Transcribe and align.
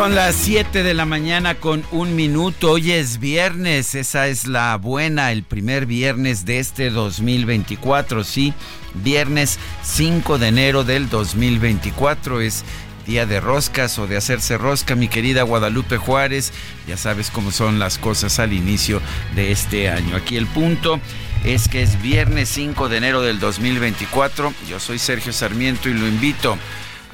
Son 0.00 0.14
las 0.14 0.34
7 0.34 0.82
de 0.82 0.94
la 0.94 1.04
mañana 1.04 1.56
con 1.56 1.84
un 1.90 2.16
minuto. 2.16 2.70
Hoy 2.70 2.92
es 2.92 3.18
viernes, 3.18 3.94
esa 3.94 4.28
es 4.28 4.46
la 4.46 4.74
buena, 4.76 5.30
el 5.30 5.42
primer 5.42 5.84
viernes 5.84 6.46
de 6.46 6.58
este 6.58 6.88
2024, 6.88 8.24
sí. 8.24 8.54
Viernes 8.94 9.58
5 9.82 10.38
de 10.38 10.48
enero 10.48 10.84
del 10.84 11.10
2024 11.10 12.40
es 12.40 12.64
día 13.06 13.26
de 13.26 13.40
roscas 13.40 13.98
o 13.98 14.06
de 14.06 14.16
hacerse 14.16 14.56
rosca, 14.56 14.94
mi 14.94 15.06
querida 15.06 15.42
Guadalupe 15.42 15.98
Juárez. 15.98 16.54
Ya 16.88 16.96
sabes 16.96 17.30
cómo 17.30 17.50
son 17.52 17.78
las 17.78 17.98
cosas 17.98 18.38
al 18.38 18.54
inicio 18.54 19.02
de 19.34 19.52
este 19.52 19.90
año. 19.90 20.16
Aquí 20.16 20.38
el 20.38 20.46
punto 20.46 20.98
es 21.44 21.68
que 21.68 21.82
es 21.82 22.00
viernes 22.00 22.48
5 22.48 22.88
de 22.88 22.96
enero 22.96 23.20
del 23.20 23.38
2024. 23.38 24.54
Yo 24.66 24.80
soy 24.80 24.98
Sergio 24.98 25.34
Sarmiento 25.34 25.90
y 25.90 25.92
lo 25.92 26.08
invito 26.08 26.56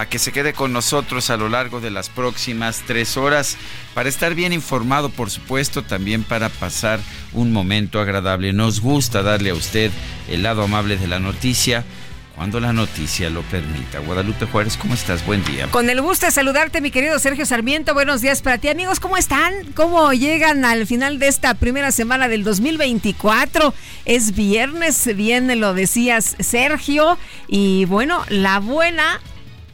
que 0.04 0.18
se 0.18 0.30
quede 0.30 0.52
con 0.52 0.74
nosotros 0.74 1.30
a 1.30 1.38
lo 1.38 1.48
largo 1.48 1.80
de 1.80 1.90
las 1.90 2.10
próximas 2.10 2.82
tres 2.86 3.16
horas 3.16 3.56
para 3.94 4.10
estar 4.10 4.34
bien 4.34 4.52
informado, 4.52 5.08
por 5.08 5.30
supuesto, 5.30 5.82
también 5.82 6.22
para 6.22 6.50
pasar 6.50 7.00
un 7.32 7.52
momento 7.52 7.98
agradable. 7.98 8.52
Nos 8.52 8.80
gusta 8.80 9.22
darle 9.22 9.50
a 9.50 9.54
usted 9.54 9.90
el 10.28 10.42
lado 10.42 10.62
amable 10.62 10.98
de 10.98 11.06
la 11.06 11.18
noticia 11.18 11.84
cuando 12.36 12.60
la 12.60 12.74
noticia 12.74 13.30
lo 13.30 13.40
permita. 13.42 13.98
Guadalupe 14.00 14.44
Juárez, 14.44 14.76
¿cómo 14.76 14.92
estás? 14.92 15.24
Buen 15.24 15.42
día. 15.44 15.68
Con 15.70 15.88
el 15.88 16.02
gusto 16.02 16.26
de 16.26 16.32
saludarte, 16.32 16.82
mi 16.82 16.90
querido 16.90 17.18
Sergio 17.18 17.46
Sarmiento. 17.46 17.94
Buenos 17.94 18.20
días 18.20 18.42
para 18.42 18.58
ti, 18.58 18.68
amigos. 18.68 19.00
¿Cómo 19.00 19.16
están? 19.16 19.54
¿Cómo 19.74 20.12
llegan 20.12 20.66
al 20.66 20.86
final 20.86 21.18
de 21.18 21.28
esta 21.28 21.54
primera 21.54 21.90
semana 21.92 22.28
del 22.28 22.44
2024? 22.44 23.72
Es 24.04 24.36
viernes, 24.36 25.16
bien 25.16 25.58
lo 25.58 25.72
decías, 25.72 26.36
Sergio. 26.38 27.18
Y 27.48 27.86
bueno, 27.86 28.22
la 28.28 28.58
buena 28.60 29.18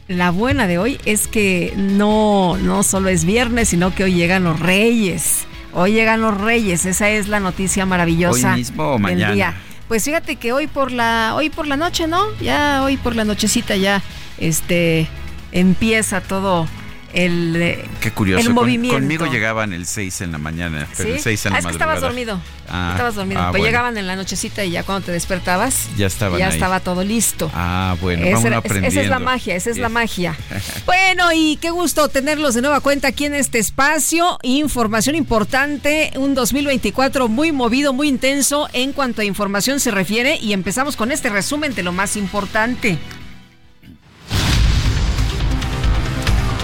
la 0.07 0.31
buena 0.31 0.67
de 0.67 0.77
hoy 0.77 0.99
es 1.05 1.27
que 1.27 1.73
no, 1.77 2.57
no 2.57 2.83
solo 2.83 3.09
es 3.09 3.25
viernes, 3.25 3.69
sino 3.69 3.93
que 3.95 4.03
hoy 4.03 4.13
llegan 4.13 4.43
los 4.43 4.59
reyes. 4.59 5.45
Hoy 5.73 5.93
llegan 5.93 6.21
los 6.21 6.39
reyes, 6.39 6.85
esa 6.85 7.09
es 7.09 7.27
la 7.27 7.39
noticia 7.39 7.85
maravillosa. 7.85 8.51
¿Hoy 8.51 8.59
mismo 8.59 8.93
o 8.93 8.99
mañana? 8.99 9.33
Día. 9.33 9.53
Pues 9.87 10.05
fíjate 10.05 10.35
que 10.35 10.53
hoy 10.53 10.67
por 10.67 10.91
la, 10.91 11.33
hoy 11.35 11.49
por 11.49 11.67
la 11.67 11.77
noche, 11.77 12.07
¿no? 12.07 12.25
Ya 12.41 12.83
hoy 12.83 12.97
por 12.97 13.15
la 13.15 13.25
nochecita 13.25 13.75
ya, 13.75 14.01
este, 14.37 15.07
empieza 15.51 16.21
todo 16.21 16.67
el, 17.13 17.55
eh, 17.55 17.85
Qué 18.01 18.11
curioso. 18.11 18.47
el 18.47 18.53
movimiento. 18.53 18.97
conmigo 18.97 19.25
llegaban 19.27 19.71
el 19.73 19.85
6 19.85 20.21
en 20.21 20.31
la 20.31 20.37
mañana, 20.37 20.87
pero 20.97 21.09
¿Sí? 21.09 21.15
el 21.15 21.21
6 21.21 21.45
en 21.45 21.51
la 21.51 21.55
ah, 21.55 21.59
es 21.59 21.65
que 21.67 21.71
estabas 21.73 22.01
dormido. 22.01 22.41
Ah, 22.69 22.89
estabas 22.93 23.15
dormido. 23.15 23.39
ah, 23.41 23.43
pues 23.51 23.59
bueno. 23.59 23.65
llegaban 23.65 23.97
en 23.97 24.07
la 24.07 24.15
nochecita 24.15 24.63
y 24.65 24.71
ya 24.71 24.83
cuando 24.83 25.05
te 25.05 25.11
despertabas, 25.11 25.89
Ya 25.97 26.07
estaban 26.07 26.39
ya 26.39 26.47
ahí. 26.47 26.53
estaba 26.53 26.79
todo 26.79 27.03
listo. 27.03 27.51
Ah, 27.53 27.95
bueno, 28.01 28.23
Esa, 28.25 28.35
vamos 28.35 28.51
aprendiendo. 28.53 28.87
esa 28.89 29.01
es 29.01 29.09
la 29.09 29.19
magia, 29.19 29.55
esa 29.55 29.69
es 29.69 29.77
la 29.77 29.89
magia. 29.89 30.35
Bueno, 30.85 31.31
y 31.33 31.57
qué 31.57 31.69
gusto 31.69 32.07
tenerlos 32.09 32.55
de 32.55 32.61
nueva 32.61 32.79
cuenta 32.79 33.09
aquí 33.09 33.25
en 33.25 33.35
este 33.35 33.59
espacio. 33.59 34.39
Información 34.41 35.15
importante, 35.15 36.11
un 36.15 36.33
2024 36.33 37.27
muy 37.27 37.51
movido, 37.51 37.93
muy 37.93 38.07
intenso 38.07 38.67
en 38.73 38.93
cuanto 38.93 39.21
a 39.21 39.25
información 39.25 39.79
se 39.79 39.91
refiere 39.91 40.37
y 40.37 40.53
empezamos 40.53 40.95
con 40.95 41.11
este 41.11 41.29
resumen 41.29 41.75
de 41.75 41.83
lo 41.83 41.91
más 41.91 42.15
importante. 42.17 42.97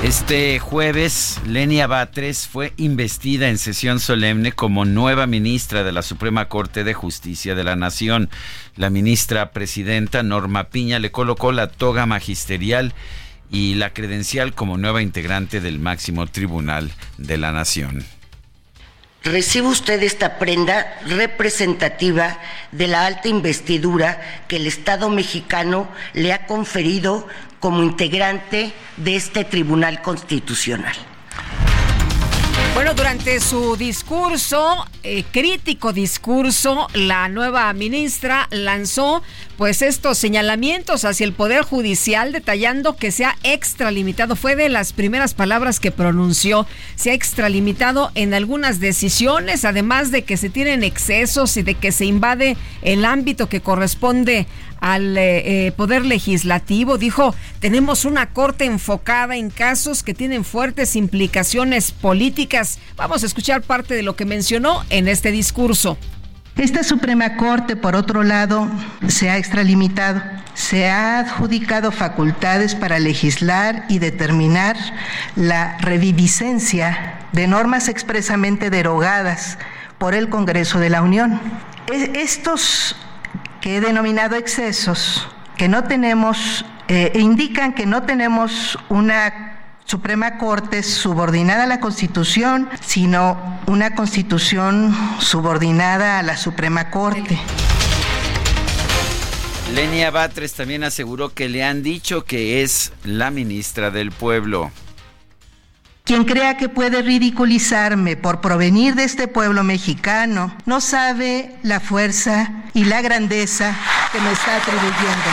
Este 0.03 0.59
jueves, 0.59 1.41
Lenia 1.45 1.85
Batres 1.85 2.47
fue 2.47 2.71
investida 2.77 3.49
en 3.49 3.57
sesión 3.57 3.99
solemne 3.99 4.53
como 4.53 4.85
nueva 4.85 5.27
ministra 5.27 5.83
de 5.83 5.91
la 5.91 6.03
Suprema 6.03 6.47
Corte 6.47 6.85
de 6.85 6.93
Justicia 6.93 7.53
de 7.53 7.65
la 7.65 7.75
Nación. 7.75 8.29
La 8.77 8.89
ministra 8.89 9.51
presidenta 9.51 10.23
Norma 10.23 10.69
Piña 10.69 10.99
le 10.99 11.11
colocó 11.11 11.51
la 11.51 11.67
toga 11.67 12.05
magisterial 12.05 12.93
y 13.51 13.75
la 13.75 13.93
credencial 13.93 14.53
como 14.53 14.77
nueva 14.77 15.01
integrante 15.01 15.59
del 15.59 15.79
máximo 15.79 16.27
tribunal 16.27 16.93
de 17.17 17.37
la 17.37 17.51
Nación. 17.51 18.05
Recibe 19.21 19.67
usted 19.67 20.01
esta 20.01 20.39
prenda 20.39 20.97
representativa 21.05 22.39
de 22.71 22.87
la 22.87 23.05
alta 23.05 23.27
investidura 23.27 24.45
que 24.47 24.55
el 24.55 24.65
Estado 24.65 25.09
mexicano 25.09 25.89
le 26.13 26.31
ha 26.31 26.45
conferido 26.47 27.27
como 27.59 27.83
integrante 27.83 28.71
de 28.97 29.15
este 29.15 29.43
Tribunal 29.43 30.01
Constitucional. 30.01 30.95
Bueno, 32.79 32.93
durante 32.93 33.41
su 33.41 33.75
discurso, 33.75 34.87
eh, 35.03 35.25
crítico 35.33 35.91
discurso, 35.91 36.87
la 36.93 37.27
nueva 37.27 37.73
ministra 37.73 38.47
lanzó 38.51 39.21
pues 39.57 39.81
estos 39.81 40.17
señalamientos 40.17 41.03
hacia 41.03 41.25
el 41.25 41.33
Poder 41.33 41.63
Judicial, 41.63 42.31
detallando 42.31 42.95
que 42.95 43.11
se 43.11 43.25
ha 43.25 43.35
extralimitado, 43.43 44.37
fue 44.37 44.55
de 44.55 44.69
las 44.69 44.93
primeras 44.93 45.33
palabras 45.33 45.81
que 45.81 45.91
pronunció, 45.91 46.65
se 46.95 47.11
ha 47.11 47.13
extralimitado 47.13 48.11
en 48.15 48.33
algunas 48.33 48.79
decisiones, 48.79 49.65
además 49.65 50.11
de 50.11 50.23
que 50.23 50.37
se 50.37 50.49
tienen 50.49 50.85
excesos 50.85 51.57
y 51.57 51.63
de 51.63 51.75
que 51.75 51.91
se 51.91 52.05
invade 52.05 52.55
el 52.81 53.03
ámbito 53.03 53.49
que 53.49 53.59
corresponde 53.59 54.47
al 54.79 55.17
eh, 55.17 55.67
eh, 55.67 55.71
Poder 55.71 56.05
Legislativo. 56.05 56.97
Dijo, 56.97 57.35
tenemos 57.59 58.05
una 58.05 58.27
corte 58.27 58.65
enfocada 58.65 59.35
en 59.35 59.49
casos 59.49 60.03
que 60.03 60.13
tienen 60.13 60.43
fuertes 60.43 60.95
implicaciones 60.95 61.91
políticas. 61.91 62.79
Vamos 62.95 63.23
a 63.23 63.25
escuchar 63.25 63.61
parte 63.61 63.93
de 63.93 64.03
lo 64.03 64.15
que 64.15 64.25
mencionó 64.25 64.83
en 64.89 65.07
este 65.07 65.31
discurso. 65.31 65.97
Esta 66.57 66.83
Suprema 66.83 67.37
Corte, 67.37 67.77
por 67.77 67.95
otro 67.95 68.23
lado, 68.23 68.69
se 69.07 69.29
ha 69.29 69.37
extralimitado. 69.37 70.21
Se 70.55 70.89
ha 70.89 71.19
adjudicado 71.19 71.89
facultades 71.91 72.75
para 72.75 72.99
legislar 72.99 73.85
y 73.87 73.99
determinar 73.99 74.75
la 75.37 75.77
reviviscencia 75.77 77.19
de 77.31 77.47
normas 77.47 77.87
expresamente 77.87 78.69
derogadas 78.69 79.57
por 79.97 80.13
el 80.13 80.27
Congreso 80.29 80.79
de 80.79 80.89
la 80.89 81.01
Unión. 81.01 81.39
E- 81.91 82.11
Estos 82.21 82.95
que 83.61 83.77
he 83.77 83.81
denominado 83.81 84.35
excesos, 84.35 85.27
que 85.57 85.67
no 85.67 85.83
tenemos, 85.83 86.65
eh, 86.87 87.11
indican 87.15 87.73
que 87.73 87.85
no 87.85 88.03
tenemos 88.03 88.77
una 88.89 89.55
Suprema 89.85 90.37
Corte 90.37 90.83
subordinada 90.83 91.63
a 91.63 91.67
la 91.67 91.79
Constitución, 91.79 92.69
sino 92.79 93.59
una 93.65 93.95
Constitución 93.95 94.95
subordinada 95.19 96.19
a 96.19 96.23
la 96.23 96.37
Suprema 96.37 96.91
Corte. 96.91 97.39
Lenia 99.73 100.11
Batres 100.11 100.53
también 100.53 100.83
aseguró 100.83 101.33
que 101.33 101.49
le 101.49 101.63
han 101.63 101.81
dicho 101.81 102.23
que 102.23 102.61
es 102.61 102.91
la 103.03 103.31
ministra 103.31 103.89
del 103.89 104.11
pueblo. 104.11 104.71
Quien 106.09 106.25
crea 106.25 106.57
que 106.57 106.69
puede 106.69 107.03
ridiculizarme 107.03 108.17
por 108.17 108.41
provenir 108.41 108.95
de 108.95 109.03
este 109.03 109.27
pueblo 109.27 109.63
mexicano 109.63 110.51
no 110.65 110.81
sabe 110.81 111.55
la 111.61 111.79
fuerza 111.79 112.63
y 112.73 112.85
la 112.85 113.03
grandeza 113.03 113.75
que 114.11 114.19
me 114.19 114.31
está 114.31 114.55
atribuyendo. 114.57 115.29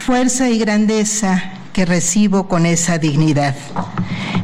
Fuerza 0.00 0.50
y 0.50 0.58
grandeza 0.58 1.50
que 1.72 1.86
recibo 1.86 2.46
con 2.46 2.66
esa 2.66 2.98
dignidad. 2.98 3.56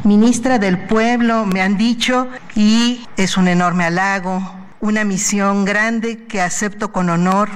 ministra 0.03 0.57
del 0.57 0.79
pueblo, 0.79 1.45
me 1.45 1.61
han 1.61 1.77
dicho, 1.77 2.27
y 2.55 3.05
es 3.15 3.37
un 3.37 3.47
enorme 3.47 3.85
halago, 3.85 4.41
una 4.79 5.03
misión 5.03 5.65
grande 5.65 6.25
que 6.25 6.41
acepto 6.41 6.91
con 6.91 7.11
honor 7.11 7.51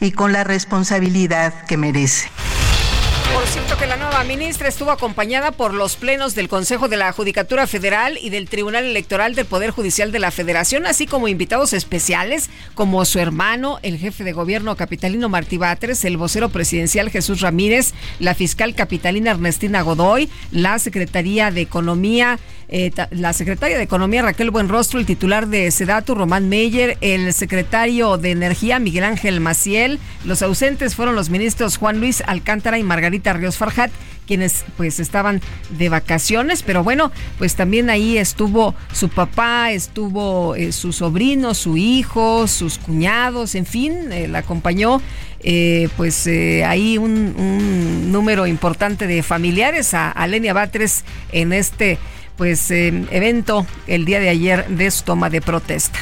y 0.00 0.12
con 0.12 0.32
la 0.32 0.44
responsabilidad 0.44 1.52
que 1.66 1.76
merece. 1.76 2.30
Por 3.34 3.46
que 3.78 3.86
la 3.86 3.96
nueva 3.96 4.24
ministra 4.24 4.68
estuvo 4.68 4.90
acompañada 4.90 5.50
por 5.50 5.74
los 5.74 5.96
plenos 5.96 6.34
del 6.34 6.48
Consejo 6.48 6.88
de 6.88 6.96
la 6.96 7.12
Judicatura 7.12 7.66
Federal 7.66 8.18
y 8.22 8.30
del 8.30 8.48
Tribunal 8.48 8.84
Electoral 8.84 9.34
del 9.34 9.44
Poder 9.44 9.70
Judicial 9.70 10.12
de 10.12 10.18
la 10.18 10.30
Federación, 10.30 10.86
así 10.86 11.06
como 11.06 11.28
invitados 11.28 11.74
especiales 11.74 12.48
como 12.74 13.04
su 13.04 13.18
hermano, 13.18 13.78
el 13.82 13.98
jefe 13.98 14.24
de 14.24 14.32
gobierno 14.32 14.76
capitalino 14.76 15.28
Martí 15.28 15.58
Batres, 15.58 16.04
el 16.06 16.16
vocero 16.16 16.48
presidencial 16.48 17.10
Jesús 17.10 17.40
Ramírez, 17.42 17.92
la 18.18 18.34
fiscal 18.34 18.74
capitalina 18.74 19.32
Ernestina 19.32 19.82
Godoy, 19.82 20.30
la 20.52 20.78
Secretaría 20.78 21.50
de 21.50 21.60
Economía, 21.60 22.38
eh, 22.68 22.90
la 23.10 23.32
secretaria 23.32 23.76
de 23.76 23.84
Economía 23.84 24.22
Raquel 24.22 24.50
Buenrostro, 24.50 24.98
el 24.98 25.06
titular 25.06 25.46
de 25.46 25.70
Sedatu 25.70 26.14
Román 26.16 26.48
Meyer, 26.48 26.98
el 27.00 27.32
secretario 27.32 28.18
de 28.18 28.32
Energía 28.32 28.80
Miguel 28.80 29.04
Ángel 29.04 29.40
Maciel. 29.40 30.00
Los 30.24 30.42
ausentes 30.42 30.96
fueron 30.96 31.14
los 31.14 31.30
ministros 31.30 31.76
Juan 31.76 32.00
Luis 32.00 32.22
Alcántara 32.26 32.78
y 32.78 32.82
Margarita 32.82 33.32
Ríos 33.34 33.56
Quienes 34.26 34.64
pues 34.76 34.98
estaban 34.98 35.40
de 35.70 35.88
vacaciones, 35.88 36.64
pero 36.64 36.82
bueno, 36.82 37.12
pues 37.38 37.54
también 37.54 37.90
ahí 37.90 38.18
estuvo 38.18 38.74
su 38.92 39.08
papá, 39.08 39.70
estuvo 39.70 40.56
eh, 40.56 40.72
su 40.72 40.92
sobrino, 40.92 41.54
su 41.54 41.76
hijo, 41.76 42.48
sus 42.48 42.78
cuñados, 42.78 43.54
en 43.54 43.66
fin, 43.66 44.10
eh, 44.10 44.26
la 44.26 44.38
acompañó. 44.38 45.00
pues 45.96 46.26
ahí 46.66 46.98
un, 46.98 48.10
número 48.10 48.48
importante 48.48 49.06
de 49.06 49.22
familiares 49.22 49.94
a, 49.94 50.10
a 50.10 50.26
Lenia 50.26 50.52
Batres 50.54 51.04
en 51.30 51.52
este 51.52 51.98
pues 52.36 52.70
eh, 52.70 53.06
evento 53.10 53.66
el 53.86 54.04
día 54.04 54.20
de 54.20 54.28
ayer 54.28 54.68
de 54.68 54.90
su 54.90 55.04
toma 55.04 55.30
de 55.30 55.40
protesta. 55.40 55.98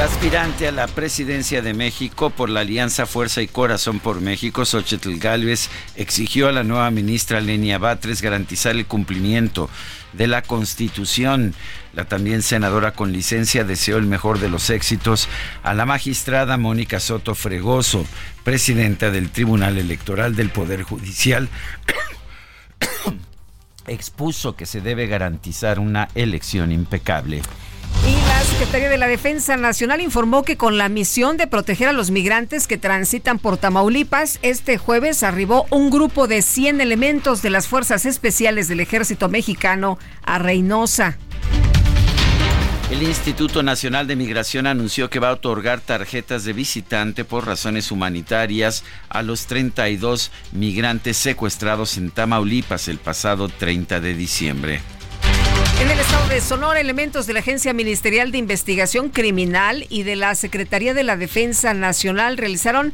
La 0.00 0.06
aspirante 0.06 0.66
a 0.66 0.72
la 0.72 0.86
presidencia 0.86 1.60
de 1.60 1.74
México 1.74 2.30
por 2.30 2.48
la 2.48 2.60
Alianza 2.60 3.04
Fuerza 3.04 3.42
y 3.42 3.48
Corazón 3.48 4.00
por 4.00 4.22
México, 4.22 4.64
Xochitl 4.64 5.18
Gálvez, 5.18 5.68
exigió 5.94 6.48
a 6.48 6.52
la 6.52 6.64
nueva 6.64 6.90
ministra 6.90 7.42
Lenia 7.42 7.76
Batres 7.76 8.22
garantizar 8.22 8.74
el 8.74 8.86
cumplimiento 8.86 9.68
de 10.14 10.26
la 10.26 10.40
Constitución. 10.40 11.54
La 11.92 12.06
también 12.06 12.40
senadora 12.40 12.92
con 12.92 13.12
licencia 13.12 13.62
deseó 13.62 13.98
el 13.98 14.06
mejor 14.06 14.38
de 14.38 14.48
los 14.48 14.70
éxitos 14.70 15.28
a 15.62 15.74
la 15.74 15.84
magistrada 15.84 16.56
Mónica 16.56 16.98
Soto 16.98 17.34
Fregoso, 17.34 18.06
presidenta 18.42 19.10
del 19.10 19.28
Tribunal 19.28 19.76
Electoral 19.76 20.34
del 20.34 20.48
Poder 20.48 20.82
Judicial 20.82 21.50
expuso 23.86 24.56
que 24.56 24.64
se 24.64 24.80
debe 24.80 25.08
garantizar 25.08 25.78
una 25.78 26.08
elección 26.14 26.72
impecable. 26.72 27.42
Y 28.06 28.12
la 28.26 28.40
Secretaría 28.42 28.88
de 28.88 28.98
la 28.98 29.06
Defensa 29.06 29.56
Nacional 29.56 30.00
informó 30.00 30.42
que 30.42 30.56
con 30.56 30.78
la 30.78 30.88
misión 30.88 31.36
de 31.36 31.46
proteger 31.46 31.88
a 31.88 31.92
los 31.92 32.10
migrantes 32.10 32.66
que 32.66 32.78
transitan 32.78 33.38
por 33.38 33.56
Tamaulipas, 33.56 34.38
este 34.42 34.78
jueves 34.78 35.22
arribó 35.22 35.66
un 35.70 35.90
grupo 35.90 36.26
de 36.26 36.42
100 36.42 36.80
elementos 36.80 37.42
de 37.42 37.50
las 37.50 37.68
Fuerzas 37.68 38.06
Especiales 38.06 38.68
del 38.68 38.80
Ejército 38.80 39.28
Mexicano 39.28 39.98
a 40.22 40.38
Reynosa. 40.38 41.18
El 42.90 43.04
Instituto 43.04 43.62
Nacional 43.62 44.08
de 44.08 44.16
Migración 44.16 44.66
anunció 44.66 45.10
que 45.10 45.20
va 45.20 45.28
a 45.28 45.34
otorgar 45.34 45.80
tarjetas 45.80 46.42
de 46.42 46.52
visitante 46.52 47.24
por 47.24 47.46
razones 47.46 47.92
humanitarias 47.92 48.82
a 49.08 49.22
los 49.22 49.46
32 49.46 50.32
migrantes 50.50 51.16
secuestrados 51.16 51.96
en 51.98 52.10
Tamaulipas 52.10 52.88
el 52.88 52.98
pasado 52.98 53.48
30 53.48 54.00
de 54.00 54.14
diciembre. 54.14 54.80
En 55.80 55.90
el 55.90 55.98
estado 55.98 56.28
de 56.28 56.42
Sonora, 56.42 56.78
elementos 56.78 57.26
de 57.26 57.32
la 57.32 57.38
Agencia 57.40 57.72
Ministerial 57.72 58.30
de 58.32 58.36
Investigación 58.36 59.08
Criminal 59.08 59.86
y 59.88 60.02
de 60.02 60.14
la 60.14 60.34
Secretaría 60.34 60.92
de 60.92 61.04
la 61.04 61.16
Defensa 61.16 61.72
Nacional 61.72 62.36
realizaron 62.36 62.92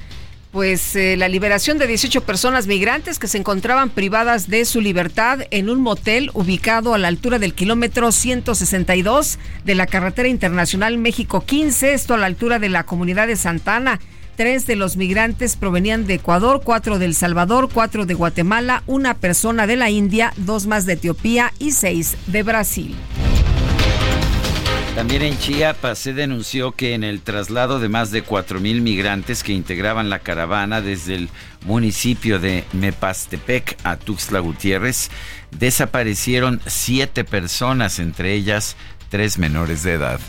pues 0.52 0.94
eh, 0.94 1.16
la 1.16 1.28
liberación 1.28 1.78
de 1.78 1.88
18 1.88 2.20
personas 2.20 2.68
migrantes 2.68 3.18
que 3.18 3.26
se 3.26 3.38
encontraban 3.38 3.90
privadas 3.90 4.48
de 4.48 4.64
su 4.64 4.80
libertad 4.80 5.40
en 5.50 5.68
un 5.68 5.82
motel 5.82 6.30
ubicado 6.32 6.94
a 6.94 6.98
la 6.98 7.08
altura 7.08 7.40
del 7.40 7.54
kilómetro 7.54 8.12
162 8.12 9.40
de 9.64 9.74
la 9.74 9.88
carretera 9.88 10.28
internacional 10.28 10.96
México 10.96 11.44
15, 11.44 11.92
esto 11.92 12.14
a 12.14 12.18
la 12.18 12.26
altura 12.26 12.60
de 12.60 12.68
la 12.68 12.84
comunidad 12.84 13.26
de 13.26 13.34
Santana. 13.34 13.98
Tres 14.36 14.66
de 14.66 14.76
los 14.76 14.98
migrantes 14.98 15.56
provenían 15.56 16.06
de 16.06 16.14
Ecuador, 16.14 16.60
cuatro 16.62 16.98
de 16.98 17.06
El 17.06 17.14
Salvador, 17.14 17.70
cuatro 17.72 18.04
de 18.04 18.12
Guatemala, 18.12 18.82
una 18.86 19.14
persona 19.14 19.66
de 19.66 19.76
la 19.76 19.88
India, 19.88 20.34
dos 20.36 20.66
más 20.66 20.84
de 20.84 20.92
Etiopía 20.92 21.54
y 21.58 21.70
seis 21.72 22.18
de 22.26 22.42
Brasil. 22.42 22.94
También 24.94 25.22
en 25.22 25.38
Chiapas 25.38 25.98
se 25.98 26.12
denunció 26.12 26.72
que 26.72 26.92
en 26.92 27.02
el 27.02 27.22
traslado 27.22 27.80
de 27.80 27.88
más 27.88 28.10
de 28.10 28.24
4.000 28.24 28.80
migrantes 28.80 29.42
que 29.42 29.52
integraban 29.52 30.08
la 30.08 30.20
caravana 30.20 30.80
desde 30.80 31.14
el 31.14 31.28
municipio 31.66 32.38
de 32.38 32.64
Mepastepec 32.72 33.76
a 33.84 33.96
Tuxtla 33.96 34.40
Gutiérrez, 34.40 35.10
desaparecieron 35.50 36.60
siete 36.66 37.24
personas, 37.24 37.98
entre 37.98 38.32
ellas 38.32 38.76
tres 39.10 39.38
menores 39.38 39.82
de 39.82 39.94
edad. 39.94 40.20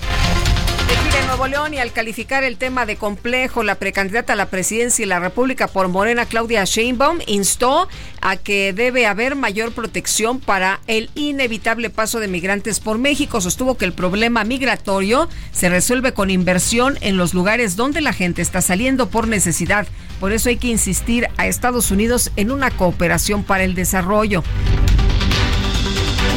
Nuevo 1.38 1.52
León 1.52 1.76
y 1.76 1.78
al 1.78 1.92
calificar 1.92 2.44
el 2.44 2.58
tema 2.58 2.88
de 2.88 2.96
complejo, 2.96 3.62
la 3.62 3.76
precandidata 3.76 4.34
a 4.34 4.36
la 4.36 4.48
presidencia 4.48 5.04
de 5.04 5.10
la 5.10 5.20
República 5.20 5.68
por 5.68 5.88
Morena, 5.88 6.26
Claudia 6.26 6.64
Sheinbaum, 6.64 7.20
instó 7.28 7.88
a 8.22 8.38
que 8.38 8.74
debe 8.74 9.06
haber 9.06 9.36
mayor 9.36 9.72
protección 9.72 10.40
para 10.40 10.80
el 10.88 11.12
inevitable 11.14 11.92
paso 11.92 12.20
de 12.20 12.28
migrantes 12.28 12.80
por 12.80 12.98
México. 12.98 13.40
Sostuvo 13.40 13.78
que 13.78 13.86
el 13.86 13.94
problema 13.94 14.46
migratorio 14.46 15.30
se 15.52 15.70
resuelve 15.70 16.12
con 16.12 16.32
inversión 16.32 16.98
en 17.02 17.18
los 17.18 17.36
lugares 17.36 17.76
donde 17.76 18.02
la 18.02 18.14
gente 18.14 18.42
está 18.42 18.62
saliendo 18.62 19.10
por 19.10 19.28
necesidad. 19.28 19.86
Por 20.20 20.32
eso 20.32 20.50
hay 20.50 20.58
que 20.58 20.70
insistir 20.70 21.28
a 21.38 21.46
Estados 21.46 21.92
Unidos 21.92 22.32
en 22.36 22.50
una 22.50 22.72
cooperación 22.72 23.44
para 23.44 23.64
el 23.64 23.76
desarrollo. 23.76 24.44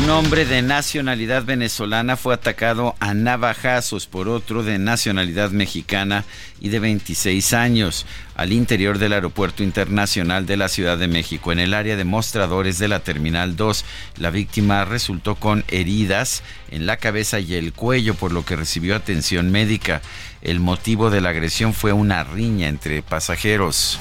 Un 0.01 0.09
hombre 0.09 0.47
de 0.47 0.63
nacionalidad 0.63 1.45
venezolana 1.45 2.17
fue 2.17 2.33
atacado 2.33 2.95
a 3.01 3.13
navajazos 3.13 4.07
por 4.07 4.31
otro 4.31 4.63
de 4.63 4.79
nacionalidad 4.79 5.51
mexicana 5.51 6.25
y 6.59 6.71
de 6.71 6.81
26 6.81 7.53
años 7.53 8.07
al 8.35 8.55
interior 8.55 8.97
del 8.97 9.13
Aeropuerto 9.13 9.63
Internacional 9.63 10.47
de 10.47 10.57
la 10.57 10.71
Ciudad 10.71 10.97
de 10.97 11.07
México, 11.07 11.53
en 11.53 11.59
el 11.59 11.75
área 11.75 11.97
de 11.97 12.05
mostradores 12.05 12.79
de 12.79 12.89
la 12.89 13.01
Terminal 13.01 13.57
2. 13.57 13.85
La 14.17 14.31
víctima 14.31 14.87
resultó 14.87 15.35
con 15.35 15.65
heridas 15.69 16.43
en 16.71 16.87
la 16.87 16.97
cabeza 16.97 17.39
y 17.39 17.53
el 17.53 17.75
cuello, 17.75 18.15
por 18.15 18.33
lo 18.33 18.43
que 18.47 18.57
recibió 18.57 18.97
atención 18.97 19.53
médica. 19.53 20.01
El 20.41 20.61
motivo 20.61 21.11
de 21.11 21.21
la 21.21 21.29
agresión 21.29 21.75
fue 21.75 21.93
una 21.93 22.25
riña 22.25 22.69
entre 22.69 23.03
pasajeros. 23.03 24.01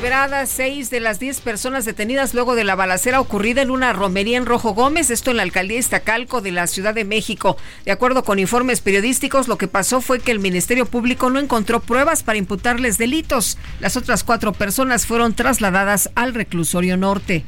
Liberadas 0.00 0.48
seis 0.48 0.88
de 0.88 0.98
las 0.98 1.20
diez 1.20 1.42
personas 1.42 1.84
detenidas 1.84 2.32
luego 2.32 2.54
de 2.54 2.64
la 2.64 2.74
balacera 2.74 3.20
ocurrida 3.20 3.60
en 3.60 3.70
una 3.70 3.92
romería 3.92 4.38
en 4.38 4.46
Rojo 4.46 4.72
Gómez, 4.72 5.10
esto 5.10 5.30
en 5.30 5.36
la 5.36 5.42
alcaldía 5.42 5.78
Iztacalco 5.78 6.40
de 6.40 6.52
la 6.52 6.66
Ciudad 6.68 6.94
de 6.94 7.04
México. 7.04 7.58
De 7.84 7.92
acuerdo 7.92 8.24
con 8.24 8.38
informes 8.38 8.80
periodísticos, 8.80 9.46
lo 9.46 9.58
que 9.58 9.68
pasó 9.68 10.00
fue 10.00 10.20
que 10.20 10.30
el 10.30 10.38
Ministerio 10.38 10.86
Público 10.86 11.28
no 11.28 11.38
encontró 11.38 11.80
pruebas 11.80 12.22
para 12.22 12.38
imputarles 12.38 12.96
delitos. 12.96 13.58
Las 13.78 13.98
otras 13.98 14.24
cuatro 14.24 14.54
personas 14.54 15.04
fueron 15.04 15.34
trasladadas 15.34 16.08
al 16.14 16.32
reclusorio 16.32 16.96
norte. 16.96 17.44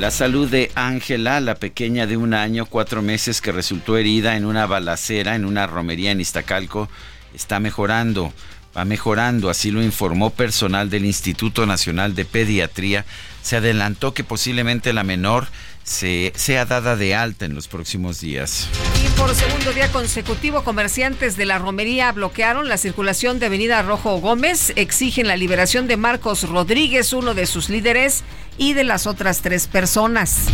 La 0.00 0.10
salud 0.10 0.50
de 0.50 0.72
Ángela, 0.74 1.38
la 1.38 1.54
pequeña 1.54 2.08
de 2.08 2.16
un 2.16 2.34
año, 2.34 2.66
cuatro 2.66 3.02
meses 3.02 3.40
que 3.40 3.52
resultó 3.52 3.96
herida 3.96 4.36
en 4.36 4.44
una 4.44 4.66
balacera 4.66 5.36
en 5.36 5.44
una 5.44 5.68
romería 5.68 6.10
en 6.10 6.20
Iztacalco, 6.20 6.88
está 7.34 7.60
mejorando 7.60 8.32
va 8.76 8.84
mejorando, 8.84 9.50
así 9.50 9.70
lo 9.70 9.82
informó 9.82 10.30
personal 10.30 10.90
del 10.90 11.04
Instituto 11.04 11.66
Nacional 11.66 12.14
de 12.14 12.24
Pediatría. 12.24 13.04
Se 13.42 13.56
adelantó 13.56 14.14
que 14.14 14.24
posiblemente 14.24 14.92
la 14.92 15.02
menor 15.02 15.48
se, 15.82 16.32
sea 16.36 16.66
dada 16.66 16.94
de 16.94 17.14
alta 17.14 17.46
en 17.46 17.54
los 17.54 17.66
próximos 17.66 18.20
días. 18.20 18.68
Y 19.04 19.08
por 19.18 19.34
segundo 19.34 19.72
día 19.72 19.90
consecutivo, 19.90 20.62
comerciantes 20.62 21.36
de 21.36 21.46
la 21.46 21.58
romería 21.58 22.12
bloquearon 22.12 22.68
la 22.68 22.76
circulación 22.76 23.38
de 23.38 23.46
Avenida 23.46 23.82
Rojo 23.82 24.20
Gómez, 24.20 24.72
exigen 24.76 25.26
la 25.26 25.36
liberación 25.36 25.88
de 25.88 25.96
Marcos 25.96 26.48
Rodríguez, 26.48 27.12
uno 27.12 27.34
de 27.34 27.46
sus 27.46 27.70
líderes, 27.70 28.22
y 28.56 28.74
de 28.74 28.84
las 28.84 29.06
otras 29.06 29.40
tres 29.40 29.66
personas. 29.66 30.46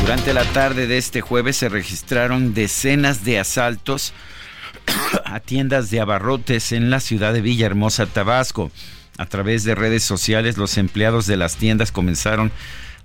Durante 0.00 0.32
la 0.32 0.44
tarde 0.52 0.86
de 0.86 0.98
este 0.98 1.20
jueves 1.20 1.56
se 1.56 1.68
registraron 1.68 2.54
decenas 2.54 3.24
de 3.24 3.38
asaltos 3.38 4.12
a 5.24 5.40
tiendas 5.40 5.90
de 5.90 6.00
abarrotes 6.00 6.72
en 6.72 6.90
la 6.90 7.00
ciudad 7.00 7.32
de 7.32 7.40
Villahermosa, 7.40 8.06
Tabasco. 8.06 8.70
A 9.18 9.26
través 9.26 9.64
de 9.64 9.74
redes 9.74 10.02
sociales, 10.02 10.58
los 10.58 10.76
empleados 10.76 11.26
de 11.26 11.36
las 11.36 11.56
tiendas 11.56 11.90
comenzaron 11.90 12.52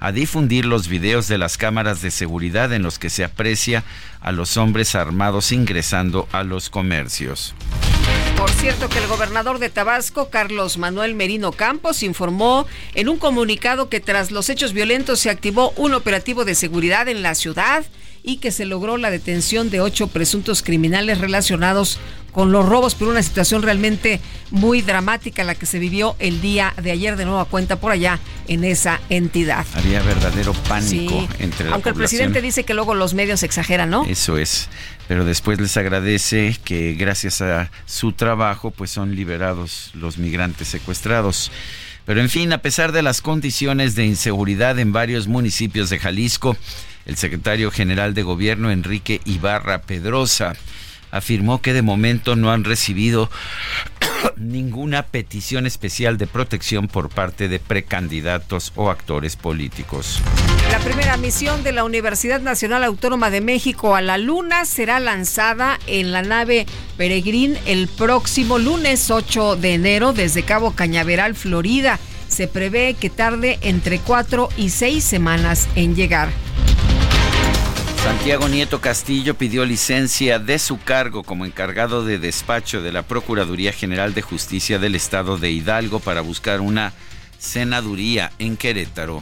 a 0.01 0.11
difundir 0.11 0.65
los 0.65 0.87
videos 0.87 1.27
de 1.27 1.37
las 1.37 1.57
cámaras 1.57 2.01
de 2.01 2.09
seguridad 2.09 2.73
en 2.73 2.81
los 2.81 2.97
que 2.97 3.11
se 3.11 3.23
aprecia 3.23 3.83
a 4.19 4.31
los 4.31 4.57
hombres 4.57 4.95
armados 4.95 5.51
ingresando 5.51 6.27
a 6.31 6.43
los 6.43 6.69
comercios. 6.71 7.53
Por 8.35 8.49
cierto 8.49 8.89
que 8.89 8.97
el 8.97 9.07
gobernador 9.07 9.59
de 9.59 9.69
Tabasco, 9.69 10.31
Carlos 10.31 10.79
Manuel 10.79 11.13
Merino 11.13 11.51
Campos, 11.51 12.01
informó 12.01 12.65
en 12.95 13.09
un 13.09 13.19
comunicado 13.19 13.87
que 13.87 13.99
tras 13.99 14.31
los 14.31 14.49
hechos 14.49 14.73
violentos 14.73 15.19
se 15.19 15.29
activó 15.29 15.71
un 15.77 15.93
operativo 15.93 16.45
de 16.45 16.55
seguridad 16.55 17.07
en 17.07 17.21
la 17.21 17.35
ciudad 17.35 17.85
y 18.23 18.37
que 18.37 18.51
se 18.51 18.65
logró 18.65 18.97
la 18.97 19.11
detención 19.11 19.69
de 19.69 19.81
ocho 19.81 20.07
presuntos 20.07 20.61
criminales 20.61 21.19
relacionados 21.19 21.99
con 22.31 22.51
los 22.51 22.67
robos, 22.67 22.95
pero 22.95 23.11
una 23.11 23.23
situación 23.23 23.61
realmente 23.61 24.21
muy 24.51 24.81
dramática 24.81 25.43
la 25.43 25.55
que 25.55 25.65
se 25.65 25.79
vivió 25.79 26.15
el 26.19 26.41
día 26.41 26.73
de 26.81 26.91
ayer 26.91 27.17
de 27.17 27.25
nueva 27.25 27.45
cuenta 27.45 27.75
por 27.75 27.91
allá 27.91 28.19
en 28.47 28.63
esa 28.63 29.01
entidad. 29.09 29.65
Había 29.75 30.01
verdadero 30.01 30.53
pánico 30.53 31.27
entre 31.39 31.67
la 31.67 31.75
Aunque 31.75 31.89
el 31.89 31.95
presidente 31.95 32.41
dice 32.41 32.63
que 32.63 32.73
luego 32.73 32.95
los 32.95 33.13
medios 33.13 33.43
exageran, 33.43 33.89
¿no? 33.89 34.05
Eso 34.05 34.37
es, 34.37 34.69
pero 35.07 35.25
después 35.25 35.59
les 35.59 35.75
agradece 35.77 36.55
que 36.63 36.93
gracias 36.93 37.41
a 37.41 37.69
su 37.85 38.13
trabajo 38.13 38.71
pues 38.71 38.91
son 38.91 39.15
liberados 39.15 39.91
los 39.93 40.17
migrantes 40.17 40.69
secuestrados. 40.69 41.51
Pero 42.05 42.21
en 42.21 42.29
fin, 42.29 42.51
a 42.51 42.59
pesar 42.59 42.93
de 42.93 43.03
las 43.03 43.21
condiciones 43.21 43.95
de 43.95 44.05
inseguridad 44.05 44.79
en 44.79 44.91
varios 44.91 45.27
municipios 45.27 45.89
de 45.89 45.99
Jalisco, 45.99 46.57
el 47.05 47.17
secretario 47.17 47.71
general 47.71 48.13
de 48.13 48.23
gobierno 48.23 48.71
Enrique 48.71 49.21
Ibarra 49.25 49.81
Pedrosa 49.81 50.53
afirmó 51.11 51.61
que 51.61 51.73
de 51.73 51.81
momento 51.81 52.35
no 52.35 52.51
han 52.51 52.63
recibido 52.63 53.29
ninguna 54.37 55.03
petición 55.03 55.65
especial 55.65 56.17
de 56.17 56.27
protección 56.27 56.87
por 56.87 57.09
parte 57.09 57.47
de 57.47 57.59
precandidatos 57.59 58.71
o 58.75 58.89
actores 58.89 59.35
políticos. 59.35 60.21
La 60.71 60.79
primera 60.79 61.17
misión 61.17 61.63
de 61.63 61.73
la 61.73 61.83
Universidad 61.83 62.41
Nacional 62.41 62.83
Autónoma 62.83 63.29
de 63.29 63.41
México 63.41 63.95
a 63.95 64.01
la 64.01 64.17
Luna 64.17 64.65
será 64.65 64.99
lanzada 64.99 65.79
en 65.85 66.11
la 66.11 66.21
nave 66.21 66.65
Peregrín 66.97 67.57
el 67.65 67.87
próximo 67.87 68.57
lunes 68.57 69.11
8 69.11 69.57
de 69.57 69.73
enero 69.73 70.13
desde 70.13 70.43
Cabo 70.43 70.71
Cañaveral, 70.71 71.35
Florida. 71.35 71.99
Se 72.29 72.47
prevé 72.47 72.93
que 72.93 73.09
tarde 73.09 73.59
entre 73.61 73.99
cuatro 73.99 74.47
y 74.55 74.69
seis 74.69 75.03
semanas 75.03 75.67
en 75.75 75.95
llegar. 75.95 76.29
Santiago 78.03 78.49
Nieto 78.49 78.81
Castillo 78.81 79.35
pidió 79.35 79.63
licencia 79.63 80.39
de 80.39 80.57
su 80.57 80.79
cargo 80.79 81.21
como 81.21 81.45
encargado 81.45 82.03
de 82.03 82.17
despacho 82.17 82.81
de 82.81 82.91
la 82.91 83.03
Procuraduría 83.03 83.71
General 83.71 84.15
de 84.15 84.23
Justicia 84.23 84.79
del 84.79 84.95
Estado 84.95 85.37
de 85.37 85.51
Hidalgo 85.51 85.99
para 85.99 86.21
buscar 86.21 86.61
una 86.61 86.93
senaduría 87.37 88.31
en 88.39 88.57
Querétaro. 88.57 89.21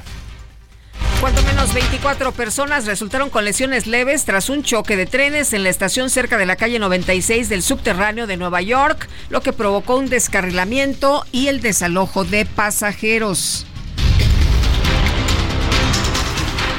Cuanto 1.19 1.43
menos 1.43 1.73
24 1.73 2.31
personas 2.31 2.85
resultaron 2.85 3.29
con 3.29 3.43
lesiones 3.43 3.85
leves 3.85 4.23
tras 4.23 4.49
un 4.49 4.63
choque 4.63 4.95
de 4.95 5.05
trenes 5.05 5.51
en 5.51 5.63
la 5.63 5.69
estación 5.69 6.09
cerca 6.09 6.37
de 6.37 6.45
la 6.45 6.55
calle 6.55 6.79
96 6.79 7.49
del 7.49 7.61
subterráneo 7.61 8.27
de 8.27 8.37
Nueva 8.37 8.61
York, 8.61 9.09
lo 9.29 9.41
que 9.41 9.51
provocó 9.51 9.97
un 9.97 10.07
descarrilamiento 10.07 11.25
y 11.33 11.47
el 11.47 11.59
desalojo 11.59 12.23
de 12.23 12.45
pasajeros. 12.45 13.65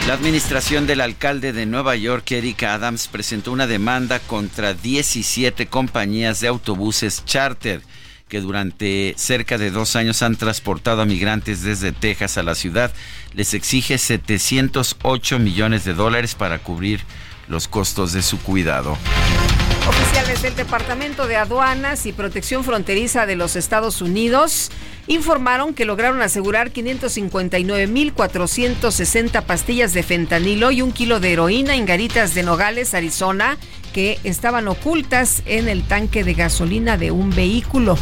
La 0.07 0.14
administración 0.14 0.87
del 0.87 1.00
alcalde 1.00 1.52
de 1.52 1.66
Nueva 1.66 1.95
York, 1.95 2.33
Eric 2.33 2.64
Adams, 2.64 3.07
presentó 3.09 3.52
una 3.52 3.66
demanda 3.66 4.19
contra 4.19 4.75
17 4.75 5.66
compañías 5.66 6.40
de 6.40 6.49
autobuses 6.49 7.25
charter 7.25 7.83
que 8.28 8.40
durante 8.40 9.14
cerca 9.16 9.59
de 9.59 9.71
dos 9.71 9.97
años 9.97 10.23
han 10.23 10.37
transportado 10.37 11.02
a 11.02 11.04
migrantes 11.04 11.62
desde 11.62 11.92
Texas 11.92 12.38
a 12.38 12.42
la 12.42 12.54
ciudad. 12.54 12.92
Les 13.35 13.54
exige 13.54 13.99
708 13.99 15.38
millones 15.38 15.85
de 15.85 15.95
dólares 15.95 16.35
para 16.35 16.61
cubrir 16.61 17.00
los 17.49 17.69
costos 17.69 18.12
de 18.12 18.23
su 18.23 18.38
cuidado. 18.38 18.97
Oficiales 19.90 20.42
del 20.42 20.54
Departamento 20.54 21.26
de 21.26 21.35
Aduanas 21.35 22.06
y 22.06 22.12
Protección 22.12 22.62
Fronteriza 22.62 23.26
de 23.26 23.35
los 23.35 23.56
Estados 23.56 24.00
Unidos 24.00 24.70
informaron 25.09 25.75
que 25.75 25.85
lograron 25.85 26.23
asegurar 26.23 26.73
559.460 26.73 29.42
pastillas 29.42 29.92
de 29.92 30.04
fentanilo 30.04 30.70
y 30.70 30.82
un 30.82 30.92
kilo 30.92 31.18
de 31.18 31.32
heroína 31.32 31.75
en 31.75 31.87
garitas 31.87 32.35
de 32.35 32.44
Nogales, 32.44 32.94
Arizona, 32.94 33.59
que 33.92 34.20
estaban 34.23 34.68
ocultas 34.68 35.42
en 35.44 35.68
el 35.68 35.82
tanque 35.82 36.23
de 36.23 36.35
gasolina 36.35 36.97
de 36.97 37.11
un 37.11 37.30
vehículo. 37.30 37.99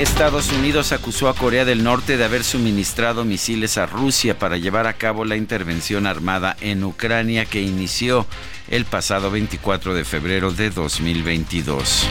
Estados 0.00 0.50
Unidos 0.50 0.92
acusó 0.92 1.28
a 1.28 1.34
Corea 1.34 1.66
del 1.66 1.84
Norte 1.84 2.16
de 2.16 2.24
haber 2.24 2.42
suministrado 2.42 3.26
misiles 3.26 3.76
a 3.76 3.84
Rusia 3.84 4.38
para 4.38 4.56
llevar 4.56 4.86
a 4.86 4.94
cabo 4.94 5.26
la 5.26 5.36
intervención 5.36 6.06
armada 6.06 6.56
en 6.62 6.84
Ucrania 6.84 7.44
que 7.44 7.60
inició 7.60 8.26
el 8.70 8.84
pasado 8.84 9.30
24 9.30 9.94
de 9.94 10.04
febrero 10.04 10.52
de 10.52 10.70
2022. 10.70 12.06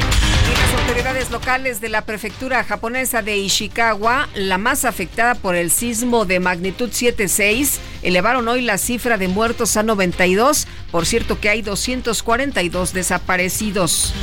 Y 0.51 0.58
las 0.58 0.82
autoridades 0.82 1.32
locales 1.32 1.80
de 1.80 1.89
la 1.89 2.04
prefectura 2.04 2.63
japonesa 2.63 3.22
de 3.22 3.38
Ishikawa, 3.38 4.28
la 4.36 4.58
más 4.58 4.84
afectada 4.84 5.36
por 5.36 5.56
el 5.56 5.72
sismo 5.72 6.25
de 6.25 6.39
magnitud 6.42 6.89
7.6, 6.89 7.80
elevaron 8.01 8.48
hoy 8.50 8.62
la 8.62 8.78
cifra 8.78 9.18
de 9.18 9.30
muertos 9.30 9.78
a 9.78 9.84
92. 9.84 10.68
Por 10.92 11.06
cierto 11.06 11.39
que 11.39 11.50
hay 11.50 11.62
242 11.62 12.94
desaparecidos. 12.94 14.13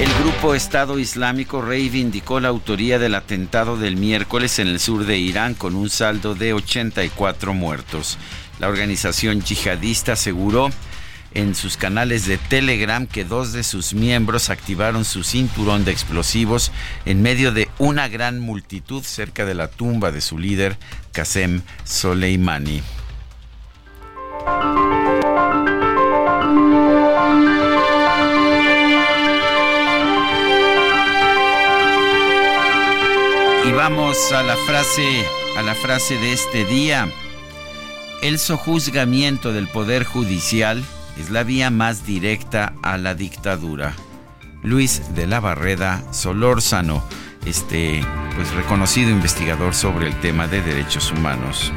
El 0.00 0.12
grupo 0.14 0.56
Estado 0.56 0.98
Islámico 0.98 1.62
reivindicó 1.62 2.40
la 2.40 2.48
autoría 2.48 2.98
del 2.98 3.14
atentado 3.14 3.76
del 3.76 3.96
miércoles 3.96 4.58
en 4.58 4.66
el 4.66 4.80
sur 4.80 5.06
de 5.06 5.16
Irán 5.18 5.54
con 5.54 5.76
un 5.76 5.88
saldo 5.88 6.34
de 6.34 6.52
84 6.52 7.54
muertos. 7.54 8.18
La 8.58 8.68
organización 8.68 9.42
yihadista 9.42 10.12
aseguró 10.12 10.70
en 11.34 11.54
sus 11.54 11.76
canales 11.76 12.26
de 12.26 12.38
Telegram 12.38 13.06
que 13.06 13.24
dos 13.24 13.52
de 13.52 13.64
sus 13.64 13.92
miembros 13.92 14.50
activaron 14.50 15.04
su 15.04 15.24
cinturón 15.24 15.84
de 15.84 15.90
explosivos 15.90 16.70
en 17.04 17.22
medio 17.22 17.52
de 17.52 17.68
una 17.78 18.08
gran 18.08 18.38
multitud 18.40 19.02
cerca 19.02 19.44
de 19.44 19.54
la 19.54 19.68
tumba 19.68 20.12
de 20.12 20.20
su 20.20 20.38
líder, 20.38 20.78
Qasem 21.12 21.62
Soleimani. 21.84 22.82
Y 33.66 33.72
vamos 33.72 34.30
a 34.32 34.42
la 34.42 34.56
frase, 34.56 35.24
a 35.56 35.62
la 35.62 35.74
frase 35.74 36.16
de 36.18 36.32
este 36.32 36.64
día. 36.64 37.08
El 38.24 38.38
sojuzgamiento 38.38 39.52
del 39.52 39.68
poder 39.68 40.04
judicial 40.04 40.82
es 41.20 41.28
la 41.28 41.42
vía 41.42 41.68
más 41.68 42.06
directa 42.06 42.72
a 42.82 42.96
la 42.96 43.14
dictadura. 43.14 43.94
Luis 44.62 45.14
de 45.14 45.26
la 45.26 45.40
Barreda 45.40 46.02
Solórzano, 46.10 47.06
este 47.44 48.00
pues 48.34 48.50
reconocido 48.54 49.10
investigador 49.10 49.74
sobre 49.74 50.06
el 50.06 50.18
tema 50.20 50.48
de 50.48 50.62
derechos 50.62 51.12
humanos. 51.12 51.70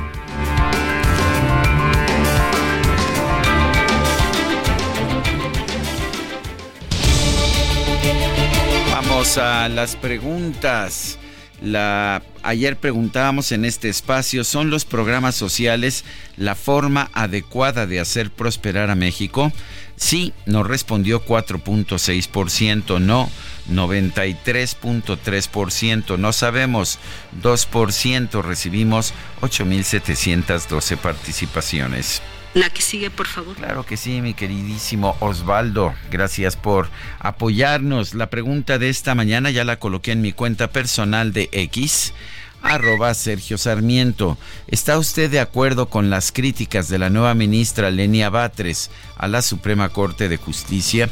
Vamos 8.93 9.37
a 9.37 9.67
las 9.67 9.97
preguntas. 9.97 11.19
La, 11.61 12.23
ayer 12.43 12.77
preguntábamos 12.77 13.51
en 13.51 13.65
este 13.65 13.89
espacio, 13.89 14.43
¿son 14.43 14.69
los 14.69 14.85
programas 14.85 15.33
sociales 15.35 16.05
la 16.35 16.53
forma 16.53 17.09
adecuada 17.13 17.87
de 17.87 17.99
hacer 17.99 18.29
prosperar 18.29 18.91
a 18.91 18.95
México? 18.95 19.51
Sí, 19.95 20.33
nos 20.45 20.67
respondió 20.67 21.25
4.6%, 21.25 23.01
no 23.01 23.31
93.3%, 23.71 26.19
no 26.19 26.31
sabemos 26.31 26.99
2%, 27.41 28.43
recibimos 28.43 29.15
8.712 29.41 30.97
participaciones. 30.97 32.21
La 32.53 32.69
que 32.69 32.81
sigue, 32.81 33.09
por 33.09 33.27
favor. 33.27 33.55
Claro 33.55 33.85
que 33.85 33.97
sí, 33.97 34.21
mi 34.21 34.33
queridísimo 34.33 35.15
Osvaldo. 35.19 35.93
Gracias 36.09 36.55
por 36.55 36.89
apoyarnos. 37.19 38.13
La 38.13 38.29
pregunta 38.29 38.79
de 38.79 38.89
esta 38.89 39.15
mañana 39.15 39.51
ya 39.51 39.63
la 39.63 39.79
coloqué 39.79 40.13
en 40.13 40.21
mi 40.21 40.31
cuenta 40.31 40.71
personal 40.71 41.33
de 41.33 41.49
X 41.51 42.13
arroba 42.61 43.13
Sergio 43.13 43.57
Sarmiento. 43.57 44.37
¿Está 44.67 44.97
usted 44.97 45.29
de 45.29 45.39
acuerdo 45.39 45.89
con 45.89 46.09
las 46.09 46.31
críticas 46.31 46.87
de 46.89 46.97
la 46.97 47.09
nueva 47.09 47.33
ministra 47.33 47.91
Lenia 47.91 48.29
Batres 48.29 48.89
a 49.15 49.27
la 49.27 49.41
Suprema 49.41 49.89
Corte 49.89 50.29
de 50.29 50.37
Justicia? 50.37 51.09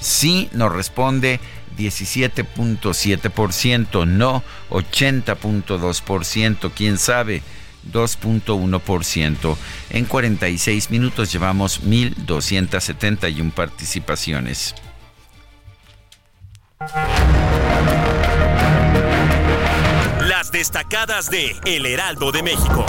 Sí, 0.00 0.48
nos 0.52 0.72
responde 0.72 1.40
17.7%, 1.76 4.06
no 4.06 4.44
80.2%, 4.70 6.70
quién 6.74 6.98
sabe. 6.98 7.42
2.1%. 7.92 9.56
En 9.90 10.04
46 10.04 10.90
minutos 10.90 11.32
llevamos 11.32 11.82
1.271 11.82 13.52
participaciones. 13.52 14.74
Las 20.20 20.52
destacadas 20.52 21.30
de 21.30 21.56
El 21.64 21.86
Heraldo 21.86 22.30
de 22.32 22.42
México. 22.42 22.86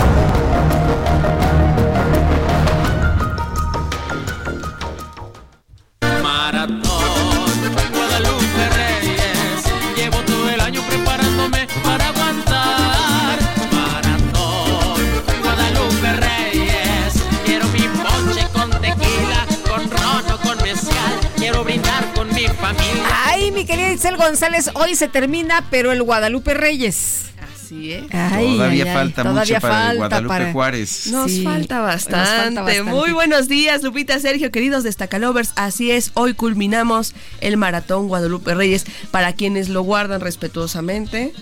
Mi 23.52 23.66
querida 23.66 23.92
Itzel 23.92 24.18
González, 24.18 24.70
hoy 24.76 24.96
se 24.96 25.08
termina, 25.08 25.66
pero 25.72 25.92
el 25.92 26.04
Guadalupe 26.04 26.54
Reyes. 26.54 27.26
Así 27.40 27.94
es. 27.94 28.08
todavía 28.10 28.94
falta 28.94 29.24
mucho 29.24 29.60
para 29.60 29.92
el 29.92 29.98
Guadalupe 29.98 30.52
Juárez. 30.52 31.08
Nos, 31.08 31.44
falta 31.44 31.80
bastante. 31.80 32.84
Muy 32.84 33.12
buenos 33.12 33.48
días, 33.48 33.84
Lupita, 33.84 34.20
Sergio, 34.20 34.52
queridos 34.52 34.84
Destacalovers. 34.84 35.54
Así 35.56 35.92
es, 35.92 36.12
hoy 36.14 36.34
culminamos 36.34 37.14
el 37.42 37.58
maratón 37.58 38.08
Guadalupe 38.08 38.56
Reyes. 38.56 38.86
Para 39.12 39.34
quienes 39.34 39.70
lo 39.70 39.82
guardan 39.82 40.22
respetuosamente, 40.22 41.34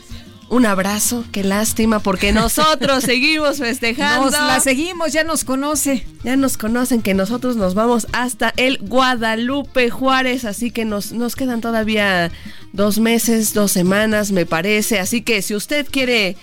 un 0.50 0.66
abrazo, 0.66 1.26
qué 1.32 1.44
lástima, 1.44 2.00
porque 2.00 2.32
nosotros 2.32 3.04
seguimos 3.06 3.58
festejando. 3.58 4.26
Nos 4.26 4.34
la 4.34 4.60
seguimos, 4.60 5.12
ya 5.12 5.24
nos 5.24 5.44
conoce. 5.44 6.06
Ya 6.24 6.36
nos 6.36 6.58
conocen 6.58 7.02
que 7.02 7.14
nosotros 7.14 7.56
nos 7.56 7.74
vamos 7.74 8.08
hasta 8.14 8.54
el 8.58 8.78
Guadalupe 8.80 9.90
Juárez, 9.90 10.46
así 10.46 10.72
que 10.72 10.86
nos, 10.86 11.12
nos 11.12 11.36
quedan 11.36 11.62
todavía 11.62 12.32
dos 12.74 13.00
meses, 13.00 13.54
dos 13.54 13.72
semanas, 13.72 14.32
me 14.32 14.46
parece. 14.46 15.00
Así 15.00 15.22
que 15.22 15.42
si 15.42 15.56
usted 15.56 15.88
quiere 15.90 16.38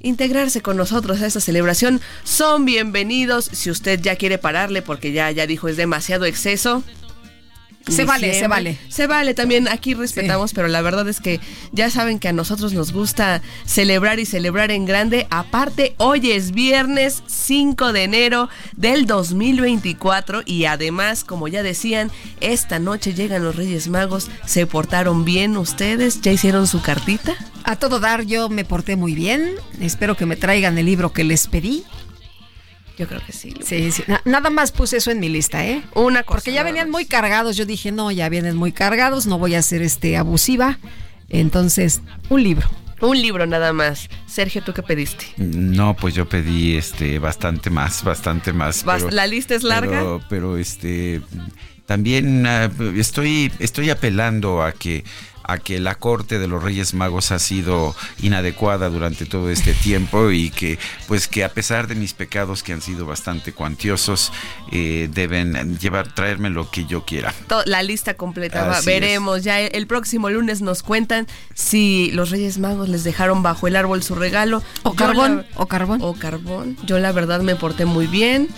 integrarse 0.00 0.60
con 0.60 0.76
nosotros 0.76 1.22
a 1.22 1.26
esta 1.26 1.40
celebración, 1.40 2.00
son 2.24 2.64
bienvenidos. 2.64 3.48
Si 3.52 3.70
usted 3.70 4.00
ya 4.00 4.16
quiere 4.16 4.38
pararle 4.38 4.82
porque 4.82 5.12
ya, 5.12 5.30
ya 5.30 5.46
dijo 5.46 5.68
es 5.68 5.76
demasiado 5.76 6.24
exceso, 6.24 6.82
se 7.88 8.04
vale, 8.04 8.34
se 8.34 8.48
vale. 8.48 8.78
Se 8.88 9.06
vale, 9.06 9.34
también 9.34 9.68
aquí 9.68 9.94
respetamos, 9.94 10.54
pero 10.54 10.68
la 10.68 10.80
verdad 10.82 11.08
es 11.08 11.20
que 11.20 11.40
ya 11.72 11.90
saben 11.90 12.18
que 12.18 12.28
a 12.28 12.32
nosotros 12.32 12.72
nos 12.72 12.92
gusta 12.92 13.42
celebrar 13.66 14.18
y 14.18 14.26
celebrar 14.26 14.70
en 14.70 14.86
grande. 14.86 15.26
Aparte, 15.30 15.94
hoy 15.98 16.32
es 16.32 16.52
viernes 16.52 17.22
5 17.26 17.92
de 17.92 18.04
enero 18.04 18.48
del 18.76 19.06
2024 19.06 20.42
y 20.46 20.64
además, 20.64 21.24
como 21.24 21.48
ya 21.48 21.62
decían, 21.62 22.10
esta 22.40 22.78
noche 22.78 23.14
llegan 23.14 23.44
los 23.44 23.56
Reyes 23.56 23.88
Magos. 23.88 24.30
¿Se 24.46 24.66
portaron 24.66 25.24
bien 25.24 25.56
ustedes? 25.56 26.20
¿Ya 26.22 26.32
hicieron 26.32 26.66
su 26.66 26.80
cartita? 26.80 27.34
A 27.64 27.76
todo 27.76 28.00
dar, 28.00 28.24
yo 28.24 28.48
me 28.48 28.64
porté 28.64 28.96
muy 28.96 29.14
bien. 29.14 29.54
Espero 29.80 30.16
que 30.16 30.26
me 30.26 30.36
traigan 30.36 30.78
el 30.78 30.86
libro 30.86 31.12
que 31.12 31.24
les 31.24 31.48
pedí. 31.48 31.84
Yo 32.98 33.08
creo 33.08 33.20
que 33.24 33.32
sí. 33.32 33.54
Sí, 33.64 33.90
sí. 33.90 34.04
nada 34.24 34.50
más 34.50 34.70
puse 34.70 34.98
eso 34.98 35.10
en 35.10 35.18
mi 35.18 35.28
lista, 35.28 35.66
¿eh? 35.66 35.82
Una 35.94 36.22
cosa. 36.22 36.38
Porque 36.38 36.52
ya 36.52 36.62
venían 36.62 36.90
muy 36.90 37.06
cargados. 37.06 37.56
Yo 37.56 37.66
dije, 37.66 37.90
no, 37.90 38.10
ya 38.10 38.28
vienen 38.28 38.56
muy 38.56 38.72
cargados, 38.72 39.26
no 39.26 39.38
voy 39.38 39.54
a 39.54 39.62
ser 39.62 39.82
este 39.82 40.16
abusiva. 40.16 40.78
Entonces, 41.28 42.02
un 42.28 42.42
libro. 42.42 42.68
Un 43.00 43.20
libro 43.20 43.46
nada 43.46 43.72
más. 43.72 44.08
Sergio, 44.26 44.62
¿tú 44.62 44.72
qué 44.72 44.82
pediste? 44.82 45.26
No, 45.36 45.94
pues 45.96 46.14
yo 46.14 46.28
pedí 46.28 46.76
este 46.76 47.18
bastante 47.18 47.68
más, 47.68 48.04
bastante 48.04 48.52
más. 48.52 48.84
¿La 49.10 49.26
lista 49.26 49.54
es 49.54 49.64
larga? 49.64 49.98
Pero, 49.98 50.22
pero 50.28 50.56
este 50.56 51.20
también 51.86 52.46
ah, 52.46 52.70
estoy, 52.96 53.52
estoy 53.58 53.90
apelando 53.90 54.62
a 54.62 54.72
que 54.72 55.04
a 55.44 55.58
que 55.58 55.78
la 55.78 55.94
corte 55.94 56.38
de 56.38 56.48
los 56.48 56.62
Reyes 56.62 56.94
Magos 56.94 57.30
ha 57.30 57.38
sido 57.38 57.94
inadecuada 58.22 58.88
durante 58.88 59.26
todo 59.26 59.50
este 59.50 59.74
tiempo 59.74 60.30
y 60.30 60.50
que 60.50 60.78
pues 61.06 61.28
que 61.28 61.44
a 61.44 61.50
pesar 61.50 61.86
de 61.86 61.94
mis 61.94 62.14
pecados 62.14 62.62
que 62.62 62.72
han 62.72 62.80
sido 62.80 63.06
bastante 63.06 63.52
cuantiosos 63.52 64.32
eh, 64.72 65.08
deben 65.12 65.78
llevar 65.78 66.12
traerme 66.12 66.50
lo 66.50 66.70
que 66.70 66.86
yo 66.86 67.04
quiera. 67.04 67.34
La 67.66 67.82
lista 67.82 68.14
completa, 68.14 68.80
veremos 68.84 69.44
ya 69.44 69.60
el 69.60 69.86
próximo 69.86 70.30
lunes 70.30 70.62
nos 70.62 70.82
cuentan 70.82 71.26
si 71.54 72.10
los 72.12 72.30
Reyes 72.30 72.58
Magos 72.58 72.88
les 72.88 73.04
dejaron 73.04 73.42
bajo 73.42 73.68
el 73.68 73.76
árbol 73.76 74.02
su 74.02 74.14
regalo 74.14 74.62
o 74.82 74.94
carbón 74.94 75.46
o 75.54 75.66
carbón 75.66 76.00
o 76.02 76.14
carbón. 76.14 76.76
Yo 76.84 76.98
la 76.98 77.12
verdad 77.12 77.40
me 77.40 77.56
porté 77.56 77.84
muy 77.84 78.06
bien. 78.06 78.48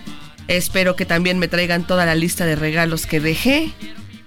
Espero 0.49 0.95
que 0.95 1.07
también 1.07 1.39
me 1.39 1.49
traigan 1.49 1.87
toda 1.87 2.07
la 2.07 2.15
lista 2.15 2.47
de 2.47 2.55
regalos 2.55 3.07
que 3.07 3.21
dejé. 3.21 3.73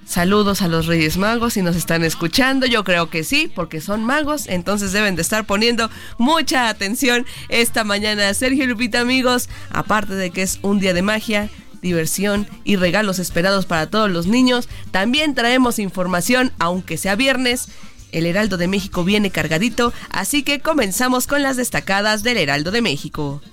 Saludos 0.09 0.63
a 0.63 0.67
los 0.67 0.87
Reyes 0.87 1.17
Magos 1.17 1.53
si 1.53 1.61
nos 1.61 1.75
están 1.75 2.03
escuchando. 2.03 2.65
Yo 2.65 2.83
creo 2.83 3.11
que 3.11 3.23
sí, 3.23 3.47
porque 3.53 3.79
son 3.79 4.03
magos, 4.03 4.47
entonces 4.47 4.91
deben 4.91 5.15
de 5.15 5.21
estar 5.21 5.45
poniendo 5.45 5.87
mucha 6.17 6.67
atención 6.67 7.27
esta 7.47 7.83
mañana. 7.83 8.33
Sergio 8.33 8.65
Lupita, 8.65 9.01
amigos, 9.01 9.49
aparte 9.69 10.15
de 10.15 10.31
que 10.31 10.41
es 10.41 10.57
un 10.63 10.79
día 10.79 10.95
de 10.95 11.03
magia, 11.03 11.51
diversión 11.83 12.47
y 12.63 12.75
regalos 12.75 13.19
esperados 13.19 13.67
para 13.67 13.91
todos 13.91 14.09
los 14.09 14.25
niños, 14.25 14.67
también 14.89 15.35
traemos 15.35 15.77
información, 15.77 16.53
aunque 16.57 16.97
sea 16.97 17.15
viernes. 17.15 17.69
El 18.11 18.25
Heraldo 18.25 18.57
de 18.57 18.67
México 18.67 19.03
viene 19.03 19.29
cargadito, 19.29 19.93
así 20.09 20.41
que 20.41 20.59
comenzamos 20.59 21.27
con 21.27 21.43
las 21.43 21.55
destacadas 21.55 22.23
del 22.23 22.37
Heraldo 22.37 22.71
de 22.71 22.81
México. 22.81 23.43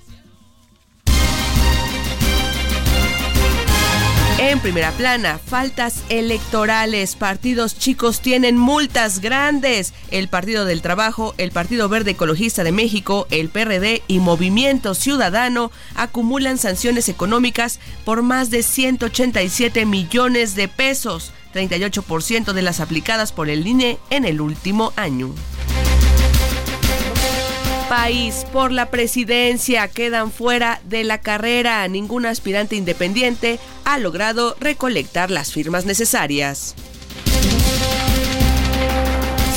En 4.39 4.59
primera 4.59 4.91
plana, 4.91 5.39
faltas 5.39 6.03
electorales, 6.09 7.15
partidos 7.15 7.75
chicos 7.75 8.21
tienen 8.21 8.55
multas 8.55 9.19
grandes. 9.19 9.95
El 10.11 10.27
Partido 10.27 10.63
del 10.65 10.83
Trabajo, 10.83 11.33
el 11.39 11.49
Partido 11.49 11.89
Verde 11.89 12.11
Ecologista 12.11 12.63
de 12.63 12.71
México, 12.71 13.25
el 13.31 13.49
PRD 13.49 14.03
y 14.07 14.19
Movimiento 14.19 14.93
Ciudadano 14.93 15.71
acumulan 15.95 16.59
sanciones 16.59 17.09
económicas 17.09 17.79
por 18.05 18.21
más 18.21 18.51
de 18.51 18.61
187 18.61 19.87
millones 19.87 20.53
de 20.53 20.67
pesos, 20.67 21.33
38% 21.55 22.53
de 22.53 22.61
las 22.61 22.79
aplicadas 22.79 23.31
por 23.31 23.49
el 23.49 23.65
INE 23.65 23.97
en 24.11 24.23
el 24.23 24.39
último 24.39 24.93
año 24.97 25.33
país 27.89 28.45
por 28.51 28.71
la 28.71 28.89
presidencia 28.89 29.87
quedan 29.87 30.31
fuera 30.31 30.81
de 30.83 31.03
la 31.03 31.19
carrera. 31.19 31.87
Ningún 31.87 32.25
aspirante 32.25 32.75
independiente 32.75 33.59
ha 33.85 33.97
logrado 33.97 34.55
recolectar 34.59 35.31
las 35.31 35.53
firmas 35.53 35.85
necesarias. 35.85 36.75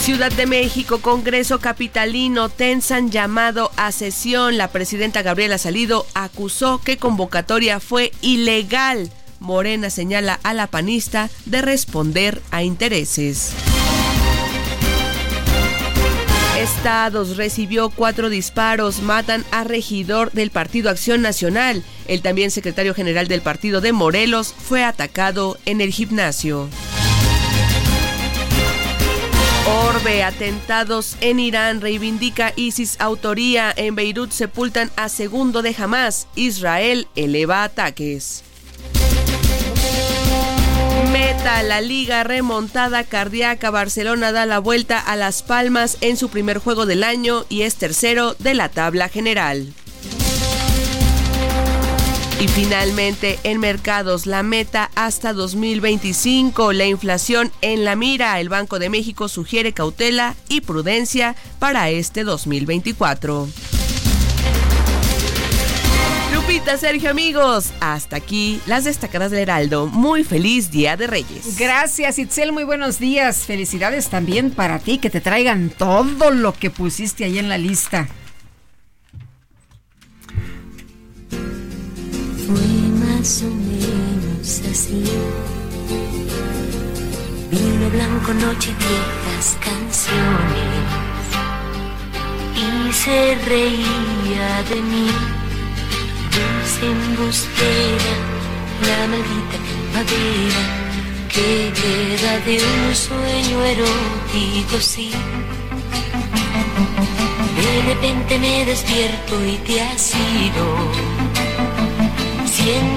Ciudad 0.01 0.33
de 0.33 0.47
México, 0.47 1.01
Congreso 1.01 1.61
Capitalino, 1.61 2.49
tensan 2.49 3.11
llamado 3.11 3.71
a 3.77 3.93
sesión. 3.93 4.57
La 4.57 4.69
presidenta 4.69 5.23
Gabriela 5.23 5.59
Salido 5.59 6.07
acusó 6.15 6.81
que 6.81 6.97
convocatoria 6.97 7.81
fue 7.81 8.13
ilegal. 8.23 9.11
Morena 9.41 9.91
señala 9.91 10.39
a 10.43 10.55
la 10.55 10.67
panista 10.67 11.31
de 11.47 11.63
responder 11.63 12.43
a 12.51 12.63
intereses. 12.63 13.55
Estados 16.61 17.39
recibió 17.39 17.89
cuatro 17.89 18.29
disparos, 18.29 19.01
matan 19.01 19.47
a 19.51 19.65
regidor 19.65 20.31
del 20.33 20.51
Partido 20.51 20.91
Acción 20.91 21.23
Nacional. 21.23 21.83
El 22.07 22.21
también 22.21 22.51
secretario 22.51 22.93
general 22.93 23.29
del 23.29 23.41
partido 23.41 23.81
de 23.81 23.95
Morelos 23.95 24.55
fue 24.59 24.85
atacado 24.85 25.57
en 25.65 25.81
el 25.81 25.91
gimnasio. 25.91 26.69
Orbe, 29.89 30.23
atentados 30.23 31.17
en 31.23 31.41
Irán, 31.41 31.81
reivindica 31.81 32.53
ISIS 32.57 33.01
autoría. 33.01 33.73
En 33.75 33.95
Beirut 33.95 34.31
sepultan 34.31 34.91
a 34.97 35.09
segundo 35.09 35.63
de 35.63 35.75
Hamas. 35.79 36.29
Israel 36.35 37.09
eleva 37.17 37.65
ataques. 37.65 38.45
Meta, 41.13 41.63
la 41.65 41.81
liga 41.81 42.23
remontada 42.23 43.03
cardíaca. 43.05 43.71
Barcelona 43.71 44.31
da 44.31 44.47
la 44.47 44.61
vuelta 44.61 44.99
a 44.99 45.17
Las 45.17 45.43
Palmas 45.43 45.99
en 46.03 46.17
su 46.17 46.29
primer 46.29 46.59
juego 46.59 46.87
del 46.87 47.03
año 47.03 47.45
y 47.49 47.63
es 47.63 47.77
tercero 47.77 48.37
de 48.39 48.55
la 48.55 48.69
tabla 48.69 49.09
general. 49.09 49.73
Y 52.41 52.49
finalmente, 52.49 53.39
en 53.43 53.59
mercados, 53.61 54.27
la 54.27 54.43
meta 54.43 54.91
hasta 54.95 55.33
2025, 55.33 56.73
la 56.73 56.87
inflación 56.87 57.53
en 57.61 57.85
la 57.85 57.97
mira. 57.97 58.41
El 58.41 58.49
Banco 58.49 58.79
de 58.79 58.89
México 58.89 59.29
sugiere 59.29 59.73
cautela 59.73 60.37
y 60.49 60.61
prudencia 60.61 61.35
para 61.59 61.91
este 61.91 62.25
2024. 62.25 63.49
Lupita, 66.41 66.79
Sergio, 66.79 67.11
amigos. 67.11 67.73
Hasta 67.81 68.17
aquí 68.17 68.61
las 68.67 68.85
destacadas 68.85 69.31
del 69.31 69.41
Heraldo. 69.41 69.87
Muy 69.87 70.25
feliz 70.25 70.71
Día 70.71 70.97
de 70.97 71.07
Reyes. 71.07 71.59
Gracias, 71.59 72.19
Itzel. 72.19 72.51
Muy 72.53 72.65
buenos 72.65 72.99
días. 72.99 73.45
Felicidades 73.45 74.09
también 74.09 74.51
para 74.51 74.79
ti, 74.79 74.99
que 74.99 75.11
te 75.11 75.21
traigan 75.21 75.69
todo 75.69 76.31
lo 76.31 76.55
que 76.55 76.71
pusiste 76.71 77.25
ahí 77.25 77.39
en 77.39 77.49
la 77.51 77.59
lista. 77.59 78.09
Fue 82.47 82.57
más 83.05 83.43
o 83.43 83.51
menos 83.51 84.63
así. 84.71 85.05
Vino 87.51 87.91
blanco, 87.91 88.33
noche, 88.35 88.75
viejas 88.79 89.59
canciones. 89.63 90.81
Y 92.57 92.93
se 92.93 93.35
reía 93.45 94.63
de 94.71 94.83
mí 94.83 95.40
dulce 96.35 96.87
embustera, 96.87 98.15
la 98.87 99.09
maldita 99.09 99.57
primavera 99.67 100.63
que 101.33 101.73
queda 101.81 102.39
de 102.41 102.57
un 102.57 102.95
sueño 102.95 103.65
erótico, 103.65 104.81
sí. 104.81 105.11
De 107.57 107.95
repente 107.95 108.39
me 108.39 108.65
despierto 108.65 109.35
y 109.47 109.57
te 109.67 109.81
has 109.81 110.15
ido. 110.15 111.10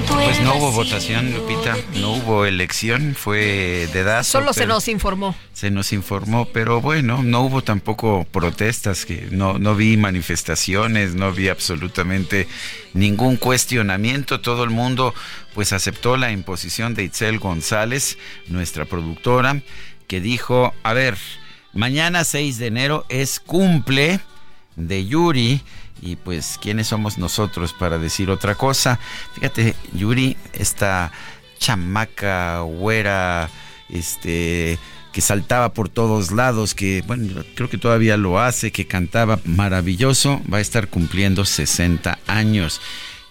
Pues 0.08 0.40
no 0.40 0.56
hubo 0.56 0.72
votación, 0.72 1.32
Lupita, 1.32 1.76
no 2.00 2.12
hubo 2.12 2.44
elección, 2.44 3.14
fue 3.14 3.88
de 3.92 4.04
dazo. 4.04 4.38
Solo 4.38 4.52
se 4.52 4.66
nos 4.66 4.88
informó. 4.88 5.34
Se 5.52 5.70
nos 5.70 5.92
informó, 5.92 6.46
pero 6.46 6.80
bueno, 6.80 7.22
no 7.22 7.42
hubo 7.42 7.62
tampoco 7.62 8.24
protestas, 8.30 9.04
que 9.04 9.28
no, 9.30 9.58
no 9.58 9.74
vi 9.74 9.96
manifestaciones, 9.96 11.14
no 11.14 11.32
vi 11.32 11.48
absolutamente 11.48 12.46
ningún 12.92 13.36
cuestionamiento. 13.36 14.40
Todo 14.40 14.64
el 14.64 14.70
mundo 14.70 15.14
pues 15.54 15.72
aceptó 15.72 16.16
la 16.16 16.30
imposición 16.30 16.94
de 16.94 17.04
Itzel 17.04 17.38
González, 17.38 18.18
nuestra 18.48 18.84
productora, 18.84 19.60
que 20.06 20.20
dijo, 20.20 20.74
a 20.82 20.92
ver, 20.92 21.16
mañana 21.72 22.24
6 22.24 22.58
de 22.58 22.66
enero 22.66 23.06
es 23.08 23.40
cumple 23.40 24.20
de 24.76 25.06
Yuri 25.06 25.62
y 26.04 26.16
pues, 26.16 26.58
¿quiénes 26.60 26.88
somos 26.88 27.16
nosotros 27.16 27.72
para 27.72 27.98
decir 27.98 28.28
otra 28.30 28.54
cosa? 28.54 29.00
Fíjate, 29.32 29.74
Yuri, 29.94 30.36
esta 30.52 31.10
chamaca, 31.58 32.60
güera, 32.60 33.48
este 33.88 34.78
que 35.12 35.20
saltaba 35.20 35.72
por 35.72 35.88
todos 35.88 36.32
lados, 36.32 36.74
que 36.74 37.02
bueno, 37.06 37.44
creo 37.54 37.70
que 37.70 37.78
todavía 37.78 38.16
lo 38.16 38.40
hace, 38.40 38.72
que 38.72 38.86
cantaba 38.88 39.38
maravilloso, 39.44 40.42
va 40.52 40.58
a 40.58 40.60
estar 40.60 40.88
cumpliendo 40.88 41.44
60 41.44 42.18
años. 42.26 42.80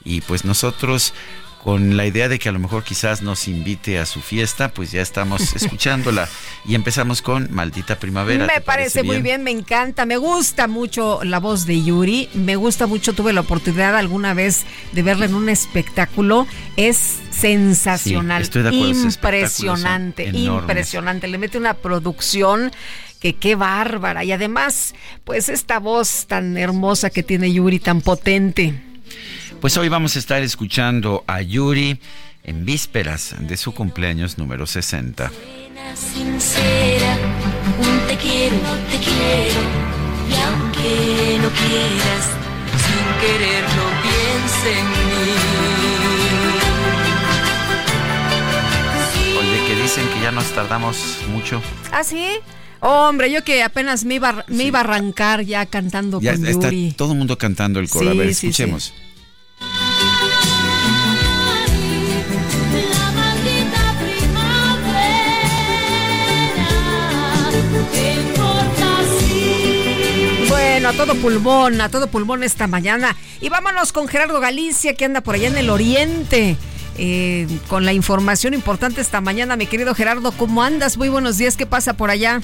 Y 0.06 0.22
pues 0.22 0.46
nosotros 0.46 1.14
con 1.64 1.96
la 1.96 2.06
idea 2.06 2.28
de 2.28 2.40
que 2.40 2.50
a 2.50 2.52
lo 2.52 2.60
mejor 2.60 2.84
quizás 2.84 3.22
nos 3.22 3.48
invite 3.48 3.98
a 3.98 4.06
su 4.06 4.20
fiesta, 4.20 4.74
pues 4.74 4.92
ya 4.92 5.02
estamos 5.02 5.56
escuchándola. 5.56 6.28
Y 6.66 6.76
empezamos 6.76 7.22
con 7.22 7.48
Maldita 7.54 8.00
Primavera. 8.00 8.46
Me 8.54 8.60
parece, 8.60 9.02
muy 9.02 9.22
bien, 9.22 9.44
me 9.44 9.52
encanta, 9.52 10.06
me 10.06 10.18
gusta 10.18 10.68
mucho 10.68 11.24
la 11.24 11.40
voz 11.40 11.66
de 11.66 11.82
Yuri, 11.82 12.28
me 12.34 12.58
gusta 12.58 12.86
mucho, 12.86 13.14
tuve 13.14 13.32
la 13.32 13.42
oportunidad 13.42 13.96
alguna 13.96 14.34
vez 14.34 14.66
de 14.92 15.04
verla 15.04 15.26
en 15.26 15.36
un 15.36 15.48
espectáculo, 15.48 16.48
es 16.76 17.20
sensacional, 17.32 18.42
estoy 18.42 18.64
de 18.64 18.70
acuerdo, 18.70 19.02
impresionante, 19.02 20.26
impresionante, 20.34 21.28
le 21.30 21.38
mete 21.38 21.58
una 21.58 21.76
producción 21.76 22.74
que 23.22 23.36
qué 23.36 23.56
bárbara 23.56 24.26
y 24.26 24.34
además, 24.34 24.96
pues 25.24 25.48
esta 25.48 25.80
voz 25.80 26.26
tan 26.28 26.58
hermosa 26.58 27.10
que 27.10 27.24
tiene 27.24 27.54
Yuri, 27.54 27.80
tan 27.80 28.02
potente. 28.02 28.93
Pues 29.64 29.78
hoy 29.78 29.88
vamos 29.88 30.18
a 30.18 30.20
estar 30.20 30.44
escuchando 30.44 31.24
a 31.26 31.42
Yuri 31.42 31.98
en 32.44 32.66
vísperas 32.66 33.34
de 33.40 33.56
su 33.56 33.74
cumpleaños 33.74 34.38
número 34.38 34.68
60. 34.68 35.32
Sincera, 35.96 37.18
un 37.80 38.00
te 38.06 38.18
quiero, 38.18 38.58
te 38.92 38.98
quiero, 38.98 39.62
y 40.30 40.34
aunque 40.36 41.40
no 41.42 41.48
quieras, 41.48 42.28
sin 42.84 43.06
quererlo 43.22 43.86
piensa 44.02 44.68
en 44.68 44.86
mí. 44.92 45.32
Oye, 49.40 49.66
que 49.66 49.82
dicen 49.82 50.06
que 50.10 50.20
ya 50.24 50.32
nos 50.34 50.52
tardamos 50.52 51.20
mucho. 51.32 51.62
¿Ah, 51.94 52.04
sí? 52.04 52.28
Hombre, 52.82 53.32
yo 53.32 53.46
que 53.46 53.64
apenas 53.64 54.04
me 54.04 54.16
iba, 54.16 54.44
me 54.50 54.66
iba 54.66 54.80
a 54.80 54.82
arrancar 54.82 55.46
ya 55.46 55.66
cantando 55.68 56.20
ya 56.20 56.34
con 56.34 56.48
está 56.48 56.70
Yuri. 56.70 56.96
todo 56.98 57.14
el 57.14 57.18
mundo 57.18 57.38
cantando 57.38 57.80
el 57.80 57.88
coro. 57.88 58.10
a 58.10 58.14
ver, 58.14 58.28
escuchemos. 58.28 58.94
La 58.98 59.13
A 70.86 70.92
todo 70.92 71.16
pulmón, 71.16 71.80
a 71.80 71.88
todo 71.88 72.08
pulmón 72.08 72.44
esta 72.44 72.68
mañana. 72.68 73.16
Y 73.40 73.48
vámonos 73.48 73.94
con 73.94 74.10
Gerardo 74.10 74.42
Galicia, 74.42 74.96
que 74.96 75.06
anda 75.06 75.22
por 75.22 75.36
allá 75.36 75.48
en 75.48 75.58
el 75.58 75.70
oriente. 75.70 76.58
eh, 76.98 77.48
con 77.70 77.86
la 77.86 77.94
información 77.94 78.54
importante 78.54 79.02
esta 79.02 79.20
mañana, 79.22 79.56
mi 79.56 79.66
querido 79.66 79.96
Gerardo, 79.96 80.32
¿cómo 80.34 80.62
andas? 80.62 80.98
Muy 80.98 81.10
buenos 81.10 81.38
días, 81.38 81.58
¿qué 81.58 81.66
pasa 81.66 81.94
por 81.94 82.12
allá? 82.12 82.42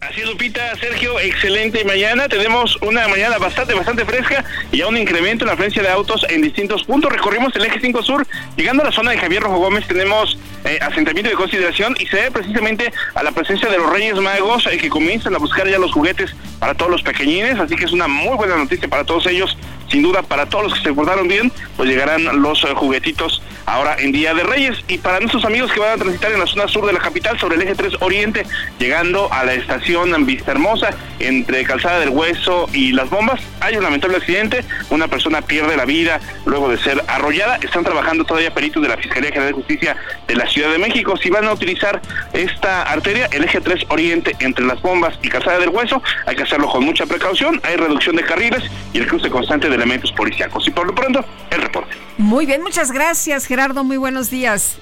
Así 0.00 0.20
es, 0.20 0.28
Lupita, 0.28 0.76
Sergio, 0.76 1.18
excelente 1.20 1.82
mañana. 1.84 2.28
Tenemos 2.28 2.76
una 2.82 3.08
mañana 3.08 3.38
bastante, 3.38 3.72
bastante 3.72 4.04
fresca 4.04 4.44
y 4.70 4.78
ya 4.78 4.88
un 4.88 4.96
incremento 4.96 5.44
en 5.44 5.48
la 5.48 5.54
afluencia 5.54 5.82
de 5.82 5.88
autos 5.88 6.26
en 6.28 6.42
distintos 6.42 6.84
puntos. 6.84 7.10
Recorrimos 7.10 7.56
el 7.56 7.64
eje 7.64 7.80
5 7.80 8.02
Sur, 8.02 8.26
llegando 8.56 8.82
a 8.82 8.86
la 8.86 8.92
zona 8.92 9.12
de 9.12 9.18
Javier 9.18 9.42
Rojo 9.42 9.58
Gómez, 9.58 9.86
tenemos 9.86 10.38
eh, 10.64 10.78
asentamiento 10.82 11.30
de 11.30 11.36
consideración 11.36 11.96
y 11.98 12.06
se 12.06 12.16
debe 12.16 12.30
precisamente 12.30 12.92
a 13.14 13.22
la 13.22 13.32
presencia 13.32 13.70
de 13.70 13.78
los 13.78 13.90
Reyes 13.90 14.16
Magos 14.16 14.66
eh, 14.66 14.76
que 14.76 14.90
comienzan 14.90 15.34
a 15.34 15.38
buscar 15.38 15.66
ya 15.66 15.78
los 15.78 15.92
juguetes 15.92 16.34
para 16.58 16.74
todos 16.74 16.90
los 16.90 17.02
pequeñines, 17.02 17.58
así 17.58 17.74
que 17.74 17.86
es 17.86 17.92
una 17.92 18.06
muy 18.06 18.36
buena 18.36 18.56
noticia 18.56 18.88
para 18.88 19.04
todos 19.04 19.26
ellos. 19.26 19.56
Sin 19.90 20.02
duda, 20.02 20.22
para 20.22 20.46
todos 20.46 20.64
los 20.64 20.74
que 20.74 20.80
se 20.80 20.92
portaron 20.92 21.28
bien, 21.28 21.52
pues 21.76 21.88
llegarán 21.88 22.42
los 22.42 22.62
eh, 22.64 22.68
juguetitos 22.74 23.42
ahora 23.66 23.96
en 23.98 24.12
Día 24.12 24.34
de 24.34 24.42
Reyes. 24.42 24.78
Y 24.88 24.98
para 24.98 25.20
nuestros 25.20 25.44
amigos 25.44 25.72
que 25.72 25.80
van 25.80 25.92
a 25.92 25.96
transitar 25.96 26.32
en 26.32 26.40
la 26.40 26.46
zona 26.46 26.68
sur 26.68 26.86
de 26.86 26.92
la 26.92 27.00
capital, 27.00 27.38
sobre 27.38 27.56
el 27.56 27.62
eje 27.62 27.74
3 27.74 27.94
Oriente, 28.00 28.46
llegando 28.78 29.32
a 29.32 29.44
la 29.44 29.54
estación 29.54 30.14
Vista 30.26 30.52
Hermosa, 30.52 30.90
entre 31.18 31.64
Calzada 31.64 32.00
del 32.00 32.10
Hueso 32.10 32.68
y 32.72 32.92
Las 32.92 33.10
Bombas, 33.10 33.40
hay 33.60 33.76
un 33.76 33.82
lamentable 33.84 34.16
accidente, 34.16 34.64
una 34.90 35.08
persona 35.08 35.42
pierde 35.42 35.76
la 35.76 35.84
vida 35.84 36.20
luego 36.44 36.68
de 36.68 36.78
ser 36.78 37.02
arrollada. 37.08 37.56
Están 37.56 37.84
trabajando 37.84 38.24
todavía 38.24 38.52
peritos 38.52 38.82
de 38.82 38.88
la 38.88 38.96
Fiscalía 38.96 39.30
General 39.30 39.48
de 39.48 39.54
Justicia 39.54 39.96
de 40.26 40.36
la 40.36 40.46
Ciudad 40.46 40.70
de 40.70 40.78
México. 40.78 41.16
Si 41.16 41.30
van 41.30 41.44
a 41.46 41.52
utilizar 41.52 42.00
esta 42.32 42.82
arteria, 42.82 43.28
el 43.32 43.44
eje 43.44 43.60
3 43.60 43.84
Oriente, 43.88 44.36
entre 44.40 44.64
Las 44.64 44.80
Bombas 44.82 45.18
y 45.22 45.28
Calzada 45.28 45.58
del 45.58 45.70
Hueso, 45.70 46.02
hay 46.26 46.36
que 46.36 46.42
hacerlo 46.42 46.68
con 46.68 46.84
mucha 46.84 47.06
precaución. 47.06 47.60
Hay 47.64 47.76
reducción 47.76 48.16
de 48.16 48.24
carriles 48.24 48.62
y 48.92 48.98
el 48.98 49.06
cruce 49.06 49.30
constante 49.30 49.68
de 49.68 49.75
elementos 49.76 50.12
policíacos. 50.12 50.66
Y 50.66 50.70
por 50.70 50.86
lo 50.86 50.94
pronto, 50.94 51.24
el 51.50 51.62
reporte. 51.62 51.94
Muy 52.18 52.46
bien, 52.46 52.62
muchas 52.62 52.90
gracias, 52.90 53.46
Gerardo. 53.46 53.84
Muy 53.84 53.96
buenos 53.96 54.30
días. 54.30 54.78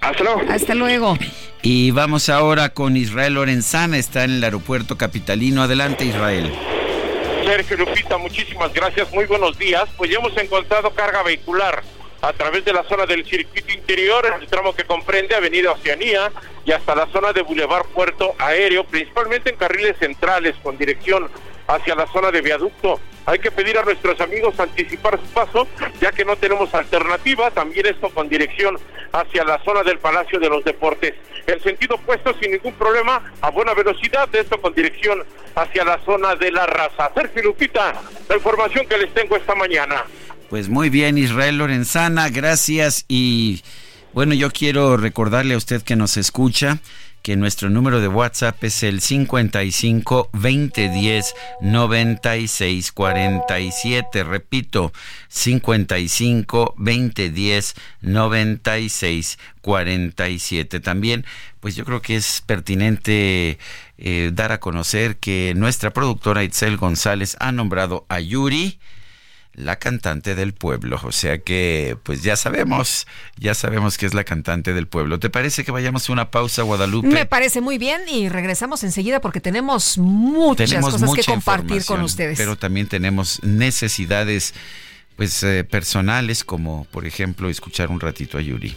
Hasta 0.00 0.24
luego. 0.24 0.42
Hasta 0.50 0.74
luego. 0.74 1.16
Y 1.62 1.92
vamos 1.92 2.28
ahora 2.28 2.70
con 2.70 2.96
Israel 2.96 3.34
Lorenzana, 3.34 3.96
está 3.96 4.24
en 4.24 4.32
el 4.32 4.44
aeropuerto 4.44 4.98
capitalino. 4.98 5.62
Adelante, 5.62 6.04
Israel. 6.04 6.52
Sergio 7.44 7.76
Lupita, 7.76 8.18
muchísimas 8.18 8.72
gracias. 8.72 9.12
Muy 9.12 9.26
buenos 9.26 9.56
días. 9.58 9.84
Pues 9.96 10.10
ya 10.10 10.18
hemos 10.18 10.36
encontrado 10.36 10.90
carga 10.90 11.22
vehicular 11.22 11.82
a 12.20 12.32
través 12.32 12.64
de 12.64 12.72
la 12.72 12.84
zona 12.84 13.04
del 13.04 13.24
circuito 13.24 13.72
interior, 13.72 14.24
en 14.26 14.40
el 14.40 14.48
tramo 14.48 14.74
que 14.74 14.84
comprende 14.84 15.34
Avenida 15.34 15.72
Oceanía 15.72 16.30
y 16.64 16.70
hasta 16.70 16.94
la 16.94 17.06
zona 17.08 17.32
de 17.32 17.42
Boulevard 17.42 17.86
Puerto 17.86 18.34
Aéreo, 18.38 18.84
principalmente 18.84 19.50
en 19.50 19.56
carriles 19.56 19.96
centrales 19.98 20.54
con 20.62 20.78
dirección 20.78 21.28
hacia 21.74 21.94
la 21.94 22.06
zona 22.06 22.30
de 22.30 22.40
viaducto. 22.40 23.00
Hay 23.24 23.38
que 23.38 23.50
pedir 23.50 23.78
a 23.78 23.84
nuestros 23.84 24.20
amigos 24.20 24.58
anticipar 24.58 25.18
su 25.18 25.26
paso, 25.32 25.68
ya 26.00 26.10
que 26.10 26.24
no 26.24 26.36
tenemos 26.36 26.74
alternativa. 26.74 27.50
También 27.50 27.86
esto 27.86 28.10
con 28.10 28.28
dirección 28.28 28.76
hacia 29.12 29.44
la 29.44 29.62
zona 29.64 29.82
del 29.82 29.98
Palacio 29.98 30.40
de 30.40 30.48
los 30.48 30.64
Deportes. 30.64 31.14
El 31.46 31.60
sentido 31.62 31.96
opuesto 31.96 32.34
sin 32.40 32.52
ningún 32.52 32.74
problema, 32.74 33.32
a 33.40 33.50
buena 33.50 33.74
velocidad, 33.74 34.28
esto 34.34 34.60
con 34.60 34.74
dirección 34.74 35.22
hacia 35.54 35.84
la 35.84 35.98
zona 36.04 36.34
de 36.34 36.50
la 36.50 36.66
raza. 36.66 37.10
Sergio 37.14 37.42
Lupita, 37.44 37.94
la 38.28 38.36
información 38.36 38.86
que 38.86 38.98
les 38.98 39.12
tengo 39.14 39.36
esta 39.36 39.54
mañana. 39.54 40.04
Pues 40.50 40.68
muy 40.68 40.90
bien, 40.90 41.16
Israel 41.16 41.58
Lorenzana, 41.58 42.28
gracias. 42.28 43.04
Y 43.08 43.62
bueno, 44.12 44.34
yo 44.34 44.50
quiero 44.50 44.96
recordarle 44.96 45.54
a 45.54 45.58
usted 45.58 45.82
que 45.82 45.96
nos 45.96 46.16
escucha 46.16 46.78
que 47.22 47.36
nuestro 47.36 47.70
número 47.70 48.00
de 48.00 48.08
WhatsApp 48.08 48.62
es 48.64 48.82
el 48.82 49.00
55 49.00 50.30
2010 50.32 51.34
96 51.60 52.92
47. 52.92 54.24
Repito, 54.24 54.92
55 55.28 56.74
2010 56.76 57.74
96 58.00 59.38
47. 59.60 60.80
También, 60.80 61.24
pues 61.60 61.76
yo 61.76 61.84
creo 61.84 62.02
que 62.02 62.16
es 62.16 62.42
pertinente 62.44 63.58
eh, 63.98 64.30
dar 64.34 64.52
a 64.52 64.60
conocer 64.60 65.16
que 65.16 65.54
nuestra 65.56 65.92
productora 65.92 66.42
Itzel 66.42 66.76
González 66.76 67.36
ha 67.38 67.52
nombrado 67.52 68.04
a 68.08 68.18
Yuri 68.20 68.80
la 69.54 69.76
cantante 69.76 70.34
del 70.34 70.54
pueblo. 70.54 71.00
O 71.04 71.12
sea 71.12 71.38
que, 71.38 71.96
pues 72.02 72.22
ya 72.22 72.36
sabemos, 72.36 73.06
ya 73.36 73.54
sabemos 73.54 73.98
que 73.98 74.06
es 74.06 74.14
la 74.14 74.24
cantante 74.24 74.72
del 74.72 74.86
pueblo. 74.86 75.18
¿Te 75.18 75.30
parece 75.30 75.64
que 75.64 75.72
vayamos 75.72 76.08
a 76.08 76.12
una 76.12 76.30
pausa, 76.30 76.62
Guadalupe? 76.62 77.08
Me 77.08 77.26
parece 77.26 77.60
muy 77.60 77.78
bien 77.78 78.02
y 78.08 78.28
regresamos 78.28 78.82
enseguida 78.84 79.20
porque 79.20 79.40
tenemos 79.40 79.98
muchas 79.98 80.70
tenemos 80.70 80.92
cosas 80.94 81.14
que 81.14 81.24
compartir 81.24 81.84
con 81.84 82.02
ustedes. 82.02 82.38
Pero 82.38 82.56
también 82.56 82.86
tenemos 82.88 83.42
necesidades, 83.42 84.54
pues, 85.16 85.42
eh, 85.42 85.64
personales, 85.64 86.44
como 86.44 86.84
por 86.90 87.06
ejemplo 87.06 87.48
escuchar 87.48 87.90
un 87.90 88.00
ratito 88.00 88.38
a 88.38 88.40
Yuri. 88.40 88.76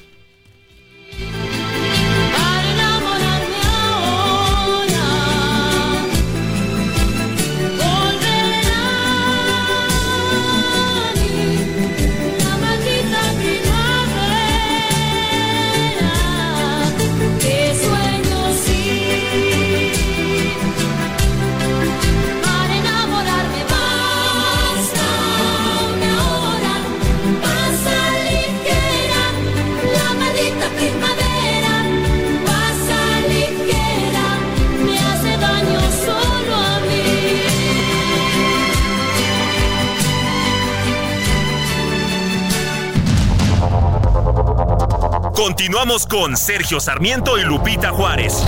Continuamos 45.36 46.08
con 46.08 46.38
Sergio 46.38 46.80
Sarmiento 46.80 47.38
y 47.38 47.44
Lupita 47.44 47.92
Juárez. 47.92 48.42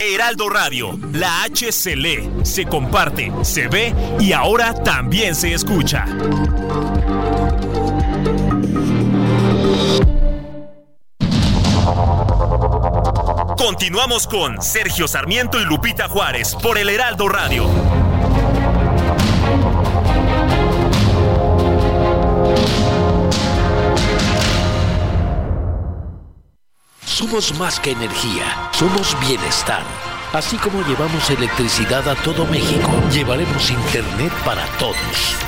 Heraldo 0.00 0.50
Radio, 0.50 0.98
la 1.12 1.44
H 1.44 1.72
se 1.72 1.96
lee, 1.96 2.30
se 2.42 2.66
comparte, 2.66 3.32
se 3.42 3.68
ve 3.68 3.94
y 4.20 4.32
ahora 4.32 4.74
también 4.74 5.34
se 5.34 5.54
escucha. 5.54 6.04
Continuamos 13.58 14.28
con 14.28 14.62
Sergio 14.62 15.08
Sarmiento 15.08 15.60
y 15.60 15.64
Lupita 15.64 16.08
Juárez 16.08 16.54
por 16.62 16.78
el 16.78 16.88
Heraldo 16.88 17.28
Radio. 17.28 17.68
Somos 27.04 27.58
más 27.58 27.80
que 27.80 27.90
energía, 27.90 28.70
somos 28.72 29.16
bienestar. 29.26 29.82
Así 30.32 30.56
como 30.56 30.80
llevamos 30.86 31.28
electricidad 31.28 32.08
a 32.08 32.14
todo 32.14 32.46
México, 32.46 32.90
llevaremos 33.10 33.70
Internet 33.70 34.32
para 34.44 34.64
todos. 34.78 35.47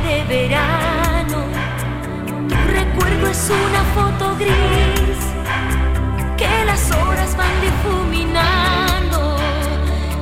de 0.00 0.24
verano, 0.24 1.44
tu 2.48 2.54
recuerdo 2.72 3.28
es 3.28 3.50
una 3.50 3.84
foto 3.94 4.36
gris 4.36 5.18
que 6.36 6.64
las 6.64 6.90
horas 6.90 7.36
van 7.36 7.60
difuminando. 7.60 9.36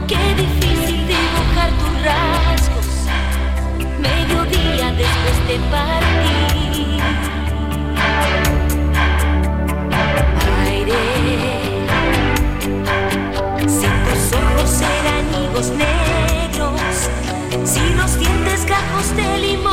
Qué 0.06 0.35
difícil 0.35 1.06
dibujar 1.06 1.70
tus 1.80 1.94
rasgos, 2.04 2.87
mediodía 3.98 4.92
después 4.92 5.38
de 5.48 5.58
partir. 5.70 7.02
Aire, 10.66 11.02
si 13.66 13.87
tus 14.04 14.22
ojos 14.38 14.82
eran 14.82 15.24
higos 15.42 15.68
negros, 15.70 16.21
los 18.62 18.66
dientes 18.66 18.66
gajos 18.66 19.16
de 19.16 19.71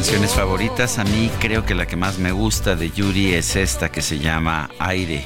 canciones 0.00 0.32
favoritas. 0.32 0.98
A 0.98 1.04
mí 1.04 1.30
creo 1.40 1.66
que 1.66 1.74
la 1.74 1.84
que 1.84 1.94
más 1.94 2.18
me 2.18 2.32
gusta 2.32 2.74
de 2.74 2.90
Yuri 2.90 3.34
es 3.34 3.54
esta 3.54 3.90
que 3.90 4.00
se 4.00 4.18
llama 4.18 4.70
Aire. 4.78 5.22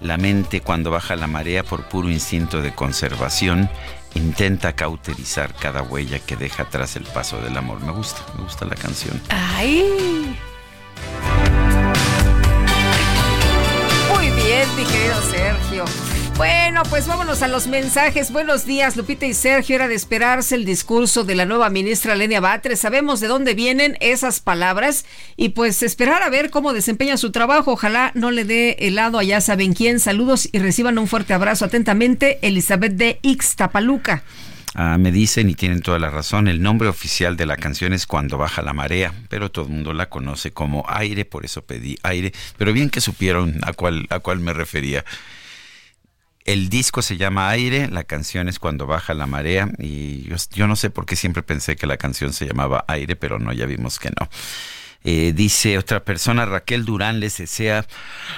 La 0.00 0.16
mente 0.16 0.62
cuando 0.62 0.90
baja 0.90 1.14
la 1.14 1.26
marea 1.26 1.62
por 1.62 1.90
puro 1.90 2.08
instinto 2.08 2.62
de 2.62 2.74
conservación 2.74 3.68
intenta 4.14 4.72
cauterizar 4.72 5.52
cada 5.54 5.82
huella 5.82 6.20
que 6.20 6.36
deja 6.36 6.62
atrás 6.62 6.96
el 6.96 7.04
paso 7.04 7.38
del 7.42 7.54
amor. 7.58 7.80
Me 7.80 7.92
gusta, 7.92 8.22
me 8.34 8.44
gusta 8.44 8.64
la 8.64 8.76
canción. 8.76 9.20
¡Ay! 9.28 10.34
Bueno, 16.36 16.82
pues 16.90 17.06
vámonos 17.06 17.42
a 17.42 17.48
los 17.48 17.68
mensajes. 17.68 18.32
Buenos 18.32 18.66
días, 18.66 18.96
Lupita 18.96 19.24
y 19.24 19.34
Sergio. 19.34 19.76
Era 19.76 19.86
de 19.86 19.94
esperarse 19.94 20.56
el 20.56 20.64
discurso 20.64 21.22
de 21.22 21.36
la 21.36 21.46
nueva 21.46 21.70
ministra 21.70 22.16
Lenia 22.16 22.40
Batres. 22.40 22.80
Sabemos 22.80 23.20
de 23.20 23.28
dónde 23.28 23.54
vienen 23.54 23.96
esas 24.00 24.40
palabras 24.40 25.04
y 25.36 25.50
pues 25.50 25.84
esperar 25.84 26.24
a 26.24 26.30
ver 26.30 26.50
cómo 26.50 26.72
desempeña 26.72 27.18
su 27.18 27.30
trabajo. 27.30 27.72
Ojalá 27.72 28.10
no 28.14 28.32
le 28.32 28.44
dé 28.44 28.76
helado 28.80 29.20
a 29.20 29.22
ya 29.22 29.40
saben 29.40 29.74
quién. 29.74 30.00
Saludos 30.00 30.48
y 30.50 30.58
reciban 30.58 30.98
un 30.98 31.06
fuerte 31.06 31.34
abrazo 31.34 31.66
atentamente. 31.66 32.40
Elizabeth 32.42 32.94
de 32.94 33.20
Ixtapaluca. 33.22 34.24
Ah, 34.74 34.98
me 34.98 35.12
dicen 35.12 35.48
y 35.48 35.54
tienen 35.54 35.82
toda 35.82 36.00
la 36.00 36.10
razón, 36.10 36.48
el 36.48 36.60
nombre 36.60 36.88
oficial 36.88 37.36
de 37.36 37.46
la 37.46 37.56
canción 37.56 37.92
es 37.92 38.08
Cuando 38.08 38.38
baja 38.38 38.60
la 38.60 38.72
marea, 38.72 39.14
pero 39.28 39.52
todo 39.52 39.66
el 39.66 39.70
mundo 39.70 39.92
la 39.92 40.08
conoce 40.08 40.50
como 40.50 40.84
aire, 40.88 41.24
por 41.24 41.44
eso 41.44 41.62
pedí 41.62 41.96
aire, 42.02 42.32
pero 42.58 42.72
bien 42.72 42.90
que 42.90 43.00
supieron 43.00 43.60
a 43.62 43.72
cuál, 43.72 44.08
a 44.10 44.18
cuál 44.18 44.40
me 44.40 44.52
refería. 44.52 45.04
El 46.44 46.68
disco 46.68 47.00
se 47.00 47.16
llama 47.16 47.48
Aire, 47.48 47.88
la 47.88 48.04
canción 48.04 48.48
es 48.48 48.58
Cuando 48.58 48.86
baja 48.86 49.14
la 49.14 49.26
marea 49.26 49.70
y 49.78 50.28
yo, 50.50 50.66
no 50.66 50.76
sé 50.76 50.90
por 50.90 51.06
qué 51.06 51.16
siempre 51.16 51.42
pensé 51.42 51.74
que 51.74 51.86
la 51.86 51.96
canción 51.96 52.34
se 52.34 52.46
llamaba 52.46 52.84
Aire, 52.86 53.16
pero 53.16 53.38
no, 53.38 53.52
ya 53.54 53.64
vimos 53.64 53.98
que 53.98 54.10
no. 54.10 54.28
Eh, 55.04 55.34
dice 55.36 55.76
otra 55.76 56.02
persona, 56.02 56.46
Raquel 56.46 56.86
Durán 56.86 57.20
les 57.20 57.36
desea 57.36 57.86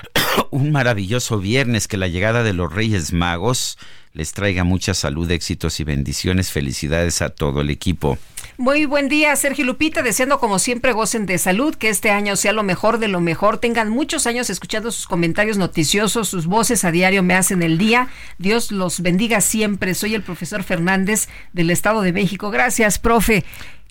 un 0.50 0.72
maravilloso 0.72 1.38
viernes, 1.38 1.86
que 1.86 1.96
la 1.96 2.08
llegada 2.08 2.42
de 2.42 2.52
los 2.52 2.72
Reyes 2.72 3.12
Magos 3.12 3.78
les 4.12 4.32
traiga 4.32 4.64
mucha 4.64 4.94
salud, 4.94 5.30
éxitos 5.30 5.78
y 5.78 5.84
bendiciones. 5.84 6.50
Felicidades 6.50 7.22
a 7.22 7.28
todo 7.28 7.60
el 7.60 7.70
equipo. 7.70 8.18
Muy 8.58 8.86
buen 8.86 9.10
día, 9.10 9.36
Sergio 9.36 9.66
Lupita, 9.66 10.02
deseando 10.02 10.40
como 10.40 10.58
siempre 10.58 10.92
gocen 10.92 11.26
de 11.26 11.36
salud, 11.36 11.74
que 11.74 11.90
este 11.90 12.10
año 12.10 12.36
sea 12.36 12.52
lo 12.52 12.62
mejor 12.62 12.98
de 12.98 13.08
lo 13.08 13.20
mejor, 13.20 13.58
tengan 13.58 13.90
muchos 13.90 14.26
años 14.26 14.48
escuchando 14.48 14.90
sus 14.90 15.06
comentarios 15.06 15.58
noticiosos, 15.58 16.30
sus 16.30 16.46
voces 16.46 16.82
a 16.84 16.90
diario 16.90 17.22
me 17.22 17.34
hacen 17.34 17.62
el 17.62 17.76
día. 17.76 18.08
Dios 18.38 18.72
los 18.72 19.00
bendiga 19.00 19.42
siempre. 19.42 19.94
Soy 19.94 20.14
el 20.14 20.22
profesor 20.22 20.62
Fernández 20.62 21.28
del 21.52 21.68
Estado 21.68 22.00
de 22.00 22.14
México. 22.14 22.50
Gracias, 22.50 22.98
profe. 22.98 23.44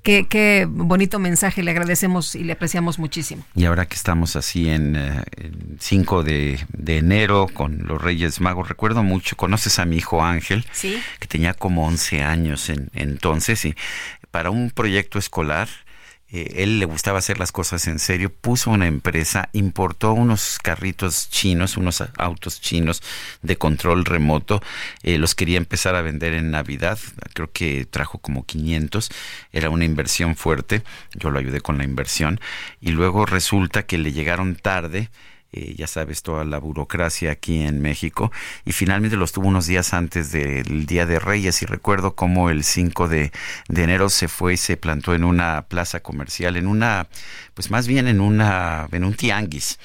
Qué, 0.06 0.28
qué, 0.30 0.68
bonito 0.70 1.18
mensaje, 1.18 1.64
le 1.64 1.72
agradecemos 1.72 2.36
y 2.36 2.44
le 2.44 2.54
apreciamos 2.54 3.00
muchísimo. 3.00 3.44
Y 3.56 3.66
ahora 3.66 3.88
que 3.88 3.96
estamos 3.96 4.36
así 4.36 4.70
en, 4.70 4.96
uh, 4.96 5.78
5 5.80 6.24
de, 6.24 6.60
de, 6.72 6.98
enero 7.00 7.48
con 7.52 7.88
los 7.88 8.00
Reyes 8.00 8.40
Magos, 8.40 8.70
recuerdo 8.70 9.02
mucho, 9.02 9.36
conoces 9.36 9.80
a 9.80 9.86
mi 9.86 9.98
hijo 9.98 10.24
Ángel, 10.24 10.64
¿Sí? 10.72 11.02
que 11.20 11.28
tenía 11.28 11.56
como 11.56 11.88
11 11.88 12.22
años 12.22 12.70
en, 12.70 12.92
entonces, 12.94 13.66
y 13.66 13.76
para 14.30 14.52
un 14.52 14.70
proyecto 14.70 15.18
escolar, 15.18 15.70
eh, 16.36 16.64
él 16.64 16.80
le 16.80 16.86
gustaba 16.86 17.20
hacer 17.20 17.40
las 17.40 17.54
cosas 17.54 17.88
en 17.88 17.98
serio, 17.98 18.30
puso 18.30 18.70
una 18.70 18.88
empresa, 18.88 19.48
importó 19.54 20.12
unos 20.12 20.60
carritos 20.62 21.30
chinos, 21.30 21.78
unos 21.78 22.04
autos 22.18 22.60
chinos 22.60 23.02
de 23.42 23.56
control 23.58 24.04
remoto, 24.04 24.62
eh, 25.02 25.18
los 25.18 25.34
quería 25.34 25.58
empezar 25.58 25.96
a 25.96 26.02
vender 26.02 26.34
en 26.34 26.52
Navidad, 26.52 27.00
creo 27.34 27.50
que 27.54 27.86
trajo 27.86 28.18
como 28.18 28.46
500, 28.46 29.10
era 29.54 29.70
una 29.70 29.86
inversión 29.86 30.36
fuerte, 30.36 30.84
yo 31.14 31.32
lo 31.32 31.40
ayudé 31.40 31.62
con 31.62 31.78
la 31.78 31.86
inversión, 31.86 32.42
y 32.82 32.90
luego 32.90 33.26
resulta 33.26 33.84
que 33.84 33.98
le 33.98 34.12
llegaron 34.12 34.58
tarde, 34.58 35.10
eh, 35.56 35.74
ya 35.78 35.88
sabes, 35.88 36.22
toda 36.22 36.44
la 36.44 36.60
burocracia 36.60 37.32
aquí 37.32 37.62
en 37.62 37.82
México, 37.82 38.30
y 38.66 38.74
finalmente 38.74 39.16
los 39.16 39.32
tuvo 39.32 39.48
unos 39.48 39.68
días 39.68 39.94
antes 39.94 40.34
del 40.34 40.86
Día 40.86 41.06
de 41.06 41.18
Reyes, 41.18 41.62
y 41.62 41.66
recuerdo 41.66 42.14
cómo 42.14 42.50
el 42.50 42.66
5 42.66 43.08
de, 43.08 43.32
enero 43.70 44.10
se 44.10 44.28
fue 44.28 44.56
y 44.56 44.58
se 44.58 44.76
plantó 44.76 45.16
en 45.16 45.24
una 45.24 45.62
plaza 45.70 46.02
comercial, 46.02 46.58
en 46.58 46.68
una, 46.68 47.08
pues 47.54 47.72
más 47.72 47.88
bien 47.88 48.08
en 48.08 48.20
una, 48.20 48.90
en 48.92 49.06
un 49.06 49.14
tianguis, 49.14 49.80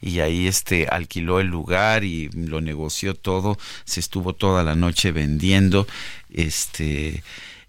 y 0.00 0.20
ahí 0.20 0.46
este 0.46 0.86
alquiló 0.86 1.40
el 1.40 1.48
lugar 1.48 2.04
y 2.04 2.28
lo 2.28 2.60
negoció 2.60 3.14
todo, 3.14 3.58
se 3.84 3.98
estuvo 3.98 4.32
toda 4.32 4.62
la 4.62 4.76
noche 4.76 5.10
vendiendo, 5.10 5.88
este 6.30 7.24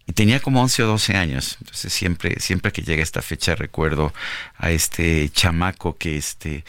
y 0.10 0.14
tenía 0.14 0.40
como 0.40 0.62
11 0.62 0.84
o 0.84 0.88
12 0.88 1.18
años. 1.18 1.58
Entonces 1.60 1.92
siempre 1.92 2.40
siempre 2.40 2.72
que 2.72 2.82
llega 2.82 3.04
esta 3.04 3.22
fecha 3.22 3.56
recuerdo 3.56 4.14
a 4.58 4.72
este 4.72 5.30
chamaco 5.30 5.98
que 5.98 6.18
este 6.18 6.64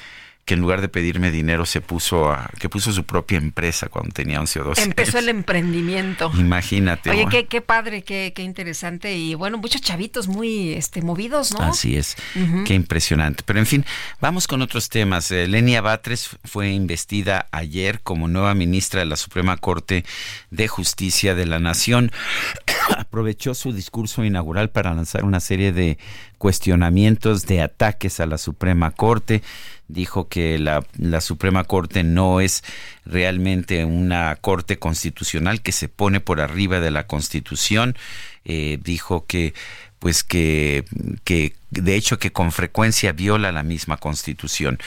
que 0.49 0.55
en 0.55 0.61
lugar 0.61 0.81
de 0.81 0.89
pedirme 0.89 1.31
dinero 1.31 1.67
se 1.67 1.83
puso 1.83 2.33
a, 2.33 2.49
que 2.59 2.71
puso 2.71 2.91
su 2.91 3.05
propia 3.05 3.37
empresa 3.37 3.91
cuando 3.91 4.13
tenía 4.15 4.41
11 4.41 4.61
o 4.61 4.65
12 4.65 4.83
Empezó 4.83 5.19
el 5.19 5.29
emprendimiento. 5.29 6.33
Imagínate. 6.39 7.11
Oye, 7.11 7.27
qué, 7.31 7.45
qué 7.45 7.61
padre, 7.61 8.01
qué, 8.01 8.33
qué 8.35 8.45
interesante 8.45 9.15
y 9.15 9.35
bueno, 9.35 9.59
muchos 9.59 9.83
chavitos 9.83 10.27
muy 10.27 10.73
este 10.73 11.03
movidos, 11.03 11.53
¿no? 11.53 11.61
Así 11.61 11.99
es, 11.99 12.17
qué 12.65 12.73
impresionante. 12.73 13.43
Pero 13.45 13.59
en 13.59 13.67
fin, 13.67 13.85
vamos 14.23 14.47
con 14.47 14.63
otros 14.63 14.89
temas. 14.89 15.31
Eh, 15.33 15.47
Lenia 15.49 15.83
Batres 15.83 16.31
fue 16.45 16.71
investida 16.71 17.47
ayer 17.53 18.01
como 18.01 18.27
nueva 18.27 18.55
ministra 18.55 19.01
de 19.01 19.07
la 19.07 19.17
Suprema 19.17 19.59
Corte 19.59 20.07
de 20.51 20.67
Justicia 20.67 21.35
de 21.35 21.45
la 21.45 21.59
Nación. 21.59 22.11
Aprovechó 22.97 23.53
su 23.53 23.75
discurso 23.75 24.25
inaugural 24.25 24.71
para 24.71 24.95
lanzar 24.95 25.27
una 25.27 25.41
serie 25.41 25.73
de 25.73 25.99
cuestionamientos 26.39 27.45
de 27.45 27.61
ataques 27.61 28.19
a 28.21 28.25
la 28.25 28.39
Suprema 28.39 28.93
Corte 28.93 29.43
dijo 29.89 30.29
que 30.29 30.59
la, 30.59 30.85
la, 30.99 31.21
Suprema 31.21 31.65
Corte 31.65 32.05
no 32.05 32.41
es 32.41 32.63
realmente 33.05 33.85
una 33.85 34.37
corte 34.37 34.79
constitucional 34.79 35.63
que 35.63 35.73
se 35.73 35.89
pone 35.89 36.21
por 36.21 36.41
arriba 36.41 36.81
de 36.81 36.91
la 36.91 37.07
Constitución. 37.07 37.97
Eh, 38.45 38.79
dijo 38.83 39.27
que 39.27 39.55
pues 39.99 40.23
que, 40.23 40.85
que 41.25 41.55
de 41.71 41.95
hecho 41.95 42.19
que 42.19 42.33
con 42.33 42.53
frecuencia 42.53 43.13
viola 43.13 43.53
la 43.53 43.63
misma 43.63 43.97
constitución. 43.99 44.79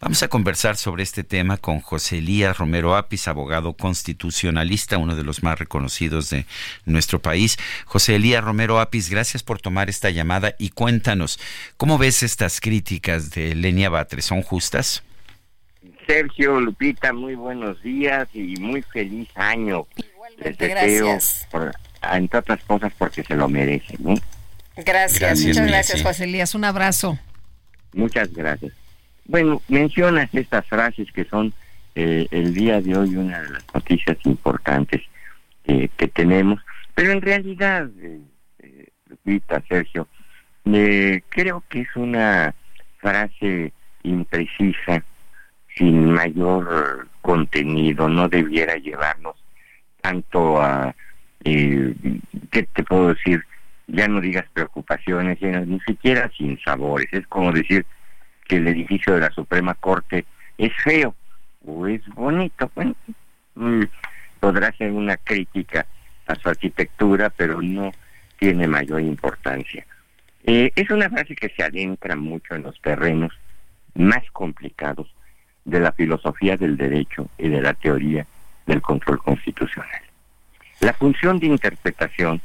Vamos 0.00 0.22
a 0.22 0.28
conversar 0.28 0.76
sobre 0.76 1.02
este 1.02 1.24
tema 1.24 1.56
con 1.56 1.80
José 1.80 2.18
Elías 2.18 2.56
Romero 2.56 2.96
Apis, 2.96 3.28
abogado 3.28 3.74
constitucionalista, 3.74 4.98
uno 4.98 5.16
de 5.16 5.24
los 5.24 5.42
más 5.42 5.58
reconocidos 5.58 6.30
de 6.30 6.46
nuestro 6.86 7.20
país. 7.20 7.58
José 7.84 8.16
Elías 8.16 8.42
Romero 8.42 8.80
Apis, 8.80 9.10
gracias 9.10 9.42
por 9.42 9.60
tomar 9.60 9.90
esta 9.90 10.10
llamada 10.10 10.54
y 10.58 10.70
cuéntanos, 10.70 11.38
¿cómo 11.76 11.98
ves 11.98 12.22
estas 12.22 12.60
críticas 12.60 13.30
de 13.30 13.54
Lenia 13.54 13.90
Batres? 13.90 14.24
¿Son 14.24 14.42
justas? 14.42 15.02
Sergio, 16.06 16.60
Lupita, 16.60 17.12
muy 17.12 17.34
buenos 17.34 17.80
días 17.82 18.28
y 18.34 18.56
muy 18.56 18.82
feliz 18.82 19.28
año. 19.36 19.86
Igualmente, 19.96 20.68
gracias. 20.68 21.46
entre 22.12 22.38
otras 22.38 22.64
cosas 22.64 22.92
porque 22.98 23.22
se 23.22 23.36
lo 23.36 23.48
merecen, 23.48 23.98
¿no? 24.00 24.14
Gracias, 24.84 25.44
muchas 25.44 25.66
gracias, 25.66 26.02
José 26.02 26.24
Elías. 26.24 26.54
Un 26.54 26.64
abrazo. 26.64 27.18
Muchas 27.92 28.32
gracias. 28.32 28.72
Bueno, 29.24 29.62
mencionas 29.68 30.28
estas 30.34 30.66
frases 30.66 31.10
que 31.12 31.24
son 31.24 31.52
eh, 31.94 32.26
el 32.30 32.54
día 32.54 32.80
de 32.80 32.96
hoy 32.96 33.16
una 33.16 33.40
de 33.40 33.50
las 33.50 33.64
noticias 33.74 34.18
importantes 34.24 35.02
que 35.64 36.08
tenemos, 36.08 36.60
pero 36.94 37.12
en 37.12 37.22
realidad, 37.22 37.88
eh, 38.02 38.20
eh 38.58 39.40
Sergio, 39.68 40.08
eh, 40.64 41.22
creo 41.28 41.62
que 41.68 41.80
es 41.82 41.88
una 41.96 42.54
frase 42.98 43.72
imprecisa, 44.02 45.04
sin 45.76 46.10
mayor 46.10 47.08
contenido, 47.22 48.08
no 48.08 48.28
debiera 48.28 48.74
llevarnos 48.76 49.36
tanto 50.00 50.60
a, 50.60 50.94
¿qué 51.42 52.68
te 52.74 52.82
puedo 52.82 53.14
decir? 53.14 53.44
Ya 53.92 54.08
no 54.08 54.20
digas 54.20 54.46
preocupaciones, 54.52 55.40
ni 55.40 55.80
siquiera 55.80 56.30
sin 56.36 56.58
sabores. 56.60 57.08
Es 57.12 57.26
como 57.26 57.52
decir 57.52 57.84
que 58.46 58.56
el 58.56 58.68
edificio 58.68 59.14
de 59.14 59.20
la 59.20 59.30
Suprema 59.30 59.74
Corte 59.74 60.24
es 60.58 60.72
feo 60.82 61.14
o 61.64 61.86
es 61.86 62.06
bonito. 62.08 62.70
Bueno, 62.74 62.94
mm, 63.54 63.82
podrá 64.38 64.72
ser 64.72 64.92
una 64.92 65.16
crítica 65.16 65.86
a 66.26 66.34
su 66.34 66.48
arquitectura, 66.48 67.30
pero 67.30 67.60
no 67.60 67.92
tiene 68.38 68.66
mayor 68.66 69.00
importancia. 69.00 69.86
Eh, 70.44 70.72
es 70.74 70.90
una 70.90 71.10
frase 71.10 71.34
que 71.34 71.50
se 71.50 71.62
adentra 71.62 72.16
mucho 72.16 72.54
en 72.54 72.62
los 72.62 72.80
terrenos 72.80 73.32
más 73.94 74.22
complicados 74.32 75.12
de 75.64 75.80
la 75.80 75.92
filosofía 75.92 76.56
del 76.56 76.76
derecho 76.76 77.28
y 77.36 77.48
de 77.48 77.60
la 77.60 77.74
teoría 77.74 78.26
del 78.66 78.80
control 78.80 79.18
constitucional. 79.18 80.00
La 80.80 80.94
función 80.94 81.38
de 81.38 81.48
interpretación 81.48 82.40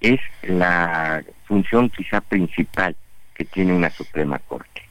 es 0.00 0.20
la 0.42 1.24
función 1.44 1.88
quizá 1.90 2.20
principal 2.20 2.96
que 3.34 3.44
tiene 3.44 3.72
una 3.72 3.90
Suprema 3.90 4.38
Corte. 4.38 4.82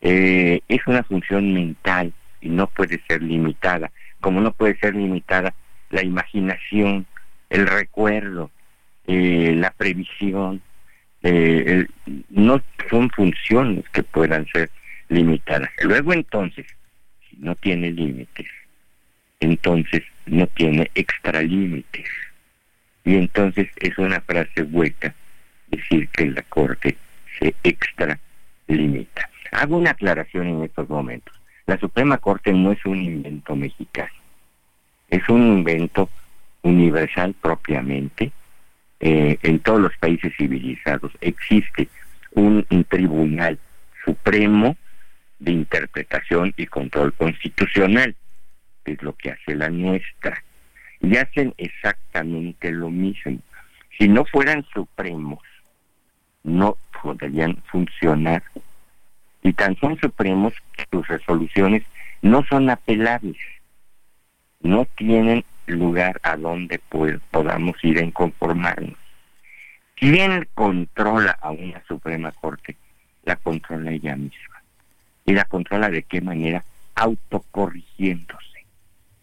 Eh, 0.00 0.60
es 0.68 0.86
una 0.86 1.02
función 1.02 1.52
mental 1.52 2.12
y 2.40 2.48
no 2.48 2.66
puede 2.66 3.00
ser 3.08 3.22
limitada, 3.22 3.90
como 4.20 4.40
no 4.40 4.52
puede 4.52 4.76
ser 4.78 4.94
limitada 4.94 5.54
la 5.90 6.02
imaginación, 6.02 7.06
el 7.50 7.66
recuerdo, 7.66 8.50
eh, 9.06 9.54
la 9.56 9.70
previsión, 9.70 10.60
eh, 11.22 11.86
no 12.30 12.62
son 12.90 13.10
funciones 13.10 13.84
que 13.90 14.02
puedan 14.02 14.46
ser 14.48 14.70
limitadas. 15.08 15.70
Luego 15.82 16.12
entonces, 16.12 16.66
si 17.28 17.36
no 17.38 17.54
tiene 17.54 17.90
límites, 17.90 18.46
entonces 19.40 20.02
no 20.26 20.46
tiene 20.48 20.90
extralímites. 20.94 22.06
Y 23.06 23.14
entonces 23.14 23.68
es 23.76 23.96
una 23.98 24.20
frase 24.20 24.64
hueca 24.64 25.14
decir 25.68 26.08
que 26.08 26.26
la 26.26 26.42
Corte 26.42 26.96
se 27.38 27.54
extralimita. 27.62 29.30
Hago 29.52 29.78
una 29.78 29.92
aclaración 29.92 30.48
en 30.48 30.64
estos 30.64 30.88
momentos. 30.88 31.32
La 31.66 31.78
Suprema 31.78 32.18
Corte 32.18 32.52
no 32.52 32.72
es 32.72 32.84
un 32.84 33.00
invento 33.00 33.54
mexicano, 33.54 34.10
es 35.08 35.26
un 35.28 35.40
invento 35.40 36.10
universal 36.62 37.34
propiamente. 37.40 38.32
Eh, 38.98 39.38
en 39.42 39.60
todos 39.60 39.80
los 39.80 39.96
países 39.98 40.32
civilizados 40.36 41.12
existe 41.20 41.88
un, 42.32 42.66
un 42.70 42.84
tribunal 42.84 43.56
supremo 44.04 44.76
de 45.38 45.52
interpretación 45.52 46.52
y 46.56 46.66
control 46.66 47.12
constitucional, 47.12 48.16
que 48.84 48.92
es 48.92 49.02
lo 49.02 49.12
que 49.14 49.30
hace 49.30 49.54
la 49.54 49.70
nuestra 49.70 50.42
y 51.00 51.16
hacen 51.16 51.54
exactamente 51.58 52.70
lo 52.70 52.90
mismo. 52.90 53.38
Si 53.98 54.08
no 54.08 54.24
fueran 54.24 54.64
supremos, 54.72 55.40
no 56.42 56.76
podrían 57.02 57.56
funcionar. 57.70 58.42
Y 59.42 59.52
tan 59.52 59.76
son 59.76 59.98
supremos 59.98 60.54
que 60.72 60.84
sus 60.90 61.06
resoluciones 61.06 61.82
no 62.22 62.44
son 62.44 62.70
apelables, 62.70 63.36
no 64.60 64.86
tienen 64.96 65.44
lugar 65.66 66.20
a 66.22 66.36
donde 66.36 66.80
podamos 67.30 67.76
ir 67.84 67.98
en 67.98 68.10
conformarnos. 68.10 68.96
¿Quién 69.94 70.46
controla 70.54 71.38
a 71.40 71.50
una 71.50 71.82
Suprema 71.86 72.30
Corte? 72.32 72.76
La 73.24 73.36
controla 73.36 73.92
ella 73.92 74.14
misma. 74.14 74.62
¿Y 75.24 75.32
la 75.32 75.44
controla 75.44 75.88
de 75.88 76.02
qué 76.02 76.20
manera? 76.20 76.62
Autocorrigiéndose. 76.94 78.45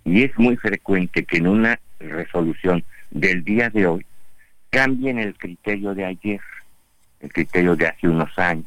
Y 0.05 0.23
es 0.23 0.37
muy 0.37 0.57
frecuente 0.57 1.23
que 1.23 1.37
en 1.37 1.47
una 1.47 1.79
resolución 1.99 2.83
del 3.11 3.43
día 3.43 3.69
de 3.69 3.87
hoy 3.87 4.05
cambien 4.69 5.19
el 5.19 5.35
criterio 5.35 5.93
de 5.93 6.05
ayer, 6.05 6.41
el 7.19 7.31
criterio 7.31 7.75
de 7.75 7.87
hace 7.87 8.07
unos 8.07 8.37
años, 8.37 8.65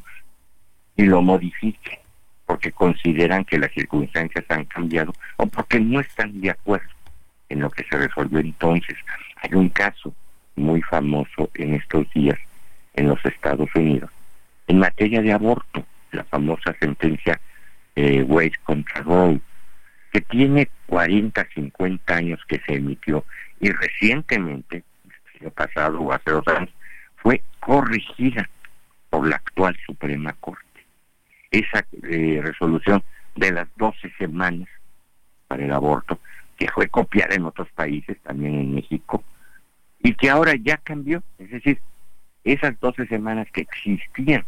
y 0.95 1.03
lo 1.03 1.21
modifiquen 1.21 1.99
porque 2.45 2.71
consideran 2.71 3.43
que 3.43 3.59
las 3.59 3.71
circunstancias 3.73 4.45
han 4.47 4.65
cambiado 4.65 5.13
o 5.35 5.45
porque 5.47 5.79
no 5.79 5.99
están 5.99 6.39
de 6.39 6.49
acuerdo 6.49 6.89
en 7.49 7.59
lo 7.59 7.69
que 7.69 7.83
se 7.83 7.97
resolvió 7.97 8.39
entonces. 8.39 8.95
Hay 9.41 9.53
un 9.53 9.69
caso 9.69 10.13
muy 10.55 10.81
famoso 10.81 11.49
en 11.55 11.75
estos 11.75 12.11
días 12.13 12.39
en 12.93 13.09
los 13.09 13.23
Estados 13.25 13.69
Unidos 13.75 14.09
en 14.67 14.79
materia 14.79 15.21
de 15.21 15.31
aborto, 15.31 15.85
la 16.11 16.23
famosa 16.25 16.75
sentencia 16.79 17.39
eh, 17.95 18.51
contra 18.63 19.01
Roe, 19.01 19.39
que 20.17 20.21
tiene 20.21 20.67
40, 20.87 21.47
50 21.53 22.15
años 22.15 22.39
que 22.47 22.59
se 22.65 22.73
emitió 22.73 23.23
y 23.59 23.69
recientemente, 23.69 24.83
el 25.35 25.41
año 25.41 25.51
pasado 25.51 26.01
o 26.01 26.11
hace 26.11 26.31
dos 26.31 26.47
años, 26.47 26.71
fue 27.17 27.43
corregida 27.59 28.49
por 29.11 29.27
la 29.27 29.35
actual 29.35 29.77
Suprema 29.85 30.33
Corte. 30.33 30.63
Esa 31.51 31.85
eh, 32.01 32.41
resolución 32.43 33.03
de 33.35 33.51
las 33.51 33.67
12 33.75 34.11
semanas 34.17 34.67
para 35.47 35.63
el 35.63 35.71
aborto, 35.71 36.19
que 36.57 36.67
fue 36.69 36.87
copiada 36.87 37.35
en 37.35 37.45
otros 37.45 37.69
países, 37.75 38.17
también 38.23 38.55
en 38.55 38.73
México, 38.73 39.23
y 39.99 40.15
que 40.15 40.31
ahora 40.31 40.55
ya 40.55 40.77
cambió. 40.77 41.21
Es 41.37 41.51
decir, 41.51 41.79
esas 42.43 42.79
12 42.79 43.05
semanas 43.05 43.47
que 43.53 43.61
existían 43.61 44.43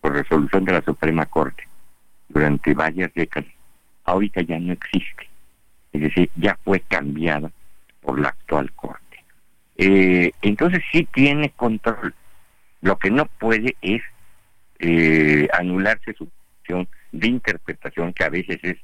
por 0.00 0.14
resolución 0.14 0.64
de 0.64 0.72
la 0.72 0.82
Suprema 0.82 1.26
Corte 1.26 1.62
durante 2.28 2.74
varias 2.74 3.14
décadas, 3.14 3.52
ahorita 4.12 4.42
ya 4.42 4.58
no 4.58 4.72
existe. 4.72 5.28
Es 5.92 6.00
decir, 6.00 6.30
ya 6.36 6.58
fue 6.64 6.80
cambiada 6.80 7.50
por 8.00 8.20
la 8.20 8.28
actual 8.28 8.72
Corte. 8.72 9.24
Eh, 9.76 10.32
entonces 10.42 10.82
sí 10.90 11.06
tiene 11.12 11.50
control. 11.50 12.14
Lo 12.80 12.98
que 12.98 13.10
no 13.10 13.26
puede 13.26 13.76
es 13.80 14.02
eh, 14.78 15.48
anularse 15.52 16.12
su 16.14 16.28
función 16.56 16.88
de 17.12 17.28
interpretación 17.28 18.12
que 18.12 18.24
a 18.24 18.30
veces 18.30 18.58
es 18.62 18.76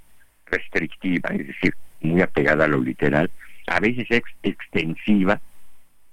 restrictiva, 0.47 1.31
es 1.31 1.47
decir, 1.49 1.75
muy 2.01 2.23
apegada 2.23 2.65
a 2.65 2.69
lo 2.69 2.81
literal, 2.81 3.31
a 3.67 3.81
veces 3.81 4.07
es 4.11 4.23
extensiva 4.43 5.41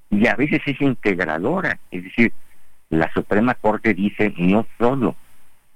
y 0.10 0.28
a 0.28 0.36
veces 0.36 0.62
es 0.66 0.82
integradora, 0.82 1.80
es 1.92 2.04
decir, 2.04 2.34
la 2.90 3.12
Suprema 3.14 3.54
Corte 3.56 3.94
dice 3.94 4.34
no 4.38 4.66
solo 4.78 5.16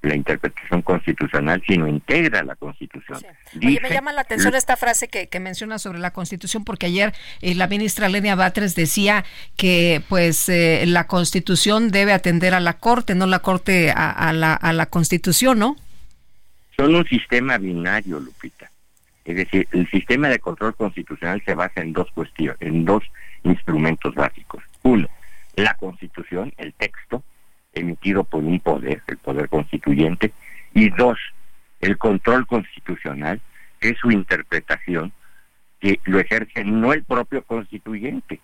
la 0.01 0.15
interpretación 0.15 0.81
constitucional, 0.81 1.61
sino 1.67 1.87
integra 1.87 2.41
la 2.43 2.55
Constitución. 2.55 3.19
Oye, 3.57 3.79
me 3.81 3.89
llama 3.89 4.13
la 4.13 4.21
atención 4.21 4.55
esta 4.55 4.77
frase 4.77 5.09
que, 5.09 5.27
que 5.27 5.39
menciona 5.39 5.77
sobre 5.77 5.99
la 5.99 6.11
Constitución, 6.11 6.63
porque 6.63 6.85
ayer 6.85 7.13
eh, 7.41 7.53
la 7.55 7.67
ministra 7.67 8.07
Lenia 8.07 8.35
Batres 8.35 8.75
decía 8.75 9.25
que 9.57 10.01
pues 10.07 10.47
eh, 10.47 10.85
la 10.87 11.07
Constitución 11.07 11.91
debe 11.91 12.13
atender 12.13 12.53
a 12.53 12.59
la 12.59 12.77
Corte, 12.77 13.13
no 13.13 13.27
la 13.27 13.39
Corte 13.39 13.91
a, 13.91 14.31
la, 14.31 14.53
a 14.53 14.73
la 14.73 14.85
Constitución, 14.85 15.59
¿no? 15.59 15.75
Son 16.77 16.95
un 16.95 17.05
sistema 17.05 17.57
binario, 17.57 18.19
Lupita. 18.19 18.71
Es 19.25 19.35
decir, 19.35 19.67
el 19.73 19.89
sistema 19.91 20.29
de 20.29 20.39
control 20.39 20.75
constitucional 20.75 21.41
se 21.45 21.53
basa 21.53 21.81
en 21.81 21.93
dos 21.93 22.09
cuestiones, 22.11 22.55
en 22.61 22.85
dos 22.85 23.03
instrumentos 23.43 24.15
básicos. 24.15 24.63
Uno, 24.81 25.07
la 25.55 25.73
Constitución, 25.75 26.53
el 26.57 26.73
texto, 26.73 27.21
emitido 27.79 28.23
por 28.23 28.43
un 28.43 28.59
poder, 28.59 29.01
el 29.07 29.17
poder 29.17 29.49
constituyente, 29.49 30.31
y 30.73 30.89
dos, 30.89 31.17
el 31.79 31.97
control 31.97 32.45
constitucional, 32.45 33.41
que 33.79 33.89
es 33.89 33.97
su 33.97 34.11
interpretación, 34.11 35.11
que 35.79 35.99
lo 36.05 36.19
ejerce 36.19 36.63
no 36.63 36.93
el 36.93 37.03
propio 37.03 37.43
constituyente, 37.43 38.39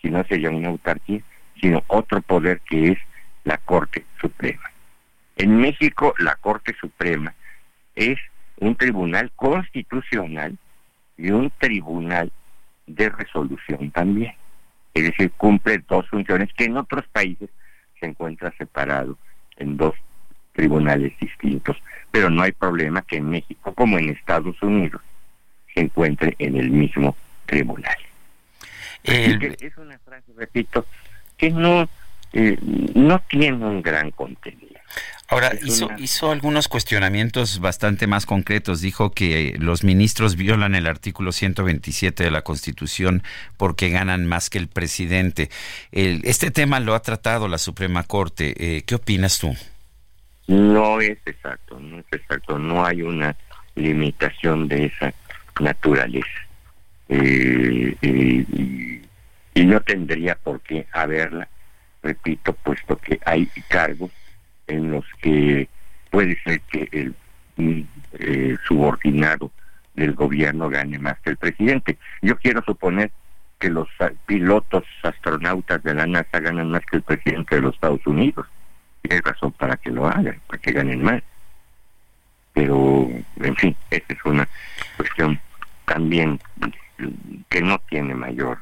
sino 0.00 0.24
sería 0.24 0.50
una 0.50 0.68
autarquía, 0.68 1.20
sino 1.60 1.82
otro 1.88 2.20
poder 2.22 2.60
que 2.60 2.92
es 2.92 2.98
la 3.44 3.58
Corte 3.58 4.04
Suprema. 4.20 4.70
En 5.36 5.58
México, 5.60 6.14
la 6.18 6.36
Corte 6.36 6.74
Suprema 6.80 7.34
es 7.94 8.18
un 8.58 8.74
tribunal 8.76 9.30
constitucional 9.34 10.56
y 11.16 11.30
un 11.30 11.50
tribunal 11.58 12.30
de 12.86 13.08
resolución 13.08 13.90
también. 13.90 14.34
Es 14.94 15.04
decir, 15.04 15.30
cumple 15.32 15.82
dos 15.88 16.08
funciones 16.08 16.52
que 16.54 16.64
en 16.64 16.76
otros 16.76 17.06
países 17.08 17.50
se 18.00 18.06
encuentra 18.06 18.52
separado 18.56 19.18
en 19.56 19.76
dos 19.76 19.94
tribunales 20.52 21.12
distintos, 21.20 21.76
pero 22.10 22.30
no 22.30 22.42
hay 22.42 22.52
problema 22.52 23.02
que 23.02 23.16
en 23.16 23.30
México 23.30 23.72
como 23.74 23.98
en 23.98 24.10
Estados 24.10 24.60
Unidos 24.62 25.00
se 25.72 25.80
encuentre 25.80 26.34
en 26.38 26.56
el 26.56 26.70
mismo 26.70 27.16
tribunal. 27.46 27.96
es 29.04 29.76
una 29.76 29.98
frase, 30.00 30.32
repito, 30.36 30.84
que 31.36 31.50
no, 31.50 31.88
eh, 32.32 32.58
no 32.94 33.20
tiene 33.28 33.64
un 33.64 33.82
gran 33.82 34.10
contenido. 34.10 34.67
Ahora, 35.30 35.52
hizo, 35.62 35.90
hizo 35.98 36.32
algunos 36.32 36.68
cuestionamientos 36.68 37.60
bastante 37.60 38.06
más 38.06 38.24
concretos. 38.24 38.80
Dijo 38.80 39.10
que 39.10 39.54
los 39.58 39.84
ministros 39.84 40.36
violan 40.36 40.74
el 40.74 40.86
artículo 40.86 41.32
127 41.32 42.24
de 42.24 42.30
la 42.30 42.40
Constitución 42.40 43.22
porque 43.58 43.90
ganan 43.90 44.24
más 44.24 44.48
que 44.48 44.56
el 44.56 44.68
presidente. 44.68 45.50
este 45.92 46.50
tema 46.50 46.80
lo 46.80 46.94
ha 46.94 47.02
tratado 47.02 47.46
la 47.46 47.58
Suprema 47.58 48.04
Corte. 48.04 48.54
Eh, 48.56 48.82
¿Qué 48.86 48.94
opinas 48.94 49.38
tú? 49.38 49.54
No 50.46 50.98
es 51.02 51.18
exacto, 51.26 51.78
no 51.78 51.98
es 51.98 52.06
exacto. 52.10 52.58
No 52.58 52.86
hay 52.86 53.02
una 53.02 53.36
limitación 53.74 54.66
de 54.66 54.86
esa 54.86 55.12
naturaleza. 55.60 56.40
Eh, 57.10 57.94
eh, 58.00 58.46
y, 58.50 59.02
y 59.54 59.66
no 59.66 59.78
tendría 59.82 60.36
por 60.36 60.62
qué 60.62 60.86
haberla, 60.90 61.48
repito, 62.02 62.54
puesto 62.54 62.96
que 62.96 63.20
hay 63.26 63.46
cargos 63.68 64.10
en 64.68 64.92
los 64.92 65.04
que 65.20 65.68
puede 66.10 66.38
ser 66.44 66.60
que 66.62 66.88
el 66.92 67.14
eh, 68.18 68.56
subordinado 68.66 69.50
del 69.94 70.14
gobierno 70.14 70.70
gane 70.70 70.98
más 70.98 71.18
que 71.20 71.30
el 71.30 71.36
presidente. 71.36 71.98
Yo 72.22 72.36
quiero 72.38 72.62
suponer 72.62 73.10
que 73.58 73.68
los 73.68 73.88
pilotos 74.26 74.84
astronautas 75.02 75.82
de 75.82 75.94
la 75.94 76.06
NASA 76.06 76.38
ganan 76.38 76.70
más 76.70 76.82
que 76.86 76.98
el 76.98 77.02
presidente 77.02 77.56
de 77.56 77.62
los 77.62 77.74
Estados 77.74 78.06
Unidos. 78.06 78.46
Y 79.02 79.12
hay 79.12 79.20
razón 79.20 79.52
para 79.52 79.76
que 79.76 79.90
lo 79.90 80.06
hagan, 80.06 80.40
para 80.46 80.60
que 80.60 80.72
ganen 80.72 81.02
más. 81.02 81.22
Pero, 82.52 83.08
en 83.40 83.56
fin, 83.56 83.76
esa 83.90 84.12
es 84.12 84.24
una 84.24 84.48
cuestión 84.96 85.40
también 85.84 86.40
que 87.48 87.60
no 87.60 87.78
tiene 87.88 88.14
mayor 88.14 88.58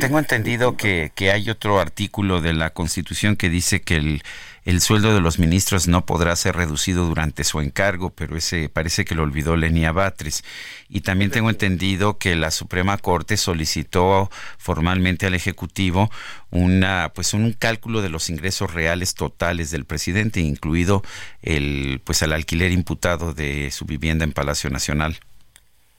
tengo 0.00 0.18
entendido 0.18 0.76
que, 0.76 1.12
que, 1.14 1.30
hay 1.30 1.50
otro 1.50 1.80
artículo 1.80 2.40
de 2.40 2.52
la 2.52 2.70
Constitución 2.70 3.36
que 3.36 3.48
dice 3.48 3.82
que 3.82 3.96
el, 3.96 4.22
el 4.64 4.80
sueldo 4.80 5.14
de 5.14 5.20
los 5.20 5.38
ministros 5.38 5.88
no 5.88 6.04
podrá 6.04 6.36
ser 6.36 6.56
reducido 6.56 7.06
durante 7.06 7.44
su 7.44 7.60
encargo, 7.60 8.10
pero 8.10 8.36
ese 8.36 8.68
parece 8.68 9.04
que 9.04 9.14
lo 9.14 9.22
olvidó 9.22 9.56
Lenia 9.56 9.92
Batres. 9.92 10.44
Y 10.88 11.00
también 11.00 11.30
tengo 11.30 11.50
entendido 11.50 12.18
que 12.18 12.36
la 12.36 12.50
Suprema 12.50 12.98
Corte 12.98 13.36
solicitó 13.36 14.30
formalmente 14.58 15.26
al 15.26 15.34
Ejecutivo 15.34 16.10
una 16.50 17.12
pues 17.14 17.32
un 17.32 17.52
cálculo 17.52 18.02
de 18.02 18.10
los 18.10 18.28
ingresos 18.28 18.74
reales 18.74 19.14
totales 19.14 19.70
del 19.70 19.86
presidente, 19.86 20.40
incluido 20.40 21.02
el 21.42 22.00
pues 22.04 22.22
el 22.22 22.32
alquiler 22.32 22.72
imputado 22.72 23.32
de 23.32 23.70
su 23.70 23.86
vivienda 23.86 24.24
en 24.24 24.32
Palacio 24.32 24.68
Nacional. 24.68 25.18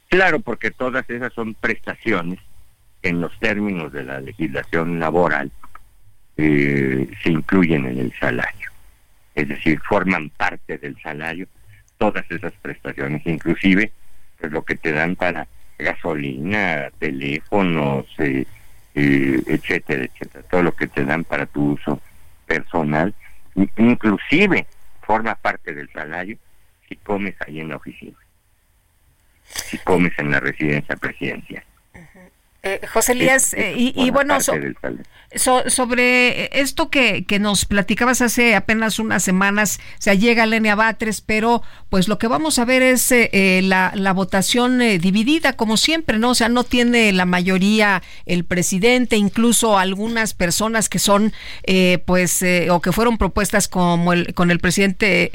Claro, 0.10 0.40
porque 0.42 0.72
todas 0.72 1.10
esas 1.10 1.34
son 1.34 1.54
prestaciones 1.56 2.40
en 3.04 3.22
los 3.22 3.38
términos 3.39 3.91
de 3.91 4.04
la 4.04 4.20
legislación 4.20 4.99
laboral 4.99 5.52
eh, 6.38 7.10
se 7.24 7.30
incluyen 7.30 7.86
en 7.86 7.99
el 7.99 8.14
salario. 8.20 8.70
Es 9.36 9.47
decir, 9.47 9.80
forman 9.88 10.30
parte 10.30 10.78
del 10.78 10.99
salario 11.02 11.47
todas 11.97 12.26
esas 12.32 12.54
prestaciones, 12.62 13.22
inclusive 13.26 13.91
pues, 14.39 14.52
lo 14.52 14.64
que 14.64 14.76
te 14.76 14.91
dan 14.91 15.16
para 15.16 15.47
gasolina, 15.78 16.89
teléfonos, 16.99 18.06
eh, 18.18 18.45
eh, 18.95 19.41
etcétera, 19.47 20.04
etcétera, 20.04 20.43
todo 20.49 20.64
lo 20.64 20.76
que 20.76 20.88
te 20.88 21.06
dan 21.06 21.24
para 21.24 21.45
tu 21.45 21.74
uso 21.74 22.02
personal, 22.45 23.14
inclusive 23.78 24.66
forma 25.02 25.36
parte 25.36 25.74
del 25.74 25.89
salario 25.91 26.38
si 26.88 26.95
comes 26.97 27.36
ahí 27.47 27.62
en 27.62 27.70
la 27.70 27.78
oficina, 27.78 28.18
si 29.43 29.78
comes 29.80 30.12
en 30.20 30.32
la 30.32 30.39
residencia 30.39 30.95
presidencial. 30.95 31.64
Eh, 32.64 32.80
José 32.93 33.14
Elías, 33.14 33.55
eh, 33.55 33.74
y, 33.76 34.12
bueno, 34.12 34.39
sobre 34.39 34.76
esto 36.59 36.91
que, 36.91 37.26
que, 37.26 37.39
nos 37.39 37.66
platicabas 37.66 38.22
hace 38.22 38.53
apenas 38.53 38.99
unas 38.99 39.24
semanas, 39.24 39.80
o 39.97 40.01
sea, 40.01 40.14
llega 40.14 40.45
Lenia 40.45 40.76
Batres, 40.76 41.22
pero 41.22 41.64
pues 41.89 42.07
lo 42.07 42.20
que 42.20 42.28
vamos 42.28 42.59
a 42.59 42.66
ver 42.66 42.84
es 42.84 43.12
eh, 43.12 43.62
la, 43.64 43.91
la, 43.95 44.14
votación 44.14 44.78
dividida, 44.78 45.53
como 45.53 45.76
siempre, 45.76 46.20
¿no? 46.20 46.30
O 46.30 46.36
sea, 46.36 46.49
no 46.49 46.64
tiene 46.64 47.12
la 47.14 47.26
mayoría 47.26 48.03
el 48.28 48.45
presidente, 48.45 49.16
incluso 49.16 49.80
algunas 49.80 50.36
personas 50.36 50.88
que 50.88 50.99
son, 50.99 51.34
pues, 52.05 52.45
o 52.70 52.80
que 52.80 52.91
fueron 52.91 53.18
propuestas 53.18 53.68
como 53.68 54.14
el, 54.14 54.36
con 54.36 54.51
el 54.51 54.59
presidente, 54.59 55.32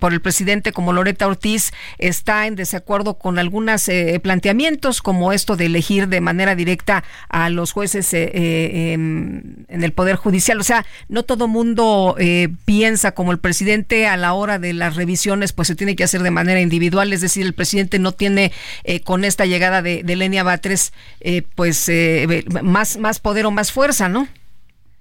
por 0.00 0.14
el 0.14 0.22
presidente 0.22 0.72
como 0.72 0.94
Loreta 0.94 1.26
Ortiz, 1.26 1.72
está 1.98 2.46
en 2.46 2.56
desacuerdo 2.56 3.18
con 3.18 3.38
algunos 3.38 3.90
planteamientos, 4.22 5.02
como 5.02 5.34
esto 5.34 5.54
de 5.54 5.66
elegir 5.66 6.08
de 6.08 6.22
manera 6.22 6.37
directa 6.54 7.04
a 7.28 7.50
los 7.50 7.72
jueces 7.72 8.12
eh, 8.14 8.30
eh, 8.34 8.92
em, 8.92 9.64
en 9.68 9.82
el 9.82 9.92
Poder 9.92 10.16
Judicial. 10.16 10.58
O 10.60 10.64
sea, 10.64 10.84
no 11.08 11.22
todo 11.22 11.48
mundo 11.48 12.16
eh, 12.18 12.48
piensa 12.64 13.12
como 13.12 13.32
el 13.32 13.38
presidente 13.38 14.06
a 14.06 14.16
la 14.16 14.32
hora 14.32 14.58
de 14.58 14.72
las 14.72 14.96
revisiones, 14.96 15.52
pues 15.52 15.68
se 15.68 15.76
tiene 15.76 15.96
que 15.96 16.04
hacer 16.04 16.22
de 16.22 16.30
manera 16.30 16.60
individual. 16.60 17.12
Es 17.12 17.20
decir, 17.20 17.44
el 17.44 17.54
presidente 17.54 17.98
no 17.98 18.12
tiene 18.12 18.52
con 19.04 19.24
esta 19.24 19.46
llegada 19.46 19.82
de, 19.82 20.02
de 20.02 20.16
Lenia 20.16 20.42
Batres, 20.42 20.92
pues 21.54 21.90
más, 22.62 22.96
más 22.98 23.20
poder 23.20 23.46
o 23.46 23.50
más 23.50 23.72
fuerza, 23.72 24.08
¿no? 24.08 24.28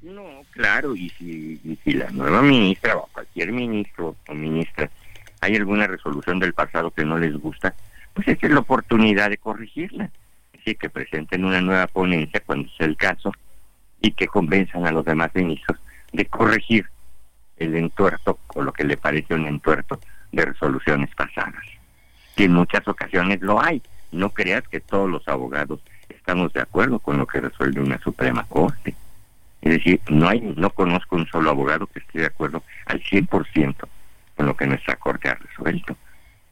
No, 0.02 0.24
claro, 0.52 0.96
y 0.96 1.10
si, 1.10 1.94
la 1.94 2.10
nueva 2.12 2.42
ministra 2.42 2.98
o 2.98 3.10
cualquier 3.12 3.52
ministro 3.52 4.16
o 4.28 4.34
ministra 4.34 4.90
hay 5.42 5.56
alguna 5.56 5.88
resolución 5.88 6.40
del 6.40 6.54
pasado 6.54 6.92
que 6.92 7.06
no 7.06 7.18
les 7.18 7.34
gusta, 7.36 7.74
pues 8.14 8.28
es 8.28 8.42
la 8.50 8.60
oportunidad 8.60 9.30
de 9.30 9.38
corregirla 9.38 10.10
que 10.76 10.90
presenten 10.90 11.46
una 11.46 11.62
nueva 11.62 11.88
ponencia 11.88 12.42
cuando 12.46 12.70
sea 12.78 12.86
el 12.86 12.98
caso 12.98 13.32
y 14.02 14.12
que 14.12 14.28
convenzan 14.28 14.86
a 14.86 14.92
los 14.92 15.06
demás 15.06 15.32
ministros 15.34 15.80
de 16.12 16.26
corregir 16.26 16.88
el 17.58 17.76
entuerto 17.76 18.40
o 18.56 18.62
lo 18.62 18.72
que 18.72 18.84
le 18.84 18.98
parece 18.98 19.34
un 19.34 19.48
entuerto 19.48 20.00
de 20.32 20.46
resoluciones 20.46 21.14
pasadas. 21.16 21.64
Que 22.36 22.46
en 22.46 22.54
muchas 22.54 22.88
ocasiones 22.88 23.42
lo 23.42 23.62
hay. 23.62 23.82
No 24.12 24.30
creas 24.30 24.68
que 24.68 24.80
todos 24.80 25.10
los 25.10 25.28
abogados 25.28 25.82
estamos 26.10 26.54
de 26.54 26.62
acuerdo 26.62 27.00
con 27.00 27.18
lo 27.18 27.26
que 27.26 27.42
resuelve 27.42 27.82
una 27.82 27.98
Suprema 28.00 28.46
Corte. 28.46 28.96
Es 29.62 29.72
decir, 29.72 30.00
no 30.10 30.30
hay, 30.30 30.40
no 30.42 30.70
conozco 30.70 31.16
un 31.16 31.28
solo 31.28 31.50
abogado 31.50 31.88
que 31.88 32.00
esté 32.00 32.20
de 32.20 32.28
acuerdo 32.28 32.64
al 32.86 33.02
100% 33.02 33.76
con 34.36 34.46
lo 34.46 34.56
que 34.56 34.68
nuestra 34.68 34.96
Corte 34.96 35.30
ha 35.30 35.36
resuelto. 35.36 35.98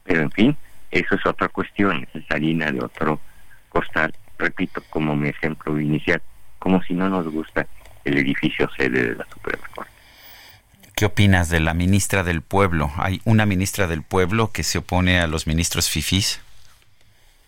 Pero 0.02 0.22
en 0.22 0.30
fin, 0.32 0.56
eso 0.90 1.14
es 1.14 1.24
otra 1.24 1.48
cuestión, 1.48 2.06
esa 2.08 2.18
es 2.18 2.30
harina 2.30 2.72
de 2.72 2.82
otro 2.82 3.20
repito, 4.38 4.82
como 4.90 5.16
mi 5.16 5.28
ejemplo 5.28 5.78
inicial, 5.80 6.20
como 6.58 6.82
si 6.82 6.94
no 6.94 7.08
nos 7.08 7.28
gusta 7.28 7.66
el 8.04 8.18
edificio 8.18 8.68
sede 8.76 9.10
de 9.10 9.14
la 9.16 9.26
Suprema 9.32 9.66
Corte. 9.74 9.90
¿Qué 10.94 11.04
opinas 11.04 11.50
de 11.50 11.60
la 11.60 11.74
ministra 11.74 12.22
del 12.22 12.40
Pueblo? 12.40 12.90
¿Hay 12.96 13.20
una 13.24 13.44
ministra 13.44 13.86
del 13.86 14.02
Pueblo 14.02 14.50
que 14.52 14.62
se 14.62 14.78
opone 14.78 15.20
a 15.20 15.26
los 15.26 15.46
ministros 15.46 15.90
FIFIs? 15.90 16.40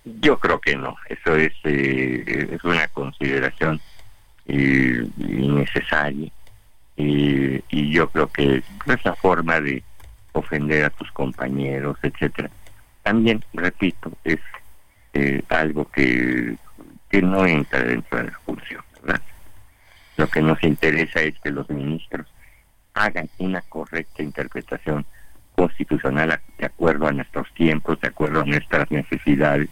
Yo 0.04 0.38
creo 0.38 0.60
que 0.60 0.76
no, 0.76 0.96
eso 1.08 1.36
es, 1.36 1.52
eh, 1.64 2.48
es 2.52 2.64
una 2.64 2.88
consideración 2.88 3.80
eh, 4.46 5.06
innecesaria 5.18 6.30
eh, 6.96 7.62
y 7.68 7.90
yo 7.90 8.08
creo 8.10 8.28
que 8.28 8.62
esa 8.86 9.14
forma 9.14 9.60
de 9.60 9.82
ofender 10.32 10.84
a 10.84 10.90
tus 10.90 11.10
compañeros, 11.12 11.98
etcétera, 12.02 12.50
también, 13.02 13.44
repito, 13.54 14.12
es 14.24 14.40
eh, 15.14 15.42
algo 15.48 15.90
que, 15.90 16.56
que 17.08 17.22
no 17.22 17.46
entra 17.46 17.82
dentro 17.82 18.18
de 18.18 18.24
la 18.24 18.38
función, 18.44 18.82
¿verdad? 19.02 19.22
Lo 20.16 20.28
que 20.28 20.42
nos 20.42 20.62
interesa 20.62 21.20
es 21.22 21.38
que 21.40 21.50
los 21.50 21.68
ministros 21.70 22.26
hagan 22.94 23.28
una 23.38 23.62
correcta 23.62 24.22
interpretación 24.22 25.06
constitucional 25.54 26.40
de 26.58 26.66
acuerdo 26.66 27.06
a 27.08 27.12
nuestros 27.12 27.52
tiempos, 27.54 28.00
de 28.00 28.08
acuerdo 28.08 28.42
a 28.42 28.44
nuestras 28.44 28.90
necesidades 28.90 29.68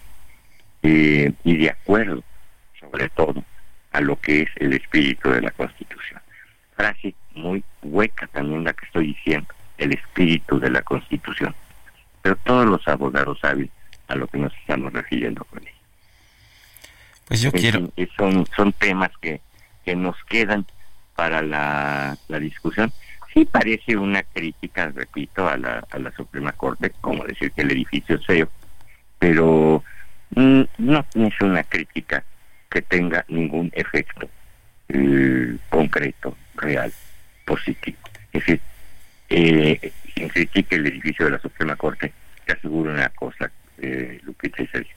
eh, 0.82 1.32
y 1.44 1.56
de 1.56 1.70
acuerdo, 1.70 2.22
sobre 2.80 3.08
todo, 3.10 3.44
a 3.92 4.00
lo 4.00 4.16
que 4.20 4.42
es 4.42 4.48
el 4.56 4.72
espíritu 4.72 5.30
de 5.30 5.42
la 5.42 5.50
Constitución. 5.50 6.20
Frase 6.76 7.14
muy 7.34 7.64
hueca 7.82 8.26
también 8.28 8.64
la 8.64 8.72
que 8.72 8.86
estoy 8.86 9.06
diciendo, 9.08 9.48
el 9.78 9.92
espíritu 9.92 10.58
de 10.60 10.70
la 10.70 10.82
Constitución. 10.82 11.54
Pero 12.22 12.36
todos 12.44 12.66
los 12.66 12.86
abogados 12.88 13.38
saben 13.40 13.70
a 14.08 14.14
lo 14.14 14.26
que 14.26 14.38
nos 14.38 14.54
estamos 14.56 14.92
refiriendo 14.92 15.44
con 15.44 15.60
ello. 15.60 15.76
Pues 17.26 17.40
yo 17.40 17.50
quiero... 17.52 17.90
son, 18.16 18.46
son 18.54 18.72
temas 18.72 19.10
que, 19.20 19.40
que 19.84 19.96
nos 19.96 20.16
quedan 20.24 20.64
para 21.14 21.42
la, 21.42 22.16
la 22.28 22.38
discusión 22.38 22.92
sí 23.36 23.44
parece 23.44 23.98
una 23.98 24.22
crítica, 24.22 24.90
repito, 24.94 25.46
a 25.46 25.58
la, 25.58 25.86
a 25.90 25.98
la 25.98 26.10
Suprema 26.12 26.52
Corte, 26.52 26.90
como 27.02 27.22
decir 27.24 27.52
que 27.52 27.60
el 27.60 27.70
edificio 27.70 28.16
es 28.16 28.24
feo, 28.24 28.48
pero 29.18 29.84
mm, 30.30 30.62
no 30.78 31.04
es 31.14 31.40
una 31.42 31.62
crítica 31.62 32.24
que 32.70 32.80
tenga 32.80 33.26
ningún 33.28 33.70
efecto 33.74 34.26
eh, 34.88 35.58
concreto, 35.68 36.34
real, 36.54 36.90
positivo. 37.44 37.98
Es 38.32 38.40
decir, 38.40 38.60
eh, 39.28 39.92
quien 40.14 40.28
critique 40.30 40.76
el 40.76 40.86
edificio 40.86 41.26
de 41.26 41.32
la 41.32 41.38
Suprema 41.38 41.76
Corte, 41.76 42.14
te 42.46 42.52
aseguro 42.54 42.90
una 42.90 43.10
cosa, 43.10 43.50
eh, 43.78 44.20
Lupita 44.22 44.62
y 44.62 44.66
Sergio, 44.66 44.96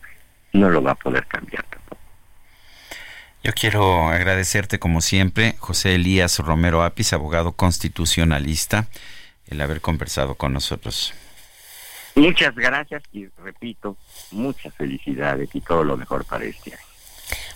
no 0.53 0.69
lo 0.69 0.81
va 0.81 0.91
a 0.91 0.95
poder 0.95 1.25
cambiar 1.27 1.63
tampoco. 1.65 1.97
Yo 3.43 3.53
quiero 3.53 4.09
agradecerte 4.09 4.79
como 4.79 5.01
siempre, 5.01 5.55
José 5.59 5.95
Elías 5.95 6.39
Romero 6.39 6.83
Apis, 6.83 7.13
abogado 7.13 7.53
constitucionalista, 7.53 8.87
el 9.47 9.61
haber 9.61 9.81
conversado 9.81 10.35
con 10.35 10.53
nosotros. 10.53 11.13
Muchas 12.15 12.53
gracias 12.55 13.03
y 13.13 13.27
repito, 13.43 13.95
muchas 14.31 14.73
felicidades 14.75 15.49
y 15.53 15.61
todo 15.61 15.83
lo 15.83 15.95
mejor 15.95 16.25
para 16.25 16.43
este 16.43 16.73
año. 16.73 16.88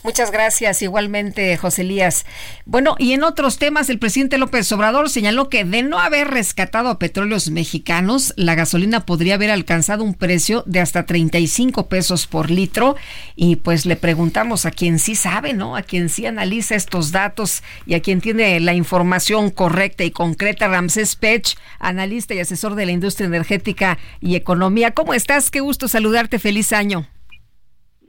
Muchas 0.03 0.31
gracias, 0.31 0.81
igualmente, 0.81 1.55
José 1.57 1.83
Elías. 1.83 2.25
Bueno, 2.65 2.95
y 2.99 3.13
en 3.13 3.23
otros 3.23 3.57
temas, 3.57 3.89
el 3.89 3.99
presidente 3.99 4.37
López 4.37 4.71
Obrador 4.71 5.09
señaló 5.09 5.49
que 5.49 5.63
de 5.63 5.81
no 5.81 5.99
haber 5.99 6.27
rescatado 6.27 6.89
a 6.89 6.99
petróleos 6.99 7.49
mexicanos, 7.49 8.33
la 8.35 8.55
gasolina 8.55 9.05
podría 9.05 9.35
haber 9.35 9.49
alcanzado 9.49 10.03
un 10.03 10.13
precio 10.13 10.63
de 10.65 10.81
hasta 10.81 11.05
35 11.05 11.87
pesos 11.87 12.27
por 12.27 12.51
litro. 12.51 12.95
Y 13.35 13.55
pues 13.57 13.85
le 13.85 13.95
preguntamos 13.95 14.65
a 14.65 14.71
quien 14.71 14.99
sí 14.99 15.15
sabe, 15.15 15.53
¿no? 15.53 15.75
A 15.75 15.83
quien 15.83 16.09
sí 16.09 16.25
analiza 16.25 16.75
estos 16.75 17.11
datos 17.11 17.63
y 17.85 17.93
a 17.93 18.01
quien 18.01 18.21
tiene 18.21 18.59
la 18.59 18.73
información 18.73 19.49
correcta 19.49 20.03
y 20.03 20.11
concreta, 20.11 20.67
Ramsés 20.67 21.15
Pech, 21.15 21.55
analista 21.79 22.33
y 22.33 22.39
asesor 22.39 22.75
de 22.75 22.85
la 22.85 22.91
industria 22.91 23.27
energética 23.27 23.97
y 24.19 24.35
economía. 24.35 24.91
¿Cómo 24.91 25.13
estás? 25.13 25.49
Qué 25.49 25.61
gusto 25.61 25.87
saludarte. 25.87 26.39
Feliz 26.39 26.73
año. 26.73 27.07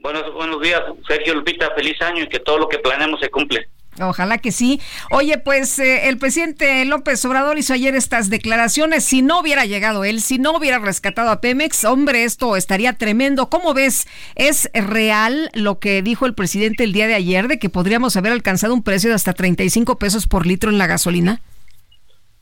Buenos, 0.05 0.31
buenos 0.35 0.61
días, 0.61 0.83
Sergio 1.07 1.33
Lupita, 1.33 1.71
feliz 1.71 1.99
año 1.99 2.21
y 2.21 2.29
que 2.29 2.37
todo 2.37 2.59
lo 2.59 2.69
que 2.69 2.77
planeamos 2.77 3.19
se 3.19 3.31
cumple. 3.31 3.67
Ojalá 3.99 4.37
que 4.37 4.51
sí. 4.51 4.79
Oye, 5.09 5.39
pues 5.39 5.79
eh, 5.79 6.09
el 6.09 6.19
presidente 6.19 6.85
López 6.85 7.25
Obrador 7.25 7.57
hizo 7.57 7.73
ayer 7.73 7.95
estas 7.95 8.29
declaraciones. 8.29 9.03
Si 9.03 9.23
no 9.23 9.39
hubiera 9.39 9.65
llegado 9.65 10.03
él, 10.03 10.21
si 10.21 10.37
no 10.37 10.55
hubiera 10.55 10.77
rescatado 10.77 11.31
a 11.31 11.41
Pemex, 11.41 11.85
hombre, 11.85 12.23
esto 12.23 12.55
estaría 12.55 12.93
tremendo. 12.93 13.49
¿Cómo 13.49 13.73
ves? 13.73 14.07
¿Es 14.35 14.69
real 14.75 15.49
lo 15.55 15.79
que 15.79 16.03
dijo 16.03 16.27
el 16.27 16.35
presidente 16.35 16.83
el 16.83 16.93
día 16.93 17.07
de 17.07 17.15
ayer 17.15 17.47
de 17.47 17.57
que 17.57 17.69
podríamos 17.69 18.15
haber 18.15 18.31
alcanzado 18.31 18.75
un 18.75 18.83
precio 18.83 19.09
de 19.09 19.15
hasta 19.15 19.33
35 19.33 19.97
pesos 19.97 20.27
por 20.27 20.45
litro 20.45 20.69
en 20.69 20.77
la 20.77 20.85
gasolina? 20.85 21.41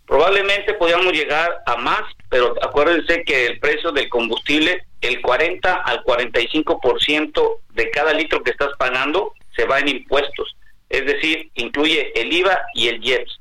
Probablemente 0.06 0.74
podríamos 0.74 1.14
llegar 1.14 1.64
a 1.66 1.78
más, 1.78 2.02
pero 2.28 2.56
acuérdense 2.62 3.24
que 3.24 3.46
el 3.46 3.60
precio 3.60 3.94
del 3.94 4.10
combustible, 4.10 4.84
el 5.08 5.22
40 5.22 5.74
al 5.74 6.04
45% 6.04 7.58
de 7.70 7.92
cada 7.92 8.14
litro 8.14 8.44
que 8.44 8.52
estás 8.52 8.70
pagando 8.78 9.34
se 9.56 9.66
va 9.66 9.80
en 9.80 9.90
impuestos. 9.90 10.56
Es 10.90 11.06
decir, 11.06 11.50
incluye 11.56 12.12
el 12.20 12.32
IVA 12.32 12.60
y 12.74 12.88
el 12.88 13.04
IEPS. 13.04 13.40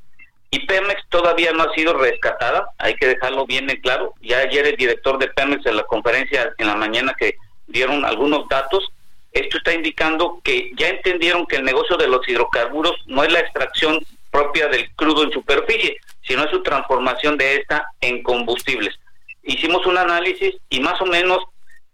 Y 0.50 0.66
Pemex 0.66 1.02
todavía 1.08 1.52
no 1.52 1.62
ha 1.62 1.74
sido 1.74 1.94
rescatada, 1.94 2.68
hay 2.78 2.94
que 2.96 3.06
dejarlo 3.06 3.46
bien 3.46 3.70
en 3.70 3.80
claro. 3.80 4.14
Ya 4.20 4.38
ayer 4.38 4.66
el 4.66 4.76
director 4.76 5.18
de 5.18 5.28
Pemex 5.28 5.64
en 5.64 5.76
la 5.76 5.84
conferencia 5.84 6.52
en 6.58 6.66
la 6.66 6.74
mañana 6.74 7.14
que 7.18 7.36
dieron 7.66 8.04
algunos 8.04 8.48
datos, 8.48 8.92
esto 9.32 9.56
está 9.56 9.72
indicando 9.72 10.40
que 10.44 10.72
ya 10.76 10.88
entendieron 10.88 11.46
que 11.46 11.56
el 11.56 11.64
negocio 11.64 11.96
de 11.96 12.06
los 12.06 12.26
hidrocarburos 12.28 12.94
no 13.06 13.24
es 13.24 13.32
la 13.32 13.40
extracción 13.40 13.98
propia 14.30 14.68
del 14.68 14.90
crudo 14.94 15.24
en 15.24 15.32
superficie, 15.32 15.96
sino 16.22 16.46
su 16.48 16.62
transformación 16.62 17.38
de 17.38 17.56
esta 17.56 17.86
en 18.00 18.22
combustibles. 18.22 18.98
Hicimos 19.42 19.86
un 19.86 19.96
análisis 19.96 20.54
y 20.68 20.80
más 20.80 21.00
o 21.00 21.06
menos 21.06 21.44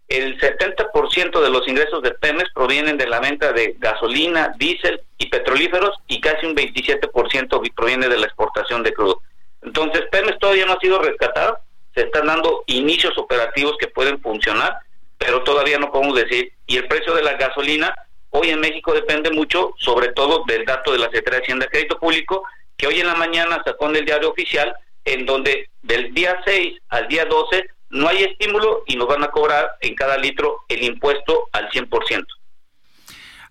el 0.09 0.39
70% 0.39 1.39
de 1.39 1.49
los 1.51 1.67
ingresos 1.67 2.01
de 2.01 2.11
Pemex 2.11 2.51
provienen 2.51 2.97
de 2.97 3.07
la 3.07 3.19
venta 3.19 3.53
de 3.53 3.75
gasolina, 3.77 4.53
diésel 4.57 5.01
y 5.19 5.27
petrolíferos 5.27 5.95
y 6.07 6.19
casi 6.19 6.47
un 6.47 6.55
27% 6.55 7.73
proviene 7.75 8.09
de 8.09 8.17
la 8.17 8.25
exportación 8.25 8.81
de 8.81 8.91
crudo. 8.91 9.21
Entonces, 9.61 10.05
Pemex 10.11 10.39
todavía 10.39 10.65
no 10.65 10.73
ha 10.73 10.79
sido 10.79 10.99
rescatada, 10.99 11.61
se 11.93 12.01
están 12.01 12.25
dando 12.25 12.63
inicios 12.65 13.15
operativos 13.19 13.75
que 13.79 13.87
pueden 13.87 14.19
funcionar, 14.19 14.79
pero 15.19 15.43
todavía 15.43 15.77
no 15.77 15.91
podemos 15.91 16.15
decir. 16.15 16.53
Y 16.65 16.77
el 16.77 16.87
precio 16.87 17.13
de 17.13 17.23
la 17.23 17.33
gasolina 17.33 17.93
hoy 18.31 18.49
en 18.49 18.59
México 18.59 18.93
depende 18.93 19.29
mucho, 19.29 19.75
sobre 19.77 20.11
todo 20.13 20.43
del 20.45 20.65
dato 20.65 20.91
de 20.91 20.99
la 20.99 21.05
Secretaría 21.05 21.39
de 21.39 21.43
Hacienda 21.43 21.65
de 21.65 21.71
Crédito 21.71 21.99
Público, 21.99 22.43
que 22.77 22.87
hoy 22.87 22.99
en 22.99 23.07
la 23.07 23.15
mañana 23.15 23.61
sacó 23.63 23.89
en 23.89 23.97
el 23.97 24.05
diario 24.05 24.31
oficial, 24.31 24.73
en 25.05 25.27
donde 25.27 25.69
del 25.83 26.13
día 26.15 26.41
6 26.45 26.79
al 26.89 27.07
día 27.07 27.25
12 27.25 27.69
no 27.89 28.07
hay 28.07 28.23
estímulo 28.23 28.83
y 28.87 28.95
nos 28.95 29.07
van 29.07 29.23
a 29.23 29.31
cobrar 29.31 29.71
en 29.81 29.95
cada 29.95 30.17
litro 30.17 30.61
el 30.67 30.83
impuesto 30.83 31.49
al 31.51 31.69
100%. 31.69 32.25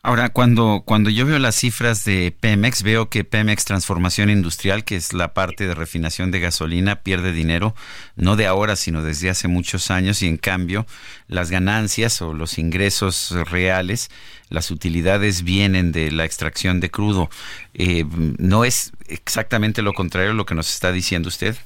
Ahora, 0.01 0.29
cuando, 0.29 0.85
cuando 0.87 1.11
yo 1.11 1.27
veo 1.27 1.41
las 1.41 1.57
cifras 1.57 2.05
de 2.05 2.33
Pemex, 2.39 2.85
veo 2.85 3.11
que 3.11 3.25
Pemex 3.25 3.65
Transformación 3.65 4.31
Industrial, 4.31 4.85
que 4.85 4.95
es 4.95 5.13
la 5.13 5.35
parte 5.35 5.67
de 5.67 5.75
refinación 5.75 6.31
de 6.31 6.39
gasolina, 6.39 7.03
pierde 7.03 7.33
dinero, 7.33 7.75
no 8.15 8.37
de 8.37 8.47
ahora, 8.47 8.77
sino 8.77 9.03
desde 9.03 9.29
hace 9.29 9.49
muchos 9.49 9.91
años, 9.91 10.23
y 10.23 10.29
en 10.29 10.37
cambio 10.37 10.87
las 11.27 11.51
ganancias 11.51 12.23
o 12.23 12.33
los 12.33 12.59
ingresos 12.59 13.33
reales, 13.51 14.09
las 14.51 14.71
utilidades 14.71 15.43
vienen 15.43 15.91
de 15.91 16.13
la 16.13 16.25
extracción 16.25 16.79
de 16.79 16.91
crudo. 16.91 17.29
Eh, 17.75 18.05
¿No 18.39 18.65
es 18.65 18.93
exactamente 19.09 19.83
lo 19.83 19.95
contrario 19.95 20.33
lo 20.33 20.47
que 20.47 20.55
nos 20.55 20.73
está 20.73 20.93
diciendo 20.93 21.29
usted? 21.29 21.57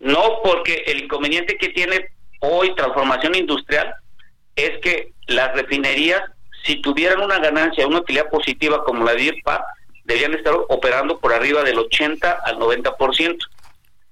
No, 0.00 0.40
porque 0.42 0.84
el 0.86 1.04
inconveniente 1.04 1.56
que 1.56 1.68
tiene 1.70 2.08
hoy 2.40 2.74
Transformación 2.74 3.34
Industrial 3.34 3.94
es 4.54 4.78
que 4.80 5.12
las 5.26 5.54
refinerías 5.54 6.22
si 6.66 6.76
tuvieran 6.82 7.20
una 7.20 7.38
ganancia, 7.38 7.86
una 7.86 8.00
utilidad 8.00 8.28
positiva 8.28 8.82
como 8.84 9.04
la 9.04 9.14
de 9.14 9.22
IRPA, 9.22 9.64
deberían 10.04 10.34
estar 10.34 10.54
operando 10.68 11.18
por 11.20 11.32
arriba 11.32 11.62
del 11.62 11.78
80 11.78 12.40
al 12.44 12.58
90%. 12.58 13.38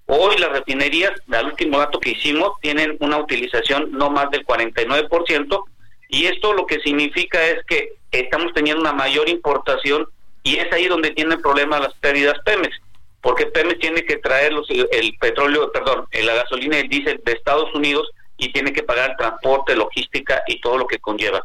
Hoy 0.07 0.39
las 0.39 0.53
refinerías, 0.53 1.13
al 1.33 1.47
último 1.47 1.79
dato 1.79 1.99
que 1.99 2.11
hicimos, 2.11 2.53
tienen 2.61 2.97
una 3.01 3.19
utilización 3.19 3.91
no 3.93 4.11
más 4.11 4.31
del 4.31 4.47
49%, 4.47 5.65
y 6.11 6.27
esto 6.27 6.53
lo 6.53 6.67
que 6.67 6.81
significa 6.81 7.45
es 7.45 7.65
que 7.67 7.95
estamos 8.13 8.53
teniendo 8.53 8.81
una 8.81 8.93
mayor 8.93 9.29
importación 9.29 10.07
y 10.45 10.57
es 10.57 10.71
ahí 10.73 10.87
donde 10.87 11.11
tiene 11.11 11.35
el 11.35 11.41
problema 11.41 11.81
las 11.81 11.95
pérdidas 11.95 12.39
Pemex, 12.45 12.77
porque 13.25 13.47
Pemex 13.47 13.81
tiene 13.81 14.05
que 14.05 14.19
traer 14.19 14.53
el 14.93 15.17
petróleo, 15.19 15.73
perdón, 15.73 16.07
la 16.13 16.35
gasolina 16.35 16.77
y 16.77 16.83
el 16.83 16.89
diésel 16.89 17.21
de 17.25 17.33
Estados 17.33 17.75
Unidos 17.75 18.09
y 18.37 18.53
tiene 18.53 18.73
que 18.73 18.85
pagar 18.85 19.17
transporte, 19.17 19.75
logística 19.75 20.43
y 20.47 20.61
todo 20.61 20.79
lo 20.79 20.87
que 20.87 21.01
conlleva 21.01 21.45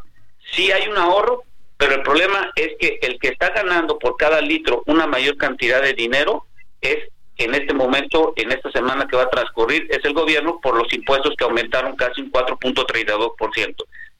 sí 0.52 0.70
hay 0.72 0.88
un 0.88 0.96
ahorro, 0.96 1.44
pero 1.76 1.94
el 1.94 2.02
problema 2.02 2.50
es 2.56 2.72
que 2.78 2.98
el 3.02 3.18
que 3.18 3.28
está 3.28 3.50
ganando 3.50 3.98
por 3.98 4.16
cada 4.16 4.40
litro 4.40 4.82
una 4.86 5.06
mayor 5.06 5.36
cantidad 5.36 5.82
de 5.82 5.94
dinero 5.94 6.46
es 6.80 7.08
en 7.36 7.54
este 7.54 7.72
momento, 7.72 8.34
en 8.36 8.52
esta 8.52 8.70
semana 8.70 9.06
que 9.08 9.16
va 9.16 9.22
a 9.22 9.30
transcurrir, 9.30 9.86
es 9.88 10.04
el 10.04 10.12
gobierno 10.12 10.60
por 10.60 10.76
los 10.76 10.92
impuestos 10.92 11.34
que 11.38 11.44
aumentaron 11.44 11.96
casi 11.96 12.20
un 12.20 12.30
4.32%. 12.30 13.74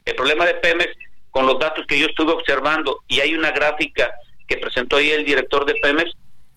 El 0.07 0.15
problema 0.15 0.47
de 0.47 0.55
Pemex, 0.55 0.97
con 1.31 1.47
los 1.47 1.59
datos 1.59 1.85
que 1.87 1.99
yo 1.99 2.07
estuve 2.07 2.33
observando, 2.33 3.01
y 3.09 3.21
hay 3.21 3.35
una 3.35 3.51
gráfica 3.51 4.11
que 4.49 4.57
presentó 4.57 4.97
ahí 4.97 5.11
el 5.11 5.27
director 5.27 5.67
de 5.67 5.75
Pemex, 5.75 6.13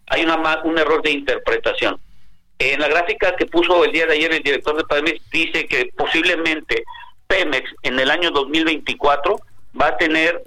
hay 0.07 0.23
una, 0.23 0.61
un 0.63 0.77
error 0.77 1.01
de 1.01 1.11
interpretación. 1.11 1.99
En 2.59 2.79
la 2.79 2.87
gráfica 2.87 3.35
que 3.35 3.45
puso 3.45 3.83
el 3.83 3.91
día 3.91 4.05
de 4.05 4.13
ayer 4.13 4.31
el 4.33 4.43
director 4.43 4.77
de 4.77 4.83
Pemex 4.85 5.29
dice 5.31 5.65
que 5.65 5.89
posiblemente 5.97 6.83
Pemex 7.27 7.69
en 7.83 7.99
el 7.99 8.11
año 8.11 8.31
2024 8.31 9.35
va 9.79 9.87
a 9.87 9.97
tener 9.97 10.43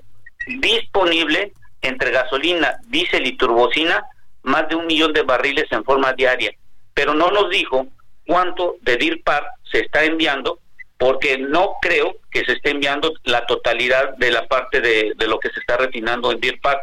disponible 0.47 1.53
entre 1.83 2.11
gasolina, 2.11 2.79
diésel 2.89 3.27
y 3.27 3.37
turbocina 3.37 4.05
más 4.43 4.69
de 4.69 4.77
un 4.77 4.87
millón 4.87 5.13
de 5.13 5.23
barriles 5.23 5.67
en 5.71 5.85
forma 5.85 6.13
diaria, 6.13 6.53
pero 6.95 7.15
no 7.15 7.31
nos 7.31 7.51
dijo 7.51 7.87
cuánto 8.27 8.77
de 8.83 8.97
DIRPAR 8.97 9.45
se 9.71 9.81
está 9.81 10.05
enviando, 10.05 10.61
porque 10.99 11.39
no 11.39 11.75
creo 11.81 12.17
que 12.31 12.45
se 12.45 12.53
esté 12.53 12.71
enviando 12.71 13.13
la 13.25 13.45
totalidad 13.47 14.17
de 14.17 14.31
la 14.31 14.47
parte 14.47 14.81
de, 14.81 15.15
lo 15.27 15.39
que 15.39 15.51
se 15.51 15.61
está 15.61 15.77
refinando 15.77 16.33
en 16.33 16.41
DIRPAR. 16.41 16.81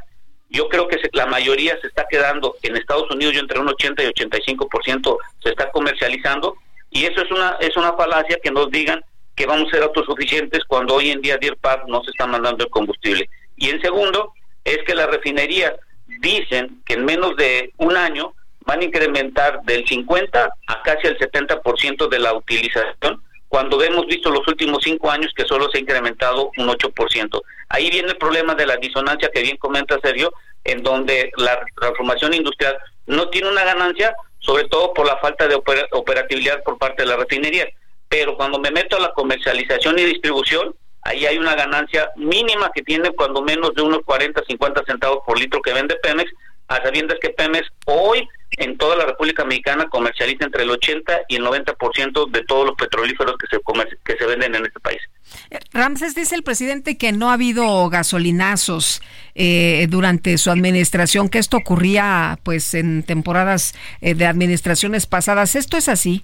Yo 0.54 0.70
creo 0.70 0.88
que 0.88 0.98
la 1.14 1.26
mayoría 1.26 1.78
se 1.82 1.88
está 1.88 2.06
quedando 2.08 2.56
en 2.62 2.78
Estados 2.78 3.10
Unidos, 3.10 3.36
entre 3.36 3.60
un 3.60 3.70
80 3.70 4.04
y 4.04 4.06
85% 4.08 5.18
se 5.42 5.50
está 5.50 5.72
comercializando, 5.72 6.56
y 6.92 7.06
eso 7.06 7.22
es 7.24 7.32
una, 7.32 7.58
es 7.60 7.76
una 7.76 7.94
falacia 7.94 8.38
que 8.42 8.52
nos 8.52 8.70
digan 8.70 9.04
que 9.36 9.48
vamos 9.48 9.68
a 9.68 9.72
ser 9.72 9.84
autosuficientes 9.84 10.64
cuando 10.68 10.94
hoy 10.94 11.10
en 11.10 11.22
día 11.22 11.38
DIRPAR 11.38 11.86
no 11.88 12.04
se 12.04 12.12
está 12.12 12.28
mandando 12.28 12.66
el 12.66 12.70
combustible. 12.70 13.28
Y 13.58 13.72
en 13.72 13.82
segundo, 13.82 14.32
es 14.64 14.78
que 14.86 14.94
las 14.94 15.08
refinerías 15.08 15.74
dicen 16.20 16.84
que 16.86 16.94
en 16.94 17.06
menos 17.06 17.36
de 17.36 17.74
un 17.78 17.98
año 17.98 18.36
van 18.66 18.82
a 18.82 18.84
incrementar 18.84 19.60
del 19.64 19.88
50 19.88 20.50
a 20.68 20.82
casi 20.84 21.08
el 21.08 21.18
70% 21.18 22.10
de 22.10 22.20
la 22.20 22.34
utilización, 22.34 23.24
cuando 23.54 23.84
hemos 23.84 24.08
visto 24.08 24.32
los 24.32 24.48
últimos 24.48 24.80
cinco 24.84 25.12
años 25.12 25.32
que 25.36 25.46
solo 25.46 25.70
se 25.70 25.78
ha 25.78 25.82
incrementado 25.82 26.50
un 26.58 26.68
8%. 26.70 27.40
Ahí 27.70 27.92
viene 27.92 28.08
el 28.10 28.18
problema 28.18 28.56
de 28.56 28.66
la 28.66 28.78
disonancia 28.78 29.30
que 29.32 29.44
bien 29.44 29.58
comenta 29.58 30.00
Sergio, 30.02 30.34
en 30.64 30.82
donde 30.82 31.32
la 31.38 31.64
transformación 31.80 32.34
industrial 32.34 32.76
no 33.06 33.30
tiene 33.30 33.52
una 33.52 33.64
ganancia, 33.64 34.16
sobre 34.40 34.64
todo 34.70 34.92
por 34.96 35.06
la 35.06 35.18
falta 35.18 35.48
de 35.48 35.54
operatividad 35.92 36.64
por 36.64 36.80
parte 36.80 37.04
de 37.04 37.10
la 37.10 37.16
refinería. 37.16 37.68
Pero 38.10 38.36
cuando 38.38 38.58
me 38.58 38.72
meto 38.72 38.98
a 38.98 39.02
la 39.02 39.14
comercialización 39.14 40.00
y 40.00 40.06
distribución, 40.06 40.74
ahí 41.04 41.28
hay 41.28 41.38
una 41.38 41.54
ganancia 41.54 42.10
mínima 42.16 42.72
que 42.74 42.82
tiene 42.82 43.12
cuando 43.12 43.44
menos 43.44 43.76
de 43.76 43.84
unos 43.84 44.00
40, 44.04 44.42
50 44.48 44.84
centavos 44.86 45.20
por 45.28 45.38
litro 45.38 45.62
que 45.62 45.74
vende 45.74 45.96
Pemex, 45.98 46.32
a 46.68 46.82
sabiendas 46.82 47.18
que 47.22 47.30
Pemex 47.30 47.68
hoy 47.86 48.28
en 48.58 48.78
toda 48.78 48.96
la 48.96 49.06
República 49.06 49.44
Mexicana 49.46 49.88
comercializa 49.90 50.46
entre 50.46 50.64
el 50.64 50.70
80 50.70 51.22
y 51.28 51.38
el 51.38 51.44
90% 51.44 52.30
de 52.30 52.44
todos 52.44 52.68
los 52.68 52.76
petrolíferos 52.76 53.36
que 53.38 53.48
se, 53.48 53.60
que 54.06 54.16
se 54.16 54.26
venden 54.28 54.54
en 54.54 54.66
este 54.66 54.80
país. 54.80 55.02
Eh, 55.50 55.60
Ramses 55.74 56.14
dice 56.14 56.36
el 56.36 56.44
presidente 56.44 56.98
que 56.98 57.12
no 57.12 57.32
ha 57.32 57.34
habido 57.34 57.90
gasolinazos 57.90 59.02
eh, 59.34 59.88
durante 59.90 60.38
su 60.38 60.52
administración, 60.52 61.30
que 61.30 61.40
esto 61.40 61.58
ocurría 61.58 62.38
pues 62.44 62.76
en 62.76 63.02
temporadas 63.02 63.74
eh, 64.02 64.14
de 64.14 64.28
administraciones 64.28 65.08
pasadas. 65.08 65.56
¿Esto 65.56 65.78
es 65.78 65.90
así? 65.90 66.24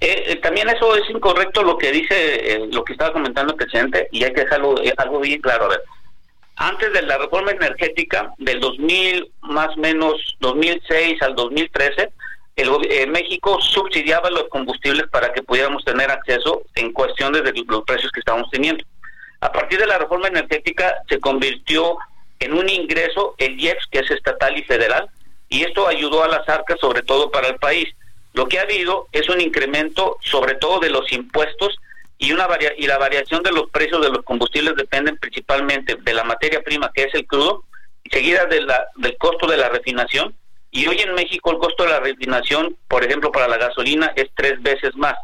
Eh, 0.00 0.24
eh, 0.28 0.36
también 0.36 0.68
eso 0.68 0.94
es 0.96 1.08
incorrecto 1.10 1.62
lo 1.62 1.76
que 1.76 1.90
dice, 1.90 2.52
eh, 2.52 2.68
lo 2.70 2.84
que 2.84 2.92
estaba 2.92 3.12
comentando 3.12 3.52
el 3.52 3.58
presidente, 3.58 4.08
y 4.12 4.24
hay 4.24 4.32
que 4.32 4.42
dejarlo 4.42 4.76
algo 4.96 5.20
bien 5.20 5.40
claro. 5.40 5.64
A 5.64 5.68
ver, 5.68 5.82
antes 6.56 6.92
de 6.92 7.02
la 7.02 7.18
reforma 7.18 7.50
energética 7.50 8.32
del 8.38 8.60
2000, 8.60 9.32
más 9.42 9.76
o 9.76 9.80
menos 9.80 10.36
2006 10.40 11.20
al 11.22 11.34
2013, 11.34 12.10
el, 12.56 13.08
México 13.08 13.60
subsidiaba 13.60 14.30
los 14.30 14.44
combustibles 14.48 15.08
para 15.10 15.32
que 15.32 15.42
pudiéramos 15.42 15.84
tener 15.84 16.10
acceso 16.10 16.62
en 16.76 16.92
cuestiones 16.92 17.42
de 17.42 17.52
los 17.66 17.82
precios 17.82 18.12
que 18.12 18.20
estábamos 18.20 18.48
teniendo. 18.50 18.84
A 19.40 19.50
partir 19.50 19.78
de 19.78 19.86
la 19.86 19.98
reforma 19.98 20.28
energética 20.28 20.94
se 21.08 21.18
convirtió 21.18 21.98
en 22.38 22.52
un 22.52 22.68
ingreso 22.68 23.34
el 23.38 23.60
IEPS, 23.60 23.86
que 23.90 23.98
es 24.00 24.10
estatal 24.10 24.56
y 24.56 24.62
federal, 24.62 25.08
y 25.48 25.62
esto 25.64 25.88
ayudó 25.88 26.22
a 26.22 26.28
las 26.28 26.48
arcas, 26.48 26.78
sobre 26.80 27.02
todo 27.02 27.30
para 27.30 27.48
el 27.48 27.56
país. 27.56 27.88
Lo 28.32 28.46
que 28.46 28.58
ha 28.58 28.62
habido 28.62 29.08
es 29.12 29.28
un 29.28 29.40
incremento 29.40 30.18
sobre 30.22 30.54
todo 30.54 30.78
de 30.78 30.90
los 30.90 31.12
impuestos 31.12 31.76
y 32.18 32.32
una 32.32 32.48
y 32.76 32.86
la 32.86 32.98
variación 32.98 33.42
de 33.42 33.52
los 33.52 33.70
precios 33.70 34.00
de 34.00 34.10
los 34.10 34.24
combustibles 34.24 34.76
dependen 34.76 35.16
principalmente 35.18 35.96
de 35.96 36.14
la 36.14 36.24
materia 36.24 36.62
prima 36.62 36.90
que 36.94 37.04
es 37.04 37.14
el 37.14 37.26
crudo, 37.26 37.64
seguida 38.10 38.46
de 38.46 38.62
la, 38.62 38.86
del 38.96 39.16
costo 39.18 39.46
de 39.46 39.56
la 39.56 39.68
refinación 39.68 40.34
y 40.70 40.86
hoy 40.88 41.00
en 41.00 41.14
México 41.14 41.52
el 41.52 41.58
costo 41.58 41.84
de 41.84 41.90
la 41.90 42.00
refinación, 42.00 42.76
por 42.88 43.04
ejemplo, 43.04 43.30
para 43.30 43.46
la 43.46 43.58
gasolina 43.58 44.12
es 44.16 44.26
tres 44.34 44.60
veces 44.60 44.94
más. 44.96 45.14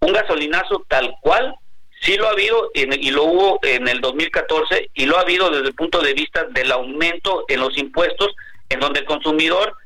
Un 0.00 0.14
gasolinazo 0.14 0.84
tal 0.88 1.14
cual 1.20 1.54
sí 2.00 2.16
lo 2.16 2.26
ha 2.26 2.30
habido 2.30 2.70
y 2.74 3.10
lo 3.10 3.24
hubo 3.24 3.58
en 3.62 3.86
el 3.86 4.00
2014 4.00 4.90
y 4.94 5.04
lo 5.04 5.18
ha 5.18 5.20
habido 5.20 5.50
desde 5.50 5.68
el 5.68 5.74
punto 5.74 6.00
de 6.00 6.14
vista 6.14 6.44
del 6.44 6.72
aumento 6.72 7.44
en 7.48 7.60
los 7.60 7.76
impuestos 7.76 8.34
en 8.70 8.80
donde 8.80 9.00
el 9.00 9.06
consumidor 9.06 9.76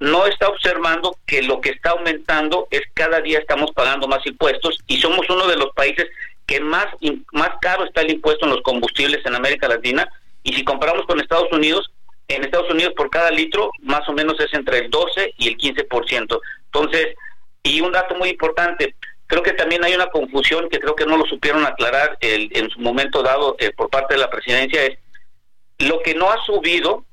no 0.00 0.26
está 0.26 0.48
observando 0.48 1.16
que 1.26 1.42
lo 1.42 1.60
que 1.60 1.70
está 1.70 1.90
aumentando 1.90 2.66
es 2.70 2.80
cada 2.94 3.20
día 3.20 3.38
estamos 3.38 3.70
pagando 3.72 4.08
más 4.08 4.26
impuestos 4.26 4.78
y 4.86 4.98
somos 4.98 5.28
uno 5.28 5.46
de 5.46 5.56
los 5.56 5.72
países 5.74 6.06
que 6.46 6.58
más, 6.60 6.86
más 7.32 7.50
caro 7.60 7.84
está 7.84 8.00
el 8.00 8.12
impuesto 8.12 8.46
en 8.46 8.52
los 8.52 8.62
combustibles 8.62 9.24
en 9.24 9.34
América 9.34 9.68
Latina 9.68 10.08
y 10.42 10.54
si 10.54 10.64
comparamos 10.64 11.06
con 11.06 11.20
Estados 11.20 11.52
Unidos, 11.52 11.92
en 12.28 12.42
Estados 12.42 12.70
Unidos 12.70 12.94
por 12.96 13.10
cada 13.10 13.30
litro 13.30 13.70
más 13.82 14.08
o 14.08 14.12
menos 14.12 14.40
es 14.40 14.52
entre 14.54 14.78
el 14.78 14.90
12 14.90 15.34
y 15.36 15.48
el 15.48 15.58
15%. 15.58 16.40
Entonces, 16.64 17.14
y 17.62 17.80
un 17.82 17.92
dato 17.92 18.14
muy 18.14 18.30
importante, 18.30 18.94
creo 19.26 19.42
que 19.42 19.52
también 19.52 19.84
hay 19.84 19.94
una 19.94 20.06
confusión 20.06 20.68
que 20.70 20.80
creo 20.80 20.96
que 20.96 21.04
no 21.04 21.18
lo 21.18 21.26
supieron 21.26 21.66
aclarar 21.66 22.16
en 22.20 22.70
su 22.70 22.80
momento 22.80 23.22
dado 23.22 23.56
eh, 23.58 23.70
por 23.70 23.90
parte 23.90 24.14
de 24.14 24.20
la 24.20 24.30
presidencia, 24.30 24.82
es 24.86 24.98
lo 25.78 26.00
que 26.00 26.14
no 26.14 26.30
ha 26.30 26.42
subido 26.44 27.04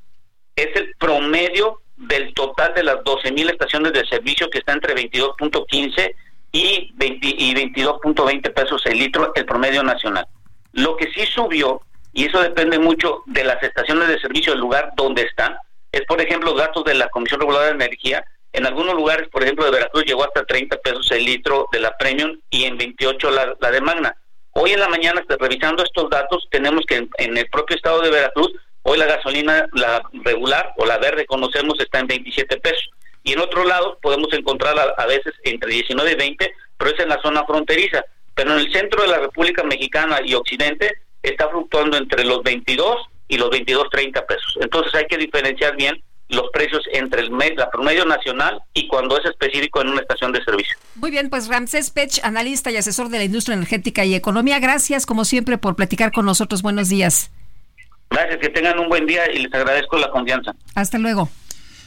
es 0.56 0.76
el 0.76 0.94
promedio 0.98 1.82
del 1.98 2.34
total 2.34 2.74
de 2.74 2.84
las 2.84 2.98
12.000 2.98 3.52
estaciones 3.52 3.94
de 3.94 4.06
servicio 4.06 4.50
que 4.50 4.60
está 4.60 4.74
entre 4.74 4.96
22.15 4.96 6.14
y, 6.52 6.92
20, 6.96 7.28
y 7.28 7.54
22.20 7.54 8.54
pesos 8.54 8.86
el 8.86 9.00
litro 9.00 9.32
el 9.36 9.46
promedio 9.46 9.84
nacional. 9.84 10.28
Lo 10.74 10.96
que 10.96 11.12
sí 11.12 11.26
subió, 11.26 11.82
y 12.14 12.26
eso 12.26 12.42
depende 12.42 12.80
mucho 12.80 13.24
de 13.26 13.44
las 13.44 13.62
estaciones 13.62 14.08
de 14.08 14.20
servicio, 14.20 14.54
del 14.54 14.62
lugar 14.62 14.92
donde 14.96 15.24
están, 15.24 15.58
es 15.92 16.02
por 16.06 16.22
ejemplo 16.22 16.54
datos 16.54 16.84
de 16.84 16.94
la 16.94 17.10
Comisión 17.10 17.40
Reguladora 17.40 17.70
de 17.70 17.86
Energía. 17.86 18.24
En 18.54 18.66
algunos 18.66 18.96
lugares, 18.96 19.28
por 19.30 19.44
ejemplo 19.44 19.66
de 19.66 19.72
Veracruz, 19.72 20.06
llegó 20.06 20.24
hasta 20.24 20.46
30 20.46 20.78
pesos 20.78 21.12
el 21.12 21.26
litro 21.26 21.68
de 21.72 21.80
la 21.80 21.98
Premium 21.98 22.40
y 22.50 22.66
en 22.66 22.78
28 22.78 23.32
la, 23.32 23.56
la 23.60 23.72
de 23.72 23.82
Magna. 23.82 24.16
Hoy 24.52 24.72
en 24.72 24.80
la 24.80 24.90
mañana, 24.90 25.24
revisando 25.40 25.84
estos 25.84 26.10
datos, 26.10 26.48
tenemos 26.50 26.84
que 26.88 27.08
en 27.18 27.38
el 27.38 27.48
propio 27.50 27.76
estado 27.76 28.02
de 28.02 28.10
Veracruz 28.10 28.52
Hoy 28.90 28.98
la 28.98 29.06
gasolina, 29.06 29.68
la 29.74 30.02
regular 30.24 30.74
o 30.78 30.86
la 30.86 30.98
verde 30.98 31.26
conocemos, 31.26 31.78
está 31.82 32.00
en 32.00 32.08
27 32.08 32.58
pesos. 32.62 32.90
Y 33.22 33.34
en 33.34 33.40
otro 33.40 33.66
lado 33.66 34.00
podemos 34.02 34.32
encontrar 34.32 34.78
a, 34.98 35.06
veces 35.06 35.34
entre 35.44 35.70
19 35.70 36.10
y 36.10 36.16
20, 36.16 36.54
pero 36.78 36.92
es 36.92 37.00
en 37.02 37.10
la 37.10 37.22
zona 37.22 37.46
fronteriza. 37.46 38.06
Pero 38.34 38.54
en 38.54 38.60
el 38.60 38.72
centro 38.72 39.02
de 39.02 39.10
la 39.10 39.20
República 39.20 39.62
Mexicana 39.66 40.22
y 40.24 40.36
Occidente 40.36 40.90
está 41.22 41.50
fluctuando 41.50 41.98
entre 41.98 42.24
los 42.24 42.42
22 42.44 42.96
y 43.28 43.38
los 43.38 43.50
22.30 43.50 44.26
pesos. 44.26 44.58
Entonces 44.62 44.96
hay 44.96 45.06
que 45.08 45.18
diferenciar 45.18 45.76
bien 45.76 46.02
los 46.30 46.50
precios 46.54 46.84
entre 46.94 47.24
el 47.24 47.32
la 47.58 47.70
promedio 47.70 48.06
nacional 48.06 48.62
y 48.74 48.88
cuando 48.88 49.20
es 49.20 49.26
específico 49.26 49.82
en 49.82 49.90
una 49.90 50.00
estación 50.00 50.32
de 50.32 50.42
servicio. 50.46 50.78
Muy 50.96 51.12
bien, 51.12 51.30
pues 51.30 51.50
Ramsés 51.50 51.92
Pech, 51.92 52.22
analista 52.24 52.72
y 52.72 52.78
asesor 52.78 53.10
de 53.10 53.18
la 53.18 53.26
industria 53.26 53.56
energética 53.56 54.06
y 54.06 54.16
economía, 54.16 54.60
gracias 54.60 55.06
como 55.06 55.26
siempre 55.26 55.58
por 55.58 55.76
platicar 55.76 56.14
con 56.14 56.26
nosotros. 56.26 56.62
Buenos 56.62 56.88
días. 56.88 57.32
Gracias, 58.10 58.38
que 58.40 58.50
tengan 58.50 58.80
un 58.80 58.90
buen 58.90 59.06
día 59.06 59.32
y 59.32 59.40
les 59.40 59.54
agradezco 59.54 59.98
la 59.98 60.10
confianza. 60.10 60.56
Hasta 60.76 60.98
luego. 60.98 61.30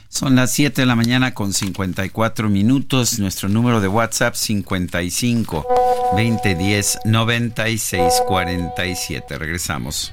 Son 0.09 0.35
las 0.35 0.51
7 0.53 0.83
de 0.83 0.87
la 0.87 0.97
mañana 0.97 1.35
con 1.35 1.53
54 1.53 2.49
minutos. 2.49 3.21
Nuestro 3.21 3.49
número 3.49 3.81
de 3.81 3.87
WhatsApp 3.87 4.35
55 4.35 5.67
2010 6.17 6.99
96 7.05 8.23
47. 8.27 9.39
Regresamos. 9.39 10.13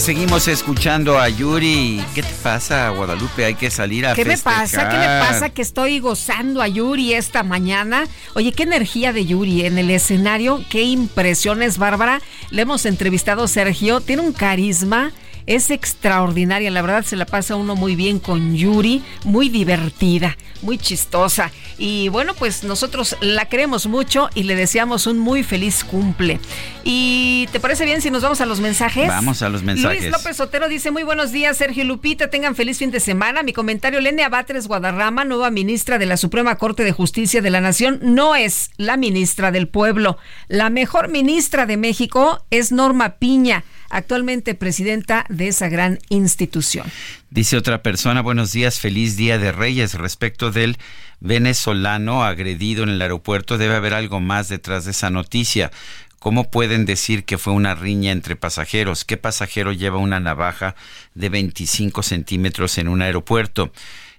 Pues 0.00 0.16
seguimos 0.16 0.48
escuchando 0.48 1.18
a 1.18 1.28
Yuri. 1.28 2.02
¿Qué 2.14 2.22
te 2.22 2.32
pasa, 2.42 2.88
Guadalupe? 2.88 3.44
Hay 3.44 3.54
que 3.54 3.70
salir 3.70 4.06
a 4.06 4.14
¿Qué 4.14 4.24
me 4.24 4.38
pasa? 4.38 4.88
¿Qué 4.88 4.96
me 4.96 5.04
pasa? 5.04 5.50
Que 5.50 5.60
estoy 5.60 5.98
gozando 5.98 6.62
a 6.62 6.68
Yuri 6.68 7.12
esta 7.12 7.42
mañana. 7.42 8.06
Oye, 8.34 8.52
qué 8.52 8.62
energía 8.62 9.12
de 9.12 9.26
Yuri 9.26 9.66
en 9.66 9.76
el 9.76 9.90
escenario. 9.90 10.64
Qué 10.70 10.84
impresiones, 10.84 11.76
Bárbara. 11.76 12.22
Le 12.48 12.62
hemos 12.62 12.86
entrevistado 12.86 13.42
a 13.42 13.48
Sergio. 13.48 14.00
Tiene 14.00 14.22
un 14.22 14.32
carisma. 14.32 15.12
Es 15.46 15.70
extraordinaria, 15.70 16.70
la 16.70 16.82
verdad 16.82 17.04
se 17.04 17.16
la 17.16 17.26
pasa 17.26 17.56
uno 17.56 17.76
muy 17.76 17.96
bien 17.96 18.18
con 18.18 18.56
Yuri, 18.56 19.02
muy 19.24 19.48
divertida, 19.48 20.36
muy 20.62 20.78
chistosa. 20.78 21.50
Y 21.78 22.08
bueno, 22.10 22.34
pues 22.34 22.62
nosotros 22.62 23.16
la 23.20 23.46
queremos 23.46 23.86
mucho 23.86 24.28
y 24.34 24.42
le 24.42 24.54
deseamos 24.54 25.06
un 25.06 25.18
muy 25.18 25.42
feliz 25.42 25.82
cumple. 25.82 26.38
¿Y 26.84 27.48
te 27.52 27.60
parece 27.60 27.84
bien 27.84 28.02
si 28.02 28.10
nos 28.10 28.22
vamos 28.22 28.40
a 28.40 28.46
los 28.46 28.60
mensajes? 28.60 29.08
Vamos 29.08 29.42
a 29.42 29.48
los 29.48 29.62
mensajes. 29.62 30.02
Luis 30.02 30.12
López 30.12 30.36
Sotero 30.36 30.68
dice, 30.68 30.90
muy 30.90 31.02
buenos 31.02 31.32
días, 31.32 31.56
Sergio 31.56 31.84
Lupita, 31.84 32.28
tengan 32.28 32.54
feliz 32.54 32.78
fin 32.78 32.90
de 32.90 33.00
semana. 33.00 33.42
Mi 33.42 33.52
comentario, 33.52 34.00
Lene 34.00 34.22
Abatres 34.22 34.68
Guadarrama, 34.68 35.24
nueva 35.24 35.50
ministra 35.50 35.98
de 35.98 36.06
la 36.06 36.16
Suprema 36.16 36.56
Corte 36.56 36.84
de 36.84 36.92
Justicia 36.92 37.40
de 37.40 37.50
la 37.50 37.60
Nación, 37.60 37.98
no 38.02 38.34
es 38.36 38.70
la 38.76 38.96
ministra 38.96 39.50
del 39.50 39.68
pueblo. 39.68 40.18
La 40.48 40.70
mejor 40.70 41.08
ministra 41.08 41.66
de 41.66 41.76
México 41.76 42.44
es 42.50 42.72
Norma 42.72 43.16
Piña, 43.16 43.64
actualmente 43.90 44.54
presidenta 44.54 45.26
de 45.28 45.48
esa 45.48 45.68
gran 45.68 45.98
institución. 46.08 46.90
Dice 47.30 47.56
otra 47.56 47.82
persona, 47.82 48.22
buenos 48.22 48.52
días, 48.52 48.80
feliz 48.80 49.16
día 49.16 49.38
de 49.38 49.52
Reyes. 49.52 49.94
Respecto 49.94 50.50
del 50.50 50.78
venezolano 51.20 52.24
agredido 52.24 52.82
en 52.82 52.90
el 52.90 53.02
aeropuerto, 53.02 53.58
debe 53.58 53.76
haber 53.76 53.94
algo 53.94 54.20
más 54.20 54.48
detrás 54.48 54.84
de 54.84 54.92
esa 54.92 55.10
noticia. 55.10 55.70
¿Cómo 56.18 56.50
pueden 56.50 56.84
decir 56.84 57.24
que 57.24 57.38
fue 57.38 57.52
una 57.52 57.74
riña 57.74 58.12
entre 58.12 58.36
pasajeros? 58.36 59.04
¿Qué 59.04 59.16
pasajero 59.16 59.72
lleva 59.72 59.96
una 59.98 60.20
navaja 60.20 60.74
de 61.14 61.30
25 61.30 62.02
centímetros 62.02 62.76
en 62.78 62.88
un 62.88 63.00
aeropuerto? 63.00 63.72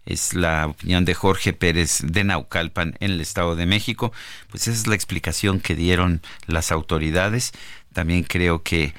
Es 0.05 0.33
la 0.33 0.65
opinión 0.65 1.05
de 1.05 1.13
Jorge 1.13 1.53
Pérez 1.53 1.99
de 2.03 2.23
Naucalpan 2.23 2.95
en 2.99 3.11
el 3.11 3.21
Estado 3.21 3.55
de 3.55 3.67
México. 3.67 4.11
Pues 4.49 4.67
esa 4.67 4.79
es 4.79 4.87
la 4.87 4.95
explicación 4.95 5.59
que 5.59 5.75
dieron 5.75 6.21
las 6.47 6.71
autoridades. 6.71 7.51
También 7.93 8.23
creo 8.23 8.63
que 8.63 8.95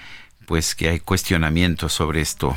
pues 0.46 0.74
que 0.74 0.88
hay 0.88 1.00
cuestionamientos 1.00 1.92
sobre 1.92 2.20
esto. 2.20 2.56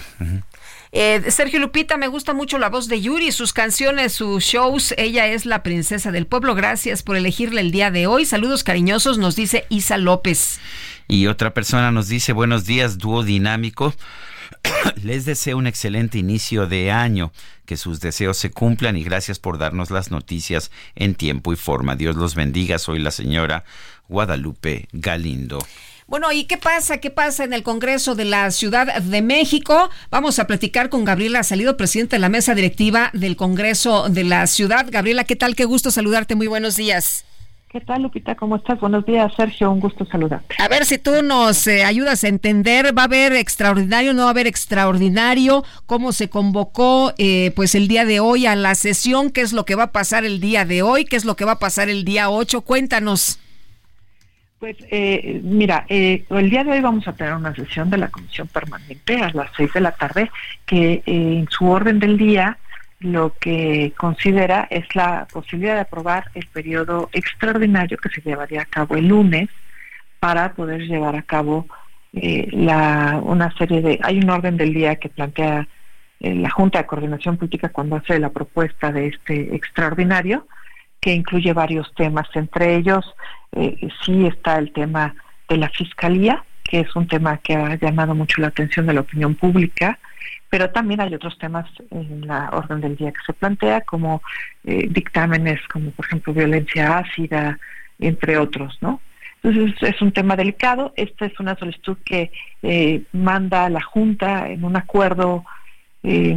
Eh, 0.92 1.30
Sergio 1.30 1.60
Lupita, 1.60 1.98
me 1.98 2.08
gusta 2.08 2.34
mucho 2.34 2.58
la 2.58 2.70
voz 2.70 2.88
de 2.88 3.02
Yuri, 3.02 3.32
sus 3.32 3.52
canciones, 3.52 4.14
sus 4.14 4.44
shows. 4.44 4.94
Ella 4.98 5.28
es 5.28 5.46
la 5.46 5.62
princesa 5.62 6.12
del 6.12 6.26
pueblo. 6.26 6.56
Gracias 6.56 7.04
por 7.04 7.18
elegirla 7.18 7.62
el 7.62 7.72
día 7.72 7.92
de 7.92 8.08
hoy. 8.08 8.26
Saludos 8.26 8.64
cariñosos, 8.64 9.18
nos 9.18 9.36
dice 9.36 9.66
Isa 9.70 9.98
López. 9.98 10.60
Y 11.08 11.28
otra 11.28 11.54
persona 11.54 11.92
nos 11.92 12.08
dice, 12.08 12.32
buenos 12.32 12.66
días, 12.66 12.98
dúo 12.98 13.24
dinámico. 13.24 13.94
Les 15.04 15.26
deseo 15.26 15.58
un 15.58 15.68
excelente 15.68 16.18
inicio 16.18 16.68
de 16.68 16.92
año, 16.92 17.32
que 17.66 17.78
sus 17.78 18.00
deseos 18.00 18.38
se 18.38 18.52
cumplan 18.52 18.96
y 18.98 19.04
gracias 19.04 19.40
por 19.40 19.58
darnos 19.58 19.92
las 19.92 20.12
noticias 20.12 20.72
en 20.96 21.16
tiempo 21.16 21.54
y 21.54 21.56
forma. 21.56 21.96
Dios 21.96 22.16
los 22.16 22.36
bendiga. 22.36 22.80
Soy 22.80 23.00
la 23.00 23.12
señora 23.12 23.66
Guadalupe 24.08 24.88
Galindo. 24.94 25.60
Bueno, 26.08 26.32
¿y 26.32 26.44
qué 26.44 26.58
pasa? 26.58 27.00
¿Qué 27.00 27.10
pasa 27.10 27.44
en 27.46 27.54
el 27.54 27.64
Congreso 27.64 28.14
de 28.14 28.26
la 28.26 28.52
Ciudad 28.52 29.02
de 29.02 29.22
México? 29.24 29.90
Vamos 30.12 30.38
a 30.38 30.46
platicar 30.46 30.90
con 30.90 31.04
Gabriela 31.04 31.42
Salido, 31.42 31.78
presidenta 31.78 32.16
de 32.16 32.20
la 32.20 32.30
mesa 32.30 32.54
directiva 32.54 33.10
del 33.14 33.36
Congreso 33.36 34.08
de 34.08 34.24
la 34.24 34.46
Ciudad. 34.46 34.86
Gabriela, 34.88 35.24
¿qué 35.24 35.36
tal? 35.36 35.56
Qué 35.56 35.66
gusto 35.66 35.90
saludarte. 35.90 36.36
Muy 36.36 36.46
buenos 36.46 36.76
días. 36.76 37.26
¿Qué 37.70 37.82
tal, 37.82 38.04
Lupita? 38.04 38.36
¿Cómo 38.36 38.56
estás? 38.56 38.80
Buenos 38.80 39.04
días, 39.08 39.34
Sergio. 39.36 39.72
Un 39.72 39.80
gusto 39.80 40.06
saludarte. 40.06 40.56
A 40.60 40.68
ver 40.68 40.86
si 40.86 41.00
tú 41.00 41.24
nos 41.24 41.66
eh, 41.66 41.84
ayudas 41.84 42.24
a 42.24 42.28
entender, 42.28 42.96
¿va 42.96 43.02
a 43.02 43.06
haber 43.06 43.34
extraordinario, 43.34 44.14
no 44.14 44.22
va 44.22 44.28
a 44.28 44.32
haber 44.32 44.46
extraordinario? 44.46 45.64
¿Cómo 45.88 46.12
se 46.12 46.30
convocó 46.30 47.14
eh, 47.18 47.52
pues 47.56 47.74
el 47.74 47.88
día 47.88 48.06
de 48.06 48.20
hoy 48.20 48.46
a 48.46 48.56
la 48.56 48.76
sesión? 48.76 49.32
¿Qué 49.32 49.42
es 49.42 49.54
lo 49.54 49.66
que 49.66 49.74
va 49.74 49.86
a 49.86 49.92
pasar 49.92 50.24
el 50.24 50.40
día 50.40 50.66
de 50.66 50.84
hoy? 50.84 51.06
¿Qué 51.06 51.16
es 51.16 51.26
lo 51.26 51.36
que 51.36 51.46
va 51.46 51.54
a 51.54 51.60
pasar 51.60 51.90
el 51.90 52.06
día 52.06 52.30
8? 52.30 52.62
Cuéntanos. 52.62 53.40
Pues 54.60 54.78
eh, 54.90 55.42
mira, 55.44 55.86
eh, 55.90 56.26
el 56.30 56.50
día 56.50 56.64
de 56.64 56.72
hoy 56.72 56.82
vamos 56.82 57.06
a 57.08 57.14
tener 57.14 57.34
una 57.34 57.54
sesión 57.54 57.90
de 57.90 57.98
la 57.98 58.08
Comisión 58.08 58.48
Permanente 58.48 59.22
a 59.22 59.30
las 59.34 59.52
seis 59.56 59.72
de 59.74 59.82
la 59.82 59.92
tarde, 59.92 60.32
que 60.66 60.94
eh, 60.94 61.02
en 61.06 61.48
su 61.50 61.70
orden 61.70 62.00
del 62.00 62.18
día 62.18 62.58
lo 63.02 63.36
que 63.38 63.94
considera 63.98 64.66
es 64.70 64.96
la 64.96 65.28
posibilidad 65.32 65.76
de 65.76 65.82
aprobar 65.82 66.32
el 66.34 66.48
periodo 66.48 67.10
extraordinario 67.12 67.98
que 67.98 68.10
se 68.10 68.22
llevaría 68.22 68.62
a 68.62 68.66
cabo 68.66 68.96
el 68.96 69.10
lunes 69.10 69.50
para 70.20 70.54
poder 70.54 70.82
llevar 70.88 71.18
a 71.18 71.22
cabo 71.22 71.68
eh, 72.14 72.48
una 72.54 73.54
serie 73.58 73.82
de... 73.82 74.00
Hay 74.04 74.20
un 74.20 74.30
orden 74.30 74.56
del 74.56 74.74
día 74.74 74.96
que 74.96 75.10
plantea 75.10 75.68
la 76.22 76.50
Junta 76.50 76.80
de 76.80 76.86
Coordinación 76.86 77.36
Política 77.36 77.70
cuando 77.70 77.98
hace 77.98 78.18
la 78.20 78.30
propuesta 78.30 78.92
de 78.92 79.08
este 79.08 79.54
extraordinario, 79.54 80.48
que 81.06 81.14
incluye 81.14 81.54
varios 81.54 81.94
temas, 81.94 82.28
entre 82.34 82.78
ellos 82.78 83.06
eh, 83.52 83.78
sí 84.04 84.26
está 84.26 84.58
el 84.58 84.74
tema 84.74 85.14
de 85.48 85.58
la 85.58 85.70
fiscalía, 85.70 86.44
que 86.64 86.80
es 86.80 86.96
un 86.96 87.08
tema 87.08 87.38
que 87.38 87.56
ha 87.56 87.76
llamado 87.76 88.16
mucho 88.16 88.42
la 88.42 88.48
atención 88.48 88.88
de 88.88 88.94
la 88.96 89.02
opinión 89.02 89.36
pública, 89.36 90.00
pero 90.50 90.72
también 90.72 91.02
hay 91.02 91.14
otros 91.14 91.38
temas 91.38 91.68
en 91.92 92.26
la 92.26 92.50
orden 92.54 92.82
del 92.82 92.96
día 92.96 93.12
que 93.12 93.22
se 93.24 93.34
plantea, 93.34 93.82
como 93.82 94.24
eh, 94.64 94.88
dictámenes, 94.90 95.60
como 95.72 95.92
por 95.92 96.08
ejemplo 96.08 96.34
violencia 96.34 96.98
ácida, 96.98 97.60
entre 98.00 98.40
otros, 98.40 98.76
¿no? 98.82 99.00
Entonces 99.44 99.76
es 99.84 100.02
un 100.02 100.12
tema 100.12 100.36
delicado. 100.36 100.92
Esta 100.96 101.28
es 101.28 101.40
una 101.40 101.56
solicitud 101.56 101.98
que 102.04 102.32
eh, 102.64 103.04
manda 103.12 103.70
la 103.70 103.82
Junta 103.82 104.50
en 104.50 104.64
un 104.64 104.76
acuerdo 104.76 105.46
eh, 106.02 106.36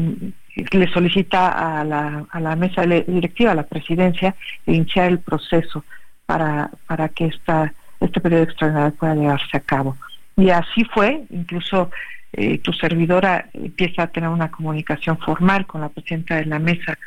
le 0.72 0.88
solicita 0.88 1.80
a 1.80 1.84
la, 1.84 2.24
a 2.30 2.40
la 2.40 2.56
mesa 2.56 2.82
directiva, 2.82 3.52
a 3.52 3.56
la 3.56 3.66
presidencia, 3.66 4.34
iniciar 4.66 5.06
el 5.08 5.18
proceso 5.20 5.84
para, 6.26 6.70
para 6.86 7.08
que 7.08 7.26
esta, 7.26 7.72
este 8.00 8.20
periodo 8.20 8.44
extraordinario 8.44 8.94
pueda 8.94 9.14
llevarse 9.14 9.56
a 9.56 9.60
cabo. 9.60 9.96
Y 10.36 10.50
así 10.50 10.84
fue, 10.84 11.24
incluso 11.30 11.90
eh, 12.32 12.58
tu 12.58 12.72
servidora 12.72 13.48
empieza 13.52 14.04
a 14.04 14.06
tener 14.08 14.28
una 14.28 14.50
comunicación 14.50 15.18
formal 15.18 15.66
con 15.66 15.80
la 15.80 15.88
presidenta 15.88 16.36
de 16.36 16.46
la 16.46 16.58
mesa. 16.58 16.98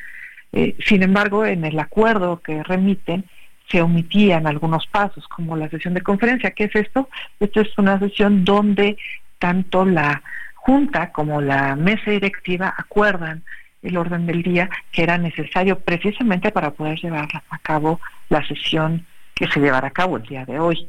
Eh, 0.51 0.75
sin 0.85 1.03
embargo, 1.03 1.45
en 1.45 1.63
el 1.63 1.79
acuerdo 1.79 2.41
que 2.41 2.63
remiten, 2.63 3.25
se 3.69 3.81
omitían 3.81 4.47
algunos 4.47 4.85
pasos, 4.87 5.27
como 5.29 5.55
la 5.55 5.69
sesión 5.69 5.93
de 5.93 6.01
conferencia. 6.01 6.51
¿Qué 6.51 6.65
es 6.65 6.75
esto? 6.75 7.07
Esta 7.39 7.61
es 7.61 7.77
una 7.77 7.97
sesión 7.99 8.43
donde 8.43 8.97
tanto 9.39 9.85
la 9.85 10.21
Junta 10.63 11.11
como 11.11 11.41
la 11.41 11.75
mesa 11.75 12.11
directiva 12.11 12.73
acuerdan 12.77 13.43
el 13.81 13.97
orden 13.97 14.27
del 14.27 14.43
día 14.43 14.69
que 14.91 15.01
era 15.03 15.17
necesario 15.17 15.79
precisamente 15.79 16.51
para 16.51 16.71
poder 16.71 16.99
llevar 16.99 17.27
a 17.49 17.57
cabo 17.59 17.99
la 18.29 18.45
sesión 18.47 19.05
que 19.33 19.47
se 19.47 19.59
llevará 19.59 19.87
a 19.87 19.91
cabo 19.91 20.17
el 20.17 20.23
día 20.23 20.45
de 20.45 20.59
hoy 20.59 20.87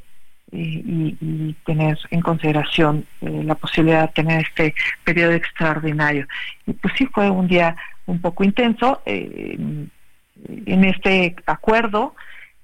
y, 0.52 1.56
tener 1.64 1.98
en 2.10 2.20
consideración 2.20 3.06
eh, 3.22 3.42
la 3.44 3.54
posibilidad 3.54 4.08
de 4.08 4.12
tener 4.12 4.42
este 4.42 4.74
periodo 5.04 5.32
extraordinario. 5.32 6.26
Y 6.66 6.74
pues 6.74 6.92
sí 6.96 7.06
fue 7.06 7.30
un 7.30 7.48
día 7.48 7.74
un 8.06 8.20
poco 8.20 8.44
intenso. 8.44 9.00
Eh, 9.06 9.56
en 10.66 10.84
este 10.84 11.34
acuerdo, 11.46 12.14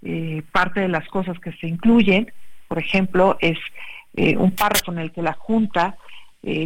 eh, 0.02 0.42
parte 0.52 0.80
de 0.80 0.88
las 0.88 1.08
cosas 1.08 1.38
que 1.38 1.52
se 1.52 1.66
incluyen, 1.68 2.30
por 2.66 2.78
ejemplo, 2.78 3.38
es 3.40 3.58
un 4.36 4.50
párrafo 4.50 4.90
en 4.90 4.98
el 4.98 5.12
que 5.12 5.22
la 5.22 5.32
Junta 5.32 5.96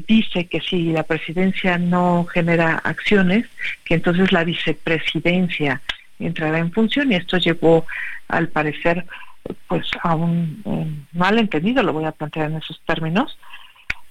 dice 0.07 0.47
que 0.47 0.61
si 0.61 0.93
la 0.93 1.03
presidencia 1.03 1.79
no 1.79 2.25
genera 2.27 2.81
acciones, 2.85 3.47
que 3.85 3.95
entonces 3.95 4.33
la 4.33 4.45
vicepresidencia 4.45 5.81
entrará 6.19 6.59
en 6.59 6.73
función 6.73 7.11
y 7.11 7.17
esto 7.17 7.39
llevó, 7.39 7.87
al 8.29 8.49
parecer, 8.49 9.05
pues 9.69 9.87
a 10.03 10.15
un 10.15 11.07
malentendido, 11.13 11.83
lo 11.83 11.93
voy 11.93 12.05
a 12.05 12.13
plantear 12.13 12.51
en 12.51 12.57
esos 12.57 12.81
términos, 12.87 13.39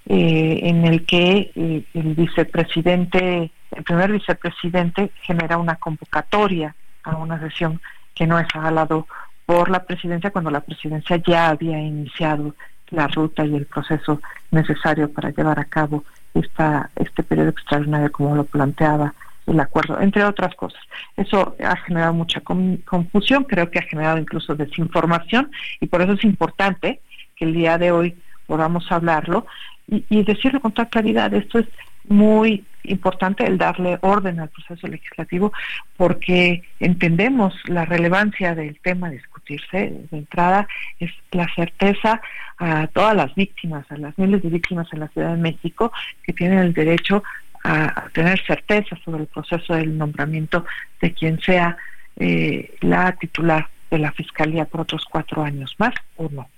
eh, 0.06 0.60
en 0.62 0.84
el 0.84 1.04
que 1.04 1.50
eh, 1.54 1.84
el 1.94 2.14
vicepresidente, 2.14 3.50
el 3.70 3.82
primer 3.84 4.12
vicepresidente 4.12 5.10
genera 5.22 5.58
una 5.58 5.76
convocatoria 5.76 6.74
a 7.04 7.16
una 7.16 7.38
sesión 7.40 7.80
que 8.14 8.26
no 8.26 8.38
es 8.38 8.46
avalado 8.54 9.06
por 9.46 9.70
la 9.70 9.84
presidencia 9.84 10.30
cuando 10.30 10.50
la 10.50 10.60
presidencia 10.60 11.16
ya 11.16 11.48
había 11.48 11.78
iniciado 11.78 12.54
la 12.90 13.08
ruta 13.08 13.44
y 13.44 13.54
el 13.56 13.66
proceso 13.66 14.20
necesario 14.52 15.10
para 15.12 15.30
llevar 15.30 15.58
a 15.58 15.64
cabo 15.64 16.04
esta, 16.34 16.90
este 16.96 17.22
periodo 17.22 17.50
extraordinario 17.50 18.12
como 18.12 18.36
lo 18.36 18.44
planteaba 18.44 19.14
el 19.46 19.58
acuerdo, 19.58 20.00
entre 20.00 20.24
otras 20.24 20.54
cosas. 20.54 20.80
Eso 21.16 21.56
ha 21.64 21.76
generado 21.76 22.14
mucha 22.14 22.40
confusión, 22.40 23.44
creo 23.44 23.70
que 23.70 23.80
ha 23.80 23.82
generado 23.82 24.18
incluso 24.18 24.54
desinformación 24.54 25.50
y 25.80 25.86
por 25.86 26.00
eso 26.02 26.12
es 26.12 26.24
importante 26.24 27.00
que 27.34 27.44
el 27.46 27.54
día 27.54 27.76
de 27.78 27.90
hoy 27.90 28.16
podamos 28.46 28.90
hablarlo 28.92 29.46
y, 29.88 30.04
y 30.08 30.22
decirlo 30.22 30.60
con 30.60 30.72
toda 30.72 30.88
claridad. 30.88 31.34
Esto 31.34 31.58
es 31.58 31.66
muy 32.08 32.64
importante 32.84 33.46
el 33.46 33.58
darle 33.58 33.98
orden 34.00 34.40
al 34.40 34.48
proceso 34.48 34.86
legislativo 34.86 35.52
porque 35.96 36.62
entendemos 36.80 37.54
la 37.66 37.84
relevancia 37.84 38.54
del 38.54 38.78
tema 38.80 39.08
a 39.08 39.10
De 39.48 40.06
entrada 40.12 40.66
es 40.98 41.10
la 41.30 41.46
certeza 41.54 42.20
a 42.58 42.86
todas 42.86 43.14
las 43.14 43.34
víctimas, 43.34 43.84
a 43.90 43.96
las 43.96 44.16
miles 44.16 44.42
de 44.42 44.48
víctimas 44.48 44.86
en 44.92 45.00
la 45.00 45.08
Ciudad 45.08 45.32
de 45.32 45.42
México 45.42 45.92
que 46.22 46.32
tienen 46.32 46.58
el 46.58 46.72
derecho 46.72 47.22
a, 47.64 48.08
tener 48.12 48.40
certeza 48.44 48.96
sobre 49.04 49.22
el 49.22 49.26
proceso 49.26 49.74
del 49.74 49.96
nombramiento 49.96 50.64
de 51.00 51.12
quien 51.12 51.40
sea 51.40 51.76
eh, 52.16 52.74
la 52.80 53.12
titular 53.12 53.68
de 53.90 53.98
la 53.98 54.12
Fiscalía 54.12 54.64
por 54.64 54.82
otros 54.82 55.04
cuatro 55.10 55.42
años 55.42 55.74
más 55.78 55.94
o 56.16 56.28
no, 56.30 56.48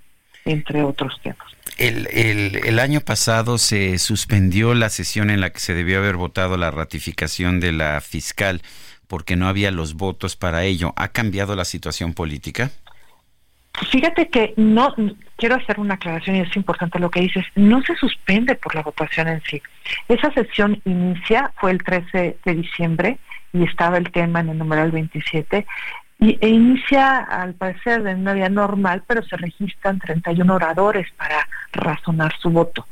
entre 0.45 0.83
otros 0.83 1.21
temas. 1.23 1.49
El, 1.77 2.07
el, 2.13 2.61
el, 2.65 2.79
año 2.79 3.01
pasado 3.01 3.59
se 3.59 3.99
suspendió 3.99 4.75
la 4.75 4.89
sesión 4.89 5.31
en 5.31 5.41
la 5.41 5.51
que 5.51 5.59
se 5.59 5.75
debió 5.75 5.99
haber 5.99 6.17
votado 6.17 6.57
la 6.57 6.71
ratificación 6.71 7.59
de 7.59 7.73
la 7.73 8.01
fiscal 8.01 8.63
porque 9.15 9.37
no 9.37 9.47
había 9.47 9.71
los 9.71 9.95
votos 9.95 10.35
para 10.35 10.65
ello. 10.65 10.93
¿Ha 10.97 11.07
cambiado 11.07 11.55
la 11.55 11.65
situación 11.65 12.15
política? 12.15 12.73
Fíjate 13.93 14.29
que 14.29 14.55
no, 14.57 14.93
quiero 15.37 15.55
hacer 15.55 15.79
una 15.79 15.95
aclaración 15.95 16.35
y 16.35 16.41
es 16.41 16.57
importante 16.57 16.99
lo 16.99 17.13
que 17.13 17.21
dices, 17.21 17.45
no 17.55 17.81
se 17.83 17.95
suspende 17.95 18.57
por 18.57 18.75
la 18.75 18.83
votación 18.83 19.29
en 19.29 19.41
sí. 19.43 19.63
Esa 20.09 20.33
sesión 20.33 20.83
inicia, 20.85 21.53
fue 21.61 21.71
el 21.71 21.85
13 21.85 22.39
de 22.45 22.55
diciembre 22.57 23.19
y 23.53 23.63
estaba 23.63 23.99
el 23.99 24.11
tema 24.11 24.41
en 24.41 24.49
el 24.49 24.59
numeral 24.59 24.91
27 24.91 25.65
y, 26.19 26.37
e 26.41 26.49
inicia 26.49 27.19
al 27.19 27.55
parecer 27.55 28.03
de 28.03 28.17
una 28.17 28.33
vía 28.33 28.49
normal, 28.49 29.05
pero 29.07 29.23
se 29.23 29.37
registran 29.37 30.01
31 30.01 30.53
oradores 30.53 31.07
para 31.13 31.47
razonar 31.73 32.35
su 32.41 32.51
voto. 32.51 32.85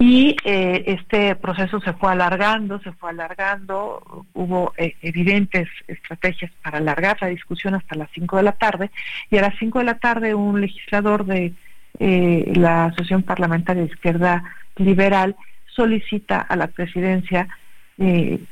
Y 0.00 0.36
eh, 0.44 0.84
este 0.86 1.34
proceso 1.34 1.80
se 1.80 1.92
fue 1.92 2.12
alargando, 2.12 2.78
se 2.80 2.92
fue 2.92 3.10
alargando, 3.10 4.24
hubo 4.32 4.72
eh, 4.76 4.94
evidentes 5.02 5.68
estrategias 5.88 6.52
para 6.62 6.78
alargar 6.78 7.18
la 7.20 7.26
discusión 7.26 7.74
hasta 7.74 7.96
las 7.96 8.08
5 8.14 8.36
de 8.36 8.42
la 8.44 8.52
tarde, 8.52 8.92
y 9.28 9.38
a 9.38 9.42
las 9.42 9.58
5 9.58 9.80
de 9.80 9.84
la 9.84 9.98
tarde 9.98 10.36
un 10.36 10.60
legislador 10.60 11.26
de 11.26 11.52
eh, 11.98 12.52
la 12.54 12.84
Asociación 12.86 13.24
Parlamentaria 13.24 13.82
de 13.82 13.88
Izquierda 13.88 14.44
Liberal 14.76 15.34
solicita 15.66 16.40
a 16.40 16.54
la 16.54 16.68
presidencia 16.68 17.48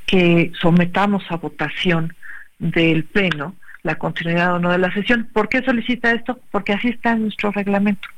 que 0.07 0.51
sometamos 0.61 1.23
a 1.31 1.37
votación 1.37 2.17
del 2.59 3.05
Pleno 3.05 3.55
la 3.85 3.95
continuidad 3.95 4.55
o 4.55 4.59
no 4.59 4.73
de 4.73 4.79
la 4.79 4.93
sesión. 4.93 5.29
¿Por 5.33 5.49
qué 5.49 5.63
solicita 5.63 6.11
esto? 6.11 6.41
Porque 6.51 6.73
así 6.73 6.89
está 6.89 7.13
en 7.13 7.23
nuestro 7.23 7.53
reglamento. 7.53 8.09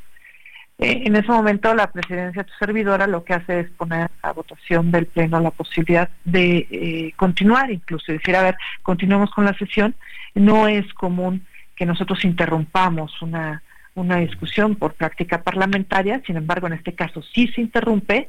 Eh, 0.78 1.02
en 1.06 1.16
ese 1.16 1.28
momento 1.28 1.74
la 1.74 1.90
presidencia 1.90 2.44
tu 2.44 2.52
servidora 2.54 3.08
lo 3.08 3.24
que 3.24 3.34
hace 3.34 3.60
es 3.60 3.70
poner 3.70 4.10
a 4.22 4.32
votación 4.32 4.92
del 4.92 5.06
Pleno 5.06 5.40
la 5.40 5.50
posibilidad 5.50 6.08
de 6.24 6.68
eh, 6.70 7.12
continuar, 7.16 7.70
incluso 7.70 8.12
decir, 8.12 8.36
a 8.36 8.42
ver, 8.42 8.56
continuemos 8.82 9.30
con 9.30 9.44
la 9.44 9.54
sesión. 9.54 9.94
No 10.34 10.68
es 10.68 10.92
común 10.94 11.44
que 11.74 11.84
nosotros 11.84 12.24
interrumpamos 12.24 13.20
una, 13.22 13.62
una 13.94 14.18
discusión 14.18 14.76
por 14.76 14.94
práctica 14.94 15.42
parlamentaria, 15.42 16.22
sin 16.24 16.36
embargo, 16.36 16.68
en 16.68 16.74
este 16.74 16.94
caso 16.94 17.22
sí 17.22 17.48
se 17.48 17.60
interrumpe 17.60 18.28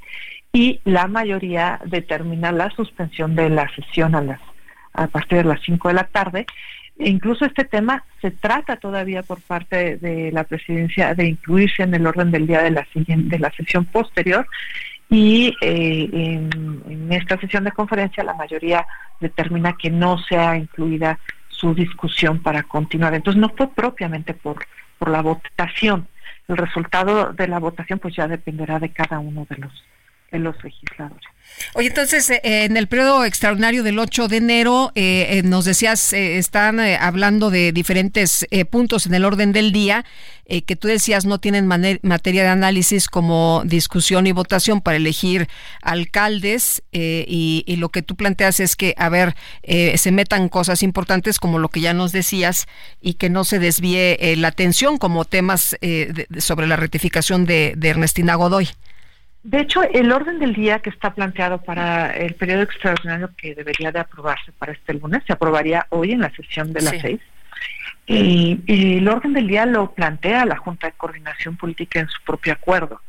y 0.51 0.81
la 0.85 1.07
mayoría 1.07 1.79
determina 1.85 2.51
la 2.51 2.71
suspensión 2.71 3.35
de 3.35 3.49
la 3.49 3.69
sesión 3.75 4.15
a 4.15 4.21
las 4.21 4.39
a 4.93 5.07
partir 5.07 5.37
de 5.37 5.43
las 5.43 5.61
5 5.61 5.87
de 5.87 5.93
la 5.93 6.05
tarde 6.05 6.45
incluso 6.99 7.45
este 7.45 7.63
tema 7.63 8.03
se 8.21 8.31
trata 8.31 8.75
todavía 8.75 9.23
por 9.23 9.41
parte 9.41 9.97
de 9.97 10.31
la 10.31 10.43
presidencia 10.43 11.15
de 11.15 11.27
incluirse 11.27 11.83
en 11.83 11.93
el 11.93 12.05
orden 12.05 12.31
del 12.31 12.45
día 12.45 12.61
de 12.61 13.39
la 13.39 13.51
sesión 13.51 13.85
posterior 13.85 14.45
y 15.09 15.55
eh, 15.61 16.09
en, 16.11 17.11
esta 17.11 17.39
sesión 17.39 17.63
de 17.63 17.71
conferencia 17.71 18.23
la 18.23 18.35
mayoría 18.35 18.85
determina 19.19 19.75
que 19.75 19.89
no 19.89 20.19
sea 20.19 20.55
incluida 20.55 21.19
su 21.49 21.73
discusión 21.73 22.41
para 22.41 22.63
continuar. 22.63 23.15
Entonces 23.15 23.41
no 23.41 23.49
fue 23.49 23.73
propiamente 23.73 24.33
por, 24.33 24.65
por 24.99 25.09
la 25.09 25.21
votación. 25.21 26.07
El 26.47 26.57
resultado 26.57 27.33
de 27.33 27.47
la 27.47 27.59
votación 27.59 27.99
pues 27.99 28.15
ya 28.15 28.27
dependerá 28.27 28.79
de 28.79 28.89
cada 28.89 29.19
uno 29.19 29.45
de 29.49 29.57
los 29.57 29.83
de 30.31 30.37
los 30.37 30.63
legisladores. 30.63 31.25
Oye, 31.73 31.87
entonces, 31.87 32.29
eh, 32.29 32.41
en 32.43 32.77
el 32.77 32.87
periodo 32.87 33.25
extraordinario 33.25 33.83
del 33.83 33.99
8 33.99 34.27
de 34.27 34.37
enero, 34.37 34.91
eh, 34.95 35.27
eh, 35.29 35.43
nos 35.43 35.65
decías, 35.65 36.13
están 36.13 36.79
hablando 36.79 37.49
de 37.49 37.71
diferentes 37.71 38.47
puntos 38.69 39.05
en 39.05 39.13
el 39.13 39.25
orden 39.25 39.51
del 39.51 39.71
día, 39.71 40.05
que 40.65 40.75
tú 40.75 40.87
decías 40.87 41.25
no 41.25 41.39
tienen 41.39 41.67
materia 41.67 42.41
de 42.41 42.47
análisis 42.49 43.07
como 43.07 43.61
discusión 43.65 44.25
y 44.25 44.31
votación 44.31 44.81
para 44.81 44.97
elegir 44.97 45.47
alcaldes, 45.83 46.81
y, 46.91 47.63
y, 47.67 47.75
lo 47.75 47.89
que 47.89 48.01
tú 48.01 48.15
planteas 48.15 48.59
es 48.59 48.75
que, 48.75 48.95
a 48.97 49.09
ver, 49.09 49.35
se 49.63 50.11
metan 50.11 50.49
cosas 50.49 50.81
importantes 50.81 51.39
como 51.39 51.59
lo 51.59 51.69
que 51.69 51.81
ya 51.81 51.93
nos 51.93 52.11
decías, 52.11 52.65
y 52.99 53.13
que 53.13 53.29
no 53.29 53.43
se 53.43 53.59
desvíe 53.59 54.17
la 54.37 54.47
atención 54.47 54.97
como 54.97 55.23
temas 55.25 55.77
sobre 56.39 56.65
la 56.65 56.77
rectificación 56.77 57.45
de 57.45 57.77
Ernestina 57.83 58.33
Godoy. 58.33 58.69
De 59.43 59.61
hecho, 59.61 59.81
el 59.83 60.11
orden 60.11 60.39
del 60.39 60.53
día 60.53 60.79
que 60.79 60.89
está 60.89 61.13
planteado 61.13 61.59
para 61.61 62.11
el 62.15 62.35
periodo 62.35 62.63
extraordinario 62.63 63.29
que 63.37 63.55
debería 63.55 63.91
de 63.91 63.99
aprobarse 63.99 64.51
para 64.51 64.73
este 64.73 64.93
lunes 64.93 65.23
se 65.25 65.33
aprobaría 65.33 65.87
hoy 65.89 66.11
en 66.11 66.21
la 66.21 66.29
sesión 66.31 66.73
de 66.73 66.81
las 66.81 66.99
seis. 66.99 67.21
Y, 68.05 68.59
el 68.67 69.07
orden 69.07 69.33
del 69.33 69.47
día 69.47 69.65
lo 69.65 69.91
plantea 69.91 70.45
la 70.45 70.57
Junta 70.57 70.87
de 70.87 70.93
Coordinación 70.93 71.55
Política 71.55 71.99
en 71.99 72.09
su 72.09 72.21
propio 72.23 72.53
acuerdo. 72.53 73.01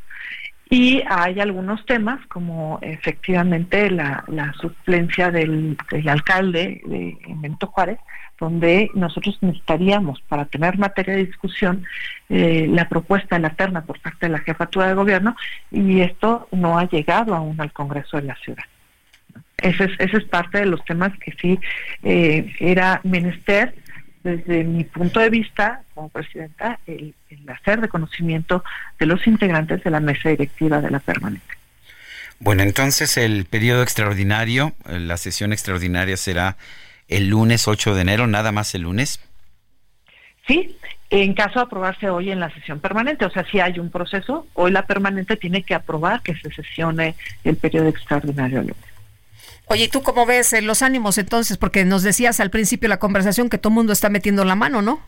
Y 0.69 1.03
hay 1.09 1.41
algunos 1.41 1.85
temas, 1.85 2.25
como 2.29 2.79
efectivamente 2.81 3.91
la, 3.91 4.23
suplencia 4.61 5.33
del, 5.33 5.77
alcalde 6.07 6.81
de 6.85 7.19
Benito 7.29 7.67
Juárez, 7.67 7.99
donde 8.41 8.91
nosotros 8.95 9.39
necesitaríamos, 9.43 10.21
para 10.23 10.47
tener 10.47 10.79
materia 10.79 11.15
de 11.15 11.27
discusión, 11.27 11.85
eh, 12.31 12.67
la 12.69 12.89
propuesta 12.89 13.37
de 13.37 13.43
la 13.43 13.51
terna 13.51 13.83
por 13.85 14.01
parte 14.01 14.27
de 14.27 14.33
la 14.33 14.39
jefatura 14.39 14.89
de 14.89 14.95
gobierno, 14.95 15.37
y 15.71 16.01
esto 16.01 16.49
no 16.51 16.79
ha 16.79 16.89
llegado 16.89 17.35
aún 17.35 17.61
al 17.61 17.73
Congreso 17.73 18.17
de 18.17 18.25
la 18.25 18.37
Ciudad. 18.37 18.65
Ese 19.59 19.85
es, 19.85 19.91
ese 19.99 20.17
es 20.17 20.25
parte 20.25 20.59
de 20.59 20.67
los 20.67 20.83
temas 20.87 21.13
que 21.19 21.33
sí 21.33 21.61
eh, 22.03 22.51
era 22.59 23.01
menester, 23.05 23.75
desde 24.25 24.65
mi 24.65 24.85
punto 24.85 25.21
de 25.21 25.31
vista 25.31 25.83
como 25.95 26.09
presidenta, 26.09 26.79
el, 26.87 27.15
el 27.29 27.51
hacer 27.51 27.81
reconocimiento 27.81 28.65
de 28.99 29.07
los 29.07 29.27
integrantes 29.27 29.83
de 29.85 29.91
la 29.91 30.01
mesa 30.01 30.31
directiva 30.31 30.81
de 30.81 30.91
la 30.91 30.99
permanente. 30.99 31.55
Bueno, 32.39 32.63
entonces 32.63 33.19
el 33.19 33.45
periodo 33.45 33.83
extraordinario, 33.83 34.73
la 34.87 35.19
sesión 35.19 35.53
extraordinaria 35.53 36.17
será 36.17 36.57
el 37.11 37.29
lunes 37.29 37.69
8 37.69 37.95
de 37.95 38.01
enero, 38.01 38.27
nada 38.27 38.53
más 38.53 38.75
el 38.75 38.83
lunes. 38.83 39.21
Sí, 40.47 40.77
en 41.11 41.35
caso 41.35 41.59
de 41.59 41.65
aprobarse 41.67 42.09
hoy 42.09 42.31
en 42.31 42.41
la 42.41 42.51
sesión 42.55 42.81
permanente, 42.81 43.25
o 43.25 43.31
sea, 43.31 43.45
si 43.51 43.61
hay 43.61 43.79
un 43.79 43.91
proceso, 43.91 44.47
hoy 44.55 44.71
la 44.71 44.87
permanente 44.87 45.37
tiene 45.37 45.63
que 45.63 45.75
aprobar 45.75 46.23
que 46.23 46.35
se 46.37 46.51
sesione 46.51 47.17
el 47.45 47.57
periodo 47.57 47.89
extraordinario. 47.89 48.65
Oye, 49.67 49.85
¿y 49.85 49.89
tú 49.89 50.03
cómo 50.03 50.25
ves 50.25 50.53
eh, 50.53 50.63
los 50.63 50.83
ánimos 50.83 51.19
entonces? 51.19 51.59
Porque 51.59 51.85
nos 51.85 52.03
decías 52.03 52.41
al 52.41 52.51
principio 52.51 52.87
de 52.87 52.95
la 52.95 52.99
conversación 52.99 53.51
que 53.51 53.59
todo 53.59 53.71
el 53.71 53.77
mundo 53.77 53.93
está 53.93 54.09
metiendo 54.09 54.45
la 54.45 54.55
mano, 54.55 54.83
¿no? 54.83 55.01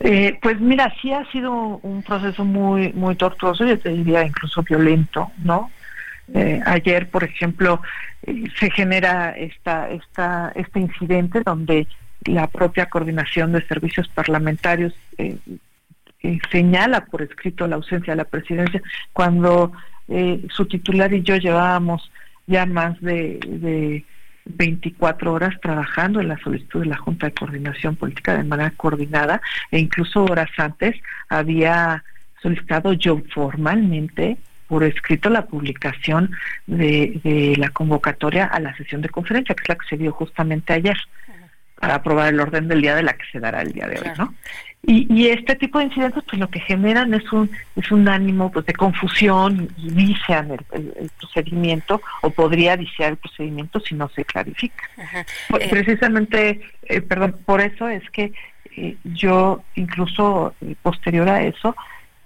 Eh, 0.00 0.38
pues 0.40 0.60
mira, 0.60 0.92
sí 1.02 1.12
ha 1.12 1.24
sido 1.30 1.52
un 1.52 2.02
proceso 2.02 2.44
muy 2.44 2.92
muy 2.92 3.16
tortuoso, 3.16 3.66
yo 3.66 3.78
te 3.78 3.90
diría 3.90 4.24
incluso 4.24 4.62
violento, 4.62 5.30
¿no? 5.44 5.70
Eh, 6.34 6.60
ayer, 6.64 7.08
por 7.10 7.24
ejemplo, 7.24 7.80
se 8.58 8.70
genera 8.70 9.30
esta, 9.30 9.88
este 10.54 10.80
incidente 10.80 11.42
donde 11.44 11.86
la 12.24 12.46
propia 12.46 12.86
coordinación 12.86 13.52
de 13.52 13.66
servicios 13.66 14.08
parlamentarios 14.08 14.92
eh, 15.18 15.36
eh, 16.22 16.38
señala 16.52 17.06
por 17.06 17.22
escrito 17.22 17.66
la 17.66 17.76
ausencia 17.76 18.12
de 18.12 18.18
la 18.18 18.24
presidencia 18.24 18.82
cuando 19.12 19.72
eh, 20.08 20.44
su 20.50 20.66
titular 20.66 21.12
y 21.14 21.22
yo 21.22 21.36
llevábamos 21.36 22.10
ya 22.46 22.66
más 22.66 23.00
de, 23.00 23.38
de 23.46 24.04
24 24.44 25.32
horas 25.32 25.58
trabajando 25.62 26.20
en 26.20 26.28
la 26.28 26.38
solicitud 26.38 26.80
de 26.80 26.86
la 26.86 26.96
Junta 26.96 27.26
de 27.26 27.32
Coordinación 27.34 27.96
Política 27.96 28.36
de 28.36 28.44
manera 28.44 28.72
coordinada 28.76 29.40
e 29.70 29.78
incluso 29.78 30.24
horas 30.24 30.50
antes 30.58 30.96
había 31.28 32.04
solicitado 32.42 32.92
yo 32.92 33.22
formalmente 33.32 34.36
por 34.70 34.84
escrito 34.84 35.28
la 35.30 35.46
publicación 35.46 36.30
de, 36.68 37.20
de 37.24 37.56
la 37.56 37.70
convocatoria 37.70 38.44
a 38.44 38.60
la 38.60 38.72
sesión 38.76 39.02
de 39.02 39.08
conferencia, 39.08 39.56
que 39.56 39.62
es 39.62 39.68
la 39.68 39.74
que 39.74 39.88
se 39.88 39.96
dio 39.96 40.12
justamente 40.12 40.72
ayer 40.72 40.96
para 41.74 41.96
aprobar 41.96 42.32
el 42.32 42.38
orden 42.38 42.68
del 42.68 42.82
día 42.82 42.94
de 42.94 43.02
la 43.02 43.14
que 43.14 43.24
se 43.32 43.40
dará 43.40 43.62
el 43.62 43.72
día 43.72 43.88
de 43.88 43.98
hoy, 43.98 44.08
¿no? 44.16 44.32
Y, 44.86 45.12
y, 45.12 45.28
este 45.28 45.56
tipo 45.56 45.78
de 45.78 45.86
incidentes, 45.86 46.22
pues 46.24 46.38
lo 46.38 46.48
que 46.48 46.60
generan 46.60 47.12
es 47.12 47.30
un 47.32 47.50
es 47.76 47.90
un 47.90 48.08
ánimo 48.08 48.50
pues 48.50 48.64
de 48.64 48.72
confusión 48.72 49.68
y 49.76 49.90
vician 49.90 50.52
el, 50.52 51.10
procedimiento 51.18 52.00
o 52.22 52.30
podría 52.30 52.76
viciar 52.76 53.10
el 53.10 53.16
procedimiento 53.18 53.80
si 53.80 53.94
no 53.94 54.08
se 54.10 54.24
clarifica. 54.24 54.84
Pues, 55.48 55.64
eh, 55.64 55.68
precisamente, 55.68 56.60
eh, 56.84 57.00
perdón, 57.02 57.36
por 57.44 57.60
eso 57.60 57.88
es 57.88 58.08
que 58.10 58.32
eh, 58.76 58.96
yo 59.04 59.64
incluso 59.74 60.54
posterior 60.80 61.28
a 61.28 61.42
eso 61.42 61.74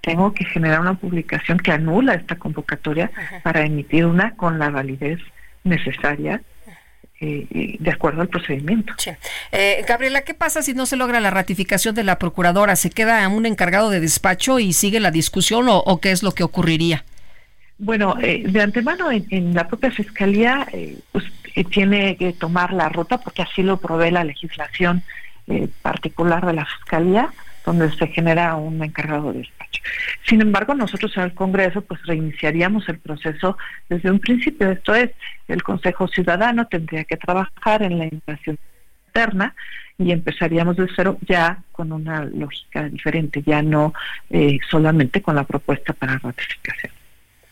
tengo 0.05 0.35
que 0.35 0.45
generar 0.45 0.81
una 0.81 0.95
publicación 0.95 1.59
que 1.59 1.73
anula 1.73 2.15
esta 2.15 2.37
convocatoria 2.37 3.11
para 3.43 3.65
emitir 3.65 4.05
una 4.05 4.35
con 4.37 4.59
la 4.59 4.69
validez 4.69 5.19
necesaria 5.65 6.43
eh, 7.21 7.77
de 7.79 7.91
acuerdo 7.91 8.21
al 8.21 8.29
procedimiento. 8.29 8.93
Eh, 9.51 9.85
Gabriela, 9.89 10.23
¿qué 10.23 10.35
pasa 10.35 10.63
si 10.63 10.75
no 10.75 10.85
se 10.85 10.97
logra 10.97 11.21
la 11.21 11.31
ratificación 11.31 11.95
de 11.95 12.05
la 12.05 12.19
procuradora? 12.19 12.77
¿Se 12.77 12.91
queda 12.91 13.27
un 13.29 13.47
encargado 13.47 13.89
de 13.89 14.01
despacho 14.01 14.59
y 14.59 14.75
sigue 14.75 15.01
la 15.01 15.11
discusión 15.11 15.67
o, 15.69 16.01
qué 16.01 16.11
es 16.11 16.23
lo 16.23 16.33
que 16.33 16.43
ocurriría? 16.43 17.05
Bueno, 17.79 18.17
eh, 18.21 18.45
de 18.47 18.61
antemano 18.61 19.11
en, 19.11 19.55
la 19.55 19.67
propia 19.67 19.91
fiscalía 19.91 20.67
pues, 21.13 21.25
tiene 21.71 22.17
que 22.17 22.35
tomar 22.35 22.73
la 22.73 22.91
ruta 22.91 23.19
porque 23.19 23.43
así 23.43 23.63
lo 23.63 23.79
provee 23.79 24.11
la 24.11 24.25
legislación 24.25 25.03
particular 25.83 26.45
de 26.47 26.55
la 26.55 26.65
fiscalía 26.65 27.31
donde 27.65 27.91
se 27.93 28.07
genera 28.09 28.57
un 28.57 28.83
encargado 28.83 29.33
de 29.33 29.41
despacho. 29.41 29.83
Sin 30.27 30.41
embargo, 30.41 30.75
nosotros 30.75 31.17
al 31.17 31.35
Congreso 31.35 31.83
pues 31.83 32.01
reiniciaríamos 32.07 32.89
el 32.89 32.99
proceso 32.99 33.57
desde 33.89 34.11
un 34.11 34.19
principio. 34.19 34.71
Esto 34.71 34.95
es, 34.95 35.11
el 35.49 35.63
Consejo 35.63 36.09
Ciudadano 36.09 36.67
tendría 36.67 37.05
que 37.05 37.17
trabajar 37.17 37.83
en 37.83 37.99
la 37.99 38.07
invasión 38.07 38.59
interna 39.07 39.55
y 39.99 40.11
empezaríamos 40.11 40.77
de 40.77 40.89
cero 40.95 41.19
ya 41.27 41.63
con 41.73 41.93
una 41.93 42.25
lógica 42.25 42.89
diferente, 42.89 43.43
ya 43.47 43.63
no 43.63 43.95
eh, 44.31 44.59
solamente 44.71 45.23
con 45.23 45.37
la 45.37 45.45
propuesta 45.45 45.93
para 45.93 46.19
ratificación. 46.19 46.93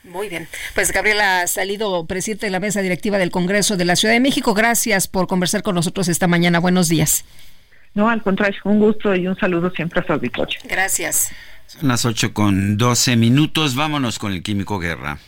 Muy 0.04 0.28
bien. 0.28 0.48
Pues 0.74 0.90
Gabriela 0.90 1.46
Salido, 1.46 2.04
presidente 2.06 2.46
de 2.46 2.50
la 2.50 2.58
mesa 2.58 2.82
directiva 2.82 3.18
del 3.18 3.30
Congreso 3.30 3.76
de 3.76 3.84
la 3.84 3.94
Ciudad 3.94 4.14
de 4.14 4.20
México, 4.20 4.52
gracias 4.52 5.06
por 5.06 5.28
conversar 5.28 5.62
con 5.62 5.76
nosotros 5.76 6.08
esta 6.08 6.26
mañana. 6.26 6.58
Buenos 6.58 6.88
días. 6.88 7.24
No, 7.94 8.08
al 8.08 8.22
contrario, 8.22 8.60
un 8.64 8.78
gusto 8.78 9.14
y 9.14 9.26
un 9.26 9.36
saludo 9.36 9.70
siempre 9.70 10.00
a 10.00 10.06
su 10.06 10.12
auditorio. 10.12 10.58
Gracias. 10.64 11.30
Son 11.66 11.88
las 11.88 12.04
8 12.04 12.32
con 12.32 12.76
12 12.76 13.16
minutos. 13.16 13.74
Vámonos 13.74 14.18
con 14.18 14.32
el 14.32 14.42
Químico 14.42 14.78
Guerra. 14.78 15.18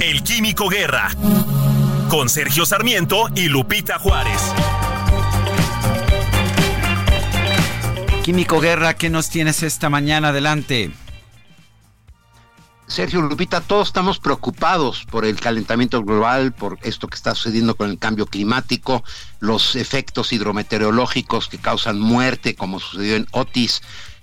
El 0.00 0.22
Químico 0.22 0.68
Guerra. 0.68 1.08
Con 2.08 2.28
Sergio 2.28 2.66
Sarmiento 2.66 3.28
y 3.34 3.48
Lupita 3.48 3.98
Juárez. 3.98 4.40
Químico 8.22 8.60
Guerra, 8.60 8.94
¿qué 8.94 9.08
nos 9.08 9.30
tienes 9.30 9.62
esta 9.62 9.88
mañana? 9.88 10.28
Adelante. 10.28 10.90
Sergio 12.86 13.20
Lupita, 13.20 13.60
todos 13.60 13.88
estamos 13.88 14.20
preocupados 14.20 15.06
por 15.10 15.24
el 15.24 15.40
calentamiento 15.40 16.04
global, 16.04 16.52
por 16.52 16.78
esto 16.82 17.08
que 17.08 17.16
está 17.16 17.34
sucediendo 17.34 17.74
con 17.74 17.90
el 17.90 17.98
cambio 17.98 18.26
climático, 18.26 19.02
los 19.40 19.74
efectos 19.74 20.32
hidrometeorológicos 20.32 21.48
que 21.48 21.58
causan 21.58 21.98
muerte, 21.98 22.54
como 22.54 22.78
sucedió 22.78 23.16
en 23.16 23.26
Otis, 23.32 23.82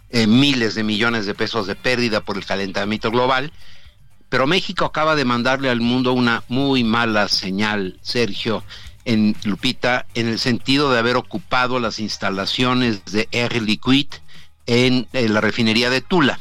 eh, 0.09 0.27
miles 0.27 0.75
de 0.75 0.83
millones 0.83 1.25
de 1.25 1.35
pesos 1.35 1.67
de 1.67 1.75
pérdida 1.75 2.21
por 2.21 2.37
el 2.37 2.45
calentamiento 2.45 3.11
global. 3.11 3.51
Pero 4.29 4.47
México 4.47 4.85
acaba 4.85 5.15
de 5.15 5.25
mandarle 5.25 5.69
al 5.69 5.81
mundo 5.81 6.13
una 6.13 6.43
muy 6.47 6.85
mala 6.85 7.27
señal, 7.27 7.99
Sergio, 8.01 8.63
en 9.03 9.35
Lupita, 9.43 10.05
en 10.15 10.29
el 10.29 10.39
sentido 10.39 10.89
de 10.89 10.99
haber 10.99 11.17
ocupado 11.17 11.81
las 11.81 11.99
instalaciones 11.99 13.03
de 13.05 13.27
Air 13.33 13.61
Liquid 13.61 14.07
en 14.65 15.07
la 15.11 15.41
refinería 15.41 15.89
de 15.89 15.99
Tula. 15.99 16.39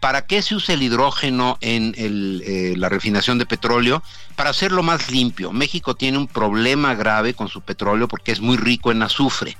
¿Para 0.00 0.26
qué 0.26 0.42
se 0.42 0.54
usa 0.54 0.74
el 0.74 0.82
hidrógeno 0.82 1.58
en 1.60 1.94
eh, 1.96 2.74
la 2.76 2.88
refinación 2.88 3.38
de 3.38 3.46
petróleo? 3.46 4.02
Para 4.36 4.50
hacerlo 4.50 4.82
más 4.82 5.10
limpio. 5.10 5.52
México 5.52 5.96
tiene 5.96 6.18
un 6.18 6.28
problema 6.28 6.94
grave 6.94 7.34
con 7.34 7.48
su 7.48 7.62
petróleo 7.62 8.06
porque 8.06 8.30
es 8.30 8.40
muy 8.40 8.56
rico 8.56 8.92
en 8.92 9.02
azufre. 9.02 9.56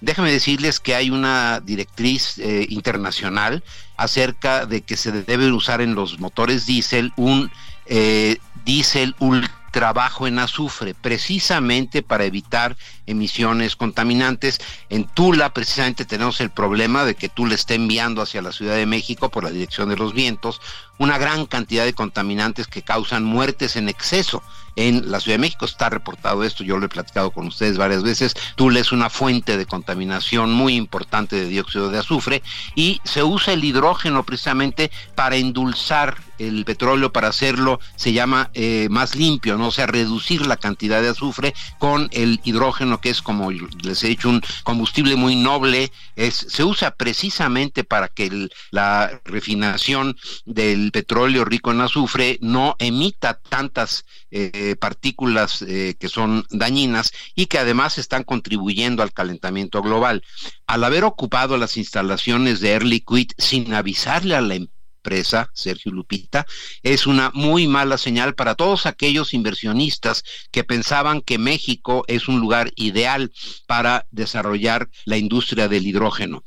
Déjame 0.00 0.32
decirles 0.32 0.80
que 0.80 0.94
hay 0.94 1.10
una 1.10 1.60
directriz 1.60 2.38
eh, 2.38 2.66
internacional 2.68 3.62
acerca 3.96 4.66
de 4.66 4.82
que 4.82 4.96
se 4.96 5.12
debe 5.12 5.50
usar 5.52 5.80
en 5.80 5.94
los 5.94 6.18
motores 6.18 6.66
diésel 6.66 7.12
un 7.16 7.50
eh, 7.86 8.38
diésel 8.64 9.14
ultra 9.20 9.55
trabajo 9.76 10.26
en 10.26 10.38
azufre, 10.38 10.94
precisamente 10.94 12.02
para 12.02 12.24
evitar 12.24 12.78
emisiones 13.04 13.76
contaminantes. 13.76 14.58
En 14.88 15.04
Tula, 15.04 15.52
precisamente, 15.52 16.06
tenemos 16.06 16.40
el 16.40 16.48
problema 16.48 17.04
de 17.04 17.14
que 17.14 17.28
Tula 17.28 17.54
está 17.54 17.74
enviando 17.74 18.22
hacia 18.22 18.40
la 18.40 18.52
Ciudad 18.52 18.74
de 18.74 18.86
México 18.86 19.28
por 19.28 19.44
la 19.44 19.50
dirección 19.50 19.90
de 19.90 19.98
los 19.98 20.14
vientos 20.14 20.62
una 20.96 21.18
gran 21.18 21.44
cantidad 21.44 21.84
de 21.84 21.92
contaminantes 21.92 22.68
que 22.68 22.80
causan 22.80 23.22
muertes 23.24 23.76
en 23.76 23.90
exceso 23.90 24.42
en 24.76 25.10
la 25.10 25.20
Ciudad 25.20 25.34
de 25.34 25.40
México. 25.40 25.64
Está 25.64 25.90
reportado 25.90 26.44
esto, 26.44 26.62
yo 26.62 26.78
lo 26.78 26.86
he 26.86 26.90
platicado 26.90 27.30
con 27.30 27.46
ustedes 27.48 27.78
varias 27.78 28.02
veces. 28.02 28.34
Tula 28.54 28.80
es 28.80 28.92
una 28.92 29.10
fuente 29.10 29.56
de 29.56 29.66
contaminación 29.66 30.52
muy 30.52 30.76
importante 30.76 31.36
de 31.36 31.48
dióxido 31.48 31.90
de 31.90 31.98
azufre 31.98 32.42
y 32.74 33.00
se 33.04 33.22
usa 33.22 33.54
el 33.54 33.64
hidrógeno 33.64 34.24
precisamente 34.24 34.90
para 35.14 35.36
endulzar 35.36 36.16
el 36.38 36.64
petróleo 36.64 37.12
para 37.12 37.28
hacerlo 37.28 37.80
se 37.96 38.12
llama 38.12 38.50
eh, 38.54 38.88
más 38.90 39.14
limpio, 39.14 39.56
¿no? 39.56 39.68
O 39.68 39.70
sea, 39.70 39.86
reducir 39.86 40.46
la 40.46 40.56
cantidad 40.56 41.00
de 41.00 41.08
azufre 41.08 41.54
con 41.78 42.08
el 42.12 42.40
hidrógeno, 42.44 43.00
que 43.00 43.10
es 43.10 43.22
como 43.22 43.50
les 43.50 44.04
he 44.04 44.08
dicho, 44.08 44.28
un 44.28 44.42
combustible 44.64 45.16
muy 45.16 45.36
noble, 45.36 45.92
es, 46.14 46.34
se 46.34 46.64
usa 46.64 46.92
precisamente 46.92 47.84
para 47.84 48.08
que 48.08 48.48
la 48.70 49.20
refinación 49.24 50.16
del 50.44 50.92
petróleo 50.92 51.44
rico 51.44 51.70
en 51.70 51.80
azufre 51.80 52.38
no 52.40 52.76
emita 52.78 53.38
tantas 53.38 54.04
eh, 54.30 54.65
partículas 54.74 55.62
eh, 55.62 55.94
que 56.00 56.08
son 56.08 56.44
dañinas 56.50 57.12
y 57.36 57.46
que 57.46 57.58
además 57.58 57.98
están 57.98 58.24
contribuyendo 58.24 59.02
al 59.04 59.12
calentamiento 59.12 59.82
global. 59.82 60.24
Al 60.66 60.82
haber 60.82 61.04
ocupado 61.04 61.56
las 61.58 61.76
instalaciones 61.76 62.58
de 62.60 62.72
Air 62.72 62.84
Liquid 62.84 63.30
sin 63.38 63.72
avisarle 63.74 64.34
a 64.34 64.40
la 64.40 64.56
empresa, 64.56 65.50
Sergio 65.54 65.92
Lupita, 65.92 66.46
es 66.82 67.06
una 67.06 67.30
muy 67.32 67.68
mala 67.68 67.98
señal 67.98 68.34
para 68.34 68.56
todos 68.56 68.86
aquellos 68.86 69.34
inversionistas 69.34 70.24
que 70.50 70.64
pensaban 70.64 71.20
que 71.20 71.38
México 71.38 72.04
es 72.08 72.26
un 72.26 72.40
lugar 72.40 72.72
ideal 72.74 73.30
para 73.68 74.06
desarrollar 74.10 74.88
la 75.04 75.16
industria 75.16 75.68
del 75.68 75.86
hidrógeno 75.86 76.42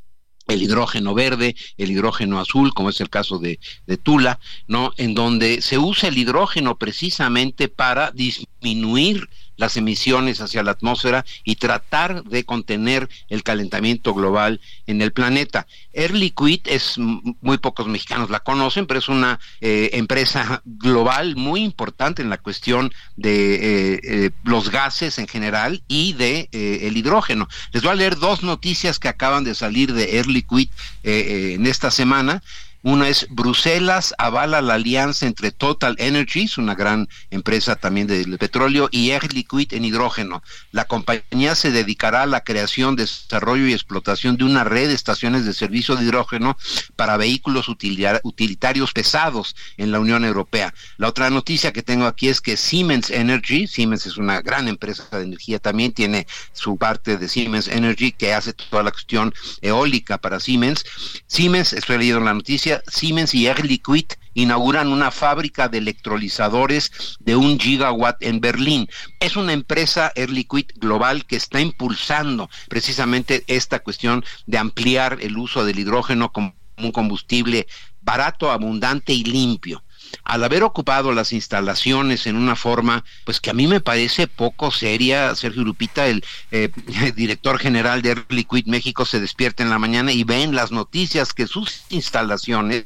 el 0.52 0.62
hidrógeno 0.62 1.14
verde, 1.14 1.56
el 1.78 1.90
hidrógeno 1.90 2.40
azul, 2.40 2.72
como 2.74 2.90
es 2.90 3.00
el 3.00 3.10
caso 3.10 3.38
de, 3.38 3.58
de, 3.86 3.96
Tula, 3.96 4.38
¿no? 4.66 4.92
En 4.96 5.14
donde 5.14 5.62
se 5.62 5.78
usa 5.78 6.08
el 6.08 6.18
hidrógeno 6.18 6.76
precisamente 6.76 7.68
para 7.68 8.10
disminuir 8.10 9.28
las 9.60 9.76
emisiones 9.76 10.40
hacia 10.40 10.62
la 10.62 10.72
atmósfera 10.72 11.24
y 11.44 11.56
tratar 11.56 12.24
de 12.24 12.44
contener 12.44 13.08
el 13.28 13.42
calentamiento 13.42 14.14
global 14.14 14.60
en 14.86 15.02
el 15.02 15.12
planeta. 15.12 15.66
Air 15.92 16.14
Liquid 16.14 16.60
es 16.64 16.96
muy 16.98 17.58
pocos 17.58 17.86
mexicanos 17.86 18.30
la 18.30 18.40
conocen, 18.40 18.86
pero 18.86 18.98
es 18.98 19.08
una 19.08 19.38
eh, 19.60 19.90
empresa 19.92 20.62
global 20.64 21.36
muy 21.36 21.62
importante 21.62 22.22
en 22.22 22.30
la 22.30 22.38
cuestión 22.38 22.90
de 23.16 23.54
eh, 23.54 24.00
eh, 24.02 24.30
los 24.44 24.70
gases 24.70 25.18
en 25.18 25.28
general 25.28 25.82
y 25.88 26.14
de 26.14 26.48
el 26.52 26.96
hidrógeno. 26.96 27.46
Les 27.72 27.82
voy 27.82 27.92
a 27.92 27.96
leer 27.96 28.16
dos 28.16 28.42
noticias 28.42 28.98
que 28.98 29.08
acaban 29.08 29.44
de 29.44 29.54
salir 29.54 29.92
de 29.92 30.16
Air 30.16 30.26
Liquid 30.26 30.68
en 31.02 31.66
esta 31.66 31.90
semana. 31.90 32.42
Una 32.82 33.08
es 33.08 33.26
Bruselas 33.28 34.14
avala 34.16 34.62
la 34.62 34.74
alianza 34.74 35.26
entre 35.26 35.52
Total 35.52 35.96
Energies, 35.98 36.56
una 36.56 36.74
gran 36.74 37.08
empresa 37.30 37.76
también 37.76 38.06
del 38.06 38.38
petróleo, 38.38 38.88
y 38.90 39.10
Air 39.10 39.34
Liquid 39.34 39.74
en 39.74 39.84
hidrógeno. 39.84 40.42
La 40.72 40.86
compañía 40.86 41.54
se 41.54 41.72
dedicará 41.72 42.22
a 42.22 42.26
la 42.26 42.42
creación, 42.42 42.96
desarrollo 42.96 43.66
y 43.66 43.74
explotación 43.74 44.38
de 44.38 44.44
una 44.44 44.64
red 44.64 44.88
de 44.88 44.94
estaciones 44.94 45.44
de 45.44 45.52
servicio 45.52 45.94
de 45.94 46.04
hidrógeno 46.04 46.56
para 46.96 47.18
vehículos 47.18 47.68
utilitarios 47.68 48.92
pesados 48.92 49.56
en 49.76 49.92
la 49.92 50.00
Unión 50.00 50.24
Europea. 50.24 50.72
La 50.96 51.08
otra 51.08 51.28
noticia 51.28 51.72
que 51.72 51.82
tengo 51.82 52.06
aquí 52.06 52.28
es 52.28 52.40
que 52.40 52.56
Siemens 52.56 53.10
Energy, 53.10 53.66
Siemens 53.66 54.06
es 54.06 54.16
una 54.16 54.40
gran 54.40 54.68
empresa 54.68 55.04
de 55.12 55.24
energía 55.24 55.58
también, 55.58 55.92
tiene 55.92 56.26
su 56.54 56.78
parte 56.78 57.18
de 57.18 57.28
Siemens 57.28 57.68
Energy 57.68 58.12
que 58.12 58.32
hace 58.32 58.54
toda 58.54 58.82
la 58.82 58.90
cuestión 58.90 59.34
eólica 59.60 60.16
para 60.16 60.40
Siemens. 60.40 60.84
Siemens, 61.26 61.74
estoy 61.74 61.98
leyendo 61.98 62.20
la 62.20 62.32
noticia, 62.32 62.69
Siemens 62.86 63.34
y 63.34 63.46
Air 63.46 63.64
Liquid 63.64 64.06
inauguran 64.34 64.88
una 64.88 65.10
fábrica 65.10 65.68
de 65.68 65.78
electrolizadores 65.78 67.16
de 67.20 67.36
un 67.36 67.58
gigawatt 67.58 68.22
en 68.22 68.40
Berlín. 68.40 68.88
Es 69.18 69.36
una 69.36 69.52
empresa 69.52 70.12
Air 70.14 70.30
Liquid 70.30 70.66
global 70.76 71.26
que 71.26 71.36
está 71.36 71.60
impulsando 71.60 72.48
precisamente 72.68 73.44
esta 73.46 73.80
cuestión 73.80 74.24
de 74.46 74.58
ampliar 74.58 75.18
el 75.20 75.36
uso 75.36 75.64
del 75.64 75.78
hidrógeno 75.78 76.32
como 76.32 76.54
un 76.78 76.92
combustible 76.92 77.66
barato, 78.00 78.50
abundante 78.50 79.12
y 79.12 79.24
limpio 79.24 79.82
al 80.24 80.44
haber 80.44 80.62
ocupado 80.62 81.12
las 81.12 81.32
instalaciones 81.32 82.26
en 82.26 82.36
una 82.36 82.56
forma, 82.56 83.04
pues 83.24 83.40
que 83.40 83.50
a 83.50 83.54
mí 83.54 83.66
me 83.66 83.80
parece 83.80 84.26
poco 84.26 84.70
seria, 84.70 85.34
Sergio 85.34 85.62
Lupita, 85.62 86.06
el 86.06 86.24
eh, 86.50 86.70
director 87.16 87.58
general 87.58 88.02
de 88.02 88.22
Liquid 88.28 88.66
México, 88.66 89.04
se 89.04 89.20
despierta 89.20 89.62
en 89.62 89.70
la 89.70 89.78
mañana 89.78 90.12
y 90.12 90.24
ve 90.24 90.42
en 90.42 90.54
las 90.54 90.72
noticias 90.72 91.32
que 91.32 91.46
sus 91.46 91.82
instalaciones 91.90 92.84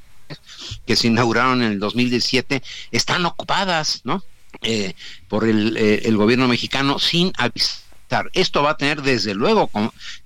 que 0.87 0.97
se 0.97 1.09
inauguraron 1.09 1.63
en 1.63 1.73
el 1.73 1.79
2017 1.79 2.63
están 2.91 3.27
ocupadas, 3.27 4.01
¿no? 4.05 4.23
Eh, 4.63 4.95
por 5.29 5.45
el, 5.45 5.77
eh, 5.77 6.03
el 6.05 6.17
gobierno 6.17 6.49
mexicano 6.49 6.99
sin 6.99 7.33
avisar 7.37 7.84
esto 8.33 8.63
va 8.63 8.71
a 8.71 8.77
tener 8.77 9.03
desde 9.03 9.35
luego 9.35 9.71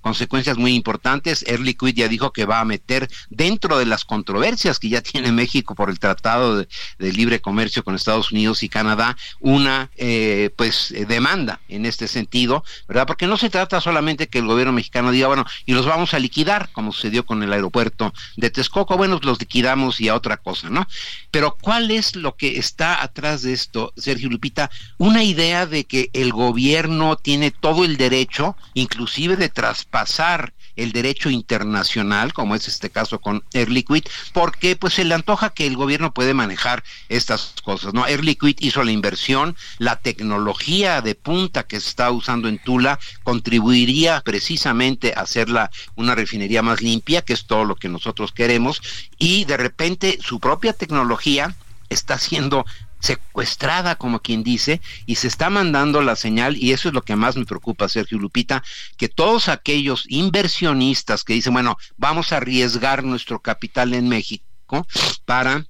consecuencias 0.01 0.57
muy 0.57 0.73
importantes. 0.75 1.43
Air 1.47 1.59
Liquid 1.61 1.95
ya 1.95 2.07
dijo 2.07 2.31
que 2.31 2.45
va 2.45 2.59
a 2.59 2.65
meter 2.65 3.09
dentro 3.29 3.77
de 3.77 3.85
las 3.85 4.05
controversias 4.05 4.79
que 4.79 4.89
ya 4.89 5.01
tiene 5.09 5.31
México 5.31 5.75
por 5.75 5.89
el 5.89 5.99
Tratado 5.99 6.57
de, 6.57 6.67
Libre 6.99 7.41
Comercio 7.41 7.83
con 7.83 7.95
Estados 7.95 8.31
Unidos 8.31 8.63
y 8.63 8.69
Canadá 8.69 9.17
una 9.39 9.89
eh, 9.97 10.51
pues 10.55 10.91
eh, 10.91 11.05
demanda 11.05 11.59
en 11.67 11.85
este 11.85 12.07
sentido, 12.07 12.63
¿verdad? 12.87 13.07
Porque 13.07 13.27
no 13.27 13.37
se 13.37 13.49
trata 13.49 13.81
solamente 13.81 14.27
que 14.27 14.39
el 14.39 14.45
gobierno 14.45 14.73
mexicano 14.73 15.11
diga, 15.11 15.27
bueno, 15.27 15.45
y 15.65 15.73
los 15.73 15.85
vamos 15.85 16.13
a 16.13 16.19
liquidar, 16.19 16.69
como 16.71 16.91
sucedió 16.91 17.25
con 17.25 17.41
el 17.43 17.51
aeropuerto 17.51 18.13
de 18.37 18.49
Texcoco, 18.49 18.95
bueno, 18.95 19.19
los 19.23 19.39
liquidamos 19.39 19.99
y 19.99 20.07
a 20.07 20.15
otra 20.15 20.37
cosa, 20.37 20.69
¿no? 20.69 20.87
Pero 21.31 21.57
¿cuál 21.59 21.91
es 21.91 22.15
lo 22.15 22.35
que 22.35 22.57
está 22.57 23.01
atrás 23.01 23.41
de 23.41 23.53
esto, 23.53 23.93
Sergio 23.97 24.29
Lupita? 24.29 24.69
Una 24.97 25.23
idea 25.23 25.65
de 25.65 25.85
que 25.85 26.09
el 26.13 26.31
gobierno 26.31 27.17
tiene 27.17 27.51
todo 27.51 27.78
el 27.83 27.97
derecho, 27.97 28.55
inclusive 28.73 29.35
de 29.35 29.49
traspasar 29.49 30.53
el 30.75 30.91
derecho 30.91 31.29
internacional, 31.29 32.33
como 32.33 32.55
es 32.55 32.67
este 32.67 32.89
caso 32.89 33.19
con 33.19 33.43
Air 33.53 33.69
Liquid, 33.69 34.03
porque 34.33 34.75
pues 34.75 34.93
se 34.93 35.03
le 35.03 35.13
antoja 35.13 35.49
que 35.49 35.67
el 35.67 35.75
gobierno 35.75 36.13
puede 36.13 36.33
manejar 36.33 36.83
estas 37.09 37.55
cosas, 37.63 37.93
¿no? 37.93 38.07
Air 38.07 38.23
Liquid 38.23 38.55
hizo 38.59 38.83
la 38.83 38.91
inversión, 38.91 39.55
la 39.77 39.97
tecnología 39.97 41.01
de 41.01 41.15
punta 41.15 41.63
que 41.63 41.79
se 41.79 41.89
está 41.89 42.11
usando 42.11 42.47
en 42.47 42.59
Tula 42.59 42.99
contribuiría 43.23 44.21
precisamente 44.21 45.13
a 45.15 45.21
hacerla 45.21 45.69
una 45.95 46.15
refinería 46.15 46.61
más 46.61 46.81
limpia, 46.81 47.23
que 47.23 47.33
es 47.33 47.45
todo 47.45 47.65
lo 47.65 47.75
que 47.75 47.89
nosotros 47.89 48.31
queremos, 48.31 48.81
y 49.17 49.45
de 49.45 49.57
repente 49.57 50.17
su 50.21 50.39
propia 50.39 50.73
tecnología 50.73 51.55
está 51.89 52.17
siendo 52.17 52.65
secuestrada, 52.99 53.95
como 53.95 54.19
quien 54.19 54.43
dice, 54.43 54.81
y 55.05 55.15
se 55.15 55.27
está 55.27 55.49
mandando 55.49 56.01
la 56.01 56.15
señal, 56.15 56.57
y 56.57 56.71
eso 56.71 56.89
es 56.89 56.93
lo 56.93 57.01
que 57.01 57.15
más 57.15 57.35
me 57.35 57.45
preocupa, 57.45 57.89
Sergio 57.89 58.17
Lupita, 58.17 58.63
que 58.97 59.09
todos 59.09 59.47
aquellos 59.47 60.05
inversionistas 60.09 61.23
que 61.23 61.33
dicen, 61.33 61.53
bueno, 61.53 61.77
vamos 61.97 62.31
a 62.31 62.37
arriesgar 62.37 63.03
nuestro 63.03 63.39
capital 63.39 63.93
en 63.93 64.07
México 64.07 64.85
para 65.25 65.65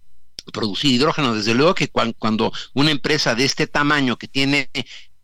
producir 0.52 0.94
hidrógeno, 0.94 1.36
desde 1.36 1.54
luego 1.54 1.76
que 1.76 1.90
cuando 1.90 2.52
una 2.74 2.92
empresa 2.92 3.36
de 3.36 3.46
este 3.46 3.68
tamaño 3.68 4.18
que 4.18 4.28
tiene 4.28 4.70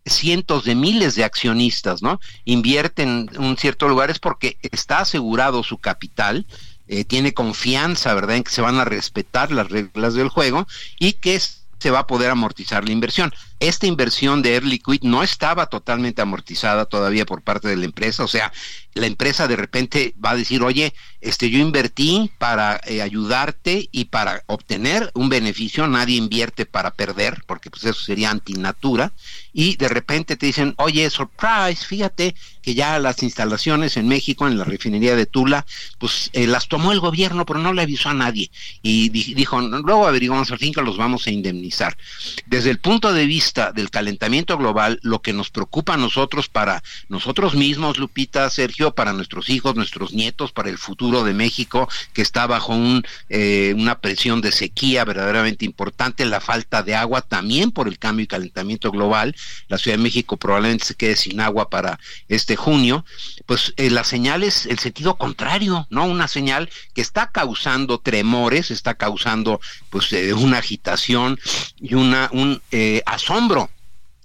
cientos 0.05 0.65
de 0.65 0.75
miles 0.75 1.15
de 1.15 1.23
accionistas, 1.23 2.01
¿no? 2.01 2.19
Invierte 2.43 3.03
en 3.03 3.29
un 3.37 3.57
cierto 3.57 3.87
lugar 3.87 4.11
es 4.11 4.19
porque 4.19 4.57
está 4.61 4.99
asegurado 4.99 5.63
su 5.63 5.79
capital, 5.79 6.45
eh, 6.87 7.03
tiene 7.03 7.33
confianza, 7.33 8.13
¿verdad?, 8.13 8.35
en 8.35 8.43
que 8.43 8.51
se 8.51 8.61
van 8.61 8.77
a 8.77 8.85
respetar 8.85 9.51
las 9.51 9.69
reglas 9.69 10.13
del 10.13 10.29
juego 10.29 10.67
y 10.99 11.13
que 11.13 11.35
es 11.35 11.64
se 11.85 11.91
va 11.91 11.99
a 11.99 12.07
poder 12.07 12.31
amortizar 12.31 12.83
la 12.83 12.93
inversión. 12.93 13.31
Esta 13.59 13.87
inversión 13.87 14.41
de 14.41 14.55
Air 14.55 14.65
Liquid 14.65 15.01
no 15.03 15.23
estaba 15.23 15.67
totalmente 15.67 16.21
amortizada 16.21 16.85
todavía 16.85 17.25
por 17.25 17.41
parte 17.41 17.69
de 17.69 17.77
la 17.77 17.85
empresa, 17.85 18.23
o 18.23 18.27
sea, 18.27 18.51
la 18.93 19.07
empresa 19.07 19.47
de 19.47 19.55
repente 19.55 20.13
va 20.23 20.31
a 20.31 20.35
decir, 20.35 20.61
oye, 20.61 20.93
este, 21.21 21.49
yo 21.49 21.59
invertí 21.59 22.31
para 22.37 22.79
eh, 22.85 23.01
ayudarte 23.01 23.89
y 23.91 24.05
para 24.05 24.43
obtener 24.47 25.09
un 25.15 25.29
beneficio, 25.29 25.87
nadie 25.87 26.17
invierte 26.17 26.65
para 26.65 26.91
perder, 26.91 27.43
porque 27.47 27.69
pues 27.69 27.83
eso 27.85 27.99
sería 27.99 28.29
antinatura, 28.29 29.13
y 29.53 29.75
de 29.77 29.87
repente 29.87 30.35
te 30.35 30.45
dicen, 30.45 30.75
oye, 30.77 31.09
surprise, 31.09 31.85
fíjate 31.85 32.35
que 32.61 32.75
ya 32.75 32.99
las 32.99 33.23
instalaciones 33.23 33.97
en 33.97 34.07
México, 34.07 34.47
en 34.47 34.57
la 34.57 34.65
refinería 34.65 35.15
de 35.15 35.25
Tula, 35.25 35.65
pues 35.97 36.29
eh, 36.33 36.45
las 36.45 36.67
tomó 36.67 36.91
el 36.91 36.99
gobierno, 36.99 37.45
pero 37.45 37.59
no 37.59 37.73
le 37.73 37.81
avisó 37.81 38.09
a 38.09 38.13
nadie, 38.13 38.51
y 38.81 39.09
dijo, 39.09 39.59
luego 39.61 40.07
averiguamos 40.07 40.51
al 40.51 40.59
fin 40.59 40.73
que 40.73 40.81
los 40.81 40.97
vamos 40.97 41.25
a 41.27 41.31
indemnizar. 41.31 41.97
Desde 42.45 42.69
el 42.69 42.79
punto 42.79 43.13
de 43.13 43.25
vista 43.25 43.45
del 43.55 43.89
calentamiento 43.89 44.57
global, 44.57 44.99
lo 45.01 45.21
que 45.21 45.31
nos 45.31 45.49
preocupa 45.49 45.93
a 45.93 45.97
nosotros 45.97 46.49
para 46.49 46.83
nosotros 47.07 47.55
mismos, 47.55 47.97
Lupita, 47.97 48.49
Sergio, 48.49 48.93
para 48.93 49.13
nuestros 49.13 49.49
hijos, 49.49 49.75
nuestros 49.75 50.13
nietos, 50.13 50.51
para 50.51 50.69
el 50.69 50.77
futuro 50.77 51.23
de 51.23 51.33
México, 51.33 51.87
que 52.13 52.21
está 52.21 52.47
bajo 52.47 52.73
un, 52.73 53.05
eh, 53.29 53.73
una 53.77 53.99
presión 53.99 54.41
de 54.41 54.51
sequía 54.51 55.05
verdaderamente 55.05 55.63
importante, 55.63 56.25
la 56.25 56.41
falta 56.41 56.83
de 56.83 56.95
agua 56.95 57.21
también 57.21 57.71
por 57.71 57.87
el 57.87 57.97
cambio 57.97 58.25
y 58.25 58.27
calentamiento 58.27 58.91
global. 58.91 59.35
La 59.69 59.77
Ciudad 59.77 59.97
de 59.97 60.03
México 60.03 60.35
probablemente 60.35 60.85
se 60.85 60.95
quede 60.95 61.15
sin 61.15 61.39
agua 61.39 61.69
para 61.69 61.99
este 62.27 62.57
junio. 62.57 63.05
Pues 63.45 63.73
eh, 63.77 63.89
la 63.89 64.03
señal 64.03 64.43
es 64.43 64.65
el 64.65 64.79
sentido 64.79 65.15
contrario, 65.15 65.87
¿no? 65.89 66.05
Una 66.05 66.27
señal 66.27 66.69
que 66.93 67.01
está 67.01 67.31
causando 67.31 67.99
tremores, 67.99 68.69
está 68.69 68.95
causando 68.95 69.61
pues 69.89 70.11
eh, 70.11 70.33
una 70.33 70.57
agitación 70.57 71.39
y 71.79 71.93
una, 71.93 72.29
un 72.33 72.61
asombro 73.05 73.34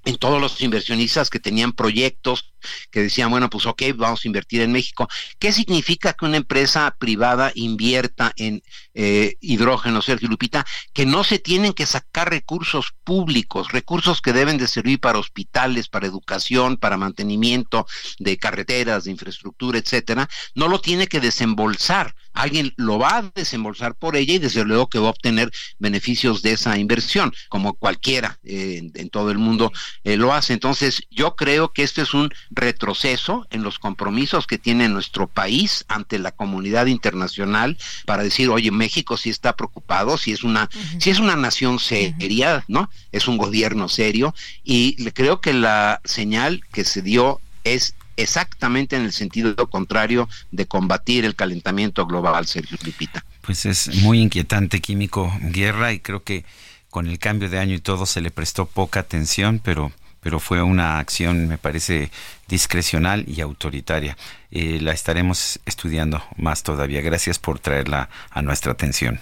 en 0.05 0.17
todos 0.17 0.41
los 0.41 0.61
inversionistas 0.61 1.31
que 1.31 1.41
tenían 1.41 1.73
proyectos 1.73 2.50
que 2.91 3.03
decían, 3.03 3.31
bueno, 3.31 3.51
pues 3.51 3.67
ok, 3.67 3.83
vamos 3.95 4.25
a 4.25 4.29
invertir 4.29 4.63
en 4.63 4.73
México. 4.73 5.09
¿Qué 5.39 5.53
significa 5.53 6.13
que 6.13 6.25
una 6.25 6.37
empresa 6.37 6.95
privada 6.99 7.53
invierta 7.55 8.33
en 8.37 8.63
eh, 8.95 9.37
hidrógeno, 9.41 10.03
Sergio 10.03 10.29
Lupita? 10.29 10.67
Que 10.93 11.07
no 11.07 11.25
se 11.25 11.39
tienen 11.39 11.73
que 11.73 11.87
sacar 11.87 12.31
recursos 12.31 12.93
públicos, 13.05 13.73
recursos 13.73 14.21
que 14.21 14.33
deben 14.33 14.59
de 14.59 14.69
servir 14.69 15.01
para 15.01 15.19
hospitales, 15.19 15.89
para 15.89 16.07
educación, 16.07 16.77
para 16.77 16.97
mantenimiento 16.97 17.87
de 18.19 18.37
carreteras, 18.37 19.05
de 19.05 19.11
infraestructura, 19.11 19.79
etcétera, 19.79 20.29
no 20.55 20.69
lo 20.69 20.81
tiene 20.81 21.07
que 21.07 21.21
desembolsar. 21.21 22.15
Alguien 22.33 22.73
lo 22.77 22.99
va 22.99 23.19
a 23.19 23.33
desembolsar 23.35 23.97
por 23.97 24.17
ella 24.17 24.35
y 24.35 24.39
desde 24.39 24.65
luego 24.65 24.89
que 24.89 24.99
va 24.99 25.09
a 25.09 25.11
obtener 25.11 25.51
beneficios 25.79 26.43
de 26.43 26.53
esa 26.53 26.79
inversión, 26.79 27.33
como 27.49 27.75
cualquiera 27.75 28.39
eh, 28.45 28.83
en, 28.95 29.11
todo 29.11 29.31
el 29.31 29.39
mundo 29.39 29.73
eh, 30.05 30.17
lo 30.17 30.33
hace. 30.33 30.53
Entonces, 30.53 31.03
yo 31.11 31.35
creo 31.35 31.73
que 31.73 31.83
este 31.83 32.03
es 32.03 32.15
un 32.15 32.31
retroceso 32.51 33.47
en 33.51 33.63
los 33.63 33.79
compromisos 33.79 34.47
que 34.47 34.59
tiene 34.59 34.89
nuestro 34.89 35.27
país 35.29 35.85
ante 35.89 36.19
la 36.19 36.33
comunidad 36.33 36.87
internacional 36.87 37.79
para 38.07 38.23
decir, 38.23 38.49
oye, 38.49 38.71
México 38.71 39.17
sí 39.17 39.31
está 39.31 39.57
preocupado, 39.57 40.19
si 40.19 40.33
es 40.33 40.43
una, 40.43 40.69
si 40.99 41.11
es 41.11 41.19
una 41.19 41.37
nación 41.37 41.79
seria, 41.79 42.65
¿no? 42.69 42.91
Es 43.13 43.29
un 43.29 43.37
gobierno 43.37 43.89
serio 43.89 44.35
y 44.65 44.97
creo 45.13 45.41
que 45.41 45.53
la 45.53 46.01
señal 46.05 46.63
que 46.73 46.85
se 46.85 47.03
dio 47.03 47.41
es 47.65 47.95
exactamente 48.17 48.97
en 48.97 49.03
el 49.03 49.13
sentido 49.13 49.55
contrario 49.71 50.29
de 50.51 50.67
combatir 50.67 51.25
el 51.25 51.35
calentamiento 51.35 52.07
global, 52.07 52.47
Sergio 52.47 52.79
Lipita. 52.85 53.25
Pues 53.41 53.65
es 53.65 53.89
muy 54.03 54.21
inquietante, 54.21 54.81
Químico 54.81 55.33
Guerra, 55.41 55.93
y 55.93 56.01
creo 56.01 56.23
que 56.23 56.45
con 56.91 57.07
el 57.07 57.19
cambio 57.19 57.49
de 57.49 57.59
año 57.59 57.75
y 57.75 57.81
todo 57.81 58.05
se 58.05 58.21
le 58.21 58.31
prestó 58.31 58.67
poca 58.67 59.01
atención, 59.01 59.61
pero 59.63 59.93
pero 60.21 60.41
fue 60.41 60.63
una 60.63 60.99
acción, 60.99 61.49
me 61.49 61.59
parece, 61.59 62.11
discrecional 62.49 63.25
y 63.27 63.41
autoritaria. 63.41 64.17
Eh, 64.51 64.79
la 64.81 64.93
estaremos 64.93 65.61
estudiando 65.67 66.23
más 66.37 66.63
todavía. 66.63 67.01
Gracias 67.01 67.39
por 67.39 67.59
traerla 67.59 68.09
a 68.31 68.43
nuestra 68.43 68.73
atención. 68.73 69.21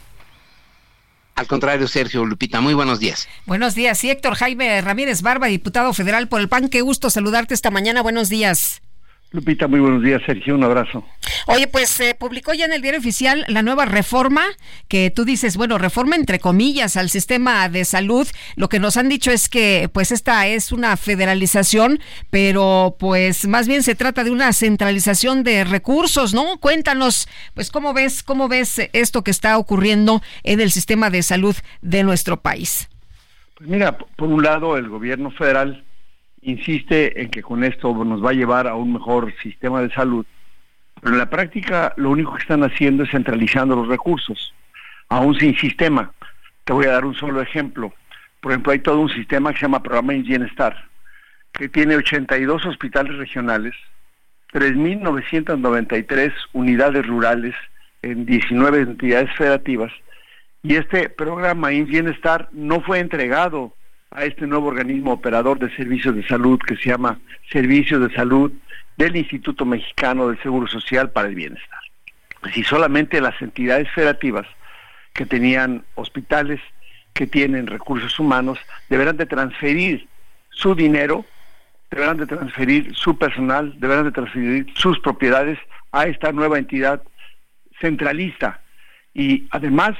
Al 1.38 1.46
contrario, 1.46 1.86
Sergio 1.86 2.26
Lupita, 2.26 2.60
muy 2.60 2.74
buenos 2.74 2.98
días. 2.98 3.28
Buenos 3.46 3.76
días, 3.76 3.96
sí, 3.96 4.10
Héctor 4.10 4.34
Jaime 4.34 4.80
Ramírez 4.80 5.22
Barba, 5.22 5.46
diputado 5.46 5.94
federal 5.94 6.26
por 6.26 6.40
el 6.40 6.48
PAN. 6.48 6.68
Qué 6.68 6.80
gusto 6.80 7.10
saludarte 7.10 7.54
esta 7.54 7.70
mañana. 7.70 8.02
Buenos 8.02 8.28
días. 8.28 8.82
Lupita, 9.30 9.68
muy 9.68 9.78
buenos 9.78 10.02
días, 10.02 10.22
Sergio, 10.24 10.54
un 10.54 10.64
abrazo. 10.64 11.04
Oye, 11.46 11.66
pues 11.66 11.90
se 11.90 12.14
publicó 12.14 12.54
ya 12.54 12.64
en 12.64 12.72
el 12.72 12.80
diario 12.80 12.98
oficial 12.98 13.44
la 13.48 13.62
nueva 13.62 13.84
reforma, 13.84 14.42
que 14.88 15.10
tú 15.10 15.26
dices, 15.26 15.58
bueno, 15.58 15.76
reforma 15.76 16.16
entre 16.16 16.38
comillas 16.38 16.96
al 16.96 17.10
sistema 17.10 17.68
de 17.68 17.84
salud. 17.84 18.26
Lo 18.56 18.70
que 18.70 18.78
nos 18.78 18.96
han 18.96 19.10
dicho 19.10 19.30
es 19.30 19.50
que 19.50 19.90
pues 19.92 20.12
esta 20.12 20.46
es 20.46 20.72
una 20.72 20.96
federalización, 20.96 22.00
pero 22.30 22.96
pues 22.98 23.46
más 23.46 23.68
bien 23.68 23.82
se 23.82 23.94
trata 23.94 24.24
de 24.24 24.30
una 24.30 24.54
centralización 24.54 25.42
de 25.42 25.64
recursos, 25.64 26.32
¿no? 26.32 26.56
Cuéntanos, 26.58 27.28
pues 27.52 27.70
cómo 27.70 27.92
ves, 27.92 28.22
cómo 28.22 28.48
ves 28.48 28.80
esto 28.94 29.24
que 29.24 29.30
está 29.30 29.58
ocurriendo 29.58 30.22
en 30.42 30.60
el 30.60 30.70
sistema 30.70 31.10
de 31.10 31.22
salud 31.22 31.54
de 31.82 32.02
nuestro 32.02 32.40
país. 32.40 32.88
Pues 33.58 33.68
mira, 33.68 33.98
por 33.98 34.28
un 34.28 34.42
lado, 34.42 34.78
el 34.78 34.88
gobierno 34.88 35.30
federal 35.32 35.84
insiste 36.42 37.20
en 37.20 37.30
que 37.30 37.42
con 37.42 37.64
esto 37.64 37.92
nos 38.04 38.24
va 38.24 38.30
a 38.30 38.34
llevar 38.34 38.66
a 38.66 38.74
un 38.74 38.92
mejor 38.92 39.32
sistema 39.42 39.82
de 39.82 39.90
salud, 39.90 40.24
pero 41.00 41.14
en 41.14 41.18
la 41.18 41.30
práctica 41.30 41.92
lo 41.96 42.10
único 42.10 42.34
que 42.34 42.42
están 42.42 42.62
haciendo 42.64 43.04
es 43.04 43.10
centralizando 43.10 43.76
los 43.76 43.88
recursos, 43.88 44.54
aún 45.08 45.38
sin 45.38 45.56
sistema. 45.56 46.12
Te 46.64 46.72
voy 46.72 46.86
a 46.86 46.92
dar 46.92 47.04
un 47.04 47.14
solo 47.14 47.40
ejemplo. 47.40 47.92
Por 48.40 48.52
ejemplo, 48.52 48.72
hay 48.72 48.80
todo 48.80 49.00
un 49.00 49.08
sistema 49.08 49.52
que 49.52 49.58
se 49.58 49.62
llama 49.62 49.82
Programa 49.82 50.14
en 50.14 50.22
Bienestar, 50.22 50.88
que 51.52 51.68
tiene 51.68 51.96
82 51.96 52.66
hospitales 52.66 53.16
regionales, 53.16 53.74
3.993 54.52 56.32
unidades 56.52 57.06
rurales 57.06 57.54
en 58.02 58.26
19 58.26 58.80
entidades 58.80 59.30
federativas, 59.36 59.92
y 60.62 60.76
este 60.76 61.08
programa 61.08 61.72
en 61.72 61.86
Bienestar 61.86 62.48
no 62.52 62.80
fue 62.80 62.98
entregado 62.98 63.74
a 64.10 64.24
este 64.24 64.46
nuevo 64.46 64.68
organismo 64.68 65.12
operador 65.12 65.58
de 65.58 65.74
servicios 65.76 66.14
de 66.14 66.26
salud 66.26 66.58
que 66.66 66.76
se 66.76 66.90
llama 66.90 67.18
Servicios 67.50 68.00
de 68.00 68.14
Salud 68.14 68.52
del 68.96 69.16
Instituto 69.16 69.64
Mexicano 69.64 70.28
del 70.28 70.42
Seguro 70.42 70.66
Social 70.66 71.10
para 71.10 71.28
el 71.28 71.34
Bienestar. 71.34 71.80
Si 72.52 72.64
solamente 72.64 73.20
las 73.20 73.40
entidades 73.42 73.88
federativas 73.94 74.46
que 75.12 75.26
tenían 75.26 75.84
hospitales, 75.94 76.60
que 77.12 77.26
tienen 77.26 77.66
recursos 77.66 78.18
humanos, 78.18 78.58
deberán 78.88 79.16
de 79.16 79.26
transferir 79.26 80.08
su 80.50 80.74
dinero, 80.74 81.24
deberán 81.90 82.16
de 82.16 82.26
transferir 82.26 82.94
su 82.94 83.18
personal, 83.18 83.78
deberán 83.78 84.04
de 84.04 84.12
transferir 84.12 84.66
sus 84.74 84.98
propiedades 85.00 85.58
a 85.92 86.06
esta 86.06 86.32
nueva 86.32 86.58
entidad 86.58 87.02
centralista. 87.80 88.60
Y 89.14 89.46
además 89.50 89.96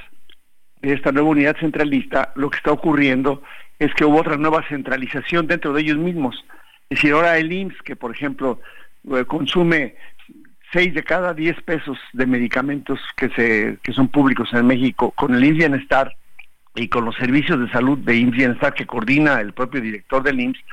de 0.80 0.93
esta 0.93 1.12
nueva 1.12 1.30
unidad 1.30 1.56
centralista, 1.59 2.32
lo 2.36 2.51
que 2.51 2.59
está 2.59 2.72
ocurriendo 2.72 3.43
es 3.79 3.95
que 3.95 4.05
hubo 4.05 4.21
otra 4.21 4.37
nueva 4.37 4.67
centralización 4.69 5.47
dentro 5.47 5.73
de 5.73 5.83
ellos 5.83 5.97
mismos. 5.97 6.45
Es 6.91 6.99
decir, 6.99 7.13
ahora 7.13 7.39
el 7.39 7.53
IMSS, 7.53 7.83
que 7.83 7.97
por 7.97 8.11
ejemplo 8.11 8.61
eh, 9.13 9.25
consume 9.25 9.95
6 10.73 10.95
de 10.95 11.03
cada 11.03 11.35
10 11.35 11.63
pesos 11.63 11.99
de 12.13 12.27
medicamentos 12.27 13.01
que, 13.17 13.29
se, 13.31 13.79
que 13.83 13.93
son 13.93 14.09
públicos 14.09 14.49
en 14.53 14.67
México, 14.67 15.13
con 15.13 15.35
el 15.35 15.45
IMSS 15.45 15.59
Bienestar 15.59 16.17
y 16.75 16.89
con 16.89 17.05
los 17.05 17.17
servicios 17.17 17.61
de 17.61 17.71
salud 17.71 17.99
de 17.99 18.17
IMSS 18.17 18.37
Bienestar 18.37 18.75
que 18.75 18.87
coordina 18.87 19.41
el 19.41 19.53
propio 19.53 19.81
director 19.81 20.23
del 20.23 20.41
IMSS, 20.41 20.65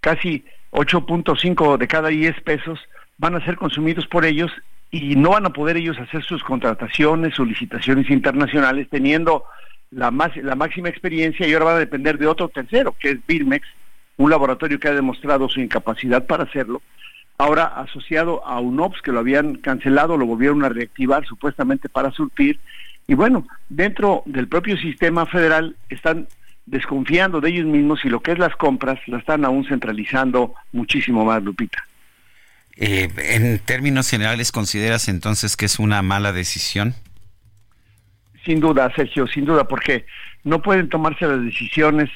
casi 0.00 0.44
8.5 0.70 1.78
de 1.78 1.88
cada 1.88 2.08
10 2.08 2.40
pesos 2.42 2.78
van 3.18 3.34
a 3.34 3.44
ser 3.44 3.56
consumidos 3.56 4.06
por 4.06 4.24
ellos 4.24 4.52
y 4.90 5.16
no 5.16 5.30
van 5.30 5.46
a 5.46 5.50
poder 5.50 5.76
ellos 5.76 5.98
hacer 5.98 6.22
sus 6.22 6.42
contrataciones, 6.44 7.34
solicitaciones 7.34 8.08
internacionales 8.10 8.88
teniendo 8.90 9.44
la, 9.96 10.10
más, 10.10 10.36
la 10.36 10.54
máxima 10.54 10.90
experiencia 10.90 11.48
y 11.48 11.54
ahora 11.54 11.64
va 11.64 11.76
a 11.76 11.78
depender 11.78 12.18
de 12.18 12.26
otro 12.26 12.48
tercero, 12.48 12.94
que 13.00 13.10
es 13.12 13.26
Birmex, 13.26 13.66
un 14.18 14.30
laboratorio 14.30 14.78
que 14.78 14.88
ha 14.88 14.94
demostrado 14.94 15.48
su 15.48 15.60
incapacidad 15.60 16.26
para 16.26 16.44
hacerlo. 16.44 16.82
Ahora 17.38 17.64
asociado 17.64 18.46
a 18.46 18.60
UNOPS, 18.60 19.00
que 19.02 19.12
lo 19.12 19.20
habían 19.20 19.56
cancelado, 19.56 20.16
lo 20.16 20.26
volvieron 20.26 20.64
a 20.64 20.68
reactivar 20.68 21.26
supuestamente 21.26 21.88
para 21.88 22.10
surtir. 22.10 22.60
Y 23.06 23.14
bueno, 23.14 23.46
dentro 23.70 24.22
del 24.26 24.48
propio 24.48 24.76
sistema 24.76 25.24
federal 25.26 25.76
están 25.88 26.28
desconfiando 26.66 27.40
de 27.40 27.50
ellos 27.50 27.66
mismos 27.66 28.04
y 28.04 28.08
lo 28.08 28.20
que 28.20 28.32
es 28.32 28.38
las 28.38 28.54
compras 28.56 28.98
la 29.06 29.18
están 29.18 29.44
aún 29.44 29.66
centralizando 29.66 30.54
muchísimo 30.72 31.24
más, 31.24 31.42
Lupita. 31.42 31.82
Eh, 32.76 33.08
en 33.16 33.58
términos 33.60 34.10
generales, 34.10 34.52
¿consideras 34.52 35.08
entonces 35.08 35.56
que 35.56 35.64
es 35.64 35.78
una 35.78 36.02
mala 36.02 36.32
decisión? 36.32 36.94
Sin 38.46 38.60
duda, 38.60 38.92
Sergio, 38.94 39.26
sin 39.26 39.44
duda, 39.44 39.66
porque 39.66 40.06
no 40.44 40.62
pueden 40.62 40.88
tomarse 40.88 41.26
las 41.26 41.42
decisiones 41.42 42.08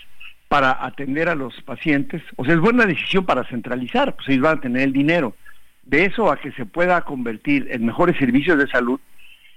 para 0.47 0.85
atender 0.87 1.29
a 1.29 1.35
los 1.35 1.61
pacientes. 1.63 2.23
O 2.37 2.45
sea, 2.45 2.55
es 2.55 2.61
buena 2.61 2.87
decisión 2.87 3.27
para 3.27 3.43
centralizar, 3.45 4.15
pues 4.15 4.29
ellos 4.29 4.45
van 4.45 4.59
a 4.59 4.61
tener 4.61 4.83
el 4.83 4.93
dinero. 4.93 5.35
De 5.83 6.05
eso 6.05 6.31
a 6.31 6.37
que 6.37 6.53
se 6.53 6.67
pueda 6.67 7.01
convertir 7.03 7.67
en 7.73 7.85
mejores 7.85 8.17
servicios 8.17 8.57
de 8.59 8.69
salud, 8.69 9.01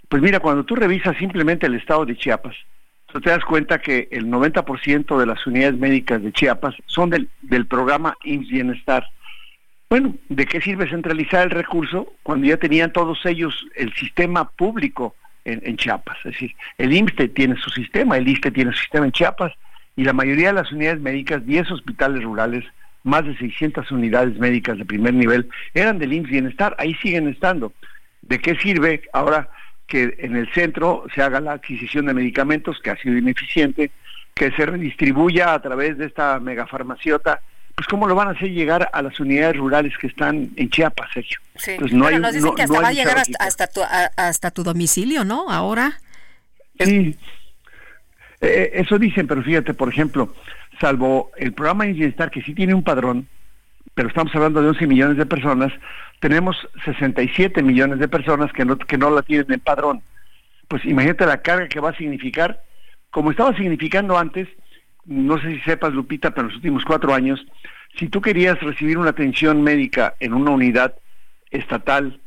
pues 0.10 0.24
mira, 0.24 0.40
cuando 0.40 0.64
tú 0.64 0.76
revisas 0.76 1.16
simplemente 1.18 1.68
el 1.68 1.76
estado 1.76 2.08
de 2.08 2.18
Chiapas, 2.18 2.56
tú 3.06 3.22
te 3.22 3.30
das 3.30 3.46
cuenta 3.46 3.78
que 3.80 4.08
el 4.12 4.26
90% 4.26 5.20
de 5.20 5.26
las 5.28 5.46
unidades 5.46 5.78
médicas 5.78 6.24
de 6.24 6.32
Chiapas 6.32 6.74
son 6.88 7.12
del, 7.12 7.30
del 7.44 7.68
programa 7.68 8.18
IMSS 8.24 8.50
Bienestar. 8.50 9.08
Bueno, 9.92 10.16
¿de 10.28 10.46
qué 10.48 10.60
sirve 10.60 10.90
centralizar 10.90 11.44
el 11.44 11.52
recurso 11.52 12.14
cuando 12.24 12.48
ya 12.48 12.58
tenían 12.58 12.92
todos 12.92 13.24
ellos 13.28 13.68
el 13.76 13.94
sistema 13.94 14.50
público 14.50 15.16
en, 15.46 15.78
Chiapas. 15.78 16.18
Es 16.20 16.34
decir, 16.34 16.56
el 16.78 16.94
IMSTE 16.94 17.30
tiene 17.30 17.56
su 17.58 17.70
sistema, 17.70 18.18
el 18.18 18.28
ISTE 18.28 18.52
tiene 18.52 18.72
su 18.72 18.80
sistema 18.80 19.06
en 19.06 19.12
Chiapas 19.12 19.54
y 19.96 20.04
la 20.04 20.14
mayoría 20.14 20.48
de 20.48 20.54
las 20.54 20.72
unidades 20.72 21.02
médicas, 21.02 21.46
10 21.46 21.72
hospitales 21.72 22.24
rurales, 22.24 22.64
más 23.04 23.26
de 23.26 23.36
600 23.38 23.92
unidades 23.92 24.38
médicas 24.40 24.78
de 24.78 24.86
primer 24.86 25.14
nivel, 25.14 25.50
eran 25.74 26.00
del 26.00 26.14
IMSS 26.14 26.30
Bienestar, 26.30 26.76
ahí 26.80 26.94
siguen 26.96 27.28
estando. 27.28 27.74
¿De 28.22 28.40
qué 28.40 28.56
sirve 28.56 29.02
ahora 29.12 29.50
que 29.88 30.16
en 30.20 30.36
el 30.36 30.52
centro 30.54 31.04
se 31.14 31.22
haga 31.22 31.42
la 31.42 31.54
adquisición 31.54 32.06
de 32.06 32.14
medicamentos, 32.14 32.80
que 32.80 32.90
ha 32.90 32.98
sido 32.98 33.18
ineficiente, 33.18 33.92
que 34.34 34.52
se 34.52 34.66
redistribuya 34.66 35.54
a 35.54 35.62
través 35.62 35.98
de 35.98 36.06
esta 36.06 36.40
megafarmaciota 36.40 37.42
pues 37.76 37.88
cómo 37.88 38.08
lo 38.08 38.16
van 38.16 38.28
a 38.28 38.32
hacer 38.32 38.52
llegar 38.52 38.90
a 38.94 39.02
las 39.02 39.20
unidades 39.20 39.58
rurales 39.58 39.94
que 39.98 40.08
están 40.08 40.52
en 40.56 40.70
Chiapas, 40.70 41.10
Sergio. 41.14 41.40
Sí. 41.56 41.72
Pues 41.80 41.92
no 41.92 42.06
hay, 42.06 42.20
nos 42.20 42.34
dicen 42.34 42.54
que 42.56 42.64
hasta 42.64 42.82
va 42.82 42.88
a 42.88 42.94
llegar 42.94 43.18
hasta, 43.40 43.68
tu, 43.68 43.82
hasta 44.16 44.52
tu 44.52 44.64
domicilio, 44.64 45.26
¿no? 45.26 45.50
Ahora. 45.50 46.00
Sí, 46.80 47.18
eh, 48.42 48.72
eso 48.74 49.00
dicen, 49.00 49.26
pero 49.26 49.42
fíjate, 49.42 49.74
por 49.74 49.90
ejemplo, 49.90 50.36
salvo 50.80 51.32
el 51.38 51.54
programa 51.54 51.86
Bienestar, 51.86 52.30
que 52.30 52.42
sí 52.42 52.54
tiene 52.54 52.74
un 52.74 52.84
padrón, 52.84 53.28
pero 53.94 54.10
estamos 54.10 54.36
hablando 54.36 54.62
de 54.62 54.70
11 54.70 54.88
millones 54.88 55.18
de 55.18 55.26
personas, 55.26 55.72
tenemos 56.20 56.58
67 56.84 57.64
millones 57.64 58.00
de 58.00 58.08
personas 58.08 58.52
que 58.52 58.66
no, 58.66 58.78
que 58.78 58.98
no 58.98 59.10
la 59.10 59.22
tienen 59.22 59.52
en 59.52 59.60
padrón. 59.60 60.02
Pues 60.68 60.84
imagínate 60.86 61.26
la 61.26 61.42
carga 61.42 61.68
que 61.68 61.80
va 61.80 61.92
a 61.92 61.98
significar, 61.98 62.64
como 63.12 63.32
estaba 63.32 63.56
significando 63.56 64.18
antes, 64.18 64.48
no 65.06 65.40
sé 65.42 65.56
si 65.56 65.60
sepas, 65.62 65.94
Lupita, 65.94 66.32
pero 66.32 66.42
en 66.42 66.48
los 66.48 66.56
últimos 66.58 66.86
cuatro 66.86 67.14
años, 67.14 67.46
si 67.98 68.08
tú 68.08 68.22
querías 68.22 68.60
recibir 68.62 68.98
una 68.98 69.12
atención 69.12 69.62
médica 69.62 70.16
en 70.20 70.34
una 70.34 70.52
unidad 70.52 70.96
estatal 71.52 72.20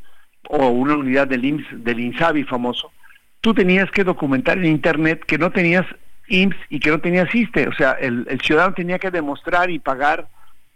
o 0.48 0.68
una 0.68 0.96
unidad 0.96 1.26
del 1.26 1.44
IMSS, 1.44 1.84
del 1.84 2.00
INSABI 2.00 2.44
famoso, 2.44 2.92
tú 3.40 3.54
tenías 3.54 3.90
que 3.90 4.04
documentar 4.04 4.58
en 4.58 4.66
Internet 4.66 5.24
que 5.26 5.38
no 5.38 5.50
tenías 5.50 5.86
IMSS 6.28 6.56
y 6.70 6.80
que 6.80 6.90
no 6.90 7.00
tenías 7.00 7.34
ISTE. 7.34 7.68
O 7.68 7.74
sea, 7.74 7.92
el, 7.92 8.26
ciudadano 8.42 8.74
tenía 8.74 8.98
que 8.98 9.10
demostrar 9.10 9.70
y 9.70 9.78
pagar 9.78 10.28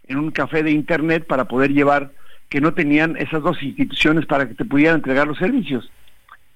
en 0.07 0.19
un 0.19 0.31
café 0.31 0.63
de 0.63 0.71
Internet 0.73 1.27
para 1.27 1.45
poder 1.45 1.73
llevar 1.73 2.11
que 2.49 2.61
no 2.61 2.75
tenían 2.75 3.17
esas 3.17 3.43
dos 3.43 3.63
instituciones 3.63 4.27
para 4.27 4.49
que 4.49 4.55
te 4.55 4.65
pudieran 4.65 4.97
entregar 4.97 5.27
los 5.27 5.39
servicios. 5.39 5.91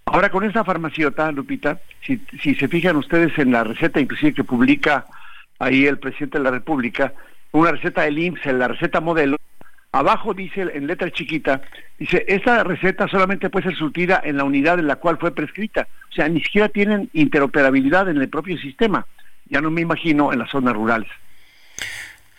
Ahora 0.06 0.28
con 0.28 0.44
esta 0.44 0.64
farmaciota, 0.64 1.30
Lupita, 1.30 1.80
si, 2.04 2.20
si 2.42 2.54
se 2.56 2.68
fijan 2.68 2.96
ustedes 2.96 3.38
en 3.38 3.52
la 3.52 3.62
receta 3.64 4.00
inclusive 4.00 4.34
que 4.34 4.44
publica 4.44 5.06
ahí 5.58 5.86
el 5.86 5.98
presidente 5.98 6.38
de 6.38 6.44
la 6.44 6.50
República, 6.50 7.12
una 7.52 7.72
receta 7.72 8.02
del 8.02 8.18
IMSS, 8.18 8.46
la 8.46 8.68
receta 8.68 9.00
modelo, 9.00 9.36
abajo 9.92 10.34
dice 10.34 10.62
en 10.74 10.86
letra 10.86 11.10
chiquita, 11.10 11.62
dice, 11.98 12.24
esta 12.26 12.64
receta 12.64 13.06
solamente 13.08 13.48
puede 13.50 13.68
ser 13.68 13.76
surtida 13.76 14.20
en 14.24 14.36
la 14.36 14.44
unidad 14.44 14.78
en 14.78 14.88
la 14.88 14.96
cual 14.96 15.18
fue 15.18 15.34
prescrita. 15.34 15.86
O 16.10 16.12
sea, 16.12 16.28
ni 16.28 16.42
siquiera 16.42 16.68
tienen 16.68 17.10
interoperabilidad 17.12 18.08
en 18.08 18.16
el 18.16 18.28
propio 18.28 18.58
sistema. 18.58 19.06
Ya 19.48 19.60
no 19.60 19.70
me 19.70 19.82
imagino 19.82 20.32
en 20.32 20.40
las 20.40 20.50
zonas 20.50 20.74
rurales. 20.74 21.08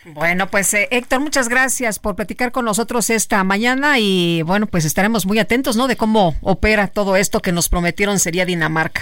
Bueno, 0.05 0.47
pues 0.47 0.71
eh, 0.73 0.87
Héctor, 0.91 1.19
muchas 1.19 1.49
gracias 1.49 1.97
por 1.97 2.15
platicar 2.15 2.51
con 2.51 2.65
nosotros 2.65 3.09
esta 3.09 3.43
mañana 3.43 3.97
y 3.99 4.43
bueno, 4.43 4.67
pues 4.67 4.85
estaremos 4.85 5.25
muy 5.25 5.39
atentos, 5.39 5.77
¿no? 5.77 5.87
De 5.87 5.95
cómo 5.95 6.35
opera 6.41 6.87
todo 6.87 7.15
esto 7.15 7.39
que 7.39 7.51
nos 7.51 7.69
prometieron 7.69 8.19
sería 8.19 8.45
Dinamarca. 8.45 9.01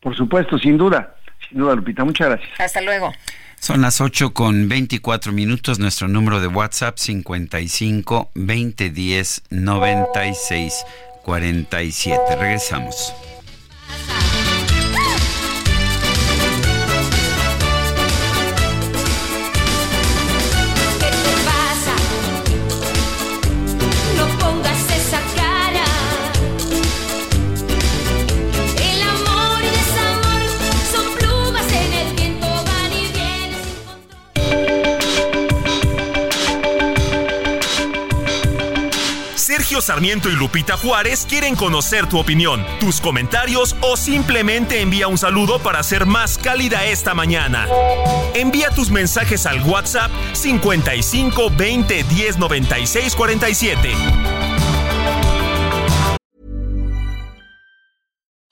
Por 0.00 0.14
supuesto, 0.14 0.58
sin 0.58 0.76
duda 0.76 1.15
Sin 1.48 1.58
duda, 1.58 1.74
Lupita, 1.74 2.04
muchas 2.04 2.28
gracias. 2.28 2.60
Hasta 2.60 2.80
luego. 2.80 3.12
Son 3.58 3.80
las 3.80 4.00
8 4.00 4.32
con 4.32 4.68
24 4.68 5.32
minutos. 5.32 5.78
Nuestro 5.78 6.08
número 6.08 6.40
de 6.40 6.46
WhatsApp 6.46 6.98
55 6.98 8.30
2010 8.34 9.42
96 9.50 10.84
47. 11.24 12.36
Regresamos. 12.38 13.14
Sarmiento 39.80 40.28
y 40.28 40.32
Lupita 40.32 40.76
Juárez 40.76 41.26
quieren 41.28 41.54
conocer 41.54 42.08
tu 42.08 42.18
opinión, 42.18 42.64
tus 42.80 43.00
comentarios 43.00 43.76
o 43.80 43.96
simplemente 43.96 44.80
envía 44.80 45.08
un 45.08 45.18
saludo 45.18 45.58
para 45.58 45.82
ser 45.82 46.06
más 46.06 46.38
cálida 46.38 46.84
esta 46.86 47.14
mañana. 47.14 47.66
Envía 48.34 48.70
tus 48.70 48.90
mensajes 48.90 49.46
al 49.46 49.62
WhatsApp 49.62 50.10
55 50.32 51.50
20 51.56 52.02
10 52.04 52.38
96 52.38 53.14
47. 53.14 53.90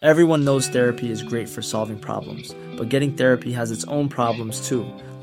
Everyone 0.04 0.44
knows 0.44 0.68
therapy 0.68 1.10
is 1.10 1.22
great 1.22 1.48
for 1.48 1.62
solving 1.62 1.98
problems, 1.98 2.54
but 2.76 2.90
getting 2.90 3.16
therapy 3.16 3.52
has 3.52 3.70
its 3.70 3.86
own 3.86 4.06
problems 4.06 4.68
too, 4.68 4.84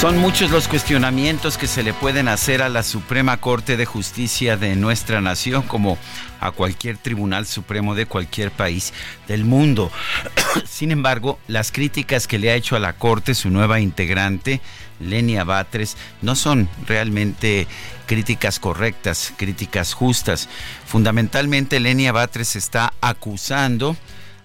Son 0.00 0.16
muchos 0.16 0.50
los 0.50 0.66
cuestionamientos 0.66 1.58
que 1.58 1.66
se 1.66 1.82
le 1.82 1.92
pueden 1.92 2.28
hacer 2.28 2.62
a 2.62 2.70
la 2.70 2.82
Suprema 2.82 3.36
Corte 3.36 3.76
de 3.76 3.84
Justicia 3.84 4.56
de 4.56 4.74
nuestra 4.74 5.20
nación, 5.20 5.60
como 5.60 5.98
a 6.40 6.52
cualquier 6.52 6.96
tribunal 6.96 7.44
supremo 7.44 7.94
de 7.94 8.06
cualquier 8.06 8.50
país 8.50 8.94
del 9.28 9.44
mundo. 9.44 9.92
Sin 10.66 10.90
embargo, 10.90 11.38
las 11.48 11.70
críticas 11.70 12.26
que 12.26 12.38
le 12.38 12.50
ha 12.50 12.54
hecho 12.54 12.76
a 12.76 12.80
la 12.80 12.94
Corte 12.94 13.34
su 13.34 13.50
nueva 13.50 13.78
integrante, 13.78 14.62
Lenia 15.00 15.44
Batres, 15.44 15.98
no 16.22 16.34
son 16.34 16.70
realmente 16.86 17.66
críticas 18.06 18.58
correctas, 18.58 19.34
críticas 19.36 19.92
justas. 19.92 20.48
Fundamentalmente, 20.86 21.78
Lenia 21.78 22.12
Batres 22.12 22.56
está 22.56 22.94
acusando 23.02 23.98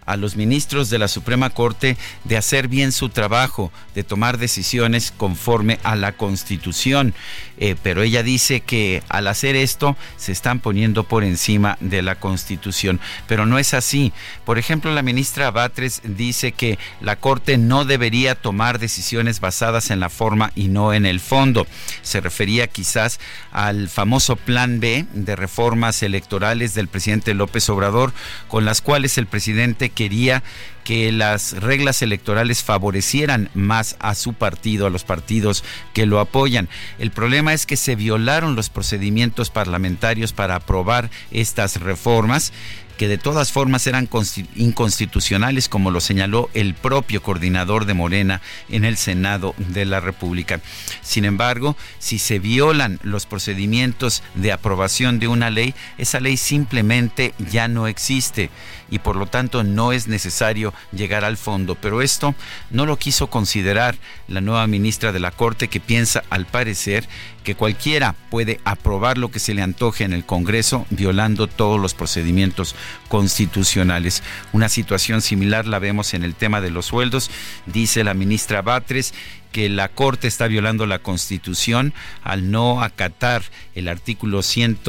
a 0.06 0.18
los 0.18 0.36
ministros 0.36 0.90
de 0.90 1.00
la 1.00 1.08
Suprema 1.08 1.50
Corte 1.50 1.98
de 2.24 2.38
hacer 2.38 2.68
bien 2.68 2.92
su 2.92 3.10
trabajo, 3.10 3.72
de 3.94 4.04
tomar 4.04 4.38
decisiones 4.38 5.14
conforme 5.16 5.80
a 5.84 5.96
la 5.96 6.14
Constitución. 6.14 7.14
Eh, 7.58 7.76
pero 7.82 8.02
ella 8.02 8.22
dice 8.22 8.60
que 8.60 9.02
al 9.08 9.28
hacer 9.28 9.56
esto 9.56 9.96
se 10.18 10.32
están 10.32 10.60
poniendo 10.60 11.06
por 11.06 11.24
encima 11.24 11.78
de 11.80 12.02
la 12.02 12.16
Constitución. 12.16 13.00
Pero 13.28 13.46
no 13.46 13.60
es 13.60 13.74
así. 13.74 14.12
Por 14.46 14.58
ejemplo, 14.58 14.94
la 14.94 15.02
ministra 15.02 15.52
Batres 15.52 16.02
dice 16.04 16.52
que 16.52 16.78
la 17.02 17.16
Corte 17.16 17.58
no 17.58 17.86
debería 17.86 18.36
tomar 18.36 18.80
decisiones 18.80 19.40
basadas 19.40 19.90
en 19.90 20.00
la 20.00 20.10
forma 20.10 20.52
y 20.56 20.68
no 20.68 20.94
en 20.94 21.06
el 21.06 21.20
fondo. 21.20 21.66
Se 22.02 22.22
refería 22.22 22.68
quizás 22.68 23.20
al 23.52 23.90
famoso 23.90 24.36
Plan 24.36 24.80
B 24.80 25.06
de 25.14 25.36
reformas 25.36 26.04
electorales 26.04 26.74
del 26.74 26.88
presidente 26.88 27.34
López 27.34 27.70
Obrador, 27.70 28.14
con 28.48 28.66
las 28.66 28.82
cuales 28.82 29.18
el 29.18 29.28
presidente 29.28 29.90
quería 29.96 30.44
que 30.84 31.12
las 31.12 31.54
reglas 31.54 32.04
electorales 32.04 32.64
favorecieran 32.64 33.50
más 33.56 33.96
a 34.00 34.14
su 34.14 34.34
partido, 34.34 34.86
a 34.86 34.92
los 34.92 35.04
partidos 35.04 35.64
que 35.94 36.06
lo 36.06 36.20
apoyan. 36.20 36.70
El 37.00 37.10
problema 37.10 37.54
es 37.54 37.66
que 37.66 37.76
se 37.76 37.96
violaron 37.96 38.56
los 38.56 38.70
procedimientos 38.70 39.50
parlamentarios 39.50 40.32
para 40.32 40.56
aprobar 40.56 41.10
estas 41.32 41.82
reformas 41.82 42.54
que 42.98 43.08
de 43.08 43.18
todas 43.18 43.52
formas 43.52 43.86
eran 43.88 44.10
inconstitucionales, 44.56 45.70
como 45.70 45.92
lo 45.92 46.00
señaló 46.00 46.50
el 46.54 46.74
propio 46.74 47.22
coordinador 47.22 47.86
de 47.86 47.94
Morena 47.94 48.42
en 48.70 48.86
el 48.86 48.98
Senado 48.98 49.54
de 49.58 49.86
la 49.86 50.00
República. 50.00 50.62
Sin 51.02 51.26
embargo, 51.26 51.76
si 52.00 52.20
se 52.20 52.40
violan 52.40 53.00
los 53.04 53.26
procedimientos 53.26 54.24
de 54.36 54.52
aprobación 54.52 55.20
de 55.20 55.28
una 55.28 55.50
ley, 55.50 55.74
esa 55.98 56.20
ley 56.20 56.38
simplemente 56.38 57.34
ya 57.38 57.68
no 57.68 57.88
existe 57.88 58.50
y 58.90 59.00
por 59.00 59.16
lo 59.16 59.26
tanto 59.26 59.64
no 59.64 59.92
es 59.92 60.08
necesario 60.08 60.74
llegar 60.92 61.26
al 61.26 61.38
fondo. 61.38 61.76
Pero 61.76 62.02
esto 62.02 62.36
no 62.70 62.86
lo 62.86 62.98
quiso 62.98 63.28
considerar 63.28 63.96
la 64.28 64.42
nueva 64.42 64.68
ministra 64.68 65.12
de 65.12 65.20
la 65.20 65.32
Corte 65.32 65.68
que 65.68 65.80
piensa 65.80 66.24
al 66.30 66.46
parecer 66.46 67.08
que 67.44 67.56
cualquiera 67.56 68.16
puede 68.30 68.60
aprobar 68.66 69.18
lo 69.18 69.32
que 69.32 69.40
se 69.40 69.54
le 69.54 69.62
antoje 69.62 70.04
en 70.04 70.14
el 70.14 70.26
Congreso 70.26 70.86
violando 70.90 71.48
todos 71.48 71.80
los 71.80 71.94
procedimientos 71.94 72.76
constitucionales. 73.08 74.24
Una 74.52 74.68
situación 74.68 75.22
similar 75.22 75.68
la 75.68 75.80
vemos 75.80 76.14
en 76.14 76.24
el 76.24 76.36
tema 76.36 76.60
de 76.60 76.72
los 76.72 76.88
sueldos, 76.88 77.30
dice 77.68 78.04
la 78.04 78.14
ministra 78.14 78.62
Batres 78.62 79.14
que 79.56 79.70
la 79.70 79.88
Corte 79.88 80.28
está 80.28 80.48
violando 80.48 80.86
la 80.86 81.00
Constitución 81.00 81.94
al 82.24 82.52
no 82.52 82.84
acatar 82.84 83.42
el 83.74 83.88
artículo 83.88 84.42
100, 84.42 84.80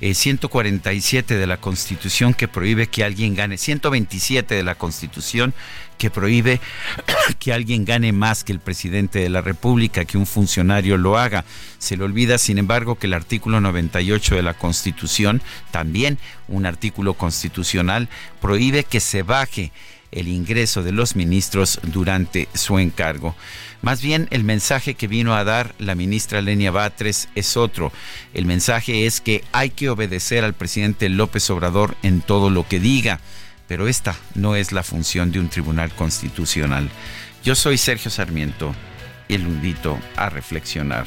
147 0.00 1.34
eh, 1.34 1.36
de 1.36 1.46
la 1.46 1.58
Constitución 1.58 2.32
que 2.32 2.48
prohíbe 2.48 2.86
que 2.86 3.04
alguien 3.04 3.34
gane, 3.34 3.58
127 3.58 4.54
de 4.54 4.62
la 4.62 4.74
Constitución 4.74 5.52
que 5.98 6.08
prohíbe 6.08 6.62
que 7.38 7.52
alguien 7.52 7.84
gane 7.84 8.12
más 8.12 8.42
que 8.42 8.52
el 8.52 8.60
presidente 8.60 9.18
de 9.18 9.28
la 9.28 9.42
República, 9.42 10.06
que 10.06 10.16
un 10.16 10.24
funcionario 10.24 10.96
lo 10.96 11.18
haga. 11.18 11.44
Se 11.76 11.98
le 11.98 12.04
olvida, 12.04 12.38
sin 12.38 12.56
embargo, 12.56 12.94
que 12.94 13.06
el 13.06 13.12
artículo 13.12 13.60
98 13.60 14.34
de 14.34 14.42
la 14.42 14.54
Constitución, 14.54 15.42
también 15.72 16.16
un 16.48 16.64
artículo 16.64 17.12
constitucional, 17.12 18.08
prohíbe 18.40 18.84
que 18.84 19.00
se 19.00 19.22
baje 19.22 19.72
el 20.12 20.28
ingreso 20.28 20.82
de 20.82 20.92
los 20.92 21.16
ministros 21.16 21.80
durante 21.82 22.48
su 22.54 22.78
encargo. 22.78 23.36
Más 23.82 24.02
bien 24.02 24.28
el 24.30 24.44
mensaje 24.44 24.94
que 24.94 25.06
vino 25.06 25.34
a 25.34 25.44
dar 25.44 25.74
la 25.78 25.94
ministra 25.94 26.42
Lenia 26.42 26.70
Batres 26.70 27.28
es 27.34 27.56
otro. 27.56 27.92
El 28.34 28.44
mensaje 28.44 29.06
es 29.06 29.20
que 29.20 29.42
hay 29.52 29.70
que 29.70 29.88
obedecer 29.88 30.44
al 30.44 30.54
presidente 30.54 31.08
López 31.08 31.48
Obrador 31.50 31.96
en 32.02 32.20
todo 32.20 32.50
lo 32.50 32.68
que 32.68 32.78
diga, 32.78 33.20
pero 33.68 33.88
esta 33.88 34.16
no 34.34 34.54
es 34.54 34.72
la 34.72 34.82
función 34.82 35.32
de 35.32 35.40
un 35.40 35.48
tribunal 35.48 35.90
constitucional. 35.94 36.90
Yo 37.42 37.54
soy 37.54 37.78
Sergio 37.78 38.10
Sarmiento 38.10 38.74
y 39.28 39.38
lo 39.38 39.48
invito 39.48 39.98
a 40.16 40.28
reflexionar. 40.28 41.06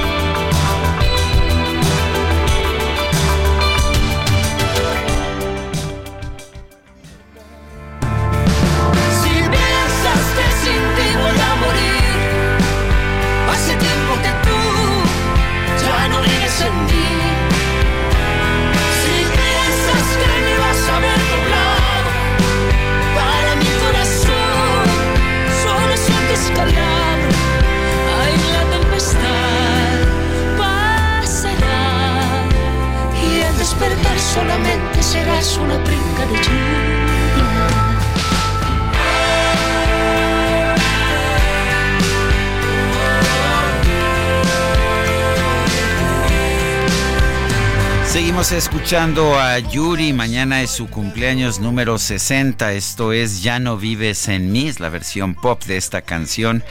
Solamente 34.21 35.03
serás 35.03 35.57
una 35.57 35.77
brinca 35.77 36.25
de 36.27 36.37
lluvia. 36.43 37.01
Seguimos 48.11 48.51
escuchando 48.51 49.39
a 49.39 49.57
Yuri. 49.59 50.11
Mañana 50.11 50.61
es 50.61 50.71
su 50.71 50.89
cumpleaños 50.89 51.59
número 51.59 51.97
60. 51.97 52.73
Esto 52.73 53.13
es 53.13 53.41
Ya 53.41 53.59
no 53.59 53.77
vives 53.77 54.27
en 54.27 54.51
mí. 54.51 54.69
La 54.79 54.89
versión 54.89 55.33
pop 55.33 55.63
de 55.63 55.77
esta 55.77 56.01
canción 56.01 56.61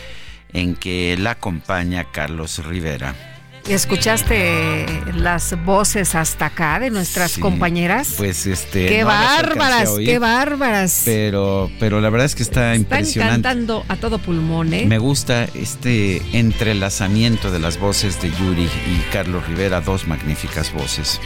en 0.52 0.76
que 0.76 1.16
la 1.18 1.30
acompaña 1.32 2.04
Carlos 2.12 2.64
Rivera. 2.64 3.29
¿Y 3.68 3.72
¿Escuchaste 3.72 4.86
las 5.14 5.54
voces 5.64 6.14
hasta 6.14 6.46
acá 6.46 6.80
de 6.80 6.90
nuestras 6.90 7.32
Sí, 7.32 7.40
compañeras? 7.40 8.14
Pues 8.16 8.46
este. 8.46 8.86
¡Qué 8.86 9.00
no 9.02 9.06
bárbaras! 9.08 9.88
oír, 9.90 10.08
¡Qué 10.08 10.18
bárbaras! 10.18 11.02
Pero, 11.04 11.70
pero 11.78 12.00
la 12.00 12.10
verdad 12.10 12.26
es 12.26 12.34
que 12.34 12.42
está 12.42 12.72
Están 12.74 12.80
impresionante. 12.80 13.42
cantando 13.48 13.84
a 13.88 13.96
todo 13.96 14.18
pulmón, 14.18 14.72
¿eh? 14.74 14.86
Me 14.86 14.98
gusta 14.98 15.44
este 15.54 16.20
entrelazamiento 16.36 17.50
de 17.52 17.58
las 17.60 17.78
voces 17.78 18.20
de 18.20 18.30
Yuri 18.30 18.64
y 18.64 19.04
Carlos 19.12 19.46
Rivera, 19.46 19.80
dos 19.80 20.06
magníficas 20.08 20.72
voces. 20.72 21.20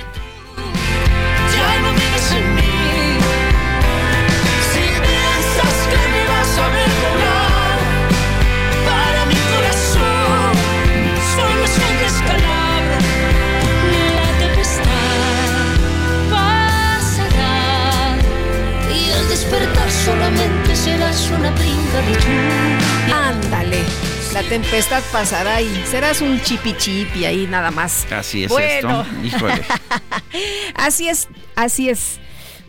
Tempestad 24.54 25.02
pasará 25.10 25.60
y 25.60 25.84
serás 25.84 26.20
un 26.20 26.40
chipi 26.40 26.74
chipi 26.76 27.24
ahí 27.24 27.44
nada 27.50 27.72
más. 27.72 28.06
Así 28.12 28.44
es 28.44 28.50
Bueno. 28.52 29.00
esto. 29.00 29.06
Híjole. 29.24 29.64
Así 30.76 31.08
es, 31.08 31.28
así 31.56 31.88
es. 31.88 32.20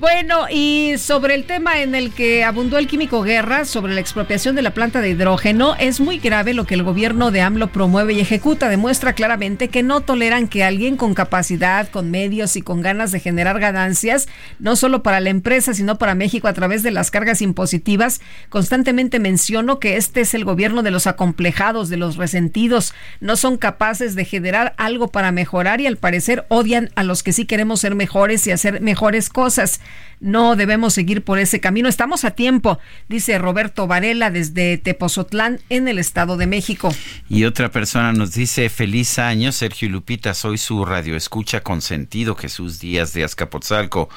Bueno, 0.05 0.45
y 0.51 0.99
sobre 0.99 1.33
el 1.33 1.45
tema 1.45 1.81
en 1.81 1.95
el 1.95 2.13
que 2.13 2.43
abundó 2.43 2.77
el 2.77 2.85
químico 2.85 3.23
Guerra, 3.23 3.65
sobre 3.65 3.95
la 3.95 4.01
expropiación 4.01 4.55
de 4.55 4.61
la 4.61 4.69
planta 4.69 5.01
de 5.01 5.09
hidrógeno, 5.09 5.75
es 5.79 5.99
muy 5.99 6.19
grave 6.19 6.53
lo 6.53 6.65
que 6.65 6.75
el 6.75 6.83
gobierno 6.83 7.31
de 7.31 7.41
AMLO 7.41 7.71
promueve 7.71 8.13
y 8.13 8.19
ejecuta. 8.19 8.69
Demuestra 8.69 9.13
claramente 9.13 9.69
que 9.69 9.81
no 9.81 10.01
toleran 10.01 10.47
que 10.47 10.63
alguien 10.63 10.95
con 10.95 11.15
capacidad, 11.15 11.89
con 11.89 12.11
medios 12.11 12.55
y 12.55 12.61
con 12.61 12.81
ganas 12.81 13.11
de 13.11 13.19
generar 13.19 13.59
ganancias, 13.59 14.27
no 14.59 14.75
solo 14.75 15.01
para 15.01 15.19
la 15.21 15.31
empresa, 15.31 15.73
sino 15.73 15.97
para 15.97 16.13
México 16.13 16.47
a 16.47 16.53
través 16.53 16.83
de 16.83 16.91
las 16.91 17.09
cargas 17.09 17.41
impositivas, 17.41 18.21
constantemente 18.49 19.17
menciono 19.17 19.79
que 19.79 19.97
este 19.97 20.21
es 20.21 20.35
el 20.35 20.45
gobierno 20.45 20.83
de 20.83 20.91
los 20.91 21.07
acomplejados, 21.07 21.89
de 21.89 21.97
los 21.97 22.17
resentidos. 22.17 22.93
No 23.21 23.35
son 23.37 23.57
capaces 23.57 24.13
de 24.13 24.25
generar 24.25 24.75
algo 24.77 25.07
para 25.07 25.31
mejorar 25.31 25.81
y 25.81 25.87
al 25.87 25.97
parecer 25.97 26.45
odian 26.49 26.91
a 26.93 27.01
los 27.01 27.23
que 27.23 27.33
sí 27.33 27.45
queremos 27.45 27.79
ser 27.79 27.95
mejores 27.95 28.45
y 28.45 28.51
hacer 28.51 28.81
mejores 28.81 29.29
cosas. 29.29 29.81
No 30.19 30.55
debemos 30.55 30.93
seguir 30.93 31.23
por 31.23 31.39
ese 31.39 31.59
camino. 31.59 31.89
Estamos 31.89 32.25
a 32.25 32.31
tiempo, 32.31 32.79
dice 33.09 33.37
Roberto 33.37 33.87
Varela 33.87 34.31
desde 34.31 34.77
Tepozotlán 34.77 35.59
en 35.69 35.87
el 35.87 35.99
Estado 35.99 36.37
de 36.37 36.47
México. 36.47 36.93
Y 37.29 37.45
otra 37.45 37.69
persona 37.69 38.13
nos 38.13 38.33
dice, 38.33 38.69
feliz 38.69 39.19
año, 39.19 39.51
Sergio 39.51 39.89
Lupita, 39.89 40.33
soy 40.33 40.57
su 40.57 40.85
radioescucha 40.85 41.61
consentido, 41.61 42.35
Jesús 42.35 42.79
Díaz 42.79 43.13
de 43.13 43.23
Azcapotzalco. 43.23 44.09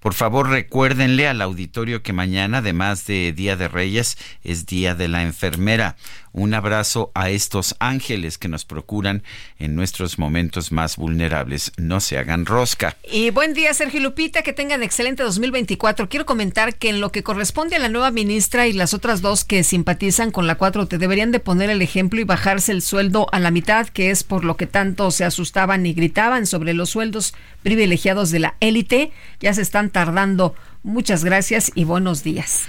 Por 0.00 0.14
favor, 0.14 0.48
recuérdenle 0.48 1.28
al 1.28 1.42
auditorio 1.42 2.02
que 2.02 2.14
mañana, 2.14 2.58
además 2.58 3.06
de 3.06 3.32
Día 3.32 3.56
de 3.56 3.68
Reyes, 3.68 4.16
es 4.42 4.64
Día 4.64 4.94
de 4.94 5.08
la 5.08 5.22
Enfermera. 5.22 5.96
Un 6.32 6.54
abrazo 6.54 7.10
a 7.14 7.30
estos 7.30 7.74
ángeles 7.80 8.38
que 8.38 8.48
nos 8.48 8.64
procuran 8.64 9.24
en 9.58 9.74
nuestros 9.74 10.18
momentos 10.18 10.70
más 10.70 10.96
vulnerables. 10.96 11.72
No 11.76 12.00
se 12.00 12.18
hagan 12.18 12.46
rosca. 12.46 12.96
Y 13.10 13.30
buen 13.30 13.52
día, 13.52 13.74
Sergio 13.74 14.00
Lupita, 14.00 14.42
que 14.42 14.52
tengan 14.52 14.82
excelente 14.82 15.24
2024. 15.24 16.08
Quiero 16.08 16.26
comentar 16.26 16.76
que 16.76 16.88
en 16.88 17.00
lo 17.00 17.10
que 17.10 17.24
corresponde 17.24 17.76
a 17.76 17.80
la 17.80 17.88
nueva 17.88 18.12
ministra 18.12 18.68
y 18.68 18.72
las 18.72 18.94
otras 18.94 19.22
dos 19.22 19.44
que 19.44 19.64
simpatizan 19.64 20.30
con 20.30 20.46
la 20.46 20.56
4T 20.56 20.98
deberían 20.98 21.32
de 21.32 21.40
poner 21.40 21.68
el 21.68 21.82
ejemplo 21.82 22.20
y 22.20 22.24
bajarse 22.24 22.70
el 22.72 22.82
sueldo 22.82 23.26
a 23.32 23.40
la 23.40 23.50
mitad, 23.50 23.88
que 23.88 24.10
es 24.10 24.22
por 24.22 24.44
lo 24.44 24.56
que 24.56 24.66
tanto 24.66 25.10
se 25.10 25.24
asustaban 25.24 25.84
y 25.84 25.94
gritaban 25.94 26.46
sobre 26.46 26.74
los 26.74 26.90
sueldos 26.90 27.34
privilegiados 27.62 28.30
de 28.30 28.38
la 28.38 28.54
élite. 28.60 29.10
Ya 29.40 29.52
se 29.52 29.62
están 29.62 29.90
tardando. 29.90 30.54
Muchas 30.82 31.24
gracias 31.24 31.72
y 31.74 31.84
buenos 31.84 32.22
días. 32.22 32.68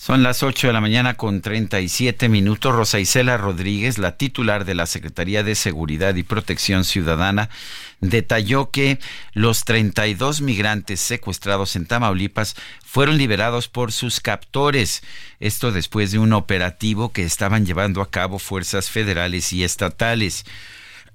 Son 0.00 0.22
las 0.22 0.42
8 0.42 0.68
de 0.68 0.72
la 0.72 0.80
mañana 0.80 1.12
con 1.12 1.42
37 1.42 2.30
minutos. 2.30 2.74
Rosa 2.74 2.98
Isela 2.98 3.36
Rodríguez, 3.36 3.98
la 3.98 4.16
titular 4.16 4.64
de 4.64 4.74
la 4.74 4.86
Secretaría 4.86 5.42
de 5.42 5.54
Seguridad 5.54 6.14
y 6.14 6.22
Protección 6.22 6.84
Ciudadana, 6.84 7.50
detalló 8.00 8.70
que 8.70 8.98
los 9.34 9.66
32 9.66 10.40
migrantes 10.40 11.00
secuestrados 11.00 11.76
en 11.76 11.84
Tamaulipas 11.84 12.56
fueron 12.82 13.18
liberados 13.18 13.68
por 13.68 13.92
sus 13.92 14.20
captores. 14.20 15.02
Esto 15.38 15.70
después 15.70 16.12
de 16.12 16.18
un 16.18 16.32
operativo 16.32 17.12
que 17.12 17.24
estaban 17.24 17.66
llevando 17.66 18.00
a 18.00 18.10
cabo 18.10 18.38
fuerzas 18.38 18.88
federales 18.88 19.52
y 19.52 19.64
estatales. 19.64 20.46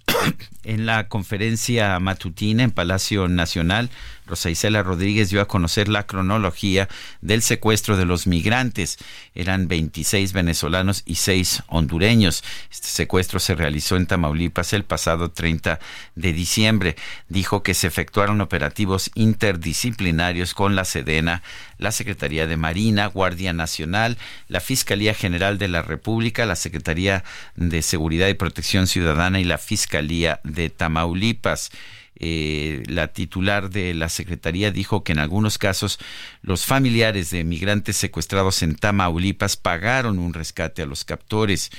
En 0.64 0.88
la 0.88 1.08
conferencia 1.08 2.00
matutina 2.00 2.64
en 2.64 2.72
Palacio 2.72 3.28
Nacional, 3.28 3.92
Rosa 4.26 4.50
Isela 4.50 4.84
Rodríguez 4.84 5.30
dio 5.30 5.42
a 5.42 5.48
conocer 5.48 5.88
la 5.88 6.06
cronología 6.06 6.90
del 7.22 7.42
secuestro 7.42 7.98
de 7.98 8.06
los 8.06 8.28
migrantes. 8.28 8.98
Eran 9.34 9.68
26 9.68 10.34
venezolanos 10.34 11.04
y 11.06 11.16
6 11.16 11.64
hondureños. 11.68 12.44
Este 12.72 12.88
secuestro 12.88 13.40
se 13.40 13.56
realizó 13.56 13.96
en 13.98 14.08
Tamaulipas 14.08 14.74
el 14.74 14.84
pasado 14.84 15.32
30 15.32 15.80
de 16.16 16.34
diciembre. 16.34 16.96
Dijo 17.30 17.64
que 17.64 17.74
se 17.74 17.88
efectuaron 17.88 18.42
operativos 18.42 19.12
interdisciplinarios 19.14 20.54
con 20.54 20.76
la 20.76 20.86
Sedena, 20.86 21.44
la 21.78 21.92
Secretaría 21.92 22.48
de 22.48 22.58
Marina, 22.58 23.08
Guardia 23.08 23.54
Nacional, 23.54 24.18
la 24.48 24.60
Fiscalía 24.60 25.14
General 25.14 25.58
de 25.58 25.68
la 25.68 25.82
República, 25.82 26.46
la 26.46 26.56
Secretaría 26.56 27.24
de 27.56 27.82
Seguridad 27.82 28.28
y 28.28 28.34
Protección 28.34 28.88
Ciudadana 28.88 29.40
y 29.40 29.44
la 29.44 29.58
Fiscalía 29.58 30.40
de 30.44 30.70
Tamaulipas. 30.70 31.72
Eh, 32.18 32.84
la 32.88 33.10
titular 33.10 33.70
de 33.70 33.94
la 33.94 34.10
Secretaría 34.10 34.72
dijo 34.72 35.04
que 35.04 35.12
en 35.12 35.20
algunos 35.20 35.58
casos 35.58 36.00
los 36.42 36.66
familiares 36.66 37.30
de 37.30 37.44
migrantes 37.44 37.98
secuestrados 37.98 38.62
en 38.64 38.76
Tamaulipas 38.76 39.58
pagaron 39.58 40.20
un 40.20 40.34
rescate 40.34 40.82
a 40.82 40.86
los 40.86 41.04
captores. 41.04 41.72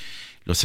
Los, 0.46 0.64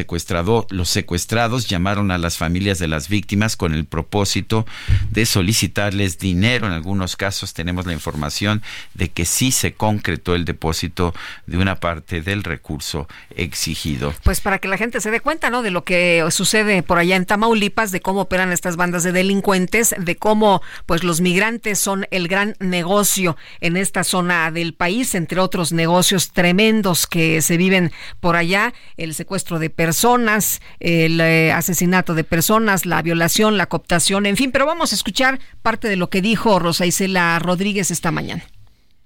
los 0.69 0.89
secuestrados 0.89 1.67
llamaron 1.67 2.11
a 2.11 2.17
las 2.19 2.37
familias 2.37 2.77
de 2.77 2.87
las 2.87 3.09
víctimas 3.09 3.57
con 3.57 3.73
el 3.73 3.85
propósito 3.85 4.65
de 5.09 5.25
solicitarles 5.25 6.19
dinero. 6.19 6.67
En 6.67 6.73
algunos 6.73 7.15
casos 7.15 7.53
tenemos 7.53 7.87
la 7.87 7.93
información 7.93 8.61
de 8.93 9.09
que 9.09 9.25
sí 9.25 9.51
se 9.51 9.73
concretó 9.73 10.35
el 10.35 10.45
depósito 10.45 11.15
de 11.47 11.57
una 11.57 11.79
parte 11.79 12.21
del 12.21 12.43
recurso 12.43 13.07
exigido. 13.35 14.13
Pues 14.23 14.39
para 14.39 14.59
que 14.59 14.67
la 14.67 14.77
gente 14.77 15.01
se 15.01 15.09
dé 15.09 15.19
cuenta, 15.19 15.49
¿no? 15.49 15.63
De 15.63 15.71
lo 15.71 15.83
que 15.83 16.23
sucede 16.29 16.83
por 16.83 16.99
allá 16.99 17.15
en 17.15 17.25
Tamaulipas, 17.25 17.91
de 17.91 18.01
cómo 18.01 18.21
operan 18.21 18.51
estas 18.51 18.75
bandas 18.75 19.01
de 19.01 19.11
delincuentes, 19.11 19.95
de 19.97 20.15
cómo, 20.15 20.61
pues, 20.85 21.03
los 21.03 21.21
migrantes 21.21 21.79
son 21.79 22.05
el 22.11 22.27
gran 22.27 22.55
negocio 22.59 23.35
en 23.61 23.77
esta 23.77 24.03
zona 24.03 24.51
del 24.51 24.75
país, 24.75 25.15
entre 25.15 25.39
otros 25.39 25.71
negocios 25.71 26.31
tremendos 26.31 27.07
que 27.07 27.41
se 27.41 27.57
viven 27.57 27.91
por 28.19 28.35
allá, 28.35 28.75
el 28.97 29.15
secuestro 29.15 29.57
de 29.57 29.70
personas, 29.71 30.61
el 30.79 31.19
eh, 31.19 31.51
asesinato 31.51 32.13
de 32.13 32.23
personas, 32.23 32.85
la 32.85 33.01
violación, 33.01 33.57
la 33.57 33.67
cooptación, 33.67 34.25
en 34.25 34.37
fin, 34.37 34.51
pero 34.51 34.65
vamos 34.65 34.91
a 34.91 34.95
escuchar 34.95 35.39
parte 35.61 35.87
de 35.87 35.95
lo 35.95 36.09
que 36.09 36.21
dijo 36.21 36.59
Rosa 36.59 36.85
Isela 36.85 37.39
Rodríguez 37.39 37.91
esta 37.91 38.11
mañana. 38.11 38.43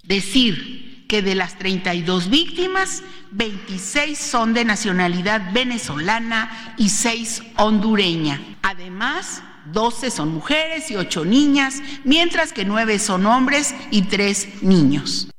Decir 0.03 1.05
que 1.07 1.21
de 1.21 1.35
las 1.35 1.57
32 1.57 2.29
víctimas, 2.29 3.03
26 3.31 4.17
son 4.17 4.53
de 4.53 4.65
nacionalidad 4.65 5.53
venezolana 5.53 6.75
y 6.77 6.89
6 6.89 7.43
hondureña. 7.57 8.41
Además, 8.63 9.43
12 9.71 10.11
son 10.11 10.33
mujeres 10.33 10.91
y 10.91 10.95
8 10.95 11.25
niñas, 11.25 11.81
mientras 12.03 12.53
que 12.53 12.65
9 12.65 12.99
son 12.99 13.25
hombres 13.25 13.75
y 13.91 14.03
3 14.03 14.63
niños. 14.63 15.29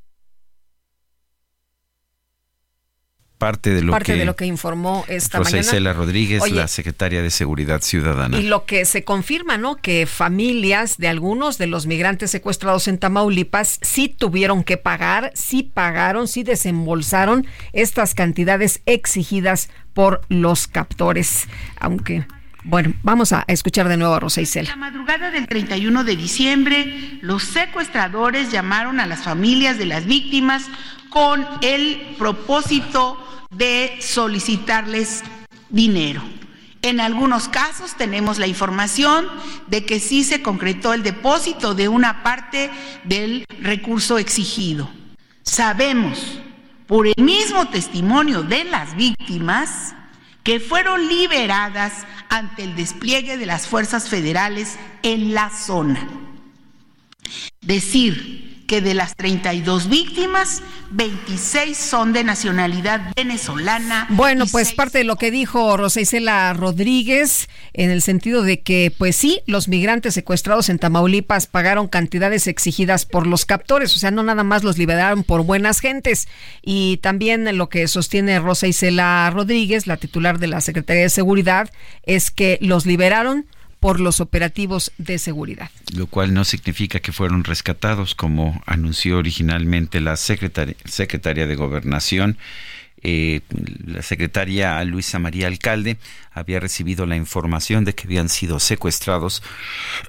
Parte 3.39 3.71
de 3.71 3.83
lo 3.83 3.93
parte 3.93 4.13
que 4.13 4.19
de 4.19 4.25
lo 4.25 4.37
que 4.37 4.47
informó 4.47 5.05
esta 5.09 5.39
Rosa 5.39 5.51
mañana. 5.51 5.69
Isela 5.69 5.93
Rodríguez, 5.93 6.43
Oye, 6.43 6.55
la 6.55 6.69
secretaria 6.69 7.23
de 7.23 7.31
Seguridad 7.31 7.83
Ciudadana. 7.83 8.39
Y 8.39 8.45
lo 8.45 8.65
que 8.65 8.85
se 8.85 9.05
confirma, 9.05 9.59
¿no? 9.59 9.77
Que 9.77 10.07
familias 10.07 10.97
de 10.97 11.09
algunos 11.09 11.59
de 11.59 11.67
los 11.67 11.87
migrantes 11.87 12.31
secuestrados 12.31 12.89
en 12.89 12.99
Tamaulipas 12.99 13.79
sí 13.83 14.09
tuvieron 14.09 14.65
que 14.65 14.77
pagar, 14.77 15.33
sí 15.35 15.63
pagaron, 15.63 16.29
sí 16.29 16.43
desembolsaron 16.43 17.47
estas 17.73 18.15
cantidades 18.15 18.81
exigidas 18.87 19.69
por 19.93 20.23
los 20.29 20.67
captores. 20.67 21.49
Aunque, 21.79 22.27
bueno, 22.65 22.95
vamos 23.03 23.33
a 23.33 23.45
escuchar 23.49 23.89
de 23.89 23.97
nuevo 23.97 24.15
a 24.15 24.21
Rosa 24.21 24.41
Isela. 24.41 24.71
La 24.71 24.77
madrugada 24.77 25.31
del 25.31 25.47
31 25.47 26.05
de 26.05 26.17
diciembre, 26.17 27.19
los 27.21 27.43
secuestradores 27.45 28.51
llamaron 28.51 29.01
a 29.01 29.07
las 29.07 29.23
familias 29.25 29.79
de 29.79 29.87
las 29.87 30.07
víctimas 30.07 30.69
con 31.17 31.47
el 31.63 32.15
propósito 32.19 33.17
de 33.49 33.97
solicitarles 34.03 35.23
dinero. 35.71 36.21
En 36.83 37.01
algunos 37.01 37.49
casos 37.49 37.97
tenemos 37.97 38.37
la 38.39 38.47
información 38.47 39.27
de 39.67 39.87
que 39.87 39.99
sí 39.99 40.25
se 40.25 40.43
concretó 40.43 40.93
el 40.93 41.03
depósito 41.03 41.75
de 41.75 41.89
una 41.89 42.23
parte 42.23 42.71
del 43.05 43.47
recurso 43.63 44.19
exigido. 44.19 44.91
Sabemos 45.43 46.39
por 46.87 47.07
el 47.07 47.25
mismo 47.25 47.67
testimonio 47.69 48.43
de 48.43 48.65
las 48.65 48.95
víctimas 48.95 49.95
que 50.43 50.61
fueron 50.61 51.09
liberadas 51.09 52.05
ante 52.29 52.63
el 52.65 52.77
despliegue 52.77 53.39
de 53.39 53.47
las 53.47 53.67
fuerzas 53.67 54.11
federales 54.11 54.79
en 55.03 55.33
la 55.33 55.49
zona. 55.49 56.07
Decir 57.63 58.46
que 58.67 58.81
de 58.81 58.95
las 58.95 59.17
32 59.17 59.89
víctimas, 59.89 60.63
26 60.91 61.77
son 61.77 62.13
de 62.13 62.25
nacionalidad 62.25 63.13
venezolana. 63.17 64.07
Bueno, 64.11 64.47
pues 64.47 64.73
parte 64.73 64.99
de 64.99 65.05
lo 65.05 65.17
que 65.17 65.31
dijo 65.31 65.77
Rosa 65.77 66.01
Isela 66.01 66.53
Rodríguez, 66.53 67.49
en 67.73 67.91
el 67.91 68.03
sentido 68.03 68.43
de 68.43 68.61
que, 68.61 68.93
pues 68.97 69.17
sí, 69.17 69.41
los 69.47 69.69
migrantes 69.69 70.15
secuestrados 70.15 70.69
en 70.69 70.79
Tamaulipas 70.79 71.47
pagaron 71.47 71.89
cantidades 71.89 72.47
exigidas 72.47 73.07
por 73.07 73.27
los 73.27 73.45
captores, 73.45 73.95
o 73.95 73.99
sea, 73.99 74.11
no 74.11 74.23
nada 74.23 74.45
más 74.45 74.65
los 74.65 74.79
liberaron 74.79 75.25
por 75.25 75.45
buenas 75.45 75.81
gentes. 75.81 76.29
Y 76.63 76.99
también 76.99 77.57
lo 77.57 77.69
que 77.69 77.89
sostiene 77.89 78.39
Rosa 78.39 78.67
Isela 78.67 79.31
Rodríguez, 79.33 79.87
la 79.87 79.97
titular 79.97 80.39
de 80.39 80.47
la 80.49 80.61
Secretaría 80.61 81.03
de 81.03 81.11
Seguridad, 81.11 81.71
es 82.05 82.31
que 82.31 82.59
los 82.61 82.87
liberaron 82.87 83.47
por 83.87 84.01
los 84.01 84.19
operativos 84.19 84.91
de 84.99 85.17
seguridad. 85.17 85.71
Lo 85.95 86.09
cual 86.09 86.35
no 86.35 86.45
significa 86.45 86.99
que 86.99 87.13
fueron 87.13 87.45
rescatados, 87.45 88.17
como 88.17 88.61
anunció 88.67 89.17
originalmente 89.17 90.01
la 90.01 90.17
secretaria, 90.17 91.47
de 91.47 91.55
Gobernación. 91.55 92.37
Eh, 93.05 93.43
la 93.85 94.03
secretaria 94.03 94.83
Luisa 94.83 95.21
María 95.21 95.47
Alcalde 95.47 95.99
había 96.33 96.59
recibido 96.59 97.07
la 97.07 97.15
información 97.15 97.85
de 97.85 97.95
que 97.95 98.09
habían 98.09 98.29
sido 98.29 98.59
secuestrados 98.59 99.45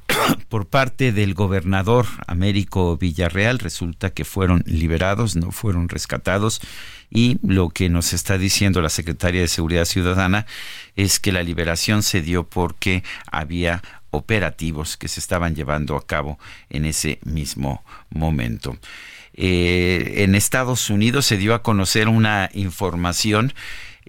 por 0.50 0.66
parte 0.66 1.12
del 1.12 1.36
gobernador 1.36 2.08
Américo 2.26 2.98
Villarreal. 2.98 3.60
Resulta 3.60 4.10
que 4.10 4.26
fueron 4.26 4.64
liberados, 4.66 5.36
no 5.36 5.52
fueron 5.52 5.88
rescatados. 5.88 6.62
Y 7.10 7.38
lo 7.42 7.70
que 7.70 7.90
nos 7.90 8.14
está 8.14 8.38
diciendo 8.38 8.82
la 8.82 8.90
secretaria 8.90 9.42
de 9.42 9.48
Seguridad 9.48 9.86
Ciudadana 9.86 10.46
es 10.96 11.20
que 11.20 11.32
la 11.32 11.44
liberación 11.44 12.04
se 12.04 12.22
dio 12.22 12.44
porque 12.44 13.04
había 13.32 13.82
operativos 14.12 14.98
que 14.98 15.08
se 15.08 15.20
estaban 15.20 15.56
llevando 15.56 15.96
a 15.96 16.06
cabo 16.06 16.40
en 16.70 16.86
ese 16.86 17.20
mismo 17.24 17.84
momento. 18.10 18.78
Eh, 19.34 20.24
en 20.24 20.36
Estados 20.36 20.90
Unidos 20.90 21.26
se 21.26 21.38
dio 21.38 21.54
a 21.54 21.62
conocer 21.62 22.08
una 22.08 22.50
información 22.54 23.54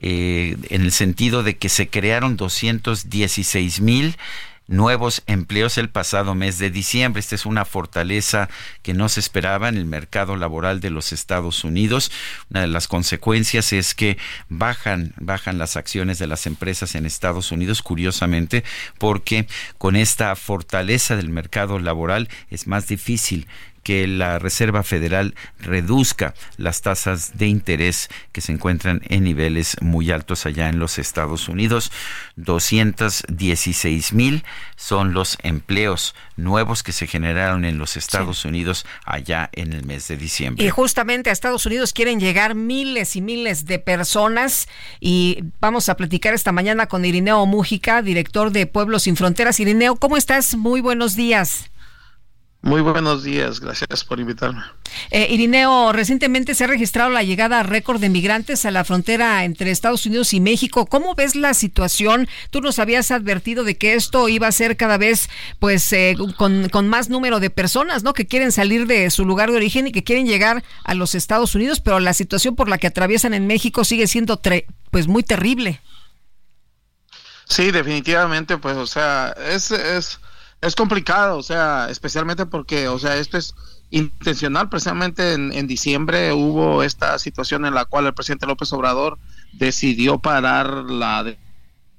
eh, 0.00 0.56
en 0.70 0.82
el 0.82 0.92
sentido 0.92 1.42
de 1.42 1.56
que 1.56 1.68
se 1.68 1.88
crearon 1.88 2.36
216 2.36 3.80
mil 3.80 4.16
nuevos 4.68 5.22
empleos 5.26 5.78
el 5.78 5.88
pasado 5.88 6.34
mes 6.34 6.58
de 6.58 6.70
diciembre. 6.70 7.18
Esta 7.20 7.34
es 7.34 7.46
una 7.46 7.64
fortaleza 7.64 8.48
que 8.82 8.94
no 8.94 9.08
se 9.08 9.18
esperaba 9.18 9.68
en 9.68 9.76
el 9.76 9.86
mercado 9.86 10.36
laboral 10.36 10.80
de 10.80 10.90
los 10.90 11.12
Estados 11.12 11.64
Unidos. 11.64 12.12
Una 12.50 12.60
de 12.60 12.68
las 12.68 12.86
consecuencias 12.86 13.72
es 13.72 13.94
que 13.94 14.18
bajan, 14.48 15.14
bajan 15.18 15.58
las 15.58 15.76
acciones 15.76 16.18
de 16.18 16.26
las 16.28 16.46
empresas 16.46 16.94
en 16.94 17.06
Estados 17.06 17.50
Unidos, 17.50 17.82
curiosamente, 17.82 18.62
porque 18.98 19.48
con 19.78 19.96
esta 19.96 20.36
fortaleza 20.36 21.16
del 21.16 21.30
mercado 21.30 21.78
laboral 21.78 22.28
es 22.50 22.66
más 22.66 22.86
difícil 22.86 23.48
que 23.89 24.06
la 24.06 24.39
Reserva 24.39 24.82
Federal 24.82 25.35
reduzca 25.60 26.35
las 26.59 26.82
tasas 26.82 27.39
de 27.39 27.47
interés 27.47 28.10
que 28.32 28.43
se 28.43 28.52
encuentran 28.52 29.01
en 29.09 29.24
niveles 29.24 29.78
muy 29.81 30.10
altos 30.10 30.44
allá 30.44 30.69
en 30.69 30.78
los 30.78 30.98
Estados 30.98 31.48
Unidos. 31.48 31.90
216 32.36 34.12
mil 34.12 34.44
son 34.77 35.15
los 35.15 35.39
empleos 35.43 36.15
nuevos 36.36 36.82
que 36.82 36.93
se 36.93 37.06
generaron 37.06 37.65
en 37.65 37.78
los 37.78 37.97
Estados 37.97 38.40
sí. 38.40 38.48
Unidos 38.48 38.85
allá 39.06 39.48
en 39.55 39.73
el 39.73 39.86
mes 39.86 40.06
de 40.09 40.19
diciembre. 40.19 40.66
Y 40.66 40.69
justamente 40.69 41.31
a 41.31 41.32
Estados 41.32 41.65
Unidos 41.65 41.94
quieren 41.94 42.20
llegar 42.20 42.55
miles 42.55 43.16
y 43.16 43.23
miles 43.23 43.65
de 43.65 43.78
personas 43.78 44.69
y 45.01 45.44
vamos 45.60 45.89
a 45.89 45.97
platicar 45.97 46.35
esta 46.35 46.52
mañana 46.52 46.89
con 46.89 47.06
Irineo 47.06 47.47
Mújica, 47.47 48.02
director 48.02 48.52
de 48.52 48.66
Pueblos 48.66 49.05
sin 49.05 49.16
Fronteras. 49.16 49.59
Irineo, 49.60 49.97
¿cómo 49.97 50.19
estás? 50.19 50.59
Muy 50.59 50.82
buenos 50.82 51.16
días. 51.16 51.70
Muy 52.68 52.82
buenos 52.82 53.24
días, 53.24 53.60
gracias 53.60 54.04
por 54.04 54.20
invitarme. 54.20 54.62
Eh, 55.10 55.26
Irineo, 55.30 55.90
recientemente 55.94 56.54
se 56.54 56.64
ha 56.64 56.66
registrado 56.66 57.08
la 57.08 57.22
llegada 57.22 57.62
récord 57.62 57.98
de 57.98 58.10
migrantes 58.10 58.66
a 58.66 58.70
la 58.70 58.84
frontera 58.84 59.44
entre 59.44 59.70
Estados 59.70 60.04
Unidos 60.04 60.34
y 60.34 60.40
México. 60.40 60.84
¿Cómo 60.84 61.14
ves 61.14 61.34
la 61.34 61.54
situación? 61.54 62.28
Tú 62.50 62.60
nos 62.60 62.78
habías 62.78 63.10
advertido 63.10 63.64
de 63.64 63.78
que 63.78 63.94
esto 63.94 64.28
iba 64.28 64.48
a 64.48 64.52
ser 64.52 64.76
cada 64.76 64.98
vez, 64.98 65.30
pues, 65.60 65.90
eh, 65.94 66.14
con, 66.36 66.68
con, 66.68 66.88
más 66.88 67.08
número 67.08 67.40
de 67.40 67.48
personas, 67.48 68.02
¿no? 68.02 68.12
Que 68.12 68.26
quieren 68.26 68.52
salir 68.52 68.86
de 68.86 69.08
su 69.08 69.24
lugar 69.24 69.50
de 69.50 69.56
origen 69.56 69.86
y 69.86 69.92
que 69.92 70.04
quieren 70.04 70.26
llegar 70.26 70.62
a 70.84 70.92
los 70.92 71.14
Estados 71.14 71.54
Unidos, 71.54 71.80
pero 71.80 72.00
la 72.00 72.12
situación 72.12 72.54
por 72.54 72.68
la 72.68 72.76
que 72.76 72.88
atraviesan 72.88 73.32
en 73.32 73.46
México 73.46 73.82
sigue 73.82 74.06
siendo, 74.06 74.42
pues, 74.90 75.06
muy 75.06 75.22
terrible. 75.22 75.80
Sí, 77.46 77.70
definitivamente, 77.70 78.58
pues, 78.58 78.76
o 78.76 78.86
sea, 78.86 79.34
es, 79.48 79.70
es 79.70 80.20
es 80.60 80.74
complicado, 80.74 81.39
o 81.39 81.43
sea, 81.43 81.89
especialmente 81.90 82.47
porque, 82.47 82.89
o 82.89 82.98
sea, 82.98 83.16
esto 83.16 83.39
es 83.39 83.55
intencional. 83.90 84.68
Precisamente 84.68 85.35
en, 85.35 85.52
en, 85.52 85.66
diciembre 85.66 86.32
hubo 86.32 86.82
esta 86.82 87.18
situación 87.18 87.64
en 87.64 87.74
la 87.74 87.85
cual 87.85 88.06
el 88.06 88.14
presidente 88.14 88.47
López 88.47 88.72
Obrador 88.72 89.18
decidió 89.52 90.18
parar 90.18 90.90
la 90.90 91.24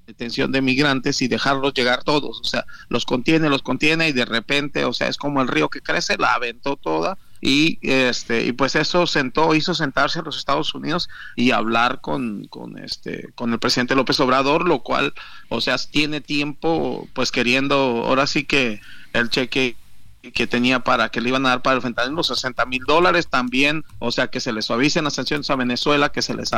detención 0.06 0.52
de 0.52 0.61
migrantes 0.61 1.22
y 1.22 1.27
dejarlos 1.27 1.73
llegar 1.73 2.03
todos. 2.03 2.40
O 2.41 2.44
sea, 2.44 2.65
los 2.90 3.06
contiene, 3.06 3.49
los 3.49 3.61
contiene 3.61 4.10
y 4.10 4.11
de 4.11 4.26
repente, 4.26 4.86
o 4.86 4.94
sea, 4.94 5.07
es 5.07 5.18
como 5.18 5.41
el 5.41 5.48
río 5.48 5.69
que 5.69 5.81
crece, 5.81 6.18
la 6.18 6.34
aventó 6.34 6.76
toda 6.76 7.18
y 7.41 7.80
este 7.82 8.45
y 8.45 8.52
pues 8.52 8.76
eso 8.76 9.07
sentó 9.07 9.56
hizo 9.56 9.74
sentarse 9.74 10.20
a 10.20 10.24
los 10.24 10.38
Estados 10.38 10.74
Unidos 10.74 11.10
y 11.36 11.52
hablar 11.52 12.02
con, 12.02 12.45
con 12.45 12.78
este 12.78 13.32
con 13.36 13.53
el 13.53 13.60
presidente 13.60 13.95
López 13.95 14.20
Obrador 14.20 14.68
lo 14.68 14.80
cual 14.80 15.14
o 15.49 15.61
sea 15.61 15.78
tiene 15.78 16.22
tiempo 16.22 17.07
pues 17.14 17.32
queriendo 17.32 18.03
ahora 18.06 18.28
sí 18.28 18.44
que 18.44 18.82
el 19.14 19.30
cheque 19.30 19.76
que 20.21 20.47
tenía 20.47 20.79
para 20.81 21.09
que 21.09 21.21
le 21.21 21.29
iban 21.29 21.45
a 21.45 21.49
dar 21.49 21.61
para 21.61 21.77
el 21.77 21.81
fentanil 21.81 22.15
los 22.15 22.27
60 22.27 22.65
mil 22.65 22.83
dólares 22.85 23.27
también, 23.27 23.85
o 23.99 24.11
sea 24.11 24.27
que 24.27 24.39
se 24.39 24.51
le 24.51 24.61
suavicen 24.61 25.03
las 25.03 25.13
sanciones 25.13 25.49
a 25.49 25.55
Venezuela, 25.55 26.11
que 26.11 26.21
se 26.21 26.33
les 26.33 26.51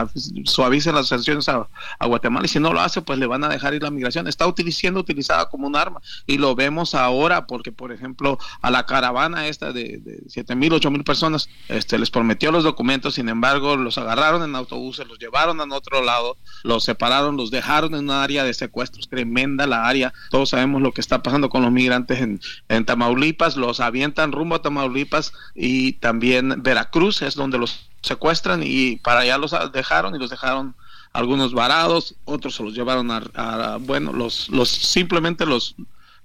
suavicen 0.45 0.95
las 0.95 1.07
sanciones 1.07 1.47
a, 1.49 1.67
Guatemala 2.01 2.45
y 2.45 2.49
si 2.49 2.59
no 2.59 2.73
lo 2.73 2.81
hace 2.81 3.01
pues 3.01 3.19
le 3.19 3.27
van 3.27 3.43
a 3.43 3.49
dejar 3.49 3.73
ir 3.73 3.83
la 3.83 3.91
migración. 3.91 4.27
Está 4.27 4.51
siendo 4.71 4.99
utilizada 4.99 5.49
como 5.49 5.67
un 5.67 5.75
arma 5.75 6.01
y 6.25 6.37
lo 6.37 6.55
vemos 6.55 6.95
ahora 6.95 7.45
porque 7.47 7.71
por 7.71 7.91
ejemplo 7.91 8.37
a 8.61 8.71
la 8.71 8.85
caravana 8.85 9.47
esta 9.47 9.71
de, 9.71 9.99
de 9.99 10.23
7 10.27 10.55
mil, 10.55 10.73
8 10.73 10.91
mil 10.91 11.03
personas 11.03 11.49
este, 11.67 11.97
les 11.97 12.09
prometió 12.09 12.51
los 12.51 12.63
documentos, 12.63 13.15
sin 13.15 13.29
embargo 13.29 13.75
los 13.75 13.97
agarraron 13.97 14.43
en 14.43 14.55
autobuses, 14.55 15.07
los 15.07 15.19
llevaron 15.19 15.61
a 15.61 15.75
otro 15.75 16.03
lado, 16.03 16.37
los 16.63 16.83
separaron, 16.83 17.37
los 17.37 17.51
dejaron 17.51 17.95
en 17.95 18.05
un 18.05 18.11
área 18.11 18.43
de 18.43 18.53
secuestros 18.53 19.07
tremenda 19.09 19.67
la 19.67 19.87
área, 19.87 20.13
todos 20.29 20.49
sabemos 20.49 20.81
lo 20.81 20.91
que 20.91 21.01
está 21.01 21.23
pasando 21.23 21.49
con 21.49 21.61
los 21.61 21.71
migrantes 21.71 22.19
en, 22.19 22.39
en 22.69 22.85
Tamaulipas, 22.85 23.50
los 23.55 23.79
avientan 23.79 24.31
rumbo 24.31 24.55
a 24.55 24.61
Tamaulipas 24.61 25.33
y 25.55 25.93
también 25.93 26.61
Veracruz 26.63 27.21
es 27.21 27.35
donde 27.35 27.57
los 27.57 27.87
secuestran 28.01 28.61
y 28.63 28.97
para 28.97 29.21
allá 29.21 29.37
los 29.37 29.53
dejaron 29.71 30.15
y 30.15 30.19
los 30.19 30.29
dejaron 30.29 30.75
algunos 31.13 31.53
varados, 31.53 32.15
otros 32.25 32.55
se 32.55 32.63
los 32.63 32.73
llevaron 32.73 33.11
a, 33.11 33.77
bueno, 33.79 34.13
los, 34.13 34.49
los 34.49 34.69
simplemente 34.69 35.45
los, 35.45 35.75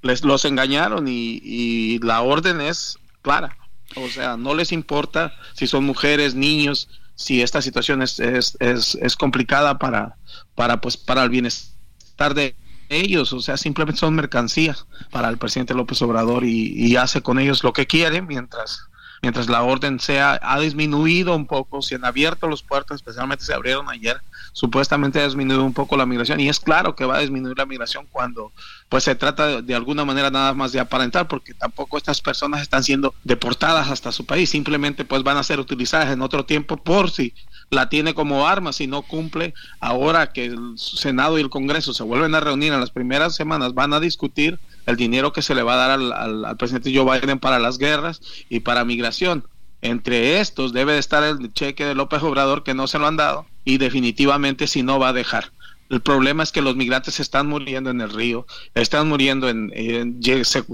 les, 0.03 0.25
los 0.25 0.45
engañaron 0.45 1.09
y, 1.09 1.41
y 1.43 1.99
la 2.01 2.23
orden 2.23 2.61
es 2.61 2.99
clara. 3.23 3.57
O 3.97 4.09
sea, 4.09 4.37
no 4.37 4.55
les 4.55 4.73
importa 4.73 5.35
si 5.55 5.67
son 5.67 5.85
mujeres, 5.85 6.35
niños, 6.35 6.89
si 7.17 7.43
esta 7.43 7.63
situación 7.63 8.03
es, 8.03 8.21
es, 8.21 8.57
es, 8.61 9.17
complicada 9.17 9.79
para, 9.79 10.17
para, 10.55 10.81
pues, 10.81 10.97
para 10.97 11.23
el 11.23 11.31
bienestar 11.31 12.35
de 12.35 12.55
ellos, 12.89 13.33
o 13.33 13.41
sea, 13.41 13.57
simplemente 13.57 14.01
son 14.01 14.15
mercancías 14.15 14.87
para 15.11 15.29
el 15.29 15.39
presidente 15.39 15.75
López 15.75 16.01
Obrador 16.03 16.45
y, 16.45 16.73
y 16.75 16.97
hace 16.97 17.23
con 17.23 17.39
ellos 17.39 17.65
lo 17.65 17.73
que 17.73 17.87
quiere 17.87 18.23
mientras 18.23 18.89
mientras 19.27 19.49
la 19.49 19.65
orden 19.65 19.99
sea 19.99 20.39
ha 20.41 20.61
disminuido 20.61 21.35
un 21.35 21.49
poco, 21.49 21.83
se 21.83 21.97
han 21.97 22.05
abierto 22.05 22.47
los 22.47 22.63
puertos, 22.63 22.95
especialmente 22.95 23.45
se 23.45 23.53
abrieron 23.53 23.89
ayer, 23.91 24.21
supuestamente 24.53 25.21
ha 25.21 25.25
disminuido 25.25 25.65
un 25.65 25.73
poco 25.73 25.97
la 25.97 26.07
migración 26.07 26.39
y 26.39 26.49
es 26.49 26.61
claro 26.61 26.95
que 26.95 27.05
va 27.05 27.17
a 27.17 27.21
disminuir 27.23 27.59
la 27.59 27.67
migración 27.67 28.07
cuando 28.13 28.53
pues 28.89 29.03
se 29.03 29.17
trata 29.17 29.63
de, 29.63 29.75
alguna 29.75 30.05
manera 30.05 30.31
nada 30.31 30.55
más 30.55 30.71
de 30.71 30.79
aparentar 30.79 31.27
porque 31.27 31.55
tampoco 31.55 31.99
estas 31.99 32.21
personas 32.21 32.63
están 32.63 32.85
siendo 32.85 33.17
deportadas 33.25 33.91
hasta 33.91 34.13
su 34.13 34.25
país, 34.27 34.49
simplemente 34.49 35.05
pues 35.05 35.25
van 35.25 35.39
a 35.39 35.43
ser 35.43 35.59
utilizadas 35.59 36.13
en 36.13 36.23
otro 36.23 36.45
tiempo 36.45 36.77
por 36.77 37.11
si 37.11 37.35
la 37.71 37.89
tiene 37.89 38.15
como 38.15 38.47
arma 38.47 38.73
si 38.73 38.87
no 38.87 39.03
cumple 39.03 39.55
ahora 39.81 40.33
que 40.33 40.45
el 40.45 40.79
Senado 40.79 41.37
y 41.37 41.41
el 41.41 41.51
Congreso 41.51 41.93
se 41.93 42.05
vuelven 42.05 42.37
a 42.37 42.41
reunir 42.41 42.73
en 42.73 42.79
las 42.79 42.91
primeras 42.91 43.35
semanas 43.35 43.75
van 43.75 43.93
a 43.93 43.99
discutir 43.99 44.61
el 44.87 44.97
dinero 44.97 45.33
que 45.33 45.43
se 45.43 45.55
le 45.55 45.63
va 45.63 45.75
a 45.75 45.89
dar 45.89 45.91
al, 45.91 46.45
al, 46.45 46.57
presidente 46.57 46.95
Joe 46.95 47.21
Biden 47.21 47.39
para 47.39 47.59
las 47.59 47.79
guerras 47.79 48.21
y 48.49 48.61
para 48.61 48.85
migración. 48.85 49.45
Entre 49.83 50.41
estos 50.41 50.73
debe 50.73 50.95
de 50.95 50.99
estar 50.99 51.23
el 51.23 51.53
cheque 51.53 51.85
de 51.85 51.95
López 51.95 52.23
Obrador 52.23 52.63
que 52.63 52.75
no 52.75 52.87
se 52.87 52.99
lo 52.99 53.07
han 53.07 53.17
dado 53.17 53.47
y 53.65 53.79
definitivamente 53.79 54.67
si 54.67 54.83
no 54.83 54.99
va 54.99 55.09
a 55.09 55.13
dejar. 55.13 55.53
El 55.89 56.01
problema 56.01 56.43
es 56.43 56.51
que 56.51 56.63
los 56.63 56.75
migrantes 56.75 57.21
están 57.21 57.47
muriendo 57.47 57.91
en 57.91 58.01
el 58.01 58.11
río, 58.11 58.47
están 58.75 59.09
muriendo 59.09 59.49
en, 59.49 60.21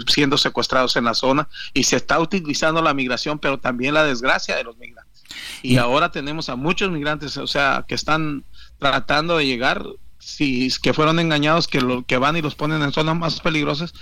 siendo 0.07 0.39
secuestrados 0.39 0.97
en 0.97 1.05
la 1.05 1.15
zona 1.15 1.49
y 1.75 1.85
se 1.85 1.97
está 1.97 2.19
utilizando 2.19 2.81
la 2.81 2.95
migración, 2.95 3.39
pero 3.39 3.59
también 3.59 3.95
la 3.95 4.05
desgracia 4.05 4.57
de 4.57 4.65
los 4.65 4.77
migrantes. 4.79 5.23
Y, 5.63 5.75
y 5.75 5.77
ahora 5.77 6.11
tenemos 6.11 6.49
a 6.49 6.57
muchos 6.57 6.91
migrantes, 6.91 7.37
o 7.37 7.47
sea, 7.47 7.85
que 7.87 7.95
están 7.95 8.45
tratando 8.79 9.37
de 9.37 9.47
llegar 9.47 9.85
si 10.23 10.71
que 10.81 10.95
fueron 10.95 11.19
engañados, 11.19 11.67
que, 11.67 11.81
lo, 11.81 12.05
que 12.05 12.17
van 12.17 12.37
y 12.37 12.43
los 12.43 12.55
ponen 12.55 12.83
en 12.83 12.93
zonas 12.93 13.17
más 13.17 13.41
peligrosas 13.41 13.93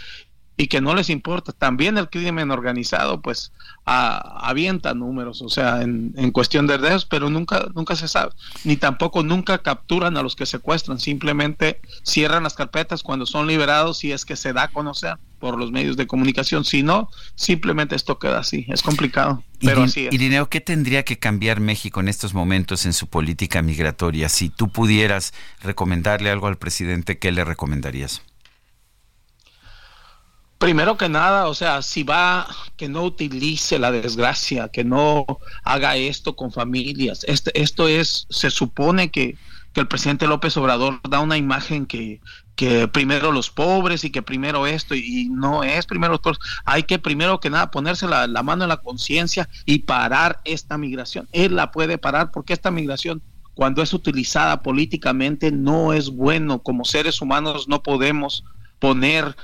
y 0.58 0.66
que 0.66 0.82
no 0.82 0.94
les 0.94 1.08
importa. 1.08 1.52
También 1.52 1.96
el 1.96 2.10
crimen 2.10 2.50
organizado, 2.50 3.22
pues, 3.22 3.52
avienta 3.86 4.92
números, 4.92 5.40
o 5.40 5.48
sea, 5.48 5.80
en, 5.80 6.12
en 6.16 6.30
cuestión 6.30 6.66
de 6.66 6.76
dedos, 6.76 7.06
pero 7.06 7.30
nunca, 7.30 7.68
nunca 7.74 7.96
se 7.96 8.08
sabe. 8.08 8.32
Ni 8.64 8.76
tampoco 8.76 9.22
nunca 9.22 9.58
capturan 9.58 10.18
a 10.18 10.22
los 10.22 10.36
que 10.36 10.44
secuestran, 10.44 11.00
simplemente 11.00 11.80
cierran 12.04 12.42
las 12.42 12.54
carpetas 12.54 13.02
cuando 13.02 13.24
son 13.24 13.46
liberados 13.46 14.04
y 14.04 14.12
es 14.12 14.26
que 14.26 14.36
se 14.36 14.52
da 14.52 14.64
a 14.64 14.68
conocer 14.68 15.16
por 15.40 15.58
los 15.58 15.72
medios 15.72 15.96
de 15.96 16.06
comunicación. 16.06 16.64
Si 16.64 16.84
no, 16.84 17.10
simplemente 17.34 17.96
esto 17.96 18.18
queda 18.18 18.38
así. 18.38 18.66
Es 18.68 18.82
complicado, 18.82 19.42
pero 19.58 19.82
así 19.82 20.06
es. 20.06 20.14
Irineo, 20.14 20.48
¿qué 20.48 20.60
tendría 20.60 21.04
que 21.04 21.18
cambiar 21.18 21.58
México 21.58 21.98
en 22.00 22.08
estos 22.08 22.34
momentos 22.34 22.86
en 22.86 22.92
su 22.92 23.08
política 23.08 23.62
migratoria? 23.62 24.28
Si 24.28 24.50
tú 24.50 24.68
pudieras 24.68 25.32
recomendarle 25.60 26.30
algo 26.30 26.46
al 26.46 26.58
presidente, 26.58 27.18
¿qué 27.18 27.32
le 27.32 27.44
recomendarías? 27.44 28.22
Primero 30.58 30.98
que 30.98 31.08
nada, 31.08 31.48
o 31.48 31.54
sea, 31.54 31.80
si 31.80 32.02
va, 32.02 32.46
que 32.76 32.90
no 32.90 33.02
utilice 33.02 33.78
la 33.78 33.90
desgracia, 33.90 34.68
que 34.68 34.84
no 34.84 35.24
haga 35.64 35.96
esto 35.96 36.36
con 36.36 36.52
familias. 36.52 37.24
Este, 37.26 37.50
esto 37.58 37.88
es, 37.88 38.26
se 38.28 38.50
supone 38.50 39.10
que, 39.10 39.38
que 39.72 39.80
el 39.80 39.88
presidente 39.88 40.26
López 40.26 40.58
Obrador 40.58 41.00
da 41.08 41.20
una 41.20 41.38
imagen 41.38 41.86
que, 41.86 42.20
que 42.60 42.88
primero 42.88 43.32
los 43.32 43.48
pobres 43.48 44.04
y 44.04 44.10
que 44.10 44.20
primero 44.20 44.66
esto, 44.66 44.94
y, 44.94 45.30
no 45.30 45.64
es 45.64 45.86
primero 45.86 46.12
los 46.12 46.20
pobres. 46.20 46.40
Hay 46.66 46.82
que 46.82 46.98
primero 46.98 47.40
que 47.40 47.48
nada 47.48 47.70
ponerse 47.70 48.06
la, 48.06 48.26
mano 48.42 48.64
en 48.64 48.68
la 48.68 48.76
conciencia 48.76 49.48
y 49.64 49.78
parar 49.78 50.42
esta 50.44 50.76
migración. 50.76 51.26
Él 51.32 51.56
la 51.56 51.70
puede 51.70 51.96
parar 51.96 52.30
porque 52.30 52.52
esta 52.52 52.70
migración 52.70 53.22
cuando 53.54 53.80
es 53.80 53.94
utilizada 53.94 54.62
políticamente 54.62 55.50
no 55.50 55.94
es 55.94 56.10
bueno. 56.10 56.58
Como 56.58 56.84
seres 56.84 57.22
humanos 57.22 57.66
no 57.66 57.82
podemos 57.82 58.44
poner 58.78 59.34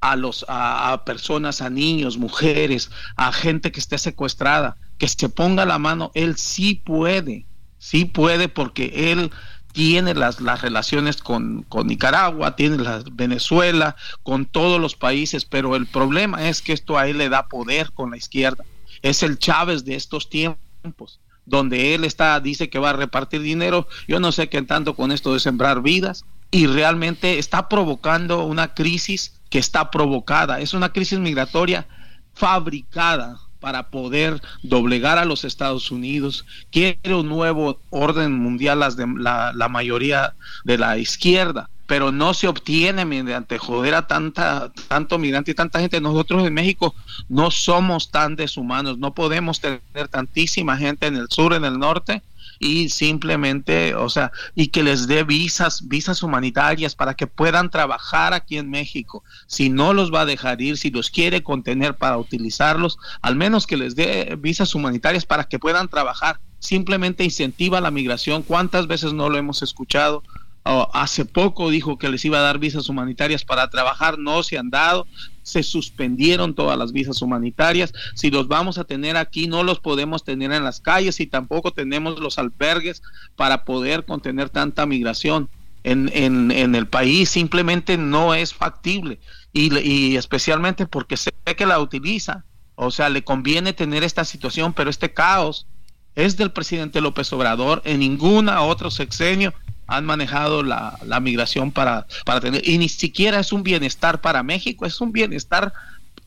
a 0.00 0.16
los 0.16 0.44
a, 0.48 1.00
personas, 1.06 1.62
a 1.62 1.70
niños, 1.70 2.18
mujeres, 2.18 2.90
a 3.14 3.30
gente 3.30 3.70
que 3.70 3.78
esté 3.78 3.98
secuestrada, 3.98 4.76
que 4.98 5.06
se 5.06 5.28
ponga 5.28 5.64
la 5.64 5.78
mano, 5.78 6.10
él 6.14 6.36
sí 6.38 6.74
puede, 6.74 7.46
sí 7.78 8.04
puede 8.04 8.48
porque 8.48 9.12
él 9.12 9.30
tiene 9.74 10.14
las, 10.14 10.40
las 10.40 10.62
relaciones 10.62 11.16
con, 11.16 11.64
con 11.64 11.88
Nicaragua, 11.88 12.54
tiene 12.54 12.78
la 12.78 13.02
Venezuela, 13.12 13.96
con 14.22 14.46
todos 14.46 14.80
los 14.80 14.94
países, 14.94 15.44
pero 15.44 15.74
el 15.74 15.86
problema 15.86 16.48
es 16.48 16.62
que 16.62 16.72
esto 16.72 16.96
a 16.96 17.08
él 17.08 17.18
le 17.18 17.28
da 17.28 17.48
poder 17.48 17.90
con 17.92 18.12
la 18.12 18.16
izquierda. 18.16 18.64
Es 19.02 19.24
el 19.24 19.36
Chávez 19.38 19.84
de 19.84 19.96
estos 19.96 20.30
tiempos 20.30 21.20
donde 21.44 21.94
él 21.94 22.04
está, 22.04 22.38
dice 22.40 22.70
que 22.70 22.78
va 22.78 22.90
a 22.90 22.94
repartir 22.94 23.42
dinero, 23.42 23.88
yo 24.08 24.20
no 24.20 24.32
sé 24.32 24.48
qué 24.48 24.62
tanto 24.62 24.94
con 24.94 25.12
esto 25.12 25.34
de 25.34 25.40
sembrar 25.40 25.82
vidas, 25.82 26.24
y 26.52 26.68
realmente 26.68 27.40
está 27.40 27.68
provocando 27.68 28.44
una 28.44 28.74
crisis 28.74 29.34
que 29.50 29.58
está 29.58 29.90
provocada. 29.90 30.60
Es 30.60 30.72
una 30.72 30.92
crisis 30.92 31.18
migratoria 31.18 31.86
fabricada 32.32 33.40
para 33.64 33.84
poder 33.88 34.42
doblegar 34.62 35.16
a 35.16 35.24
los 35.24 35.42
Estados 35.42 35.90
Unidos. 35.90 36.44
Quiere 36.70 37.14
un 37.14 37.30
nuevo 37.30 37.80
orden 37.88 38.30
mundial 38.34 38.80
las 38.80 38.94
de, 38.94 39.06
la, 39.06 39.54
la 39.54 39.70
mayoría 39.70 40.34
de 40.64 40.76
la 40.76 40.98
izquierda 40.98 41.70
pero 41.86 42.12
no 42.12 42.32
se 42.32 42.48
obtiene 42.48 43.04
mediante 43.04 43.58
joder 43.58 43.94
a 43.94 44.06
tanta, 44.06 44.72
tanto 44.88 45.18
migrante 45.18 45.50
y 45.50 45.54
tanta 45.54 45.80
gente. 45.80 46.00
Nosotros 46.00 46.46
en 46.46 46.54
México 46.54 46.94
no 47.28 47.50
somos 47.50 48.10
tan 48.10 48.36
deshumanos, 48.36 48.96
no 48.96 49.12
podemos 49.12 49.60
tener 49.60 50.08
tantísima 50.10 50.78
gente 50.78 51.06
en 51.06 51.16
el 51.16 51.28
sur, 51.28 51.52
en 51.52 51.66
el 51.66 51.78
norte, 51.78 52.22
y 52.64 52.88
simplemente, 52.88 53.94
o 53.94 54.08
sea, 54.08 54.32
y 54.54 54.68
que 54.68 54.82
les 54.82 55.06
dé 55.06 55.22
visas, 55.22 55.86
visas 55.86 56.22
humanitarias 56.22 56.94
para 56.94 57.12
que 57.12 57.26
puedan 57.26 57.68
trabajar 57.68 58.32
aquí 58.32 58.56
en 58.56 58.70
México. 58.70 59.22
Si 59.46 59.68
no 59.68 59.92
los 59.92 60.10
va 60.10 60.22
a 60.22 60.24
dejar 60.24 60.62
ir, 60.62 60.78
si 60.78 60.90
los 60.90 61.10
quiere 61.10 61.42
contener 61.42 61.94
para 61.94 62.16
utilizarlos, 62.16 62.96
al 63.20 63.36
menos 63.36 63.66
que 63.66 63.76
les 63.76 63.96
dé 63.96 64.38
visas 64.40 64.74
humanitarias 64.74 65.26
para 65.26 65.44
que 65.44 65.58
puedan 65.58 65.88
trabajar. 65.88 66.40
Simplemente 66.58 67.22
incentiva 67.22 67.82
la 67.82 67.90
migración. 67.90 68.42
¿Cuántas 68.42 68.86
veces 68.86 69.12
no 69.12 69.28
lo 69.28 69.36
hemos 69.36 69.62
escuchado? 69.62 70.22
Hace 70.64 71.26
poco 71.26 71.68
dijo 71.68 71.98
que 71.98 72.08
les 72.08 72.24
iba 72.24 72.38
a 72.38 72.42
dar 72.42 72.58
visas 72.58 72.88
humanitarias 72.88 73.44
para 73.44 73.68
trabajar, 73.68 74.18
no 74.18 74.42
se 74.42 74.56
han 74.56 74.70
dado, 74.70 75.06
se 75.42 75.62
suspendieron 75.62 76.54
todas 76.54 76.78
las 76.78 76.92
visas 76.92 77.20
humanitarias, 77.20 77.92
si 78.14 78.30
los 78.30 78.48
vamos 78.48 78.78
a 78.78 78.84
tener 78.84 79.16
aquí 79.18 79.46
no 79.46 79.62
los 79.62 79.80
podemos 79.80 80.24
tener 80.24 80.52
en 80.52 80.64
las 80.64 80.80
calles 80.80 81.20
y 81.20 81.26
tampoco 81.26 81.72
tenemos 81.72 82.18
los 82.18 82.38
albergues 82.38 83.02
para 83.36 83.64
poder 83.64 84.06
contener 84.06 84.48
tanta 84.48 84.86
migración 84.86 85.50
en, 85.82 86.10
en, 86.14 86.50
en 86.50 86.74
el 86.74 86.86
país, 86.86 87.28
simplemente 87.28 87.98
no 87.98 88.34
es 88.34 88.54
factible. 88.54 89.20
Y, 89.52 89.78
y 89.78 90.16
especialmente 90.16 90.86
porque 90.86 91.18
sé 91.18 91.32
que 91.56 91.66
la 91.66 91.78
utiliza, 91.78 92.44
o 92.74 92.90
sea, 92.90 93.10
le 93.10 93.22
conviene 93.22 93.74
tener 93.74 94.02
esta 94.02 94.24
situación, 94.24 94.72
pero 94.72 94.88
este 94.88 95.12
caos 95.12 95.66
es 96.14 96.38
del 96.38 96.52
presidente 96.52 97.02
López 97.02 97.30
Obrador, 97.34 97.82
en 97.84 98.00
ninguna 98.00 98.62
otro 98.62 98.90
sexenio 98.90 99.52
han 99.86 100.04
manejado 100.04 100.62
la, 100.62 100.98
la 101.04 101.20
migración 101.20 101.72
para, 101.72 102.06
para 102.24 102.40
tener, 102.40 102.66
y 102.68 102.78
ni 102.78 102.88
siquiera 102.88 103.40
es 103.40 103.52
un 103.52 103.62
bienestar 103.62 104.20
para 104.20 104.42
México, 104.42 104.86
es 104.86 105.00
un 105.00 105.12
bienestar 105.12 105.72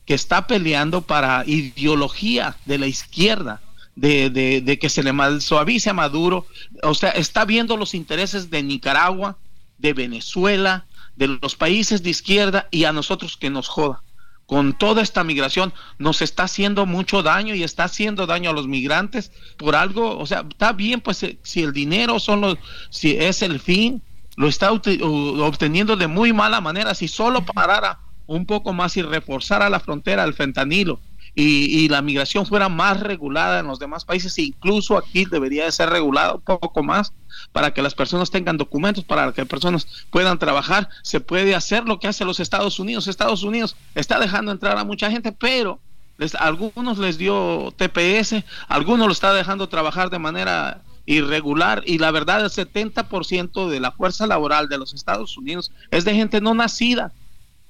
que 0.04 0.14
está 0.14 0.46
peleando 0.46 1.02
para 1.02 1.44
ideología 1.46 2.56
de 2.64 2.78
la 2.78 2.86
izquierda, 2.86 3.60
de, 3.94 4.30
de, 4.30 4.60
de 4.60 4.78
que 4.78 4.88
se 4.88 5.02
le 5.02 5.12
suavice 5.40 5.90
a 5.90 5.94
Maduro, 5.94 6.46
o 6.82 6.94
sea, 6.94 7.10
está 7.10 7.44
viendo 7.44 7.76
los 7.76 7.94
intereses 7.94 8.50
de 8.50 8.62
Nicaragua, 8.62 9.36
de 9.78 9.92
Venezuela, 9.92 10.86
de 11.16 11.38
los 11.42 11.56
países 11.56 12.02
de 12.02 12.10
izquierda 12.10 12.68
y 12.70 12.84
a 12.84 12.92
nosotros 12.92 13.36
que 13.36 13.50
nos 13.50 13.68
joda 13.68 14.02
con 14.48 14.72
toda 14.72 15.02
esta 15.02 15.24
migración 15.24 15.74
nos 15.98 16.22
está 16.22 16.44
haciendo 16.44 16.86
mucho 16.86 17.22
daño 17.22 17.54
y 17.54 17.62
está 17.62 17.84
haciendo 17.84 18.26
daño 18.26 18.48
a 18.48 18.54
los 18.54 18.66
migrantes 18.66 19.30
por 19.58 19.76
algo, 19.76 20.18
o 20.18 20.24
sea, 20.24 20.46
está 20.48 20.72
bien 20.72 21.02
pues 21.02 21.22
eh, 21.22 21.38
si 21.42 21.62
el 21.62 21.74
dinero 21.74 22.18
son 22.18 22.40
los 22.40 22.56
si 22.88 23.10
es 23.10 23.42
el 23.42 23.60
fin, 23.60 24.02
lo 24.36 24.48
está 24.48 24.72
obteniendo 24.72 25.96
de 25.96 26.06
muy 26.06 26.32
mala 26.32 26.62
manera, 26.62 26.94
si 26.94 27.08
solo 27.08 27.44
parara 27.44 27.98
un 28.26 28.46
poco 28.46 28.72
más 28.72 28.96
y 28.96 29.02
reforzara 29.02 29.68
la 29.68 29.80
frontera 29.80 30.22
al 30.22 30.32
fentanilo 30.32 30.98
y, 31.34 31.86
la 31.90 32.00
migración 32.00 32.46
fuera 32.46 32.70
más 32.70 33.00
regulada 33.00 33.60
en 33.60 33.66
los 33.66 33.78
demás 33.78 34.06
países, 34.06 34.38
incluso 34.38 34.96
aquí 34.96 35.26
debería 35.26 35.66
de 35.66 35.72
ser 35.72 35.90
regulada 35.90 36.34
un 36.34 36.40
poco 36.40 36.82
más 36.82 37.12
para 37.52 37.72
que 37.72 37.82
las 37.82 37.94
personas 37.94 38.30
tengan 38.30 38.56
documentos, 38.56 39.04
para 39.04 39.32
que 39.32 39.42
las 39.42 39.48
personas 39.48 39.86
puedan 40.10 40.38
trabajar, 40.38 40.88
se 41.02 41.20
puede 41.20 41.54
hacer 41.54 41.84
lo 41.84 41.98
que 41.98 42.08
hace 42.08 42.24
los 42.24 42.40
Estados 42.40 42.78
Unidos. 42.78 43.08
Estados 43.08 43.42
Unidos 43.42 43.76
está 43.94 44.18
dejando 44.18 44.52
entrar 44.52 44.76
a 44.78 44.84
mucha 44.84 45.10
gente, 45.10 45.32
pero 45.32 45.80
les, 46.18 46.34
algunos 46.34 46.98
les 46.98 47.18
dio 47.18 47.72
TPS, 47.76 48.44
algunos 48.68 49.06
lo 49.06 49.12
está 49.12 49.32
dejando 49.32 49.68
trabajar 49.68 50.10
de 50.10 50.18
manera 50.18 50.82
irregular 51.06 51.82
y 51.86 51.98
la 51.98 52.10
verdad 52.10 52.44
el 52.44 52.50
70% 52.50 53.68
de 53.68 53.80
la 53.80 53.92
fuerza 53.92 54.26
laboral 54.26 54.68
de 54.68 54.76
los 54.76 54.92
Estados 54.92 55.38
Unidos 55.38 55.72
es 55.90 56.04
de 56.04 56.14
gente 56.14 56.42
no 56.42 56.52
nacida 56.52 57.12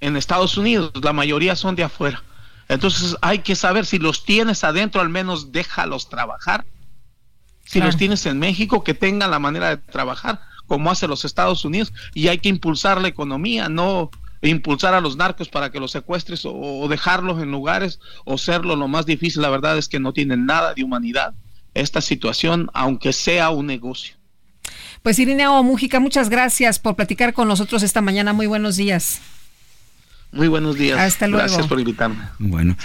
en 0.00 0.16
Estados 0.16 0.56
Unidos, 0.56 0.92
la 1.02 1.12
mayoría 1.12 1.54
son 1.54 1.76
de 1.76 1.84
afuera. 1.84 2.22
Entonces 2.68 3.16
hay 3.20 3.40
que 3.40 3.54
saber 3.54 3.86
si 3.86 3.98
los 3.98 4.24
tienes 4.24 4.64
adentro, 4.64 5.00
al 5.00 5.08
menos 5.08 5.52
déjalos 5.52 6.08
trabajar. 6.08 6.64
Si 7.68 7.80
los 7.80 7.98
tienes 7.98 8.24
en 8.24 8.38
México, 8.38 8.82
que 8.82 8.94
tengan 8.94 9.30
la 9.30 9.38
manera 9.38 9.68
de 9.68 9.76
trabajar 9.76 10.40
como 10.66 10.90
hace 10.90 11.06
los 11.06 11.24
Estados 11.24 11.64
Unidos 11.66 11.92
y 12.14 12.28
hay 12.28 12.38
que 12.38 12.48
impulsar 12.48 13.00
la 13.00 13.08
economía, 13.08 13.68
no 13.68 14.10
impulsar 14.40 14.94
a 14.94 15.00
los 15.00 15.16
narcos 15.16 15.48
para 15.48 15.70
que 15.70 15.78
los 15.78 15.90
secuestres 15.90 16.42
o, 16.44 16.86
dejarlos 16.88 17.42
en 17.42 17.50
lugares 17.50 18.00
o 18.24 18.38
serlo 18.38 18.74
lo 18.74 18.88
más 18.88 19.04
difícil. 19.04 19.42
La 19.42 19.50
verdad 19.50 19.76
es 19.76 19.88
que 19.88 20.00
no 20.00 20.14
tienen 20.14 20.46
nada 20.46 20.72
de 20.72 20.82
humanidad 20.82 21.34
esta 21.74 22.00
situación, 22.00 22.70
aunque 22.72 23.12
sea 23.12 23.50
un 23.50 23.66
negocio. 23.66 24.14
Pues 25.02 25.18
Irineo 25.18 25.62
Mújica, 25.62 26.00
muchas 26.00 26.30
gracias 26.30 26.78
por 26.78 26.96
platicar 26.96 27.34
con 27.34 27.48
nosotros 27.48 27.82
esta 27.82 28.00
mañana. 28.00 28.32
Muy 28.32 28.46
buenos 28.46 28.76
días. 28.76 29.20
Muy 30.32 30.48
buenos 30.48 30.76
días. 30.76 30.98
Hasta 30.98 31.26
luego. 31.26 31.44
Gracias 31.44 31.66
por 31.66 31.78
invitarme. 31.78 32.24
Bueno. 32.38 32.76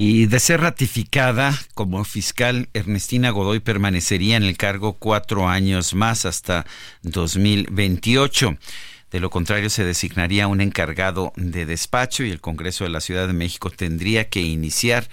Y 0.00 0.26
de 0.26 0.38
ser 0.38 0.60
ratificada 0.60 1.58
como 1.74 2.04
fiscal, 2.04 2.68
Ernestina 2.72 3.30
Godoy 3.30 3.58
permanecería 3.58 4.36
en 4.36 4.44
el 4.44 4.56
cargo 4.56 4.92
cuatro 4.92 5.48
años 5.48 5.92
más 5.92 6.24
hasta 6.24 6.66
2028. 7.02 8.56
De 9.10 9.18
lo 9.18 9.28
contrario, 9.28 9.68
se 9.70 9.82
designaría 9.82 10.46
un 10.46 10.60
encargado 10.60 11.32
de 11.34 11.66
despacho 11.66 12.22
y 12.22 12.30
el 12.30 12.40
Congreso 12.40 12.84
de 12.84 12.90
la 12.90 13.00
Ciudad 13.00 13.26
de 13.26 13.32
México 13.32 13.70
tendría 13.70 14.28
que 14.28 14.40
iniciar 14.40 15.08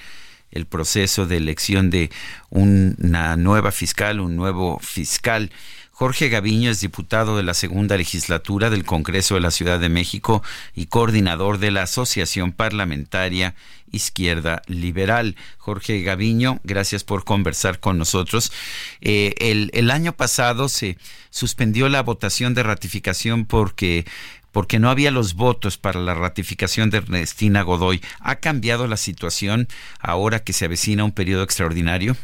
el 0.51 0.67
proceso 0.67 1.25
de 1.25 1.37
elección 1.37 1.89
de 1.89 2.11
una 2.51 3.37
nueva 3.37 3.71
fiscal, 3.71 4.19
un 4.19 4.35
nuevo 4.35 4.77
fiscal. 4.77 5.49
Jorge 5.97 6.27
Gaviño 6.27 6.71
es 6.71 6.81
diputado 6.81 7.37
de 7.37 7.43
la 7.43 7.53
segunda 7.53 7.95
legislatura 7.95 8.69
del 8.69 8.83
Congreso 8.83 9.35
de 9.35 9.39
la 9.39 9.49
Ciudad 9.49 9.79
de 9.79 9.87
México 9.87 10.43
y 10.75 10.87
coordinador 10.87 11.57
de 11.57 11.71
la 11.71 11.83
Asociación 11.83 12.51
Parlamentaria 12.51 13.55
Izquierda 13.93 14.61
Liberal. 14.67 15.37
Jorge 15.57 16.01
Gaviño, 16.01 16.59
gracias 16.65 17.05
por 17.05 17.23
conversar 17.23 17.79
con 17.79 17.97
nosotros. 17.97 18.51
Eh, 18.99 19.35
el, 19.39 19.89
año 19.89 20.11
pasado 20.11 20.67
se 20.67 20.97
suspendió 21.29 21.87
la 21.87 22.03
votación 22.03 22.55
de 22.55 22.63
ratificación 22.63 23.45
porque 23.45 24.05
porque 24.51 24.79
no 24.79 24.89
había 24.89 25.11
los 25.11 25.35
votos 25.35 25.77
para 25.77 26.01
la 26.01 26.13
ratificación 26.13 26.89
de 26.89 26.97
Ernestina 26.97 27.61
Godoy. 27.61 28.01
¿Ha 28.19 28.35
cambiado 28.35 28.87
la 28.87 28.97
situación 28.97 29.69
ahora 29.99 30.43
que 30.43 30.51
se 30.51 30.65
avecina 30.65 31.05
un 31.05 31.13
periodo 31.13 31.43
extraordinario? 31.43 32.17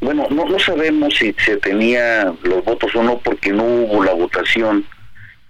Bueno, 0.00 0.26
no, 0.30 0.58
sabemos 0.58 1.14
si 1.16 1.34
se 1.44 1.56
tenía 1.58 2.32
los 2.42 2.64
votos 2.64 2.94
o 2.94 3.02
no 3.02 3.18
porque 3.18 3.52
no 3.52 3.64
hubo 3.64 4.04
la 4.04 4.12
votación. 4.12 4.84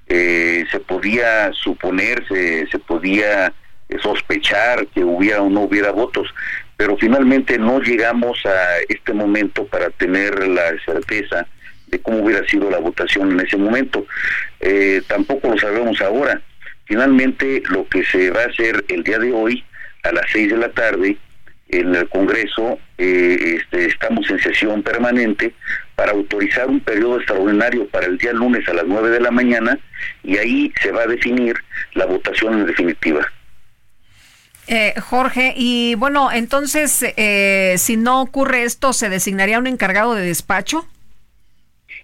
Eh, 0.08 0.64
se 0.70 0.80
podía 0.80 1.52
suponer, 1.52 2.24
se, 2.28 2.66
se 2.68 2.78
podía 2.78 3.52
sospechar 4.02 4.86
que 4.88 5.04
hubiera 5.04 5.42
o 5.42 5.50
no 5.50 5.62
hubiera 5.62 5.90
votos, 5.90 6.28
pero 6.76 6.96
finalmente 6.96 7.58
no 7.58 7.80
llegamos 7.80 8.44
a 8.44 8.78
este 8.88 9.12
momento 9.12 9.66
para 9.66 9.90
tener 9.90 10.46
la 10.48 10.76
certeza 10.84 11.46
de 11.86 12.00
cómo 12.00 12.18
hubiera 12.18 12.46
sido 12.46 12.70
la 12.70 12.78
votación 12.78 13.32
en 13.32 13.40
ese 13.40 13.56
momento. 13.56 14.06
Eh, 14.60 15.02
tampoco 15.06 15.48
lo 15.48 15.58
sabemos 15.58 16.00
ahora. 16.00 16.40
Finalmente, 16.84 17.62
lo 17.70 17.88
que 17.88 18.04
se 18.04 18.30
va 18.30 18.42
a 18.42 18.46
hacer 18.46 18.84
el 18.88 19.02
día 19.02 19.18
de 19.18 19.32
hoy, 19.32 19.64
a 20.02 20.12
las 20.12 20.26
seis 20.32 20.50
de 20.50 20.56
la 20.56 20.70
tarde, 20.70 21.16
el 21.68 22.08
Congreso 22.08 22.78
eh, 22.98 23.58
este, 23.58 23.86
estamos 23.86 24.30
en 24.30 24.38
sesión 24.40 24.82
permanente 24.82 25.52
para 25.94 26.12
autorizar 26.12 26.68
un 26.68 26.80
periodo 26.80 27.16
extraordinario 27.16 27.88
para 27.88 28.06
el 28.06 28.18
día 28.18 28.32
lunes 28.32 28.68
a 28.68 28.74
las 28.74 28.84
9 28.86 29.10
de 29.10 29.20
la 29.20 29.30
mañana 29.30 29.78
y 30.22 30.36
ahí 30.36 30.72
se 30.82 30.92
va 30.92 31.02
a 31.02 31.06
definir 31.06 31.56
la 31.94 32.06
votación 32.06 32.60
en 32.60 32.66
definitiva. 32.66 33.26
Eh, 34.68 34.94
Jorge, 35.00 35.54
y 35.56 35.94
bueno, 35.94 36.30
entonces, 36.32 37.04
eh, 37.16 37.76
si 37.78 37.96
no 37.96 38.20
ocurre 38.20 38.64
esto, 38.64 38.92
¿se 38.92 39.08
designaría 39.08 39.58
un 39.58 39.68
encargado 39.68 40.14
de 40.14 40.26
despacho? 40.26 40.86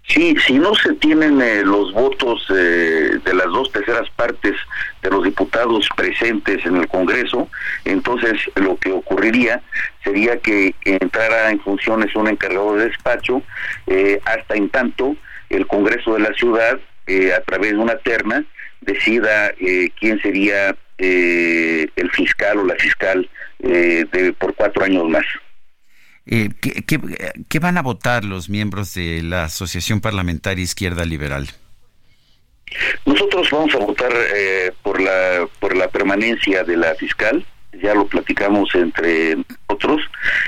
Sí, 0.05 0.35
si 0.45 0.59
no 0.59 0.75
se 0.75 0.93
tienen 0.95 1.41
eh, 1.41 1.63
los 1.63 1.93
votos 1.93 2.45
eh, 2.49 3.19
de 3.23 3.33
las 3.33 3.47
dos 3.47 3.71
terceras 3.71 4.09
partes 4.11 4.53
de 5.01 5.09
los 5.09 5.23
diputados 5.23 5.87
presentes 5.95 6.65
en 6.65 6.75
el 6.75 6.87
Congreso, 6.89 7.49
entonces 7.85 8.37
lo 8.55 8.75
que 8.77 8.91
ocurriría 8.91 9.61
sería 10.03 10.37
que 10.37 10.75
entrara 10.83 11.51
en 11.51 11.59
funciones 11.61 12.13
un 12.15 12.27
encargado 12.27 12.75
de 12.75 12.89
despacho 12.89 13.41
eh, 13.87 14.19
hasta 14.25 14.55
en 14.55 14.69
tanto 14.69 15.15
el 15.49 15.65
Congreso 15.67 16.15
de 16.15 16.19
la 16.19 16.33
ciudad, 16.33 16.79
a 17.35 17.41
través 17.41 17.71
de 17.71 17.77
una 17.77 17.97
terna, 17.97 18.43
decida 18.81 19.53
quién 19.99 20.21
sería 20.21 20.73
el 20.97 22.11
fiscal 22.13 22.59
o 22.59 22.65
la 22.65 22.75
fiscal 22.75 23.29
de, 23.59 24.33
por 24.39 24.55
cuatro 24.55 24.85
años 24.85 25.07
más. 25.09 25.25
Eh, 26.25 26.49
¿qué, 26.59 27.59
van 27.59 27.77
a 27.77 27.81
votar 27.81 28.23
los 28.23 28.49
miembros 28.49 28.93
de 28.93 29.21
la 29.23 29.45
Asociación 29.45 29.99
Parlamentaria 29.99 30.63
Izquierda 30.63 31.05
Liberal? 31.05 31.49
Nosotros 33.05 33.49
vamos 33.51 33.75
a 33.75 33.79
votar 33.79 34.11
eh, 34.13 34.71
por 34.81 35.01
la 35.01 35.47
por 35.59 35.75
la 35.75 35.89
permanencia 35.89 36.63
de 36.63 36.77
la 36.77 36.95
fiscal, 36.95 37.45
ya 37.81 37.93
lo 37.93 38.07
platicamos 38.07 38.73
entre 38.75 39.37
nosotros 39.67 40.01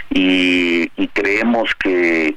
y, 0.10 0.88
creemos 1.14 1.70
que, 1.76 2.36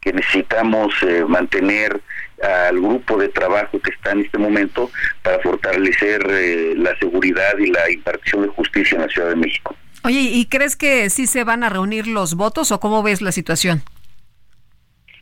que 0.00 0.12
necesitamos 0.12 0.94
eh, 1.02 1.24
mantener 1.26 2.00
al 2.42 2.78
grupo 2.80 3.16
de 3.16 3.28
trabajo 3.28 3.80
que 3.80 3.90
está 3.90 4.12
en 4.12 4.20
este 4.20 4.38
momento 4.38 4.90
para 5.22 5.38
fortalecer 5.40 6.26
eh, 6.28 6.74
la 6.76 6.96
seguridad 6.98 7.56
y 7.58 7.66
la 7.66 7.90
impartición 7.90 8.42
de 8.42 8.48
justicia 8.48 8.96
en 8.96 9.02
la 9.02 9.08
Ciudad 9.08 9.28
de 9.30 9.36
México. 9.36 9.74
Oye, 10.06 10.20
¿y 10.20 10.46
crees 10.46 10.76
que 10.76 11.10
sí 11.10 11.26
se 11.26 11.42
van 11.42 11.64
a 11.64 11.68
reunir 11.68 12.06
los 12.06 12.36
votos 12.36 12.70
o 12.70 12.78
cómo 12.78 13.02
ves 13.02 13.22
la 13.22 13.32
situación? 13.32 13.82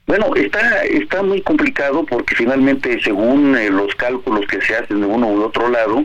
Bueno, 0.06 0.35
está 0.36 0.85
está 0.85 1.23
muy 1.23 1.40
complicado 1.40 2.05
porque 2.05 2.35
finalmente, 2.35 3.01
según 3.01 3.56
eh, 3.56 3.70
los 3.70 3.94
cálculos 3.94 4.44
que 4.47 4.61
se 4.61 4.77
hacen 4.77 5.01
de 5.01 5.06
uno 5.06 5.28
u 5.28 5.43
otro 5.43 5.70
lado, 5.70 6.05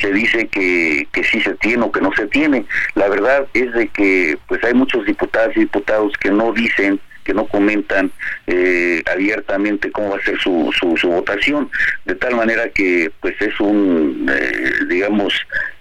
se 0.00 0.10
dice 0.10 0.48
que, 0.48 1.06
que 1.12 1.22
sí 1.22 1.38
se 1.42 1.52
tiene 1.56 1.82
o 1.82 1.92
que 1.92 2.00
no 2.00 2.14
se 2.14 2.26
tiene. 2.28 2.64
La 2.94 3.08
verdad 3.08 3.46
es 3.52 3.70
de 3.74 3.88
que 3.88 4.38
pues 4.48 4.64
hay 4.64 4.72
muchos 4.72 5.04
diputados 5.04 5.54
y 5.58 5.60
diputados 5.60 6.14
que 6.18 6.30
no 6.30 6.54
dicen 6.54 6.98
que 7.24 7.34
no 7.34 7.46
comentan 7.46 8.10
eh, 8.46 9.02
abiertamente 9.12 9.90
cómo 9.90 10.10
va 10.10 10.16
a 10.16 10.24
ser 10.24 10.38
su, 10.38 10.70
su, 10.72 11.08
votación, 11.08 11.70
de 12.06 12.14
tal 12.14 12.36
manera 12.36 12.68
que 12.70 13.10
pues 13.20 13.34
es 13.40 13.58
un, 13.60 14.30
eh, 14.32 14.72
digamos, 14.88 15.34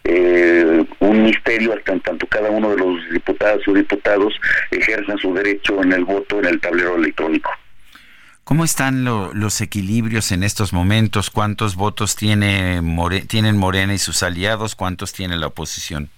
eh, 0.04 0.86
un 1.00 1.24
misterio 1.24 1.74
hasta 1.74 1.94
en 1.94 2.02
tanto 2.02 2.28
cada 2.28 2.50
uno 2.50 2.72
de 2.72 2.78
los 2.78 3.10
diputados 3.10 3.68
o 3.68 3.74
diputados 3.74 4.34
ejerzan 4.72 5.18
su 5.18 5.34
derecho 5.34 5.82
en 5.82 5.94
el 5.94 6.04
voto 6.04 6.40
en 6.40 6.46
el 6.46 6.60
tablero 6.60 6.96
electrónico. 6.96 7.50
¿Cómo 8.44 8.66
están 8.66 9.06
los 9.06 9.62
equilibrios 9.62 10.34
en 10.34 10.44
estos 10.44 10.74
momentos? 10.74 11.30
¿Cuántos 11.30 11.76
votos 11.76 12.18
tiene 12.18 12.82
tienen 13.28 13.58
Morena 13.58 13.94
y 13.94 13.98
sus 13.98 14.22
aliados? 14.22 14.76
¿Cuántos 14.76 15.14
tiene 15.14 15.38
la 15.38 15.48
oposición? 15.48 16.10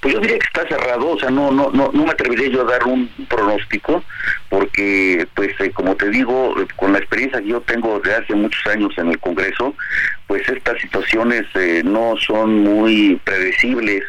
Pues 0.00 0.14
yo 0.14 0.20
diría 0.20 0.38
que 0.38 0.46
está 0.46 0.66
cerrado, 0.68 1.10
o 1.10 1.18
sea, 1.18 1.30
no 1.30 1.50
no 1.50 1.70
no, 1.72 1.90
no 1.92 2.04
me 2.04 2.10
atrevería 2.10 2.48
yo 2.48 2.62
a 2.62 2.70
dar 2.70 2.84
un 2.84 3.08
pronóstico, 3.28 4.04
porque, 4.48 5.26
pues, 5.34 5.50
eh, 5.60 5.70
como 5.72 5.96
te 5.96 6.08
digo, 6.08 6.54
con 6.76 6.92
la 6.92 6.98
experiencia 6.98 7.40
que 7.40 7.48
yo 7.48 7.60
tengo 7.62 8.00
de 8.00 8.14
hace 8.14 8.34
muchos 8.34 8.64
años 8.66 8.92
en 8.96 9.08
el 9.08 9.18
Congreso, 9.18 9.74
pues 10.26 10.48
estas 10.48 10.80
situaciones 10.80 11.44
eh, 11.54 11.82
no 11.84 12.16
son 12.16 12.62
muy 12.62 13.20
predecibles, 13.24 14.02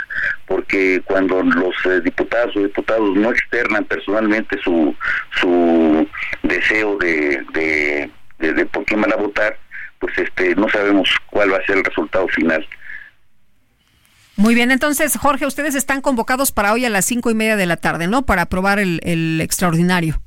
porque 0.48 1.02
cuando 1.06 1.44
los 1.44 1.76
eh, 1.85 2.02
diputados 2.02 2.56
o 2.56 2.61
diputados 2.61 3.15
no 3.15 3.31
externan 3.31 3.85
personalmente 3.85 4.57
su 4.64 4.95
su 5.39 6.07
deseo 6.44 6.98
de, 6.98 7.44
de, 7.53 8.10
de, 8.39 8.53
de 8.53 8.65
por 8.65 8.84
quién 8.85 9.02
van 9.02 9.14
a 9.14 9.18
votar, 9.18 9.57
pues 9.99 10.18
este 10.18 10.56
no 10.56 10.68
sabemos 10.69 11.10
cuál 11.30 11.53
va 11.53 11.57
a 11.57 11.65
ser 11.65 11.77
el 11.77 11.84
resultado 11.84 12.27
final. 12.30 12.68
Muy 14.38 14.53
bien, 14.53 14.69
entonces, 14.69 15.18
Jorge, 15.18 15.48
ustedes 15.48 15.73
están 15.73 15.99
convocados 15.99 16.52
para 16.52 16.72
hoy 16.72 16.85
a 16.85 16.91
las 16.91 17.06
cinco 17.06 17.31
y 17.31 17.34
media 17.34 17.56
de 17.56 17.65
la 17.65 17.76
tarde, 17.77 18.07
¿no? 18.07 18.23
Para 18.23 18.44
aprobar 18.44 18.77
el, 18.80 19.41
extraordinario. 19.41 20.22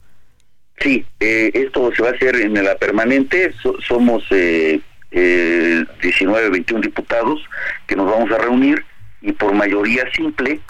Sí, 0.81 1.07
eh, 1.21 1.51
esto 1.55 1.93
se 1.95 2.03
va 2.03 2.09
a 2.09 2.13
hacer 2.13 2.35
en 2.35 2.55
la 2.55 2.75
permanente. 2.77 3.55
somos 3.87 4.25
eh, 4.31 4.81
19, 5.11 6.51
21 6.51 6.83
diputados 6.83 7.41
que 7.87 7.97
nos 7.97 8.11
vamos 8.11 8.31
a 8.31 8.39
reunir 8.39 8.85
y 9.21 9.33
por 9.33 9.53
mayoría 9.55 10.05
simple 10.15 10.61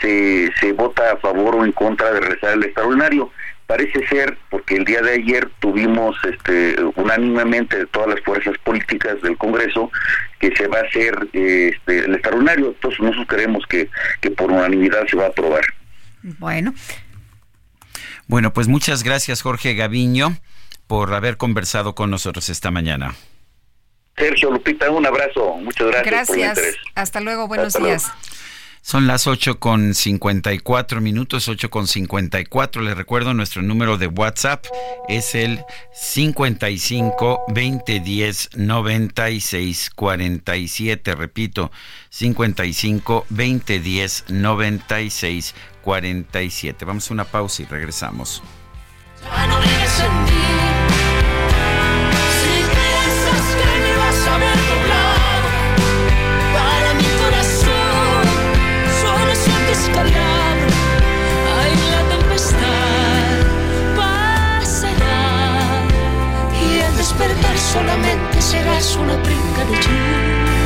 se, 0.00 0.52
se 0.60 0.72
vota 0.72 1.12
a 1.12 1.16
favor 1.16 1.56
o 1.56 1.64
en 1.64 1.72
contra 1.72 2.12
de 2.12 2.20
rezar 2.20 2.54
el 2.54 2.64
extraordinario. 2.64 3.30
Parece 3.66 4.06
ser 4.06 4.38
porque 4.48 4.76
el 4.76 4.84
día 4.84 5.00
de 5.00 5.14
ayer 5.14 5.50
tuvimos 5.58 6.16
este 6.24 6.76
unánimemente 6.94 7.78
de 7.78 7.86
todas 7.86 8.10
las 8.10 8.20
fuerzas 8.20 8.56
políticas 8.58 9.20
del 9.22 9.36
Congreso 9.36 9.90
que 10.38 10.54
se 10.54 10.68
va 10.68 10.78
a 10.78 10.82
hacer 10.82 11.28
este, 11.32 12.04
el 12.04 12.14
extraordinario. 12.14 12.68
Entonces 12.68 13.00
nosotros 13.00 13.26
creemos 13.28 13.64
que, 13.68 13.88
que 14.20 14.30
por 14.30 14.52
unanimidad 14.52 15.06
se 15.08 15.16
va 15.16 15.24
a 15.24 15.28
aprobar. 15.28 15.64
Bueno. 16.38 16.74
Bueno, 18.28 18.52
pues 18.52 18.68
muchas 18.68 19.02
gracias 19.02 19.42
Jorge 19.42 19.74
Gaviño 19.74 20.36
por 20.86 21.12
haber 21.14 21.36
conversado 21.36 21.94
con 21.96 22.10
nosotros 22.10 22.48
esta 22.48 22.70
mañana. 22.70 23.14
Sergio 24.16 24.50
Lupita, 24.50 24.90
un 24.90 25.06
abrazo. 25.06 25.54
Muchas 25.58 25.88
gracias. 25.88 26.28
Gracias. 26.28 26.76
Hasta 26.94 27.20
luego. 27.20 27.48
Buenos 27.48 27.74
días. 27.74 28.10
Son 28.86 29.08
las 29.08 29.26
8 29.26 29.58
con 29.58 29.94
54 29.94 31.00
minutos, 31.00 31.48
8 31.48 31.70
con 31.70 31.88
54. 31.88 32.82
Les 32.82 32.96
recuerdo 32.96 33.34
nuestro 33.34 33.60
número 33.60 33.98
de 33.98 34.06
WhatsApp 34.06 34.64
es 35.08 35.34
el 35.34 35.64
55 35.92 37.46
20 37.48 37.98
10 37.98 38.50
96 38.54 39.90
47. 39.90 41.14
Repito, 41.16 41.72
55 42.10 43.26
20 43.28 43.80
10 43.80 44.24
96 44.28 45.54
47. 45.82 46.84
Vamos 46.84 47.10
a 47.10 47.14
una 47.14 47.24
pausa 47.24 47.62
y 47.62 47.64
regresamos. 47.66 48.40
solamente 49.24 49.86
serás 49.88 50.65
una 68.96 69.16
brinca 69.16 69.64
de 69.64 69.74
lluvia. 69.74 70.16
Por 70.36 70.65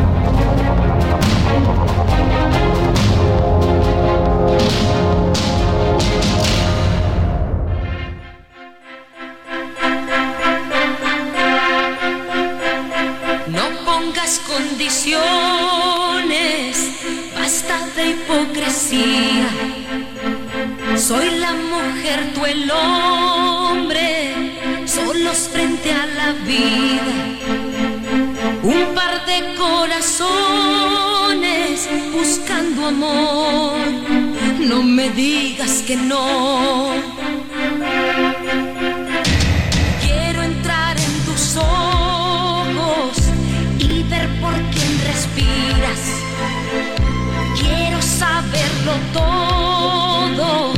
Basta 17.35 17.87
de 17.95 18.09
hipocresía. 18.11 19.49
Soy 20.95 21.29
la 21.39 21.53
mujer, 21.53 22.33
tú 22.33 22.45
el 22.45 22.69
hombre, 22.69 24.35
solos 24.85 25.49
frente 25.51 25.91
a 25.91 26.05
la 26.05 26.33
vida. 26.45 27.01
Un 28.63 28.93
par 28.93 29.25
de 29.25 29.55
corazones 29.55 30.29
buscando 32.13 32.85
amor. 32.87 33.79
No 34.59 34.83
me 34.83 35.09
digas 35.09 35.83
que 35.87 35.95
no. 35.95 36.93
Saberlo 48.81 48.93
todo, 49.13 50.73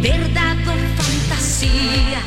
verdad 0.00 0.56
o 0.66 1.02
fantasía. 1.02 2.20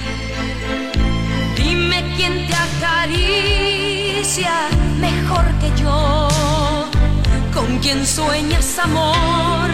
Dime 1.56 2.03
quién 2.15 2.48
te 2.48 2.56
acaricia 2.56 4.53
mejor 4.99 5.45
que 5.60 5.81
yo, 5.81 6.27
con 7.53 7.80
quien 7.80 8.06
sueñas 8.06 8.80
amor, 8.80 9.69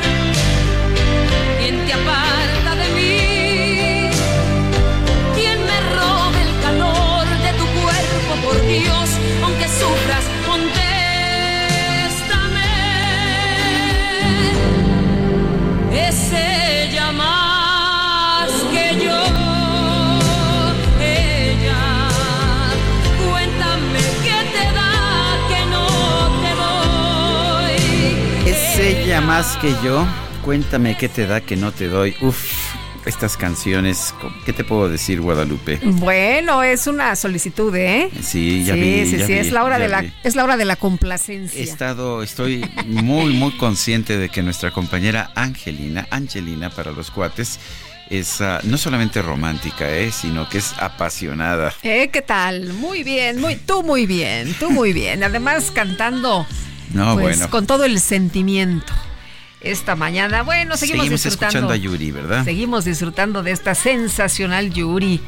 ella 29.17 29.25
más 29.25 29.57
que 29.57 29.73
yo. 29.83 30.05
Cuéntame 30.43 30.95
qué 30.97 31.09
te 31.09 31.25
da 31.27 31.41
que 31.41 31.55
no 31.55 31.71
te 31.71 31.87
doy. 31.87 32.15
Uf, 32.21 32.37
estas 33.05 33.35
canciones, 33.37 34.13
¿qué 34.45 34.53
te 34.53 34.63
puedo 34.63 34.89
decir, 34.89 35.21
Guadalupe? 35.21 35.79
Bueno, 35.83 36.61
es 36.63 36.87
una 36.87 37.15
solicitud, 37.15 37.73
¿eh? 37.75 38.09
Sí, 38.21 38.63
ya 38.63 38.73
sí, 38.75 38.79
vi. 38.79 39.05
sí, 39.09 39.17
ya 39.17 39.25
sí, 39.27 39.33
vi, 39.33 39.39
es 39.39 39.51
la 39.51 39.63
hora 39.63 39.79
de 39.79 39.87
la 39.87 40.01
vi. 40.01 40.13
es 40.23 40.35
la 40.35 40.43
hora 40.43 40.55
de 40.57 40.65
la 40.65 40.73
He 40.73 40.77
complacencia. 40.77 41.61
estado, 41.63 42.21
estoy 42.21 42.69
muy, 42.85 43.33
muy 43.33 43.51
consciente 43.57 44.17
de 44.17 44.29
que 44.29 44.43
nuestra 44.43 44.71
compañera 44.71 45.31
Angelina, 45.35 46.07
Angelina 46.11 46.69
para 46.69 46.91
los 46.91 47.09
cuates, 47.11 47.59
es 48.09 48.39
ah, 48.41 48.59
no 48.63 48.77
solamente 48.77 49.21
romántica, 49.21 49.89
eh, 49.89 50.11
sino 50.11 50.47
que 50.47 50.59
es 50.59 50.73
apasionada. 50.79 51.73
Eh, 51.83 52.09
¿qué 52.11 52.21
tal? 52.21 52.73
Muy 52.73 53.03
bien, 53.03 53.41
muy 53.41 53.55
tú 53.55 53.83
muy 53.83 54.05
bien, 54.05 54.53
tú 54.59 54.69
muy 54.69 54.93
bien. 54.93 55.23
Además 55.23 55.71
cantando 55.73 56.45
No, 56.93 57.15
pues, 57.15 57.37
bueno. 57.37 57.49
con 57.49 57.65
todo 57.67 57.83
el 57.83 57.99
sentimiento. 57.99 58.93
Esta 59.71 59.95
mañana, 59.95 60.43
bueno, 60.43 60.77
seguimos, 60.77 61.03
Seguimos 61.05 61.23
disfrutando. 61.23 61.47
escuchando 61.57 61.73
a 61.73 61.75
Yuri, 61.75 62.11
¿verdad? 62.11 62.43
Seguimos 62.45 62.85
disfrutando 62.85 63.43
de 63.43 63.51
esta 63.51 63.75
sensacional 63.75 64.71
Yuri. 64.73 65.21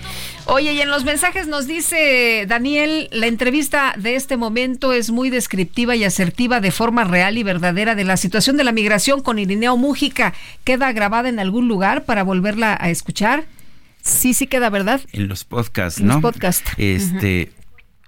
Oye, 0.45 0.73
y 0.73 0.81
en 0.81 0.89
los 0.89 1.03
mensajes 1.03 1.47
nos 1.47 1.67
dice 1.67 2.45
Daniel, 2.47 3.09
la 3.11 3.27
entrevista 3.27 3.93
de 3.97 4.15
este 4.15 4.37
momento 4.37 4.93
es 4.93 5.11
muy 5.11 5.29
descriptiva 5.29 5.95
y 5.95 6.03
asertiva 6.03 6.61
de 6.61 6.71
forma 6.71 7.03
real 7.03 7.37
y 7.37 7.43
verdadera 7.43 7.95
de 7.95 8.03
la 8.03 8.17
situación 8.17 8.57
de 8.57 8.63
la 8.63 8.71
migración 8.71 9.21
con 9.21 9.39
Irineo 9.39 9.77
Mújica. 9.77 10.33
¿Queda 10.63 10.91
grabada 10.91 11.29
en 11.29 11.39
algún 11.39 11.67
lugar 11.67 12.05
para 12.05 12.23
volverla 12.23 12.77
a 12.79 12.89
escuchar? 12.89 13.45
Sí, 14.01 14.33
sí 14.33 14.47
queda, 14.47 14.69
¿verdad? 14.69 15.01
En 15.11 15.27
los 15.27 15.43
podcasts, 15.43 15.99
En 15.99 16.07
¿no? 16.07 16.13
los 16.15 16.21
podcasts. 16.21 16.71
Este, 16.77 17.51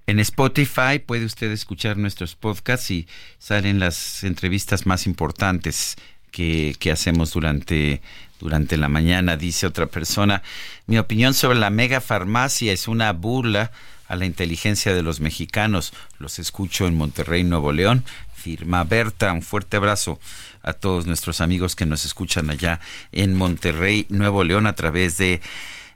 en 0.07 0.19
Spotify 0.19 0.99
puede 1.05 1.25
usted 1.25 1.51
escuchar 1.51 1.97
nuestros 1.97 2.35
podcasts 2.35 2.89
y 2.91 3.07
salen 3.37 3.79
las 3.79 4.23
entrevistas 4.23 4.85
más 4.85 5.05
importantes 5.05 5.95
que, 6.31 6.75
que 6.79 6.91
hacemos 6.91 7.33
durante, 7.33 8.01
durante 8.39 8.77
la 8.77 8.89
mañana, 8.89 9.37
dice 9.37 9.67
otra 9.67 9.85
persona. 9.85 10.41
Mi 10.87 10.97
opinión 10.97 11.33
sobre 11.33 11.59
la 11.59 11.69
mega 11.69 12.01
farmacia 12.01 12.73
es 12.73 12.87
una 12.87 13.11
burla 13.13 13.71
a 14.07 14.15
la 14.15 14.25
inteligencia 14.25 14.93
de 14.93 15.03
los 15.03 15.19
mexicanos. 15.21 15.93
Los 16.19 16.39
escucho 16.39 16.87
en 16.87 16.95
Monterrey, 16.95 17.43
Nuevo 17.43 17.71
León. 17.71 18.03
Firma 18.35 18.83
Berta, 18.83 19.31
un 19.31 19.43
fuerte 19.43 19.77
abrazo 19.77 20.19
a 20.63 20.73
todos 20.73 21.05
nuestros 21.05 21.41
amigos 21.41 21.75
que 21.75 21.85
nos 21.85 22.05
escuchan 22.05 22.49
allá 22.49 22.79
en 23.11 23.35
Monterrey, 23.35 24.07
Nuevo 24.09 24.43
León, 24.43 24.67
a 24.67 24.73
través 24.73 25.17
de 25.17 25.41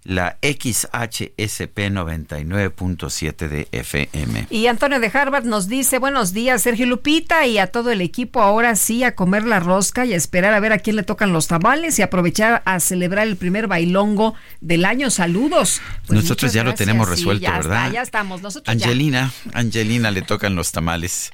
la 0.06 0.38
XHSP 0.42 1.90
99.7 1.90 3.48
de 3.50 3.68
FM. 3.72 4.48
Y 4.52 4.68
Antonio 4.68 5.00
de 5.00 5.12
Harvard 5.12 5.46
nos 5.46 5.68
dice, 5.68 5.98
buenos 5.98 6.32
días 6.32 6.62
Sergio 6.62 6.86
Lupita 6.86 7.46
y 7.48 7.58
a 7.58 7.68
todo 7.68 7.92
el 7.92 8.02
equipo, 8.02 8.42
ahora 8.42 8.76
sí 8.76 9.04
a 9.04 9.16
comer 9.16 9.46
la 9.46 9.60
rosca 9.60 10.06
y 10.06 10.14
a 10.14 10.16
esperar 10.16 10.54
a 10.54 10.60
ver 10.60 10.74
a 10.74 10.80
quién 10.80 10.96
le 10.96 11.04
tocan 11.04 11.34
los 11.34 11.48
tamales 11.48 11.98
y 11.98 12.04
aprovechar 12.04 12.62
a 12.66 12.80
celebrar 12.80 13.28
el 13.28 13.36
primer 13.36 13.68
bailongo 13.68 14.36
del 14.62 14.86
año. 14.86 15.10
Saludos. 15.10 15.82
Pues 16.06 16.22
Nosotros 16.22 16.54
ya 16.54 16.64
lo 16.64 16.76
tenemos 16.76 17.10
resuelto, 17.10 17.42
ya 17.42 17.54
¿verdad? 17.54 17.92
ya 17.92 18.04
estamos. 18.04 18.44
Nosotros 18.44 18.74
Angelina, 18.74 19.34
Angelina 19.54 20.12
le 20.12 20.22
tocan 20.22 20.56
los 20.56 20.72
tamales. 20.72 21.32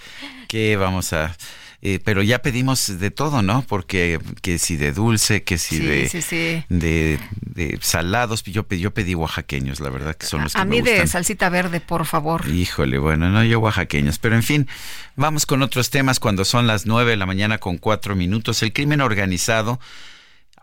¿Qué 0.48 0.78
vamos 0.78 1.12
a...? 1.12 1.36
Eh, 1.84 2.00
pero 2.04 2.22
ya 2.22 2.44
pedimos 2.44 3.00
de 3.00 3.10
todo, 3.10 3.42
¿no? 3.42 3.64
Porque 3.64 4.20
que 4.42 4.60
si 4.60 4.78
de 4.78 4.92
dulce, 4.92 5.44
que 5.44 5.58
si 5.58 5.78
Sí, 5.78 5.84
de, 5.84 6.10
sí, 6.10 6.22
sí. 6.22 6.64
de 6.70 7.20
de 7.54 7.78
salados, 7.82 8.44
yo 8.44 8.64
pedí, 8.64 8.82
yo 8.82 8.94
pedí 8.94 9.16
oaxaqueños, 9.16 9.80
la 9.80 9.90
verdad 9.90 10.16
que 10.16 10.26
son 10.26 10.44
los 10.44 10.54
que 10.54 10.62
A 10.62 10.66
me 10.66 10.78
mí 10.78 10.82
de 10.82 11.06
salsita 11.08 11.50
verde, 11.50 11.82
por 11.82 12.06
favor. 12.06 12.48
Híjole, 12.48 12.98
bueno, 12.98 13.30
no, 13.30 13.44
yo 13.44 13.60
oaxaqueños. 13.60 14.20
Pero 14.20 14.36
en 14.36 14.44
fin, 14.44 14.68
vamos 15.16 15.46
con 15.46 15.62
otros 15.62 15.90
temas 15.90 16.20
cuando 16.20 16.46
son 16.46 16.68
las 16.68 16.86
nueve 16.86 17.12
de 17.12 17.18
la 17.18 17.26
mañana 17.26 17.58
con 17.58 17.78
cuatro 17.78 18.16
minutos. 18.16 18.62
El 18.64 18.74
crimen 18.74 19.02
organizado 19.02 19.80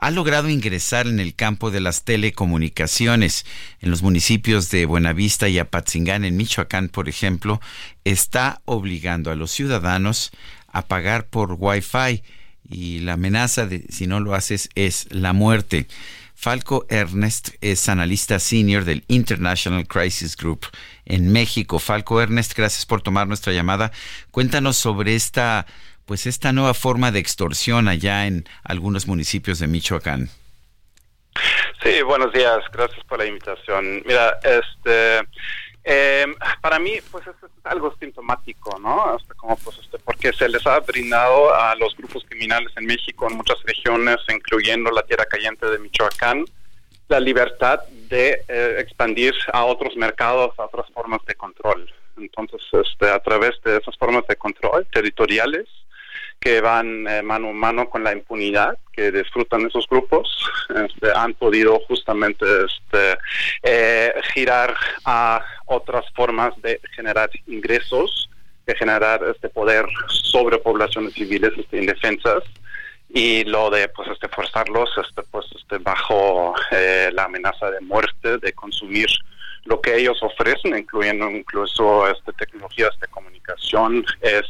ha 0.00 0.10
logrado 0.10 0.48
ingresar 0.48 1.06
en 1.08 1.20
el 1.20 1.34
campo 1.34 1.70
de 1.70 1.80
las 1.80 2.04
telecomunicaciones. 2.04 3.44
En 3.80 3.90
los 3.90 4.02
municipios 4.02 4.70
de 4.70 4.86
Buenavista 4.86 5.48
y 5.48 5.58
Apatzingán, 5.58 6.24
en 6.24 6.36
Michoacán, 6.36 6.88
por 6.88 7.08
ejemplo, 7.08 7.60
está 8.04 8.62
obligando 8.64 9.30
a 9.30 9.34
los 9.34 9.50
ciudadanos 9.50 10.30
a 10.72 10.82
pagar 10.82 11.26
por 11.26 11.56
Wi-Fi 11.58 12.22
y 12.68 13.00
la 13.00 13.14
amenaza 13.14 13.66
de 13.66 13.84
si 13.88 14.06
no 14.06 14.20
lo 14.20 14.34
haces 14.34 14.68
es 14.74 15.06
la 15.10 15.32
muerte. 15.32 15.86
Falco 16.34 16.86
Ernest 16.88 17.50
es 17.60 17.88
analista 17.88 18.38
senior 18.38 18.84
del 18.84 19.02
International 19.08 19.86
Crisis 19.88 20.36
Group 20.36 20.66
en 21.04 21.32
México. 21.32 21.80
Falco 21.80 22.20
Ernest, 22.20 22.54
gracias 22.56 22.86
por 22.86 23.02
tomar 23.02 23.26
nuestra 23.26 23.52
llamada. 23.52 23.90
Cuéntanos 24.30 24.76
sobre 24.76 25.16
esta 25.16 25.66
pues 26.08 26.26
esta 26.26 26.52
nueva 26.54 26.72
forma 26.72 27.12
de 27.12 27.18
extorsión 27.18 27.86
allá 27.86 28.26
en 28.26 28.48
algunos 28.64 29.06
municipios 29.06 29.58
de 29.58 29.66
Michoacán. 29.66 30.30
Sí, 31.82 32.02
buenos 32.02 32.32
días, 32.32 32.60
gracias 32.72 33.04
por 33.04 33.18
la 33.18 33.26
invitación. 33.26 34.02
Mira, 34.06 34.38
este, 34.42 35.28
eh, 35.90 36.26
para 36.60 36.78
mí, 36.78 36.92
pues 37.10 37.26
es 37.26 37.34
algo 37.64 37.94
sintomático, 37.98 38.78
¿no? 38.78 39.16
Este, 39.16 39.32
como, 39.34 39.56
pues, 39.56 39.78
este, 39.78 39.98
porque 39.98 40.34
se 40.34 40.46
les 40.46 40.66
ha 40.66 40.78
brindado 40.80 41.54
a 41.54 41.74
los 41.76 41.96
grupos 41.96 42.24
criminales 42.28 42.70
en 42.76 42.84
México, 42.84 43.26
en 43.26 43.38
muchas 43.38 43.62
regiones, 43.62 44.18
incluyendo 44.28 44.90
la 44.90 45.02
tierra 45.02 45.24
caliente 45.24 45.64
de 45.66 45.78
Michoacán, 45.78 46.44
la 47.08 47.20
libertad 47.20 47.80
de 48.10 48.44
eh, 48.48 48.76
expandir 48.80 49.34
a 49.50 49.64
otros 49.64 49.96
mercados, 49.96 50.52
a 50.58 50.66
otras 50.66 50.90
formas 50.90 51.24
de 51.24 51.34
control. 51.34 51.90
Entonces, 52.18 52.60
este, 52.72 53.08
a 53.08 53.20
través 53.20 53.52
de 53.64 53.78
esas 53.78 53.96
formas 53.96 54.26
de 54.26 54.36
control 54.36 54.86
territoriales, 54.92 55.66
que 56.40 56.60
van 56.60 57.06
eh, 57.08 57.22
mano 57.22 57.50
a 57.50 57.52
mano 57.52 57.90
con 57.90 58.04
la 58.04 58.12
impunidad 58.12 58.78
que 58.92 59.10
disfrutan 59.10 59.66
esos 59.66 59.86
grupos, 59.88 60.28
este, 60.74 61.10
han 61.14 61.34
podido 61.34 61.80
justamente 61.88 62.44
este, 62.64 63.18
eh, 63.62 64.12
girar 64.34 64.74
a 65.04 65.44
otras 65.66 66.04
formas 66.14 66.60
de 66.62 66.80
generar 66.94 67.30
ingresos, 67.46 68.30
de 68.66 68.74
generar 68.76 69.22
este 69.24 69.48
poder 69.48 69.86
sobre 70.08 70.58
poblaciones 70.58 71.14
civiles 71.14 71.52
este, 71.56 71.78
indefensas 71.78 72.44
y 73.10 73.44
lo 73.44 73.70
de 73.70 73.88
pues 73.88 74.08
este 74.08 74.28
forzarlos 74.28 74.90
este 75.02 75.22
pues 75.30 75.46
este 75.56 75.78
bajo 75.78 76.54
eh, 76.70 77.10
la 77.14 77.24
amenaza 77.24 77.70
de 77.70 77.80
muerte 77.80 78.36
de 78.36 78.52
consumir 78.52 79.08
lo 79.64 79.80
que 79.80 79.96
ellos 79.96 80.18
ofrecen 80.22 80.76
incluyendo 80.76 81.30
incluso 81.30 82.06
este 82.08 82.32
tecnologías 82.34 82.98
de 83.00 83.06
comunicación 83.08 84.04
es 84.20 84.44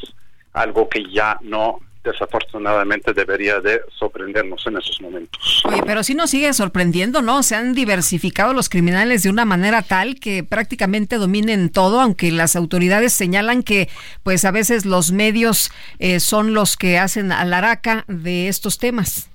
algo 0.61 0.89
que 0.89 1.05
ya 1.11 1.39
no 1.43 1.81
desafortunadamente 2.05 3.13
debería 3.13 3.61
de 3.61 3.83
sorprendernos 3.99 4.67
en 4.67 4.79
esos 4.79 5.01
momentos. 5.01 5.63
Oye, 5.65 5.83
pero 5.85 6.03
sí 6.03 6.15
nos 6.15 6.31
sigue 6.31 6.53
sorprendiendo, 6.53 7.23
¿no? 7.23 7.43
Se 7.43 7.55
han 7.55 7.75
diversificado 7.75 8.55
los 8.55 8.69
criminales 8.69 9.23
de 9.23 9.31
una 9.31 9.45
manera 9.45 9.83
tal 9.83 10.19
que 10.19 10.45
prácticamente 10.45 11.17
dominen 11.17 11.71
todo, 11.71 12.01
aunque 12.01 12.31
las 12.33 12.57
autoridades 12.57 13.13
señalan 13.13 13.63
que, 13.63 13.89
pues 14.23 14.45
a 14.45 14.51
veces 14.51 14.87
los 14.87 15.13
medios 15.13 15.71
eh, 15.99 16.21
son 16.21 16.55
los 16.55 16.77
que 16.77 16.99
hacen 16.99 17.33
alaraca 17.33 18.05
de 18.09 18.49
estos 18.49 18.79
temas. 18.79 19.31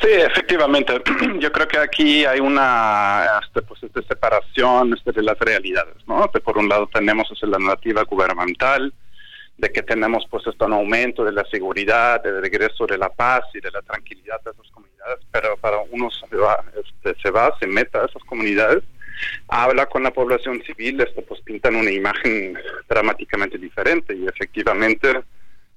Sí, 0.00 0.08
efectivamente. 0.10 1.00
Yo 1.38 1.52
creo 1.52 1.68
que 1.68 1.78
aquí 1.78 2.24
hay 2.24 2.40
una 2.40 3.40
este, 3.44 3.62
pues, 3.62 3.82
este, 3.82 4.02
separación 4.02 4.94
este, 4.94 5.12
de 5.12 5.22
las 5.22 5.38
realidades, 5.38 5.96
¿no? 6.06 6.30
Que 6.30 6.40
por 6.40 6.58
un 6.58 6.68
lado 6.68 6.88
tenemos 6.92 7.28
la 7.42 7.58
narrativa 7.58 8.02
gubernamental, 8.02 8.92
de 9.56 9.70
que 9.70 9.82
tenemos 9.82 10.26
pues 10.30 10.46
esto 10.46 10.66
un 10.66 10.72
aumento 10.72 11.24
de 11.24 11.32
la 11.32 11.44
seguridad, 11.44 12.22
del 12.22 12.40
regreso 12.40 12.86
de 12.86 12.98
la 12.98 13.08
paz 13.08 13.42
y 13.54 13.60
de 13.60 13.70
la 13.70 13.82
tranquilidad 13.82 14.40
de 14.44 14.50
esas 14.50 14.70
comunidades, 14.70 15.20
pero 15.30 15.56
para 15.56 15.78
uno 15.90 16.10
se 16.10 16.36
va, 16.36 16.64
este, 16.74 17.20
se 17.20 17.30
va, 17.30 17.56
se 17.60 17.66
mete 17.66 17.98
a 17.98 18.04
esas 18.04 18.22
comunidades, 18.24 18.82
habla 19.48 19.86
con 19.86 20.02
la 20.02 20.10
población 20.10 20.60
civil, 20.64 21.00
este, 21.00 21.22
pues 21.22 21.40
pintan 21.42 21.76
una 21.76 21.90
imagen 21.90 22.58
dramáticamente 22.88 23.58
diferente 23.58 24.14
y 24.14 24.26
efectivamente 24.26 25.22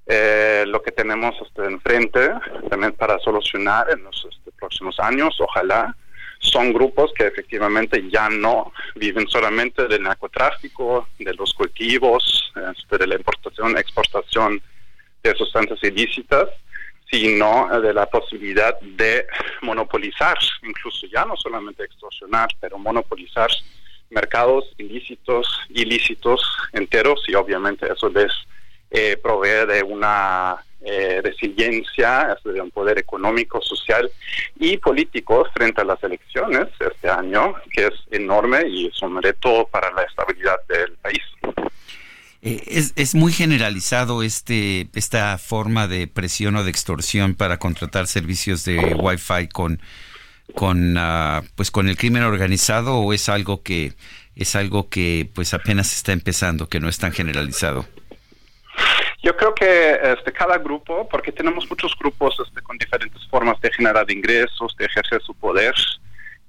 eh, 0.06 0.64
lo 0.66 0.82
que 0.82 0.90
tenemos 0.90 1.34
este, 1.46 1.64
enfrente 1.64 2.30
también 2.70 2.92
para 2.92 3.18
solucionar 3.20 3.90
en 3.90 4.02
los 4.02 4.26
este, 4.28 4.50
próximos 4.58 4.98
años, 4.98 5.38
ojalá, 5.40 5.94
son 6.38 6.72
grupos 6.72 7.12
que 7.14 7.26
efectivamente 7.26 8.08
ya 8.10 8.28
no 8.28 8.72
viven 8.94 9.28
solamente 9.28 9.86
del 9.86 10.02
narcotráfico, 10.02 11.08
de 11.18 11.34
los 11.34 11.52
cultivos, 11.52 12.52
este, 12.76 12.98
de 12.98 13.06
la 13.06 13.16
importación, 13.16 13.76
exportación 13.76 14.62
de 15.22 15.34
sustancias 15.34 15.82
ilícitas, 15.82 16.48
sino 17.10 17.72
eh, 17.74 17.80
de 17.80 17.92
la 17.92 18.06
posibilidad 18.06 18.78
de 18.80 19.26
monopolizar, 19.62 20.38
incluso 20.62 21.06
ya 21.06 21.24
no 21.24 21.36
solamente 21.36 21.84
extorsionar, 21.84 22.48
pero 22.60 22.78
monopolizar 22.78 23.50
mercados 24.10 24.64
ilícitos, 24.78 25.46
ilícitos 25.70 26.40
enteros 26.72 27.22
y 27.28 27.34
obviamente 27.34 27.90
eso 27.92 28.08
les 28.08 28.32
eh, 28.90 29.18
provee 29.22 29.66
de 29.66 29.82
una 29.82 30.56
eh, 30.82 31.20
resiliencia, 31.22 32.34
este, 32.36 32.52
de 32.52 32.60
un 32.60 32.70
poder 32.70 32.98
económico, 32.98 33.60
social 33.60 34.10
y 34.58 34.76
político 34.76 35.46
frente 35.52 35.80
a 35.80 35.84
las 35.84 36.02
elecciones 36.02 36.68
este 36.78 37.08
año, 37.08 37.54
que 37.72 37.86
es 37.86 37.94
enorme 38.10 38.62
y 38.68 38.86
es 38.86 39.02
un 39.02 39.20
reto 39.20 39.68
para 39.70 39.90
la 39.92 40.02
estabilidad 40.02 40.56
del 40.68 40.92
país. 40.94 41.22
Eh, 42.42 42.62
es, 42.68 42.92
es 42.94 43.16
muy 43.16 43.32
generalizado 43.32 44.22
este 44.22 44.88
esta 44.94 45.36
forma 45.38 45.88
de 45.88 46.06
presión 46.06 46.54
o 46.54 46.62
de 46.62 46.70
extorsión 46.70 47.34
para 47.34 47.58
contratar 47.58 48.06
servicios 48.06 48.64
de 48.64 48.78
Wi-Fi 48.94 49.48
con 49.48 49.80
con 50.54 50.96
ah, 50.96 51.42
pues 51.56 51.72
con 51.72 51.88
el 51.88 51.96
crimen 51.96 52.22
organizado 52.22 52.98
o 52.98 53.12
es 53.12 53.28
algo 53.28 53.62
que 53.62 53.94
es 54.36 54.54
algo 54.54 54.88
que 54.88 55.28
pues 55.34 55.52
apenas 55.52 55.92
está 55.92 56.12
empezando, 56.12 56.68
que 56.68 56.78
no 56.78 56.88
es 56.88 56.98
tan 56.98 57.12
generalizado. 57.12 57.86
Yo 59.22 59.36
creo 59.36 59.54
que 59.54 59.98
este, 60.02 60.32
cada 60.32 60.58
grupo, 60.58 61.08
porque 61.08 61.32
tenemos 61.32 61.68
muchos 61.68 61.96
grupos 61.98 62.36
este, 62.46 62.62
con 62.62 62.78
diferentes 62.78 63.26
formas 63.28 63.60
de 63.60 63.72
generar 63.72 64.10
ingresos, 64.10 64.76
de 64.76 64.86
ejercer 64.86 65.20
su 65.22 65.34
poder, 65.34 65.74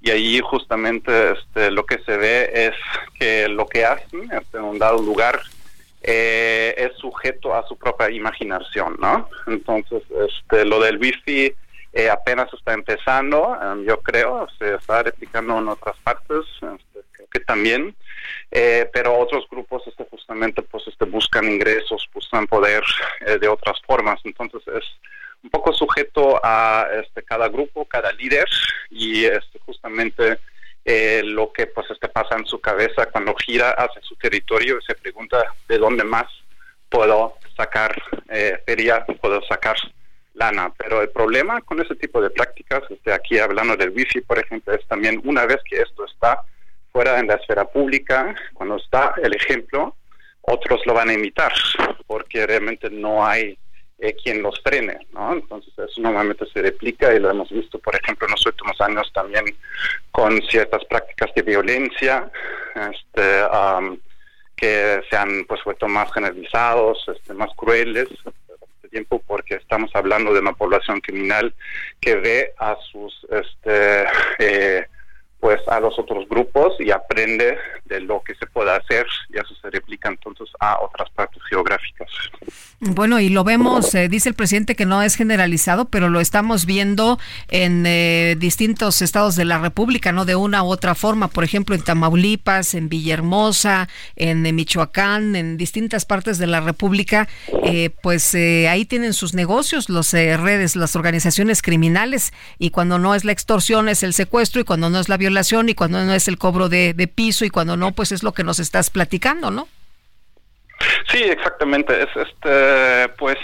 y 0.02 0.10
ahí 0.10 0.40
justamente 0.40 1.32
este, 1.32 1.70
lo 1.70 1.84
que 1.84 1.98
se 2.04 2.16
ve 2.16 2.50
es 2.54 2.74
que 3.18 3.48
lo 3.48 3.66
que 3.66 3.84
hacen 3.84 4.22
este, 4.32 4.58
en 4.58 4.64
un 4.64 4.78
dado 4.78 5.02
lugar 5.02 5.40
eh, 6.02 6.74
es 6.76 6.96
sujeto 6.96 7.54
a 7.54 7.66
su 7.66 7.76
propia 7.76 8.08
imaginación, 8.10 8.96
¿no? 8.98 9.28
Entonces, 9.46 10.02
este, 10.28 10.64
lo 10.64 10.80
del 10.80 10.98
wifi 10.98 11.52
eh, 11.92 12.08
apenas 12.08 12.52
está 12.54 12.72
empezando, 12.72 13.58
em, 13.60 13.84
yo 13.84 14.00
creo, 14.00 14.48
se 14.58 14.76
está 14.76 15.02
replicando 15.02 15.58
en 15.58 15.68
otras 15.68 15.96
partes, 15.98 16.46
este, 16.56 17.00
creo 17.12 17.28
que 17.30 17.40
también, 17.40 17.94
eh, 18.50 18.88
pero 18.92 19.18
otros 19.18 19.46
grupos 19.50 19.82
este, 19.86 20.04
justamente 20.10 20.62
pues 20.62 20.86
este, 20.86 21.04
buscan 21.04 21.44
ingresos, 21.44 22.08
buscan 22.12 22.46
poder 22.46 22.82
eh, 23.20 23.38
de 23.38 23.48
otras 23.48 23.80
formas, 23.86 24.20
entonces 24.24 24.62
es 24.68 24.84
un 25.42 25.50
poco 25.50 25.72
sujeto 25.72 26.40
a 26.42 26.86
este, 27.02 27.22
cada 27.22 27.48
grupo, 27.48 27.84
cada 27.84 28.12
líder 28.12 28.48
y 28.90 29.24
este, 29.24 29.58
justamente 29.60 30.38
eh, 30.84 31.22
lo 31.24 31.52
que 31.52 31.66
pues 31.66 31.90
este 31.90 32.08
pasa 32.08 32.36
en 32.36 32.46
su 32.46 32.60
cabeza 32.60 33.06
cuando 33.06 33.34
gira 33.34 33.70
hacia 33.72 34.00
su 34.02 34.16
territorio 34.16 34.78
y 34.78 34.84
se 34.84 34.94
pregunta 34.94 35.54
de 35.68 35.78
dónde 35.78 36.04
más 36.04 36.26
puedo 36.88 37.36
sacar 37.56 37.94
eh, 38.28 38.62
feria, 38.66 39.04
puedo 39.20 39.42
sacar 39.42 39.76
lana. 40.34 40.72
Pero 40.76 41.02
el 41.02 41.10
problema 41.10 41.60
con 41.60 41.80
ese 41.80 41.94
tipo 41.96 42.20
de 42.20 42.30
prácticas, 42.30 42.82
este, 42.90 43.12
aquí 43.12 43.38
hablando 43.38 43.76
del 43.76 43.90
wifi, 43.90 44.20
por 44.22 44.38
ejemplo, 44.38 44.74
es 44.74 44.86
también 44.88 45.20
una 45.24 45.46
vez 45.46 45.58
que 45.64 45.80
esto 45.80 46.04
está 46.06 46.42
fuera 46.92 47.18
en 47.18 47.28
la 47.28 47.34
esfera 47.34 47.64
pública, 47.64 48.34
cuando 48.54 48.76
está 48.76 49.14
el 49.22 49.34
ejemplo, 49.34 49.96
otros 50.42 50.80
lo 50.86 50.94
van 50.94 51.10
a 51.10 51.14
imitar, 51.14 51.52
porque 52.06 52.46
realmente 52.46 52.90
no 52.90 53.24
hay 53.24 53.58
eh, 53.98 54.14
quien 54.14 54.42
los 54.42 54.60
frene, 54.62 55.06
¿no? 55.12 55.34
Entonces 55.34 55.72
eso 55.76 56.00
normalmente 56.00 56.46
se 56.52 56.62
replica 56.62 57.12
y 57.14 57.18
lo 57.18 57.30
hemos 57.30 57.50
visto, 57.50 57.78
por 57.78 57.94
ejemplo, 57.94 58.26
en 58.26 58.32
los 58.32 58.46
últimos 58.46 58.80
años 58.80 59.10
también 59.12 59.44
con 60.10 60.40
ciertas 60.42 60.84
prácticas 60.86 61.34
de 61.34 61.42
violencia, 61.42 62.30
este, 62.74 63.42
am, 63.50 63.98
que 64.56 65.02
se 65.08 65.16
han 65.16 65.44
pues 65.46 65.62
vuelto 65.64 65.86
más 65.86 66.12
generalizados, 66.12 67.06
este, 67.08 67.34
más 67.34 67.50
crueles 67.56 68.08
este 68.76 68.88
tiempo 68.88 69.22
porque 69.26 69.56
estamos 69.56 69.90
hablando 69.94 70.32
de 70.32 70.40
una 70.40 70.52
población 70.52 71.00
criminal 71.00 71.54
que 72.00 72.16
ve 72.16 72.54
a 72.58 72.76
sus 72.90 73.26
este 73.30 74.04
eh, 74.38 74.86
pues 75.40 75.60
a 75.68 75.80
los 75.80 75.98
otros 75.98 76.28
grupos 76.28 76.74
y 76.78 76.90
aprende 76.90 77.58
de 77.86 78.00
lo 78.00 78.22
que 78.22 78.34
se 78.34 78.46
puede 78.46 78.70
hacer 78.70 79.06
y 79.30 79.38
eso 79.38 79.54
se 79.60 79.70
replica 79.70 80.08
entonces 80.08 80.48
a 80.60 80.80
otras 80.80 81.08
partes 81.10 81.42
geográficas. 81.48 82.08
Bueno, 82.80 83.20
y 83.20 83.28
lo 83.28 83.44
vemos, 83.44 83.94
eh, 83.94 84.08
dice 84.08 84.28
el 84.28 84.34
presidente 84.34 84.74
que 84.74 84.86
no 84.86 85.02
es 85.02 85.14
generalizado, 85.14 85.86
pero 85.86 86.08
lo 86.08 86.20
estamos 86.20 86.66
viendo 86.66 87.18
en 87.48 87.84
eh, 87.86 88.36
distintos 88.38 89.02
estados 89.02 89.36
de 89.36 89.44
la 89.44 89.58
República, 89.58 90.12
¿no? 90.12 90.24
De 90.24 90.34
una 90.34 90.62
u 90.62 90.68
otra 90.68 90.94
forma, 90.94 91.28
por 91.28 91.44
ejemplo, 91.44 91.74
en 91.74 91.82
Tamaulipas, 91.82 92.74
en 92.74 92.88
Villahermosa, 92.88 93.88
en 94.16 94.46
eh, 94.46 94.52
Michoacán, 94.52 95.36
en 95.36 95.56
distintas 95.56 96.04
partes 96.04 96.38
de 96.38 96.46
la 96.46 96.60
República, 96.60 97.28
eh, 97.64 97.90
pues 98.02 98.34
eh, 98.34 98.68
ahí 98.68 98.84
tienen 98.84 99.14
sus 99.14 99.34
negocios, 99.34 99.88
los 99.88 100.12
eh, 100.14 100.36
redes, 100.36 100.76
las 100.76 100.96
organizaciones 100.96 101.62
criminales, 101.62 102.32
y 102.58 102.70
cuando 102.70 102.98
no 102.98 103.14
es 103.14 103.24
la 103.24 103.32
extorsión 103.32 103.88
es 103.88 104.02
el 104.02 104.12
secuestro, 104.14 104.60
y 104.60 104.64
cuando 104.64 104.90
no 104.90 105.00
es 105.00 105.08
la 105.08 105.16
y 105.68 105.74
cuando 105.74 106.04
no 106.04 106.12
es 106.12 106.28
el 106.28 106.38
cobro 106.38 106.68
de, 106.68 106.94
de 106.94 107.08
piso, 107.08 107.44
y 107.44 107.50
cuando 107.50 107.76
no, 107.76 107.92
pues 107.92 108.12
es 108.12 108.22
lo 108.22 108.32
que 108.32 108.44
nos 108.44 108.58
estás 108.58 108.90
platicando, 108.90 109.50
¿no? 109.50 109.68
Sí, 111.10 111.22
exactamente. 111.22 112.02
Es 112.02 112.08
este, 112.16 113.08
pues 113.18 113.38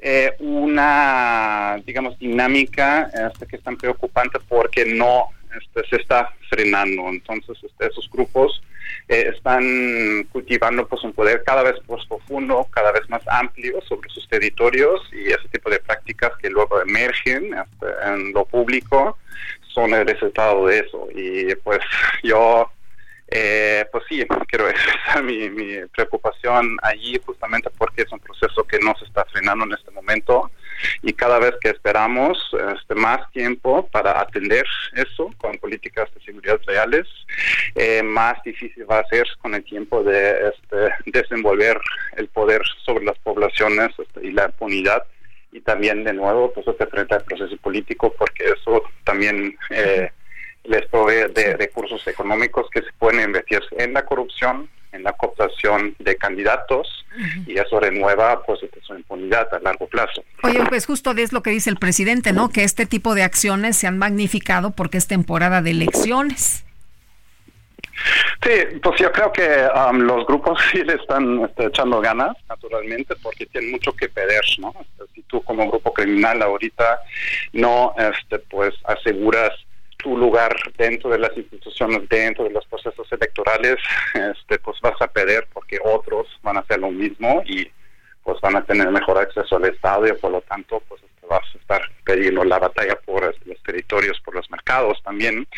eh, 0.00 0.32
una, 0.38 1.80
digamos, 1.84 2.18
dinámica 2.18 3.10
este, 3.14 3.46
que 3.46 3.56
es 3.56 3.62
tan 3.62 3.76
preocupante 3.76 4.38
porque 4.48 4.84
no 4.84 5.30
este, 5.60 5.88
se 5.88 5.96
está 6.02 6.30
frenando. 6.48 7.08
Entonces, 7.08 7.56
este, 7.62 7.86
esos 7.86 8.08
grupos 8.10 8.62
eh, 9.08 9.32
están 9.34 10.24
cultivando 10.32 10.86
pues 10.86 11.02
un 11.02 11.12
poder 11.12 11.42
cada 11.44 11.62
vez 11.62 11.76
más 11.88 12.04
profundo, 12.06 12.66
cada 12.70 12.92
vez 12.92 13.08
más 13.08 13.22
amplio 13.28 13.80
sobre 13.88 14.08
sus 14.10 14.28
territorios 14.28 15.00
y 15.12 15.28
ese 15.28 15.48
tipo 15.50 15.70
de 15.70 15.80
prácticas 15.80 16.32
que 16.40 16.50
luego 16.50 16.80
emergen 16.80 17.54
este, 17.54 17.86
en 18.04 18.32
lo 18.32 18.44
público 18.44 19.18
son 19.78 19.94
el 19.94 20.06
resultado 20.06 20.66
de 20.66 20.80
eso. 20.80 21.08
Y 21.14 21.54
pues 21.56 21.78
yo 22.24 22.68
eh, 23.30 23.84
pues 23.92 24.04
sí, 24.08 24.26
quiero 24.48 24.68
expresar 24.70 25.22
mi, 25.22 25.50
mi 25.50 25.86
preocupación 25.94 26.78
allí 26.82 27.20
justamente 27.24 27.68
porque 27.76 28.02
es 28.02 28.12
un 28.12 28.20
proceso 28.20 28.64
que 28.64 28.78
no 28.78 28.94
se 28.98 29.04
está 29.04 29.24
frenando 29.26 29.66
en 29.66 29.72
este 29.72 29.90
momento 29.90 30.50
y 31.02 31.12
cada 31.12 31.38
vez 31.38 31.54
que 31.60 31.68
esperamos 31.68 32.38
este, 32.74 32.94
más 32.94 33.30
tiempo 33.32 33.86
para 33.88 34.18
atender 34.20 34.64
eso 34.94 35.30
con 35.36 35.58
políticas 35.58 36.08
de 36.14 36.22
seguridad 36.22 36.58
reales, 36.66 37.06
eh, 37.74 38.02
más 38.02 38.42
difícil 38.44 38.90
va 38.90 39.00
a 39.00 39.08
ser 39.08 39.26
con 39.42 39.54
el 39.54 39.64
tiempo 39.64 40.02
de 40.02 40.48
este, 40.48 40.88
desenvolver 41.06 41.78
el 42.16 42.28
poder 42.28 42.62
sobre 42.84 43.04
las 43.04 43.18
poblaciones 43.18 43.90
este, 43.98 44.26
y 44.26 44.30
la 44.30 44.46
impunidad 44.46 45.02
y 45.52 45.60
también 45.60 46.04
de 46.04 46.12
nuevo 46.12 46.52
pues 46.52 46.66
hacer 46.68 46.88
frente 46.88 47.14
al 47.14 47.24
proceso 47.24 47.56
político 47.58 48.14
porque 48.18 48.44
eso 48.44 48.82
también 49.04 49.56
eh, 49.70 50.10
les 50.64 50.86
provee 50.86 51.32
de 51.32 51.56
recursos 51.56 52.06
económicos 52.06 52.68
que 52.70 52.82
se 52.82 52.92
pueden 52.98 53.24
invertir 53.24 53.62
en 53.78 53.94
la 53.94 54.04
corrupción, 54.04 54.68
en 54.92 55.02
la 55.02 55.12
cooptación 55.12 55.94
de 55.98 56.16
candidatos 56.16 57.06
y 57.46 57.58
eso 57.58 57.80
renueva 57.80 58.42
pues 58.44 58.60
su 58.82 58.94
impunidad 58.94 59.52
a 59.54 59.58
largo 59.60 59.86
plazo. 59.86 60.22
Oye, 60.42 60.60
pues 60.68 60.86
justo 60.86 61.12
es 61.12 61.32
lo 61.32 61.42
que 61.42 61.50
dice 61.50 61.70
el 61.70 61.76
presidente, 61.76 62.32
¿no? 62.32 62.50
Que 62.50 62.64
este 62.64 62.86
tipo 62.86 63.14
de 63.14 63.22
acciones 63.22 63.76
se 63.76 63.86
han 63.86 63.98
magnificado 63.98 64.70
porque 64.72 64.98
es 64.98 65.06
temporada 65.06 65.62
de 65.62 65.70
elecciones. 65.70 66.64
Sí, 68.42 68.78
pues 68.82 69.00
yo 69.00 69.10
creo 69.12 69.32
que 69.32 69.68
um, 69.74 69.98
los 69.98 70.26
grupos 70.26 70.60
sí 70.72 70.82
le 70.82 70.94
están 70.94 71.40
este, 71.44 71.66
echando 71.66 72.00
ganas, 72.00 72.36
naturalmente, 72.48 73.14
porque 73.22 73.46
tienen 73.46 73.72
mucho 73.72 73.92
que 73.92 74.08
perder, 74.08 74.44
¿no? 74.58 74.74
Este, 74.80 75.04
si 75.14 75.22
tú 75.22 75.42
como 75.42 75.68
grupo 75.68 75.92
criminal 75.92 76.42
ahorita 76.42 77.00
no, 77.52 77.94
este, 77.98 78.38
pues 78.38 78.74
aseguras 78.84 79.52
tu 79.98 80.16
lugar 80.16 80.54
dentro 80.76 81.10
de 81.10 81.18
las 81.18 81.36
instituciones, 81.36 82.08
dentro 82.08 82.44
de 82.44 82.50
los 82.50 82.64
procesos 82.66 83.10
electorales, 83.12 83.76
este, 84.14 84.58
pues 84.60 84.80
vas 84.80 85.00
a 85.00 85.08
perder 85.08 85.46
porque 85.52 85.78
otros 85.84 86.26
van 86.42 86.56
a 86.56 86.60
hacer 86.60 86.78
lo 86.78 86.90
mismo 86.90 87.42
y 87.44 87.70
pues 88.28 88.42
van 88.42 88.56
a 88.56 88.62
tener 88.62 88.90
mejor 88.90 89.16
acceso 89.16 89.56
al 89.56 89.64
Estado 89.64 90.06
y 90.06 90.12
por 90.12 90.30
lo 90.30 90.42
tanto 90.42 90.82
pues 90.86 91.02
este, 91.02 91.26
vas 91.26 91.42
a 91.54 91.58
estar 91.58 91.80
pidiendo 92.04 92.44
la 92.44 92.58
batalla 92.58 92.94
por 93.00 93.24
este, 93.24 93.48
los 93.48 93.62
territorios, 93.62 94.20
por 94.20 94.34
los 94.34 94.50
mercados 94.50 95.02
también. 95.02 95.48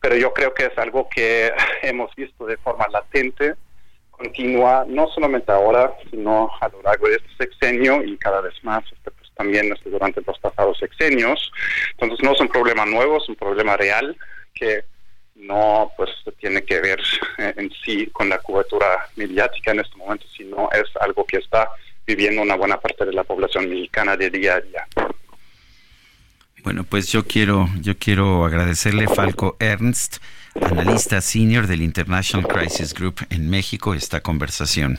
Pero 0.00 0.14
yo 0.14 0.32
creo 0.32 0.54
que 0.54 0.66
es 0.66 0.78
algo 0.78 1.08
que 1.08 1.52
hemos 1.82 2.14
visto 2.14 2.46
de 2.46 2.56
forma 2.58 2.86
latente, 2.92 3.56
continua, 4.12 4.84
no 4.86 5.08
solamente 5.08 5.50
ahora, 5.50 5.92
sino 6.08 6.52
a 6.60 6.68
lo 6.68 6.80
largo 6.82 7.08
de 7.08 7.16
este 7.16 7.46
sexenio 7.46 8.04
y 8.04 8.16
cada 8.16 8.40
vez 8.42 8.54
más 8.62 8.84
este, 8.92 9.10
pues, 9.10 9.28
también 9.34 9.74
durante 9.84 10.22
los 10.24 10.38
pasados 10.38 10.78
sexenios. 10.78 11.50
Entonces 11.98 12.24
no 12.24 12.30
es 12.30 12.40
un 12.40 12.48
problema 12.48 12.86
nuevo, 12.86 13.16
es 13.16 13.28
un 13.28 13.34
problema 13.34 13.76
real 13.76 14.16
que 14.54 14.84
no 15.34 15.90
pues 15.96 16.10
tiene 16.38 16.62
que 16.62 16.80
ver 16.80 17.00
eh, 17.38 17.54
en 17.56 17.72
sí 17.84 18.06
con 18.12 18.28
la 18.28 18.38
cobertura 18.38 19.08
mediática 19.16 19.72
en 19.72 19.80
este 19.80 19.96
momento, 19.96 20.26
sino 20.28 20.68
es 20.70 20.84
algo 21.00 21.24
que 21.24 21.38
está 21.38 21.68
viviendo 22.14 22.42
una 22.42 22.56
buena 22.56 22.80
parte 22.80 23.04
de 23.04 23.12
la 23.12 23.22
población 23.22 23.68
mexicana 23.68 24.16
de 24.16 24.30
día 24.30 24.54
a 24.54 24.60
día. 24.60 24.86
Bueno, 26.64 26.84
pues 26.84 27.10
yo 27.10 27.24
quiero, 27.24 27.68
yo 27.80 27.96
quiero 27.96 28.44
agradecerle 28.44 29.06
Falco 29.06 29.56
Ernst, 29.60 30.18
analista 30.60 31.20
senior 31.20 31.66
del 31.66 31.82
International 31.82 32.46
Crisis 32.46 32.92
Group 32.92 33.26
en 33.30 33.48
México, 33.48 33.94
esta 33.94 34.20
conversación. 34.20 34.98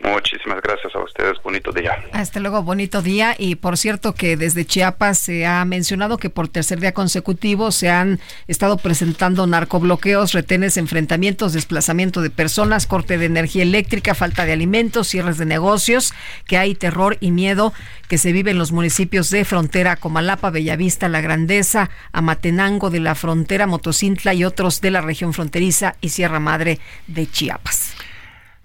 Muchísimas 0.00 0.60
gracias 0.60 0.94
a 0.94 1.02
ustedes, 1.02 1.42
bonito 1.42 1.72
día. 1.72 1.96
Hasta 2.12 2.38
luego, 2.38 2.62
bonito 2.62 3.00
día. 3.00 3.34
Y 3.38 3.54
por 3.54 3.78
cierto 3.78 4.14
que 4.14 4.36
desde 4.36 4.66
Chiapas 4.66 5.18
se 5.18 5.46
ha 5.46 5.64
mencionado 5.64 6.18
que 6.18 6.28
por 6.28 6.48
tercer 6.48 6.80
día 6.80 6.92
consecutivo 6.92 7.72
se 7.72 7.88
han 7.88 8.20
estado 8.46 8.76
presentando 8.76 9.46
narcobloqueos, 9.46 10.32
retenes, 10.32 10.76
enfrentamientos, 10.76 11.54
desplazamiento 11.54 12.20
de 12.20 12.28
personas, 12.28 12.86
corte 12.86 13.16
de 13.16 13.24
energía 13.24 13.62
eléctrica, 13.62 14.14
falta 14.14 14.44
de 14.44 14.52
alimentos, 14.52 15.08
cierres 15.08 15.38
de 15.38 15.46
negocios, 15.46 16.12
que 16.46 16.58
hay 16.58 16.74
terror 16.74 17.16
y 17.20 17.30
miedo 17.30 17.72
que 18.08 18.18
se 18.18 18.32
vive 18.32 18.50
en 18.50 18.58
los 18.58 18.72
municipios 18.72 19.30
de 19.30 19.46
frontera 19.46 19.96
Comalapa, 19.96 20.50
Bellavista, 20.50 21.08
La 21.08 21.22
Grandeza, 21.22 21.90
Amatenango 22.12 22.90
de 22.90 23.00
la 23.00 23.14
frontera, 23.14 23.66
Motocintla 23.66 24.34
y 24.34 24.44
otros 24.44 24.82
de 24.82 24.90
la 24.90 25.00
región 25.00 25.32
fronteriza 25.32 25.96
y 26.02 26.10
Sierra 26.10 26.38
Madre 26.38 26.80
de 27.06 27.26
Chiapas. 27.28 27.94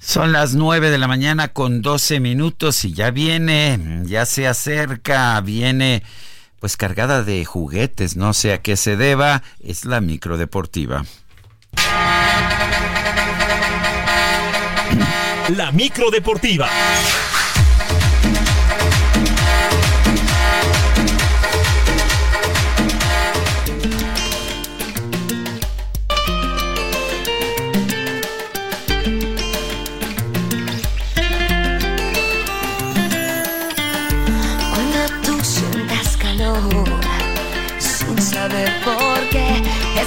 Son 0.03 0.31
las 0.31 0.55
9 0.55 0.89
de 0.89 0.97
la 0.97 1.07
mañana 1.07 1.49
con 1.49 1.83
12 1.83 2.19
minutos 2.19 2.83
y 2.85 2.91
ya 2.91 3.11
viene, 3.11 4.01
ya 4.05 4.25
se 4.25 4.47
acerca, 4.47 5.39
viene 5.41 6.01
pues 6.59 6.75
cargada 6.75 7.23
de 7.23 7.45
juguetes, 7.45 8.17
no 8.17 8.33
sé 8.33 8.51
a 8.51 8.61
qué 8.61 8.77
se 8.77 8.97
deba, 8.97 9.43
es 9.63 9.85
la 9.85 10.01
microdeportiva. 10.01 11.05
La 15.55 15.71
microdeportiva. 15.71 16.67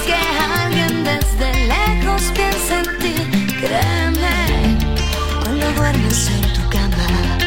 Que 0.05 0.13
alguien 0.13 1.03
desde 1.03 1.67
lejos 1.67 2.23
piensa 2.33 2.79
en 2.79 2.99
ti. 2.99 3.13
Créeme, 3.59 4.77
cuando 5.43 5.71
duermes 5.73 6.29
en 6.29 6.53
tu 6.53 6.69
cama. 6.69 7.37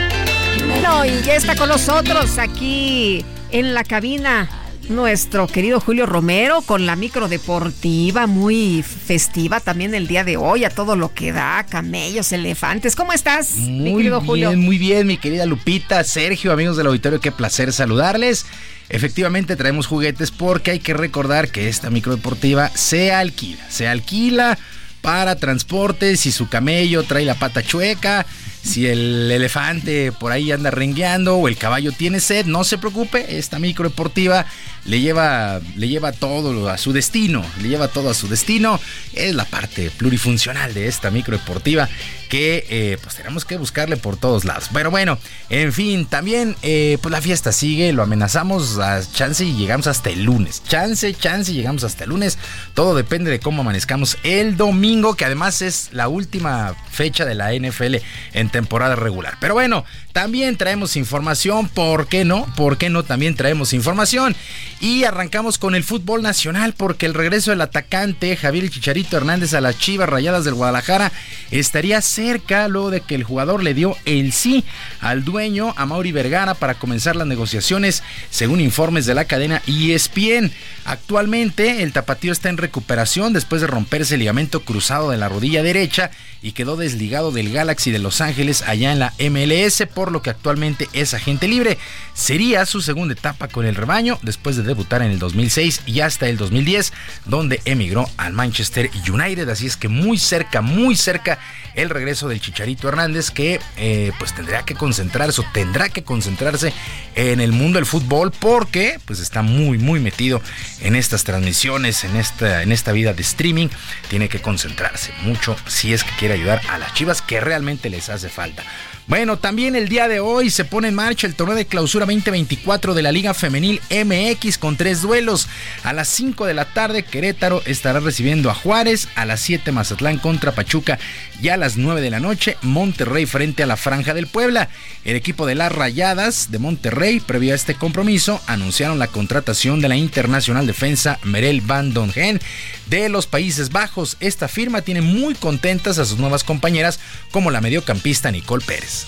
Bueno, 0.68 1.04
y 1.04 1.22
ya 1.22 1.36
está 1.36 1.56
con 1.56 1.68
nosotros 1.68 2.38
aquí 2.38 3.24
en 3.50 3.74
la 3.74 3.84
cabina 3.84 4.48
nuestro 4.88 5.46
querido 5.46 5.80
Julio 5.80 6.06
Romero 6.06 6.62
con 6.62 6.86
la 6.86 6.96
micro 6.96 7.28
deportiva 7.28 8.26
muy 8.26 8.82
festiva 8.82 9.60
también 9.60 9.94
el 9.94 10.06
día 10.06 10.24
de 10.24 10.38
hoy, 10.38 10.64
a 10.64 10.70
todo 10.70 10.96
lo 10.96 11.12
que 11.12 11.30
da, 11.32 11.64
camellos, 11.68 12.32
elefantes. 12.32 12.96
¿Cómo 12.96 13.12
estás, 13.12 13.56
mi 13.56 13.90
Muy 13.90 13.96
querido 13.96 14.20
bien, 14.20 14.26
Julio? 14.26 14.52
muy 14.56 14.78
bien, 14.78 15.06
mi 15.06 15.18
querida 15.18 15.44
Lupita, 15.44 16.02
Sergio, 16.04 16.52
amigos 16.52 16.76
del 16.78 16.86
auditorio, 16.86 17.20
qué 17.20 17.32
placer 17.32 17.72
saludarles. 17.72 18.46
Efectivamente 18.90 19.56
traemos 19.56 19.86
juguetes 19.86 20.30
porque 20.30 20.70
hay 20.70 20.78
que 20.78 20.94
recordar 20.94 21.50
que 21.50 21.68
esta 21.68 21.90
microdeportiva 21.90 22.70
se 22.74 23.12
alquila, 23.12 23.68
se 23.68 23.86
alquila 23.86 24.58
para 25.02 25.36
transporte, 25.36 26.16
si 26.16 26.32
su 26.32 26.48
camello 26.48 27.02
trae 27.02 27.24
la 27.24 27.34
pata 27.34 27.62
chueca, 27.62 28.26
Si 28.62 28.86
el 28.86 29.30
elefante 29.30 30.12
por 30.12 30.32
ahí 30.32 30.50
anda 30.50 30.70
rengueando 30.70 31.36
o 31.36 31.48
el 31.48 31.56
caballo 31.56 31.92
tiene 31.92 32.20
sed, 32.20 32.44
no 32.44 32.64
se 32.64 32.76
preocupe, 32.76 33.38
esta 33.38 33.58
micro 33.58 33.88
deportiva 33.88 34.44
le 34.84 35.00
lleva, 35.00 35.60
le 35.76 35.88
lleva 35.88 36.12
todo 36.12 36.68
a 36.68 36.76
su 36.76 36.92
destino, 36.92 37.44
le 37.62 37.68
lleva 37.68 37.88
todo 37.88 38.10
a 38.10 38.14
su 38.14 38.28
destino. 38.28 38.80
Es 39.14 39.34
la 39.34 39.44
parte 39.44 39.90
plurifuncional 39.96 40.74
de 40.74 40.88
esta 40.88 41.10
micro 41.10 41.38
deportiva 41.38 41.88
que 42.28 42.66
eh, 42.68 42.98
pues 43.02 43.16
tenemos 43.16 43.44
que 43.44 43.56
buscarle 43.56 43.96
por 43.96 44.16
todos 44.16 44.44
lados. 44.44 44.68
Pero 44.72 44.90
bueno, 44.90 45.18
en 45.50 45.72
fin, 45.72 46.06
también 46.06 46.56
eh, 46.62 46.98
pues 47.02 47.10
la 47.10 47.20
fiesta 47.20 47.52
sigue, 47.52 47.92
lo 47.92 48.02
amenazamos 48.02 48.78
a 48.78 49.00
chance 49.10 49.44
y 49.44 49.54
llegamos 49.54 49.86
hasta 49.86 50.10
el 50.10 50.24
lunes. 50.24 50.62
Chance, 50.68 51.14
chance 51.14 51.50
y 51.50 51.54
llegamos 51.54 51.84
hasta 51.84 52.04
el 52.04 52.10
lunes. 52.10 52.38
Todo 52.74 52.94
depende 52.94 53.30
de 53.30 53.40
cómo 53.40 53.62
amanezcamos 53.62 54.18
el 54.22 54.56
domingo, 54.56 55.14
que 55.14 55.24
además 55.24 55.62
es 55.62 55.88
la 55.92 56.08
última 56.08 56.74
fecha 56.90 57.24
de 57.24 57.34
la 57.34 57.52
NFL 57.52 57.96
en 58.32 58.50
temporada 58.50 58.96
regular. 58.96 59.36
Pero 59.40 59.54
bueno, 59.54 59.84
también 60.12 60.56
traemos 60.56 60.96
información, 60.96 61.68
¿por 61.68 62.08
qué 62.08 62.24
no? 62.24 62.46
¿Por 62.56 62.76
qué 62.76 62.90
no? 62.90 63.02
También 63.02 63.34
traemos 63.34 63.72
información. 63.72 64.36
Y 64.80 65.04
arrancamos 65.04 65.58
con 65.58 65.74
el 65.74 65.84
fútbol 65.84 66.22
nacional 66.22 66.74
porque 66.76 67.06
el 67.06 67.14
regreso 67.14 67.50
del 67.50 67.60
atacante 67.60 68.36
Javier 68.36 68.68
Chicharito 68.70 69.16
Hernández 69.16 69.54
a 69.54 69.60
las 69.60 69.78
Chivas 69.78 70.08
Rayadas 70.08 70.44
del 70.44 70.54
Guadalajara 70.54 71.12
estaría 71.50 72.00
cerca 72.18 72.66
luego 72.66 72.90
de 72.90 73.00
que 73.00 73.14
el 73.14 73.22
jugador 73.22 73.62
le 73.62 73.74
dio 73.74 73.96
el 74.04 74.32
sí 74.32 74.64
al 75.00 75.24
dueño, 75.24 75.72
a 75.76 75.86
Mauri 75.86 76.10
Vergara, 76.10 76.54
para 76.54 76.74
comenzar 76.74 77.14
las 77.14 77.28
negociaciones, 77.28 78.02
según 78.28 78.60
informes 78.60 79.06
de 79.06 79.14
la 79.14 79.26
cadena 79.26 79.62
ESPN. 79.68 80.50
Actualmente 80.84 81.84
el 81.84 81.92
tapatío 81.92 82.32
está 82.32 82.48
en 82.48 82.56
recuperación 82.56 83.32
después 83.32 83.60
de 83.60 83.68
romperse 83.68 84.14
el 84.14 84.18
ligamento 84.18 84.64
cruzado 84.64 85.12
de 85.12 85.16
la 85.16 85.28
rodilla 85.28 85.62
derecha 85.62 86.10
y 86.42 86.52
quedó 86.52 86.76
desligado 86.76 87.32
del 87.32 87.52
Galaxy 87.52 87.90
de 87.90 87.98
Los 87.98 88.20
Ángeles 88.20 88.62
allá 88.62 88.92
en 88.92 88.98
la 88.98 89.12
MLS, 89.18 89.82
por 89.92 90.12
lo 90.12 90.22
que 90.22 90.30
actualmente 90.30 90.88
es 90.92 91.14
agente 91.14 91.48
libre. 91.48 91.78
Sería 92.14 92.66
su 92.66 92.80
segunda 92.80 93.14
etapa 93.14 93.48
con 93.48 93.66
el 93.66 93.74
rebaño 93.74 94.18
después 94.22 94.56
de 94.56 94.62
debutar 94.62 95.02
en 95.02 95.10
el 95.10 95.18
2006 95.18 95.82
y 95.86 96.00
hasta 96.00 96.28
el 96.28 96.36
2010, 96.36 96.92
donde 97.24 97.60
emigró 97.64 98.08
al 98.16 98.32
Manchester 98.32 98.90
United. 99.08 99.48
Así 99.48 99.66
es 99.66 99.76
que 99.76 99.88
muy 99.88 100.18
cerca, 100.18 100.60
muy 100.60 100.96
cerca 100.96 101.38
el 101.74 101.90
regreso 101.90 102.28
del 102.28 102.40
Chicharito 102.40 102.88
Hernández 102.88 103.30
que 103.30 103.60
eh, 103.76 104.12
pues 104.18 104.34
tendrá 104.34 104.64
que 104.64 104.74
concentrarse 104.74 105.40
o 105.40 105.44
tendrá 105.52 105.88
que 105.88 106.02
concentrarse 106.02 106.72
en 107.14 107.40
el 107.40 107.52
mundo 107.52 107.78
del 107.78 107.86
fútbol 107.86 108.32
porque 108.32 108.98
pues 109.04 109.20
está 109.20 109.42
muy 109.42 109.78
muy 109.78 110.00
metido 110.00 110.42
en 110.80 110.96
estas 110.96 111.24
transmisiones, 111.24 112.04
en 112.04 112.16
esta, 112.16 112.62
en 112.62 112.72
esta 112.72 112.92
vida 112.92 113.12
de 113.12 113.22
streaming. 113.22 113.68
Tiene 114.08 114.28
que 114.28 114.40
concentrarse 114.40 115.12
mucho 115.22 115.56
si 115.66 115.92
es 115.92 116.02
que 116.02 116.10
quiere 116.18 116.27
ayudar 116.34 116.60
a 116.68 116.78
las 116.78 116.94
Chivas 116.94 117.22
que 117.22 117.40
realmente 117.40 117.90
les 117.90 118.08
hace 118.08 118.28
falta. 118.28 118.64
Bueno, 119.08 119.38
también 119.38 119.74
el 119.74 119.88
día 119.88 120.06
de 120.06 120.20
hoy 120.20 120.50
se 120.50 120.66
pone 120.66 120.88
en 120.88 120.94
marcha 120.94 121.26
el 121.26 121.34
torneo 121.34 121.56
de 121.56 121.64
clausura 121.64 122.04
2024 122.04 122.92
de 122.92 123.00
la 123.00 123.10
Liga 123.10 123.32
Femenil 123.32 123.80
MX 123.90 124.58
con 124.58 124.76
tres 124.76 125.00
duelos. 125.00 125.48
A 125.82 125.94
las 125.94 126.08
5 126.08 126.44
de 126.44 126.52
la 126.52 126.66
tarde 126.66 127.04
Querétaro 127.04 127.62
estará 127.64 128.00
recibiendo 128.00 128.50
a 128.50 128.54
Juárez, 128.54 129.08
a 129.14 129.24
las 129.24 129.40
7 129.40 129.72
Mazatlán 129.72 130.18
contra 130.18 130.52
Pachuca 130.52 130.98
y 131.40 131.48
a 131.48 131.56
las 131.56 131.76
9 131.76 132.00
de 132.00 132.10
la 132.10 132.20
noche 132.20 132.56
Monterrey 132.62 133.26
frente 133.26 133.62
a 133.62 133.66
la 133.66 133.76
Franja 133.76 134.14
del 134.14 134.26
Puebla. 134.26 134.68
El 135.04 135.16
equipo 135.16 135.46
de 135.46 135.54
las 135.54 135.72
Rayadas 135.72 136.50
de 136.50 136.58
Monterrey, 136.58 137.20
previo 137.20 137.52
a 137.52 137.56
este 137.56 137.74
compromiso, 137.74 138.40
anunciaron 138.46 138.98
la 138.98 139.08
contratación 139.08 139.80
de 139.80 139.88
la 139.88 139.96
internacional 139.96 140.66
defensa 140.66 141.18
Merel 141.22 141.60
Van 141.60 141.92
Dongen 141.92 142.40
de 142.86 143.08
los 143.08 143.26
Países 143.26 143.70
Bajos. 143.70 144.16
Esta 144.20 144.48
firma 144.48 144.82
tiene 144.82 145.00
muy 145.00 145.34
contentas 145.34 145.98
a 145.98 146.04
sus 146.04 146.18
nuevas 146.18 146.44
compañeras 146.44 146.98
como 147.30 147.50
la 147.50 147.60
mediocampista 147.60 148.30
Nicole 148.30 148.64
Pérez. 148.64 149.06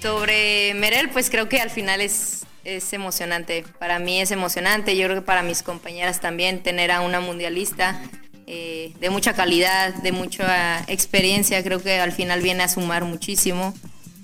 Sobre 0.00 0.74
Merel, 0.74 1.10
pues 1.10 1.28
creo 1.28 1.48
que 1.48 1.60
al 1.60 1.70
final 1.70 2.00
es, 2.00 2.46
es 2.64 2.92
emocionante. 2.92 3.64
Para 3.80 3.98
mí 3.98 4.20
es 4.20 4.30
emocionante, 4.30 4.96
yo 4.96 5.06
creo 5.06 5.16
que 5.16 5.26
para 5.26 5.42
mis 5.42 5.64
compañeras 5.64 6.20
también 6.20 6.62
tener 6.62 6.92
a 6.92 7.00
una 7.00 7.18
mundialista 7.18 8.00
eh, 8.50 8.94
de 8.98 9.10
mucha 9.10 9.34
calidad, 9.34 9.92
de 9.96 10.10
mucha 10.10 10.80
experiencia, 10.88 11.62
creo 11.62 11.82
que 11.82 12.00
al 12.00 12.12
final 12.12 12.40
viene 12.40 12.62
a 12.62 12.68
sumar 12.68 13.04
muchísimo. 13.04 13.74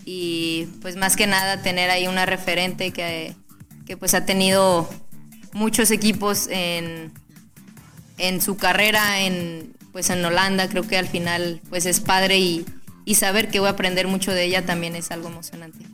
Y 0.06 0.66
pues 0.80 0.96
más 0.96 1.14
que 1.14 1.26
nada 1.26 1.60
tener 1.60 1.90
ahí 1.90 2.06
una 2.06 2.24
referente 2.24 2.90
que, 2.90 3.34
que 3.86 3.98
pues 3.98 4.14
ha 4.14 4.24
tenido 4.24 4.88
muchos 5.52 5.90
equipos 5.90 6.48
en, 6.48 7.12
en 8.16 8.40
su 8.40 8.56
carrera 8.56 9.20
en, 9.20 9.74
pues 9.92 10.08
en 10.08 10.24
Holanda, 10.24 10.70
creo 10.70 10.84
que 10.84 10.96
al 10.96 11.08
final 11.08 11.60
pues 11.68 11.84
es 11.84 12.00
padre 12.00 12.38
y, 12.38 12.64
y 13.04 13.16
saber 13.16 13.50
que 13.50 13.60
voy 13.60 13.68
a 13.68 13.72
aprender 13.72 14.08
mucho 14.08 14.32
de 14.32 14.44
ella 14.44 14.64
también 14.64 14.96
es 14.96 15.10
algo 15.10 15.28
emocionante. 15.28 15.84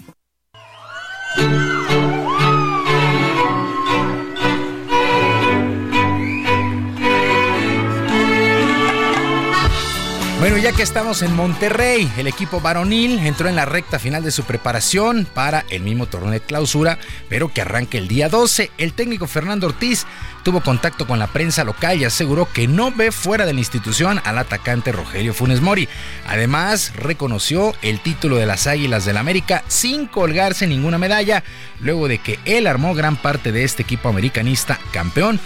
Bueno, 10.40 10.56
ya 10.56 10.72
que 10.72 10.82
estamos 10.82 11.20
en 11.20 11.36
Monterrey, 11.36 12.10
el 12.16 12.26
equipo 12.26 12.62
varonil 12.62 13.18
entró 13.18 13.50
en 13.50 13.56
la 13.56 13.66
recta 13.66 13.98
final 13.98 14.24
de 14.24 14.30
su 14.30 14.44
preparación 14.44 15.26
para 15.34 15.66
el 15.68 15.82
mismo 15.82 16.06
torneo 16.06 16.30
de 16.30 16.40
clausura, 16.40 16.98
pero 17.28 17.52
que 17.52 17.60
arranca 17.60 17.98
el 17.98 18.08
día 18.08 18.30
12. 18.30 18.70
El 18.78 18.94
técnico 18.94 19.26
Fernando 19.26 19.66
Ortiz 19.66 20.06
tuvo 20.42 20.62
contacto 20.62 21.06
con 21.06 21.18
la 21.18 21.26
prensa 21.26 21.62
local 21.62 22.00
y 22.00 22.06
aseguró 22.06 22.48
que 22.50 22.66
no 22.68 22.90
ve 22.90 23.12
fuera 23.12 23.44
de 23.44 23.52
la 23.52 23.58
institución 23.58 24.18
al 24.24 24.38
atacante 24.38 24.92
Rogelio 24.92 25.34
Funes 25.34 25.60
Mori. 25.60 25.90
Además, 26.26 26.94
reconoció 26.96 27.74
el 27.82 28.00
título 28.00 28.36
de 28.36 28.46
las 28.46 28.66
Águilas 28.66 29.04
del 29.04 29.18
América 29.18 29.62
sin 29.68 30.06
colgarse 30.06 30.66
ninguna 30.66 30.96
medalla, 30.96 31.44
luego 31.80 32.08
de 32.08 32.16
que 32.16 32.38
él 32.46 32.66
armó 32.66 32.94
gran 32.94 33.16
parte 33.16 33.52
de 33.52 33.64
este 33.64 33.82
equipo 33.82 34.08
americanista 34.08 34.80
campeón 34.90 35.38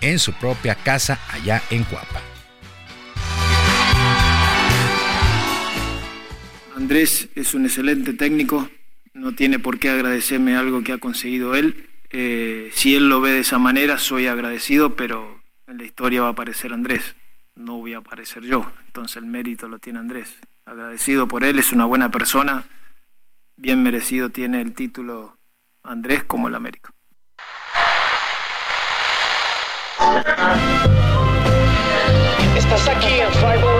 en 0.00 0.18
su 0.18 0.32
propia 0.32 0.74
casa 0.74 1.20
allá 1.30 1.62
en 1.70 1.84
Cuapa. 1.84 2.20
Andrés 6.80 7.28
es 7.34 7.52
un 7.52 7.66
excelente 7.66 8.14
técnico, 8.14 8.70
no 9.12 9.34
tiene 9.34 9.58
por 9.58 9.78
qué 9.78 9.90
agradecerme 9.90 10.56
algo 10.56 10.82
que 10.82 10.92
ha 10.92 10.98
conseguido 10.98 11.54
él. 11.54 11.90
Eh, 12.08 12.70
si 12.72 12.96
él 12.96 13.10
lo 13.10 13.20
ve 13.20 13.32
de 13.32 13.40
esa 13.40 13.58
manera, 13.58 13.98
soy 13.98 14.28
agradecido, 14.28 14.96
pero 14.96 15.42
en 15.66 15.76
la 15.76 15.84
historia 15.84 16.22
va 16.22 16.28
a 16.28 16.30
aparecer 16.30 16.72
Andrés, 16.72 17.16
no 17.54 17.76
voy 17.76 17.92
a 17.92 17.98
aparecer 17.98 18.44
yo. 18.44 18.72
Entonces 18.86 19.18
el 19.18 19.26
mérito 19.26 19.68
lo 19.68 19.78
tiene 19.78 19.98
Andrés. 19.98 20.38
Agradecido 20.64 21.28
por 21.28 21.44
él, 21.44 21.58
es 21.58 21.70
una 21.70 21.84
buena 21.84 22.10
persona, 22.10 22.64
bien 23.56 23.82
merecido 23.82 24.30
tiene 24.30 24.62
el 24.62 24.72
título 24.72 25.36
Andrés 25.82 26.24
como 26.24 26.48
el 26.48 26.54
América. 26.54 26.94
Estás 32.56 32.88
aquí 32.88 33.20
en 33.20 33.30
501 33.32 33.79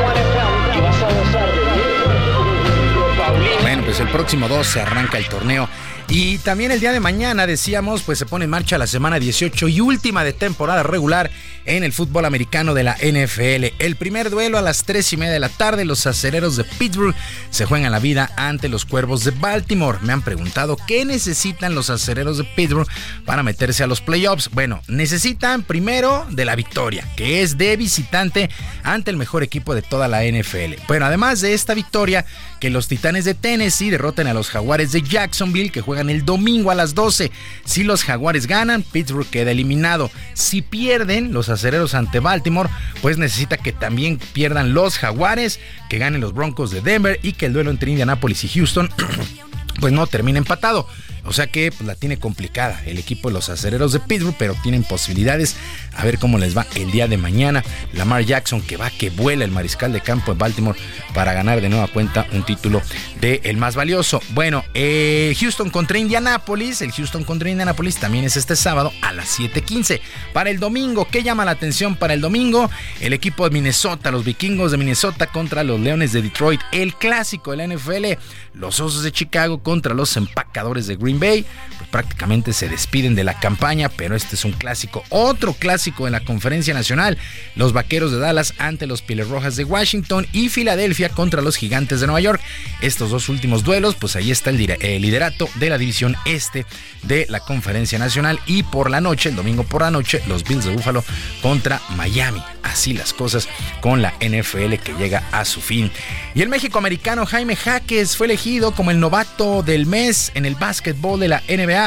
pues 3.91 3.99
el 3.99 4.09
próximo 4.09 4.47
2 4.47 4.65
se 4.65 4.81
arranca 4.81 5.19
el 5.19 5.27
torneo. 5.29 5.69
Y 6.09 6.39
también 6.39 6.71
el 6.71 6.79
día 6.81 6.93
de 6.93 7.01
mañana, 7.01 7.47
decíamos, 7.47 8.03
pues 8.03 8.19
se 8.19 8.27
pone 8.27 8.45
en 8.45 8.51
marcha 8.51 8.79
la 8.79 8.87
semana 8.87 9.19
18 9.19 9.69
y 9.69 9.81
última 9.81 10.23
de 10.23 10.33
temporada 10.33 10.83
regular 10.83 11.31
en 11.67 11.85
el 11.85 11.93
fútbol 11.93 12.25
americano 12.25 12.75
de 12.75 12.83
la 12.83 12.97
NFL. 12.97 13.75
El 13.79 13.97
primer 13.97 14.31
duelo 14.31 14.59
a 14.59 14.63
las 14.63 14.85
3 14.85 15.13
y 15.13 15.17
media 15.17 15.33
de 15.33 15.39
la 15.39 15.49
tarde, 15.49 15.85
los 15.85 16.07
acereros 16.07 16.57
de 16.57 16.65
Pittsburgh 16.65 17.15
se 17.51 17.65
juegan 17.65 17.93
la 17.93 18.01
vida 18.01 18.33
ante 18.37 18.69
los 18.69 18.85
cuervos 18.85 19.25
de 19.25 19.31
Baltimore. 19.31 19.99
Me 20.03 20.13
han 20.13 20.23
preguntado 20.23 20.77
qué 20.87 21.05
necesitan 21.05 21.77
los 21.77 21.91
acereros 21.91 22.39
de 22.39 22.45
Pittsburgh 22.45 22.89
para 23.25 23.45
meterse 23.45 23.85
a 23.85 23.87
los 23.87 24.01
playoffs. 24.01 24.51
Bueno, 24.51 24.83
necesitan 24.89 25.63
primero 25.63 26.27
de 26.31 26.45
la 26.45 26.57
victoria, 26.57 27.07
que 27.17 27.43
es 27.43 27.57
de 27.57 27.77
visitante 27.77 28.51
ante 28.83 29.13
el 29.13 29.17
mejor 29.17 29.45
equipo 29.45 29.75
de 29.75 29.83
toda 29.83 30.09
la 30.09 30.25
NFL. 30.25 30.75
Bueno, 30.89 31.07
además 31.07 31.41
de 31.41 31.55
esta 31.55 31.75
victoria, 31.75 32.25
que 32.59 32.71
los 32.71 32.89
Titanes 32.89 33.25
de 33.25 33.35
Tennessee 33.35 33.80
derroten 33.89 34.27
a 34.27 34.35
los 34.35 34.51
Jaguares 34.51 34.93
de 34.93 35.01
Jacksonville 35.01 35.71
que 35.71 35.81
juegan 35.81 36.11
el 36.11 36.27
domingo 36.27 36.71
a 36.71 36.75
las 36.75 36.95
12. 36.95 37.31
Si 37.65 37.85
los 37.85 38.05
Jaguares 38.05 38.47
ganan, 38.47 38.83
Pittsburgh 38.83 39.31
queda 39.31 39.53
eliminado. 39.53 40.11
Si 40.35 40.61
pierden 40.61 41.33
los 41.33 41.49
acereros 41.49 41.95
ante 41.95 42.21
Baltimore, 42.21 42.69
pues 43.01 43.17
necesita 43.17 43.57
que 43.57 43.73
también 43.73 44.19
pierdan 44.35 44.75
los 44.75 44.99
Jaguares, 44.99 45.61
que 45.89 45.99
ganen 45.99 46.21
los 46.21 46.35
Broncos 46.35 46.71
de 46.71 46.83
Denver 46.83 47.19
y 47.23 47.33
que 47.33 47.47
el 47.47 47.55
duelo 47.55 47.71
entre 47.71 47.91
Indianapolis 47.91 48.45
y 48.45 48.49
Houston 48.49 48.91
pues 49.81 49.93
no 49.93 50.07
termine 50.07 50.39
empatado. 50.39 50.87
O 51.25 51.33
sea 51.33 51.47
que 51.47 51.71
pues, 51.71 51.87
la 51.87 51.95
tiene 51.95 52.19
complicada 52.19 52.83
el 52.87 52.99
equipo 52.99 53.29
de 53.29 53.35
los 53.35 53.49
acereros 53.49 53.93
de 53.93 54.01
Pittsburgh, 54.01 54.37
pero 54.39 54.55
tienen 54.63 54.85
posibilidades. 54.85 55.57
A 55.95 56.05
ver 56.05 56.19
cómo 56.19 56.39
les 56.39 56.57
va 56.57 56.67
el 56.77 56.91
día 56.91 57.09
de 57.09 57.17
mañana. 57.17 57.65
Lamar 57.93 58.25
Jackson 58.25 58.63
que 58.63 58.77
va, 58.77 58.91
que 58.91 59.11
vuela 59.11 59.45
el 59.45 59.51
mariscal 59.51 59.93
de 59.93 60.01
campo 60.01 60.33
de 60.33 60.39
Baltimore 60.39 60.79
para 61.15 61.33
ganar 61.33 61.61
de 61.61 61.69
nueva 61.69 61.89
cuenta 61.89 62.27
un 62.33 62.45
título 62.45 62.81
de 63.21 63.41
el 63.45 63.57
más 63.57 63.75
valioso. 63.75 64.21
Bueno, 64.31 64.65
eh, 64.75 65.35
Houston 65.39 65.71
contra 65.71 65.99
Indianapolis. 65.99 66.83
El 66.83 66.93
Houston 66.93 67.25
contra 67.25 67.51
Indianapolis 67.51 67.97
también 67.97 68.25
es 68.25 68.37
este 68.37 68.57
sábado 68.57 68.93
a 69.03 69.13
las 69.13 69.29
7:15. 69.39 70.01
Para 70.33 70.51
el 70.51 70.59
domingo, 70.59 71.09
¿qué 71.11 71.23
llama 71.23 71.45
la 71.45 71.53
atención 71.53 71.97
para 71.97 72.15
el 72.15 72.21
domingo? 72.21 72.71
El 73.01 73.13
equipo 73.13 73.45
de 73.45 73.51
Minnesota, 73.51 74.11
los 74.11 74.25
vikingos 74.25 74.71
de 74.73 74.79
Minnesota 74.79 75.27
contra 75.27 75.65
los 75.65 75.81
Leones 75.81 76.13
de 76.13 76.23
Detroit. 76.23 76.61
El 76.73 76.95
clásico 76.95 77.51
de 77.51 77.57
la 77.57 77.65
NFL, 77.65 78.19
los 78.55 78.81
Osos 78.81 79.03
de 79.03 79.13
Chicago 79.13 79.63
contra 79.63 79.95
los 79.95 80.17
empacadores 80.17 80.87
de 80.87 80.97
Green 80.97 81.10
Bay. 81.19 81.45
Prácticamente 81.91 82.53
se 82.53 82.69
despiden 82.69 83.15
de 83.15 83.25
la 83.25 83.39
campaña, 83.39 83.89
pero 83.89 84.15
este 84.15 84.37
es 84.37 84.45
un 84.45 84.53
clásico. 84.53 85.03
Otro 85.09 85.55
clásico 85.55 86.07
en 86.07 86.13
la 86.13 86.21
conferencia 86.21 86.75
nacional. 86.75 87.19
Los 87.57 87.73
Vaqueros 87.73 88.13
de 88.13 88.19
Dallas 88.19 88.55
ante 88.59 88.87
los 88.87 89.03
Pieles 89.03 89.29
Rojas 89.29 89.57
de 89.57 89.65
Washington 89.65 90.27
y 90.33 90.49
Filadelfia 90.49 91.09
contra 91.09 91.43
los 91.43 91.57
Gigantes 91.57 92.01
de 92.01 92.07
Nueva 92.07 92.21
York. 92.21 92.41
Estos 92.81 93.11
dos 93.11 93.29
últimos 93.29 93.65
duelos, 93.65 93.97
pues 93.97 94.17
ahí 94.17 94.31
está 94.31 94.51
el 94.51 94.57
liderato 94.57 95.49
de 95.57 95.71
la 95.71 95.79
división 95.79 96.17
este 96.25 96.67
de 97.03 97.27
la 97.29 97.41
conferencia 97.41 97.99
nacional. 97.99 98.41
Y 98.47 98.63
por 98.63 98.91
la 98.91 99.01
noche, 99.01 99.31
el 99.31 99.37
domingo 99.37 99.65
por 99.65 99.83
la 99.83 99.91
noche, 99.91 100.23
los 100.27 100.45
Bills 100.45 100.65
de 100.65 100.73
Buffalo 100.73 101.05
contra 101.43 101.81
Miami. 101.97 102.43
Así 102.63 102.93
las 102.93 103.13
cosas 103.13 103.49
con 103.81 104.03
la 104.03 104.15
NFL 104.21 104.75
que 104.75 104.95
llega 104.99 105.25
a 105.33 105.45
su 105.45 105.61
fin. 105.61 105.91
Y 106.35 106.43
el 106.43 106.49
México 106.49 106.79
americano 106.79 107.27
Jaime 107.27 107.57
Jaques 107.57 108.17
fue 108.17 108.27
elegido 108.27 108.73
como 108.73 108.91
el 108.91 109.01
novato 109.01 109.63
del 109.63 109.87
mes 109.87 110.31
en 110.35 110.45
el 110.45 110.55
básquetbol 110.55 111.19
de 111.19 111.29
la 111.29 111.43
NBA. 111.49 111.80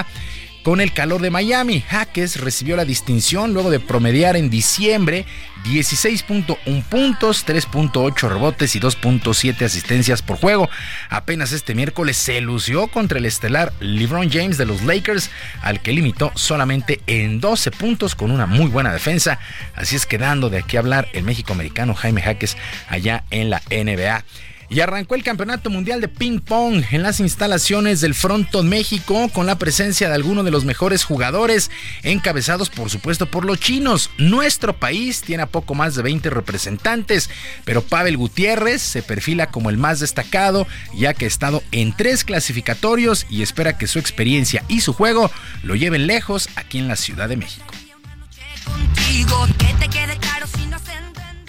Con 0.64 0.80
el 0.80 0.94
calor 0.94 1.22
de 1.22 1.30
Miami, 1.30 1.82
Jaques 1.82 2.40
recibió 2.40 2.78
la 2.78 2.86
distinción 2.86 3.54
luego 3.54 3.70
de 3.70 3.82
promediar 3.82 4.38
en 4.38 4.50
diciembre 4.50 5.26
16.1 5.66 6.84
puntos, 6.86 7.46
3.8 7.46 8.30
rebotes 8.30 8.74
y 8.78 8.80
2.7 8.80 9.66
asistencias 9.66 10.22
por 10.22 10.38
juego. 10.38 10.70
Apenas 11.10 11.52
este 11.52 11.76
miércoles 11.76 12.16
se 12.16 12.40
lució 12.40 12.88
contra 12.88 13.18
el 13.18 13.26
estelar 13.26 13.74
LeBron 13.82 14.30
James 14.32 14.58
de 14.58 14.66
los 14.66 14.84
Lakers, 14.84 15.32
al 15.62 15.82
que 15.82 15.92
limitó 15.92 16.32
solamente 16.36 17.02
en 17.08 17.42
12 17.42 17.72
puntos 17.72 18.16
con 18.16 18.32
una 18.32 18.46
muy 18.46 18.68
buena 18.68 18.94
defensa. 18.94 19.40
Así 19.76 19.98
es 19.98 20.06
que 20.06 20.18
dando 20.18 20.50
de 20.50 20.60
aquí 20.60 20.78
a 20.78 20.80
hablar 20.80 21.10
el 21.12 21.24
México 21.24 21.52
americano 21.52 21.94
Jaime 21.94 22.22
Jaques 22.22 22.56
allá 22.88 23.26
en 23.32 23.50
la 23.50 23.62
NBA. 23.70 24.24
Y 24.74 24.80
arrancó 24.80 25.14
el 25.14 25.22
Campeonato 25.22 25.70
Mundial 25.70 26.02
de 26.02 26.08
Ping 26.08 26.40
Pong 26.40 26.84
en 26.90 27.04
las 27.04 27.20
instalaciones 27.20 28.02
del 28.02 28.16
Fronton 28.16 28.68
México 28.68 29.30
con 29.32 29.46
la 29.46 29.60
presencia 29.60 30.10
de 30.10 30.16
algunos 30.16 30.44
de 30.44 30.50
los 30.50 30.66
mejores 30.66 31.04
jugadores, 31.04 31.70
encabezados 32.02 32.72
por 32.72 32.90
supuesto 32.90 33.28
por 33.28 33.46
los 33.46 33.60
chinos. 33.60 34.10
Nuestro 34.18 34.76
país 34.76 35.22
tiene 35.22 35.44
a 35.44 35.48
poco 35.48 35.76
más 35.76 35.94
de 35.94 36.02
20 36.02 36.32
representantes, 36.32 37.30
pero 37.66 37.84
Pavel 37.84 38.18
Gutiérrez 38.18 38.82
se 38.82 39.04
perfila 39.04 39.52
como 39.52 39.70
el 39.70 39.78
más 39.78 40.00
destacado, 40.00 40.66
ya 40.96 41.14
que 41.14 41.26
ha 41.26 41.28
estado 41.28 41.62
en 41.72 41.96
tres 41.96 42.24
clasificatorios 42.24 43.28
y 43.30 43.44
espera 43.44 43.78
que 43.78 43.86
su 43.86 44.00
experiencia 44.00 44.64
y 44.70 44.82
su 44.82 44.94
juego 44.94 45.30
lo 45.62 45.76
lleven 45.76 46.08
lejos 46.08 46.50
aquí 46.56 46.80
en 46.80 46.88
la 46.88 46.96
Ciudad 46.96 47.30
de 47.30 47.38
México. 47.38 47.76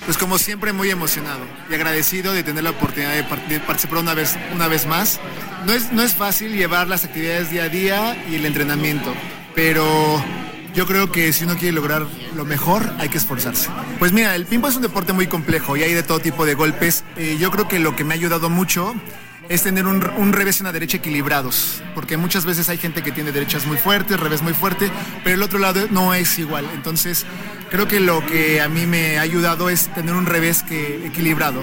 Pues 0.05 0.19
como 0.19 0.39
siempre 0.39 0.73
muy 0.73 0.91
emocionado 0.91 1.41
y 1.71 1.75
agradecido 1.75 2.33
de 2.33 2.43
tener 2.43 2.63
la 2.63 2.71
oportunidad 2.71 3.15
de, 3.15 3.61
participar 3.61 3.99
una 3.99 4.15
vez, 4.15 4.37
una 4.55 4.69
vez 4.69 4.87
más. 4.87 5.19
No 5.67 5.73
es, 5.73 5.93
no 5.93 6.03
es 6.03 6.15
fácil 6.15 6.55
llevar 6.55 6.89
las 6.89 7.05
actividades 7.05 7.51
día 7.51 7.65
a 7.65 7.69
día 7.71 8.25
y 8.31 8.35
el 8.35 8.45
entrenamiento, 8.45 9.15
pero 9.55 10.23
yo 10.75 10.87
creo 10.87 11.11
que 11.11 11.33
si 11.33 11.45
uno 11.45 11.57
quiere 11.57 11.73
lograr 11.73 12.07
lo 12.35 12.45
mejor 12.45 12.93
hay 12.99 13.09
que 13.09 13.17
esforzarse. 13.17 13.71
Pues 13.99 14.13
mira, 14.13 14.35
el 14.35 14.45
ping-pong 14.45 14.71
es 14.71 14.77
un 14.77 14.83
deporte 14.83 15.13
muy 15.13 15.27
complejo 15.27 15.77
y 15.77 15.85
hay 15.85 15.95
de 15.95 16.03
todo 16.03 16.19
tipo 16.19 16.45
de 16.45 16.55
golpes. 16.55 17.05
Eh, 17.17 17.39
yo 17.41 17.51
creo 17.51 17.67
que 17.69 17.79
lo 17.79 17.97
que 17.97 18.05
me 18.05 18.13
ha 18.13 18.17
ayudado 18.17 18.51
mucho 18.51 18.95
es 19.49 19.63
tener 19.63 19.87
un, 19.87 20.33
revés 20.33 20.59
y 20.59 20.63
una 20.63 20.73
derecha 20.73 20.97
equilibrados, 20.99 21.83
porque 21.95 22.17
muchas 22.17 22.45
veces 22.45 22.69
hay 22.69 22.79
gente 22.79 23.03
que 23.03 23.13
tiene 23.13 23.33
derechas 23.33 23.67
muy 23.67 23.77
fuertes, 23.77 24.19
revés 24.19 24.43
muy 24.43 24.55
fuerte, 24.55 24.91
pero 25.23 25.37
el 25.37 25.43
otro 25.43 25.59
lado 25.59 25.87
no 25.91 26.15
es 26.15 26.39
igual. 26.39 26.69
Entonces, 26.75 27.27
creo 27.71 27.87
que 27.87 28.01
lo 28.01 28.25
que 28.27 28.61
a 28.61 28.69
mí 28.69 28.87
me 28.87 29.19
ha 29.19 29.23
ayudado 29.23 29.69
es 29.69 29.93
tener 29.95 30.15
un 30.15 30.27
revés 30.27 30.63
que 30.63 31.07
equilibrado. 31.07 31.63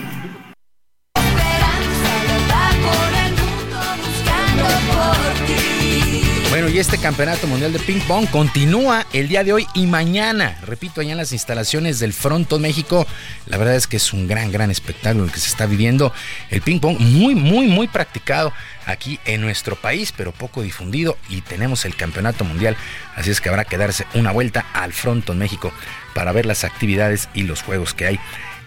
Bueno, 6.51 6.67
y 6.67 6.79
este 6.79 6.97
campeonato 6.97 7.47
mundial 7.47 7.71
de 7.71 7.79
ping 7.79 8.01
pong 8.01 8.27
continúa 8.29 9.05
el 9.13 9.29
día 9.29 9.45
de 9.45 9.53
hoy 9.53 9.65
y 9.73 9.85
mañana. 9.85 10.59
Repito, 10.63 10.99
allá 10.99 11.13
en 11.13 11.17
las 11.17 11.31
instalaciones 11.31 12.01
del 12.01 12.11
Fronton 12.11 12.61
México. 12.61 13.07
La 13.45 13.57
verdad 13.57 13.77
es 13.77 13.87
que 13.87 13.95
es 13.95 14.11
un 14.11 14.27
gran, 14.27 14.51
gran 14.51 14.69
espectáculo 14.69 15.23
el 15.23 15.31
que 15.31 15.39
se 15.39 15.47
está 15.47 15.65
viviendo. 15.65 16.11
El 16.49 16.61
ping 16.61 16.81
pong 16.81 16.99
muy, 16.99 17.35
muy, 17.35 17.67
muy 17.67 17.87
practicado 17.87 18.51
aquí 18.85 19.17
en 19.23 19.39
nuestro 19.39 19.77
país, 19.77 20.13
pero 20.15 20.33
poco 20.33 20.61
difundido. 20.61 21.17
Y 21.29 21.39
tenemos 21.39 21.85
el 21.85 21.95
campeonato 21.95 22.43
mundial. 22.43 22.75
Así 23.15 23.31
es 23.31 23.39
que 23.39 23.47
habrá 23.47 23.63
que 23.63 23.77
darse 23.77 24.05
una 24.13 24.33
vuelta 24.33 24.65
al 24.73 24.91
Fronton 24.91 25.37
México 25.37 25.71
para 26.13 26.33
ver 26.33 26.45
las 26.45 26.65
actividades 26.65 27.29
y 27.33 27.43
los 27.43 27.61
juegos 27.61 27.93
que 27.93 28.07
hay 28.07 28.19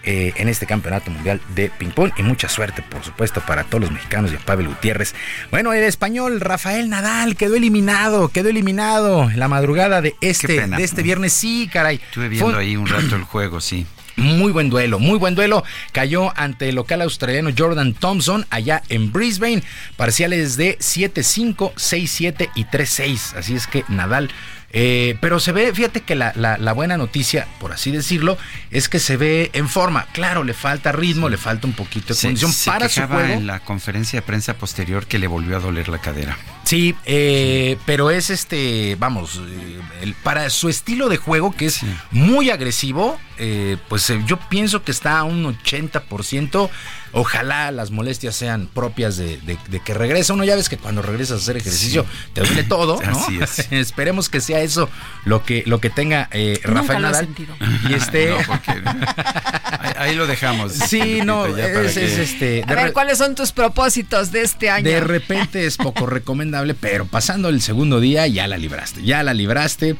eh, 0.05 0.33
en 0.37 0.49
este 0.49 0.65
campeonato 0.65 1.11
mundial 1.11 1.41
de 1.55 1.69
ping-pong. 1.69 2.11
Y 2.17 2.23
mucha 2.23 2.47
suerte, 2.49 2.81
por 2.81 3.03
supuesto, 3.03 3.41
para 3.41 3.63
todos 3.63 3.81
los 3.81 3.91
mexicanos 3.91 4.31
y 4.31 4.35
a 4.35 4.39
Pavel 4.39 4.67
Gutiérrez. 4.67 5.15
Bueno, 5.51 5.73
el 5.73 5.83
español 5.83 6.39
Rafael 6.39 6.89
Nadal 6.89 7.35
quedó 7.35 7.55
eliminado, 7.55 8.29
quedó 8.29 8.49
eliminado 8.49 9.29
la 9.35 9.47
madrugada 9.47 10.01
de 10.01 10.15
este, 10.21 10.67
de 10.67 10.83
este 10.83 11.03
viernes. 11.03 11.33
Sí, 11.33 11.69
caray. 11.71 11.95
Estuve 11.95 12.29
viendo 12.29 12.57
ahí 12.57 12.75
un 12.77 12.87
rato 12.87 13.15
el 13.15 13.23
juego, 13.23 13.61
sí. 13.61 13.85
Muy 14.15 14.51
buen 14.51 14.69
duelo, 14.69 14.97
muy 14.99 15.17
buen 15.17 15.35
duelo. 15.35 15.63
Cayó 15.91 16.31
ante 16.37 16.69
el 16.69 16.75
local 16.75 17.01
australiano 17.01 17.49
Jordan 17.55 17.93
Thompson 17.93 18.45
allá 18.49 18.81
en 18.89 19.11
Brisbane. 19.11 19.63
Parciales 19.97 20.55
de 20.57 20.77
7-5, 20.79 21.73
6-7 21.73 22.49
y 22.55 22.65
3-6. 22.65 23.35
Así 23.37 23.55
es 23.55 23.67
que 23.67 23.83
Nadal 23.89 24.29
eh, 24.77 25.17
pero 25.21 25.39
se 25.39 25.53
ve, 25.53 25.73
fíjate 25.73 26.01
que 26.01 26.15
la, 26.15 26.73
buena 26.75 26.97
noticia, 26.97 27.47
por 27.61 27.71
así 27.71 27.91
decirlo, 27.91 28.37
es 28.71 28.89
que 28.89 28.99
se 28.99 29.15
ve 29.15 29.49
en 29.53 29.69
forma. 29.69 30.05
Claro, 30.11 30.43
le 30.43 30.53
falta 30.53 30.91
ritmo, 30.91 31.29
le 31.29 31.37
falta 31.37 31.65
un 31.65 31.71
poquito 31.71 32.13
de 32.13 32.19
condición 32.19 32.51
para 32.65 32.89
su 32.89 33.01
juego. 33.07 33.21
en 33.21 33.47
la 33.47 33.61
conferencia 33.61 34.19
de 34.19 34.25
prensa 34.25 34.55
posterior 34.55 35.07
que 35.07 35.17
le 35.17 35.27
volvió 35.27 35.55
a 35.55 35.59
doler 35.61 35.87
la 35.87 35.99
cadera. 35.99 36.37
Sí, 36.65 36.95
eh, 37.05 37.77
pero 37.85 38.09
es 38.09 38.29
este, 38.29 38.95
vamos, 38.99 39.39
eh, 39.47 40.13
para 40.23 40.49
su 40.49 40.67
estilo 40.67 41.09
de 41.09 41.17
juego 41.17 41.51
que 41.55 41.67
es 41.67 41.81
muy 42.11 42.49
agresivo, 42.49 43.19
pues 43.87 44.11
yo 44.25 44.39
pienso 44.49 44.83
que 44.83 44.91
está 44.91 45.19
a 45.19 45.23
un 45.23 45.45
80% 45.45 46.69
Ojalá 47.17 47.71
las 47.71 47.91
molestias 47.91 48.35
sean 48.35 48.67
propias 48.67 49.15
de, 49.15 49.39
que 49.85 49.93
regresa. 49.93 50.33
Uno 50.33 50.43
ya 50.43 50.57
ves 50.57 50.67
que 50.67 50.77
cuando 50.77 51.01
regresas 51.01 51.39
a 51.39 51.41
hacer 51.43 51.55
ejercicio 51.55 52.05
te 52.33 52.41
duele 52.41 52.63
todo, 52.63 53.01
¿no? 53.05 53.17
Así 53.17 53.39
es. 53.41 53.59
Esperemos 53.71 54.27
que 54.27 54.41
sea 54.41 54.59
eso 54.59 54.89
lo 55.23 55.41
que, 55.45 55.63
lo 55.65 55.79
que 55.79 55.89
tenga 55.89 56.27
eh, 56.33 56.59
Rafael 56.61 57.01
Nadal. 57.01 57.29
Y 57.89 57.93
este. 57.93 58.33
ahí, 59.97 60.13
lo 60.15 60.27
dejamos. 60.27 60.73
Sí, 60.73 61.21
no, 61.23 61.45
es, 61.45 61.95
este. 61.95 62.65
A 62.67 62.75
ver, 62.75 62.91
¿cuáles 62.91 63.17
son 63.17 63.33
tus 63.33 63.53
propósitos 63.53 64.33
de 64.33 64.41
este 64.41 64.69
año? 64.69 64.83
De 64.83 64.99
repente 64.99 65.65
es 65.65 65.77
poco 65.77 66.07
recomendable, 66.07 66.54
pero 66.79 67.05
pasando 67.05 67.49
el 67.49 67.61
segundo 67.61 67.99
día 67.99 68.27
ya 68.27 68.47
la 68.47 68.57
libraste. 68.57 69.03
Ya 69.03 69.23
la 69.23 69.33
libraste. 69.33 69.95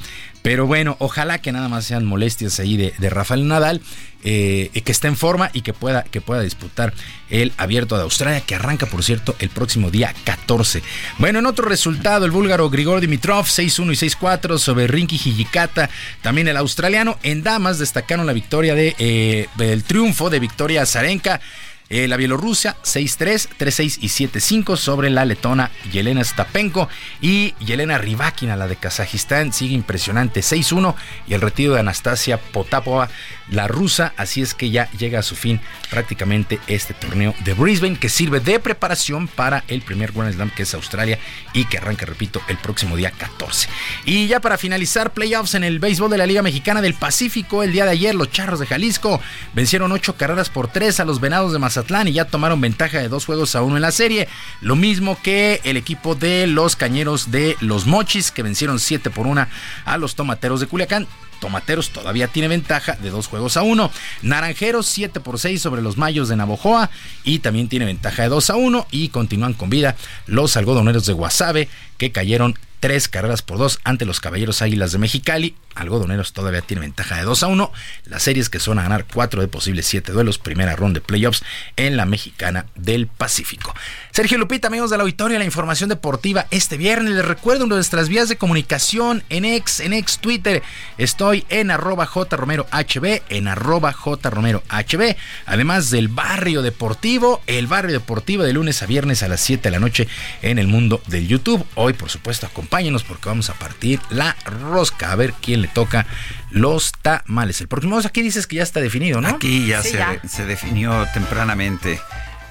Pero 0.46 0.68
bueno, 0.68 0.96
ojalá 1.00 1.40
que 1.40 1.52
nada 1.52 1.70
más 1.70 1.86
sean 1.86 2.06
molestias 2.06 2.60
ahí 2.60 2.78
de, 2.78 3.10
Rafael 3.10 3.48
Nadal 3.48 3.82
eh, 4.24 4.70
que 4.86 4.92
esté 4.92 5.08
en 5.08 5.18
forma 5.18 5.50
y 5.54 5.62
que 5.62 5.74
pueda, 5.74 6.04
que 6.04 6.22
pueda 6.22 6.42
disputar 6.42 6.94
el 7.32 7.52
abierto 7.58 7.96
de 7.98 8.04
Australia, 8.04 8.42
que 8.42 8.54
arranca, 8.54 8.86
por 8.86 9.04
cierto, 9.04 9.36
el 9.40 9.50
próximo 9.50 9.90
día 9.90 10.14
14. 10.24 10.84
Bueno, 11.18 11.40
en 11.40 11.48
otro 11.48 11.68
resultado, 11.68 12.26
el 12.26 12.32
búlgaro 12.32 12.70
Grigor 12.70 13.02
Dimitrov, 13.02 13.46
6-1 13.46 13.94
y 13.94 14.08
6-4 14.08 14.60
sobre 14.60 14.86
Rinky 14.86 15.16
Hijikata. 15.16 15.90
También 16.22 16.48
el 16.48 16.58
australiano. 16.58 17.18
En 17.24 17.42
damas 17.42 17.80
destacaron 17.80 18.28
la 18.28 18.34
victoria 18.34 18.76
de 18.76 18.96
eh, 19.00 19.48
el 19.58 19.84
triunfo 19.84 20.30
de 20.30 20.40
Victoria 20.40 20.86
Zarenka. 20.86 21.42
Eh, 21.88 22.08
la 22.08 22.18
Bielorrusia 22.18 22.76
6-3, 22.84 23.48
3-6 23.60 23.98
y 24.02 24.08
7-5 24.08 24.76
sobre 24.76 25.12
la 25.12 25.24
letona 25.24 25.70
Yelena 25.92 26.24
Stapenko. 26.24 26.90
Y 27.22 27.54
Yelena 27.60 28.00
Rybakina, 28.00 28.56
la 28.56 28.68
de 28.68 28.76
Kazajistán, 28.76 29.54
sigue 29.54 29.76
impresionante 29.76 30.40
6-1 30.40 30.96
y 31.28 31.36
el 31.36 31.42
retiro 31.42 31.76
de 31.76 31.82
Anastasia 31.82 32.40
Potapova, 32.40 33.10
la 33.52 33.68
rusa, 33.68 34.14
así 34.18 34.42
es 34.42 34.56
que 34.56 34.72
ya 34.72 34.90
llega 34.98 35.20
a 35.20 35.24
su 35.24 35.36
fin 35.36 35.62
prácticamente 35.92 36.60
este 36.66 36.96
torneo 36.96 37.36
de 37.44 37.54
Brisbane 37.54 38.00
que 38.00 38.10
sirve 38.10 38.40
de 38.40 38.60
preparación 38.60 39.28
para 39.28 39.64
el 39.68 39.84
primer 39.84 40.12
Grand 40.12 40.34
Slam 40.34 40.50
que 40.50 40.64
es 40.64 40.74
Australia 40.74 41.20
y 41.54 41.66
que 41.66 41.78
arranca, 41.78 42.08
repito, 42.08 42.42
el 42.48 42.58
próximo 42.58 42.96
día 42.96 43.12
14. 43.12 43.70
Y 44.06 44.26
ya 44.26 44.40
para 44.40 44.58
finalizar, 44.58 45.14
playoffs 45.14 45.54
en 45.54 45.64
el 45.64 45.78
béisbol 45.78 46.10
de 46.10 46.18
la 46.18 46.26
Liga 46.26 46.42
Mexicana 46.42 46.82
del 46.82 46.96
Pacífico, 46.96 47.62
el 47.62 47.72
día 47.72 47.86
de 47.86 47.92
ayer 47.92 48.16
los 48.16 48.32
Charros 48.32 48.60
de 48.60 48.66
Jalisco 48.66 49.22
vencieron 49.54 49.92
8 49.92 50.16
carreras 50.18 50.50
por 50.50 50.68
3 50.68 51.00
a 51.00 51.06
los 51.06 51.20
Venados 51.20 51.54
de 51.54 51.60
Mazatlán 51.60 51.75
Mazatlán 51.76 52.08
y 52.08 52.14
ya 52.14 52.26
tomaron 52.26 52.62
ventaja 52.62 53.00
de 53.00 53.10
dos 53.10 53.26
juegos 53.26 53.54
a 53.56 53.62
uno 53.62 53.76
en 53.76 53.82
la 53.82 53.92
serie. 53.92 54.30
Lo 54.62 54.78
mismo 54.78 55.20
que 55.22 55.60
el 55.66 55.76
equipo 55.76 56.16
de 56.16 56.48
los 56.48 56.78
Cañeros 56.78 57.32
de 57.32 57.58
los 57.60 57.86
Mochis 57.86 58.32
que 58.32 58.44
vencieron 58.44 58.80
7 58.80 59.10
por 59.10 59.28
1 59.28 59.46
a 59.84 59.98
los 59.98 60.16
Tomateros 60.16 60.62
de 60.62 60.68
Culiacán. 60.68 61.06
Tomateros 61.42 61.90
todavía 61.90 62.30
tiene 62.30 62.48
ventaja 62.48 62.94
de 62.94 63.10
dos 63.10 63.28
juegos 63.28 63.58
a 63.58 63.62
uno. 63.62 63.92
Naranjeros 64.22 64.86
7 64.86 65.20
por 65.20 65.38
6 65.38 65.62
sobre 65.62 65.82
los 65.82 65.98
Mayos 65.98 66.30
de 66.30 66.38
Navojoa 66.38 66.90
y 67.26 67.40
también 67.40 67.68
tiene 67.68 67.84
ventaja 67.84 68.24
de 68.24 68.30
2 68.30 68.50
a 68.52 68.56
1 68.56 68.88
y 68.92 69.10
continúan 69.10 69.54
con 69.54 69.70
vida 69.70 69.98
los 70.28 70.56
algodoneros 70.56 71.06
de 71.06 71.14
Guasave 71.14 71.68
que 71.98 72.14
cayeron 72.14 72.58
tres 72.80 73.10
carreras 73.10 73.42
por 73.42 73.58
dos 73.58 73.80
ante 73.84 74.06
los 74.06 74.20
Caballeros 74.22 74.62
Águilas 74.62 74.94
de 74.94 75.00
Mexicali. 75.00 75.56
Algodoneros 75.76 76.34
todavía 76.34 76.62
tiene 76.62 76.82
ventaja 76.82 77.18
de 77.18 77.24
2 77.24 77.44
a 77.44 77.48
1. 77.48 77.72
Las 78.06 78.24
series 78.24 78.50
que 78.50 78.60
son 78.60 78.80
a 78.80 78.84
ganar 78.84 79.06
4 79.12 79.42
de 79.42 79.48
posibles 79.48 79.86
7 79.86 80.12
duelos, 80.12 80.38
primera 80.38 80.76
ronda 80.76 81.00
de 81.00 81.06
playoffs 81.06 81.44
en 81.76 81.98
la 81.98 82.06
Mexicana 82.06 82.66
del 82.76 83.08
Pacífico. 83.08 83.74
Sergio 84.12 84.38
Lupita, 84.38 84.68
amigos 84.68 84.90
de 84.90 84.98
la 84.98 85.04
auditorio, 85.04 85.38
la 85.38 85.46
información 85.46 85.90
deportiva 85.90 86.48
este 86.52 86.78
viernes. 86.78 87.14
Les 87.14 87.26
recuerdo 87.26 87.66
nuestras 87.66 88.10
vías 88.10 88.30
de 88.30 88.38
comunicación 88.38 89.24
en 89.30 89.46
ex, 89.46 89.80
en 89.80 89.94
Twitter. 90.22 90.64
Estoy 90.98 91.46
en 91.50 91.72
arroba 91.72 92.06
jromerohb, 92.06 93.22
en 93.30 93.48
arroba 93.48 93.92
jromerohb. 93.94 95.16
Además 95.46 95.90
del 95.90 96.08
barrio 96.08 96.62
deportivo, 96.62 97.42
el 97.48 97.68
barrio 97.68 97.92
deportivo 97.92 98.44
de 98.44 98.54
lunes 98.54 98.82
a 98.82 98.86
viernes 98.86 99.24
a 99.24 99.28
las 99.28 99.42
7 99.42 99.64
de 99.64 99.72
la 99.72 99.80
noche 99.80 100.08
en 100.42 100.60
el 100.60 100.68
mundo 100.68 101.02
del 101.08 101.28
YouTube. 101.28 101.66
Hoy, 101.76 101.94
por 101.94 102.10
supuesto, 102.10 102.46
acompáñenos 102.46 103.04
porque 103.04 103.30
vamos 103.30 103.50
a 103.50 103.54
partir 103.54 104.00
la 104.10 104.36
rosca. 104.46 105.12
A 105.12 105.16
ver 105.16 105.34
quién 105.34 105.65
le 105.66 105.68
toca 105.68 106.06
los 106.52 106.92
tamales. 107.02 107.60
El 107.62 107.68
próximo 107.68 107.98
aquí 107.98 108.22
dices 108.22 108.48
que 108.48 108.58
ya 108.58 108.64
está 108.64 108.82
definido, 108.82 109.22
¿no? 109.22 109.30
Aquí 109.30 109.68
ya, 109.68 109.82
se, 109.82 110.00
se 110.28 110.46
definió 110.46 111.06
tempranamente 111.14 112.00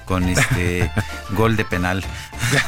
con 0.05 0.27
este 0.27 0.91
gol 1.31 1.55
de 1.55 1.65
penal. 1.65 2.03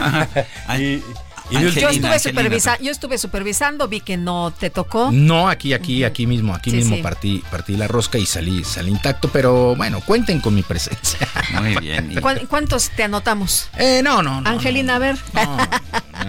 y, 0.80 1.02
yo, 1.50 1.70
estuve 1.70 2.20
supervisa 2.20 2.78
yo 2.80 2.92
estuve 2.92 3.18
supervisando, 3.18 3.88
vi 3.88 4.02
que 4.02 4.18
no 4.18 4.52
te 4.58 4.70
tocó. 4.70 5.12
No, 5.12 5.48
aquí, 5.48 5.74
aquí, 5.74 6.04
aquí 6.04 6.28
mismo, 6.28 6.54
aquí 6.54 6.72
mismo 6.72 7.02
partí, 7.02 7.44
partí 7.50 7.78
la 7.78 7.88
rosca 7.88 8.18
y 8.18 8.26
salí, 8.26 8.64
salí 8.66 8.92
intacto, 8.92 9.30
pero 9.30 9.76
bueno, 9.76 10.02
cuenten 10.02 10.42
con 10.42 10.56
mi 10.56 10.64
presencia. 10.64 11.20
Muy 11.62 11.76
bien. 11.78 12.20
¿Cuántos 12.50 12.90
te 12.90 13.04
anotamos? 13.04 13.70
Eh, 13.78 14.02
no, 14.04 14.22
no, 14.22 14.42
no. 14.42 14.50
Angelina, 14.50 14.98
a 14.98 15.00
ver. 15.00 15.18
No, 15.34 15.58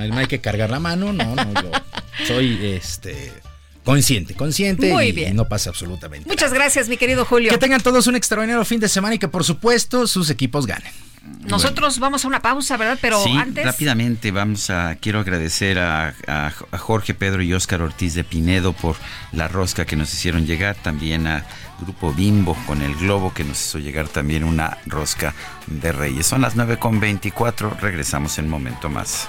no, 0.08 0.18
hay 0.18 0.26
que 0.26 0.40
cargar 0.40 0.70
la 0.70 0.78
mano, 0.78 1.12
no, 1.12 1.34
no, 1.34 1.62
yo 1.62 1.70
soy 2.26 2.58
este 2.64 3.32
consciente, 3.92 4.34
consciente 4.34 4.92
Muy 4.92 5.06
y, 5.06 5.12
bien. 5.12 5.36
no 5.36 5.48
pasa 5.48 5.70
absolutamente. 5.70 6.28
Muchas 6.28 6.52
gracias, 6.52 6.88
mi 6.88 6.96
querido 6.96 7.24
Julio. 7.24 7.50
Que 7.50 7.58
tengan 7.58 7.80
todos 7.80 8.06
un 8.06 8.16
extraordinario 8.16 8.64
fin 8.64 8.80
de 8.80 8.88
semana 8.88 9.14
y 9.14 9.18
que 9.18 9.28
por 9.28 9.44
supuesto 9.44 10.06
sus 10.06 10.30
equipos 10.30 10.66
ganen. 10.66 10.92
Nosotros 11.46 11.98
vamos 11.98 12.24
a 12.24 12.28
una 12.28 12.40
pausa, 12.40 12.76
¿verdad? 12.76 12.98
Pero 13.00 13.22
sí, 13.22 13.36
antes. 13.36 13.64
rápidamente 13.64 14.30
vamos 14.30 14.70
a 14.70 14.96
quiero 14.96 15.20
agradecer 15.20 15.78
a, 15.78 16.14
a, 16.26 16.52
a, 16.70 16.78
Jorge 16.78 17.12
Pedro 17.14 17.42
y 17.42 17.52
Óscar 17.52 17.82
Ortiz 17.82 18.14
de 18.14 18.24
Pinedo 18.24 18.72
por 18.72 18.96
la 19.32 19.46
rosca 19.46 19.84
que 19.84 19.96
nos 19.96 20.12
hicieron 20.12 20.46
llegar, 20.46 20.76
también 20.76 21.26
a 21.26 21.44
Grupo 21.80 22.12
Bimbo 22.12 22.56
con 22.66 22.82
el 22.82 22.94
globo 22.96 23.32
que 23.32 23.44
nos 23.44 23.60
hizo 23.60 23.78
llegar 23.78 24.08
también 24.08 24.44
una 24.44 24.78
rosca 24.86 25.34
de 25.66 25.92
Reyes. 25.92 26.26
Son 26.26 26.40
las 26.40 26.56
9.24, 26.56 27.78
regresamos 27.78 28.38
en 28.38 28.46
un 28.46 28.50
momento 28.50 28.88
más. 28.88 29.28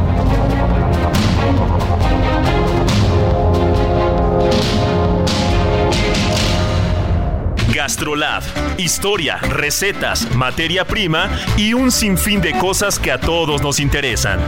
Gastrolab. 7.91 8.41
Historia, 8.77 9.35
recetas, 9.35 10.33
materia 10.33 10.85
prima 10.85 11.29
y 11.57 11.73
un 11.73 11.91
sinfín 11.91 12.39
de 12.39 12.57
cosas 12.57 12.97
que 12.97 13.11
a 13.11 13.19
todos 13.19 13.61
nos 13.61 13.81
interesan. 13.81 14.39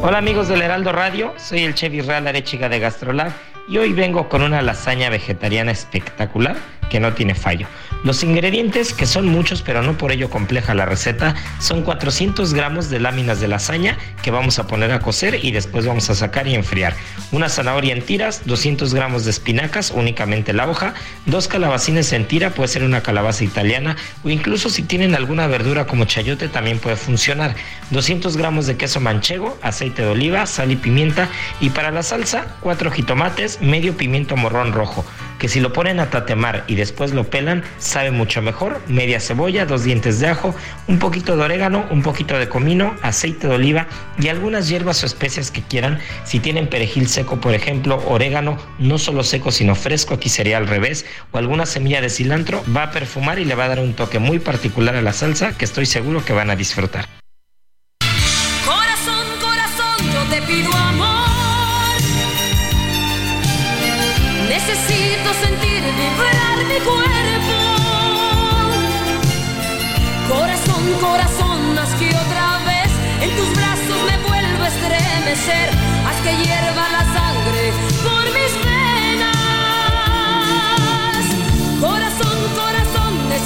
Hola 0.00 0.18
amigos 0.18 0.46
del 0.46 0.62
Heraldo 0.62 0.92
Radio, 0.92 1.34
soy 1.38 1.64
el 1.64 1.74
chef 1.74 1.92
Israel 1.92 2.28
Arechiga 2.28 2.68
de 2.68 2.78
Gastrolab 2.78 3.32
y 3.68 3.78
hoy 3.78 3.92
vengo 3.92 4.28
con 4.28 4.42
una 4.42 4.62
lasaña 4.62 5.10
vegetariana 5.10 5.72
espectacular 5.72 6.56
que 6.88 7.00
no 7.00 7.12
tiene 7.12 7.34
fallo. 7.34 7.66
Los 8.04 8.22
ingredientes, 8.22 8.94
que 8.94 9.06
son 9.06 9.26
muchos 9.26 9.62
pero 9.62 9.82
no 9.82 9.98
por 9.98 10.12
ello 10.12 10.30
compleja 10.30 10.74
la 10.74 10.86
receta, 10.86 11.34
son 11.58 11.82
400 11.82 12.54
gramos 12.54 12.90
de 12.90 13.00
láminas 13.00 13.40
de 13.40 13.48
lasaña 13.48 13.98
que 14.22 14.30
vamos 14.30 14.58
a 14.58 14.66
poner 14.66 14.92
a 14.92 15.00
cocer 15.00 15.44
y 15.44 15.50
después 15.50 15.84
vamos 15.84 16.08
a 16.08 16.14
sacar 16.14 16.46
y 16.46 16.54
enfriar. 16.54 16.94
Una 17.32 17.48
zanahoria 17.48 17.92
en 17.92 18.02
tiras, 18.02 18.42
200 18.46 18.94
gramos 18.94 19.24
de 19.24 19.32
espinacas, 19.32 19.90
únicamente 19.90 20.52
la 20.52 20.68
hoja, 20.68 20.94
dos 21.26 21.48
calabacines 21.48 22.12
en 22.12 22.26
tira, 22.26 22.50
puede 22.50 22.68
ser 22.68 22.84
una 22.84 23.02
calabaza 23.02 23.44
italiana 23.44 23.96
o 24.24 24.30
incluso 24.30 24.70
si 24.70 24.82
tienen 24.82 25.14
alguna 25.14 25.46
verdura 25.46 25.86
como 25.86 26.04
chayote 26.04 26.48
también 26.48 26.78
puede 26.78 26.96
funcionar. 26.96 27.54
200 27.90 28.36
gramos 28.36 28.66
de 28.66 28.76
queso 28.76 29.00
manchego, 29.00 29.58
aceite 29.62 30.02
de 30.02 30.08
oliva, 30.08 30.46
sal 30.46 30.70
y 30.70 30.76
pimienta 30.76 31.28
y 31.60 31.70
para 31.70 31.90
la 31.90 32.02
salsa, 32.02 32.46
4 32.60 32.90
jitomates, 32.92 33.57
medio 33.60 33.96
pimiento 33.96 34.36
morrón 34.36 34.72
rojo, 34.72 35.04
que 35.38 35.48
si 35.48 35.60
lo 35.60 35.72
ponen 35.72 36.00
a 36.00 36.10
tatemar 36.10 36.64
y 36.66 36.74
después 36.74 37.12
lo 37.12 37.30
pelan, 37.30 37.62
sabe 37.78 38.10
mucho 38.10 38.42
mejor. 38.42 38.80
Media 38.88 39.20
cebolla, 39.20 39.66
dos 39.66 39.84
dientes 39.84 40.20
de 40.20 40.28
ajo, 40.28 40.54
un 40.88 40.98
poquito 40.98 41.36
de 41.36 41.42
orégano, 41.42 41.86
un 41.90 42.02
poquito 42.02 42.38
de 42.38 42.48
comino, 42.48 42.94
aceite 43.02 43.48
de 43.48 43.54
oliva 43.54 43.86
y 44.20 44.28
algunas 44.28 44.68
hierbas 44.68 45.02
o 45.02 45.06
especias 45.06 45.50
que 45.50 45.62
quieran. 45.62 45.98
Si 46.24 46.40
tienen 46.40 46.68
perejil 46.68 47.08
seco, 47.08 47.40
por 47.40 47.54
ejemplo, 47.54 48.02
orégano, 48.06 48.58
no 48.78 48.98
solo 48.98 49.22
seco 49.22 49.50
sino 49.50 49.74
fresco, 49.74 50.14
aquí 50.14 50.28
sería 50.28 50.58
al 50.58 50.66
revés, 50.66 51.06
o 51.30 51.38
alguna 51.38 51.66
semilla 51.66 52.00
de 52.00 52.10
cilantro, 52.10 52.62
va 52.74 52.84
a 52.84 52.90
perfumar 52.90 53.38
y 53.38 53.44
le 53.44 53.54
va 53.54 53.64
a 53.64 53.68
dar 53.68 53.80
un 53.80 53.94
toque 53.94 54.18
muy 54.18 54.38
particular 54.38 54.96
a 54.96 55.02
la 55.02 55.12
salsa 55.12 55.56
que 55.56 55.64
estoy 55.64 55.86
seguro 55.86 56.24
que 56.24 56.32
van 56.32 56.50
a 56.50 56.56
disfrutar. 56.56 57.06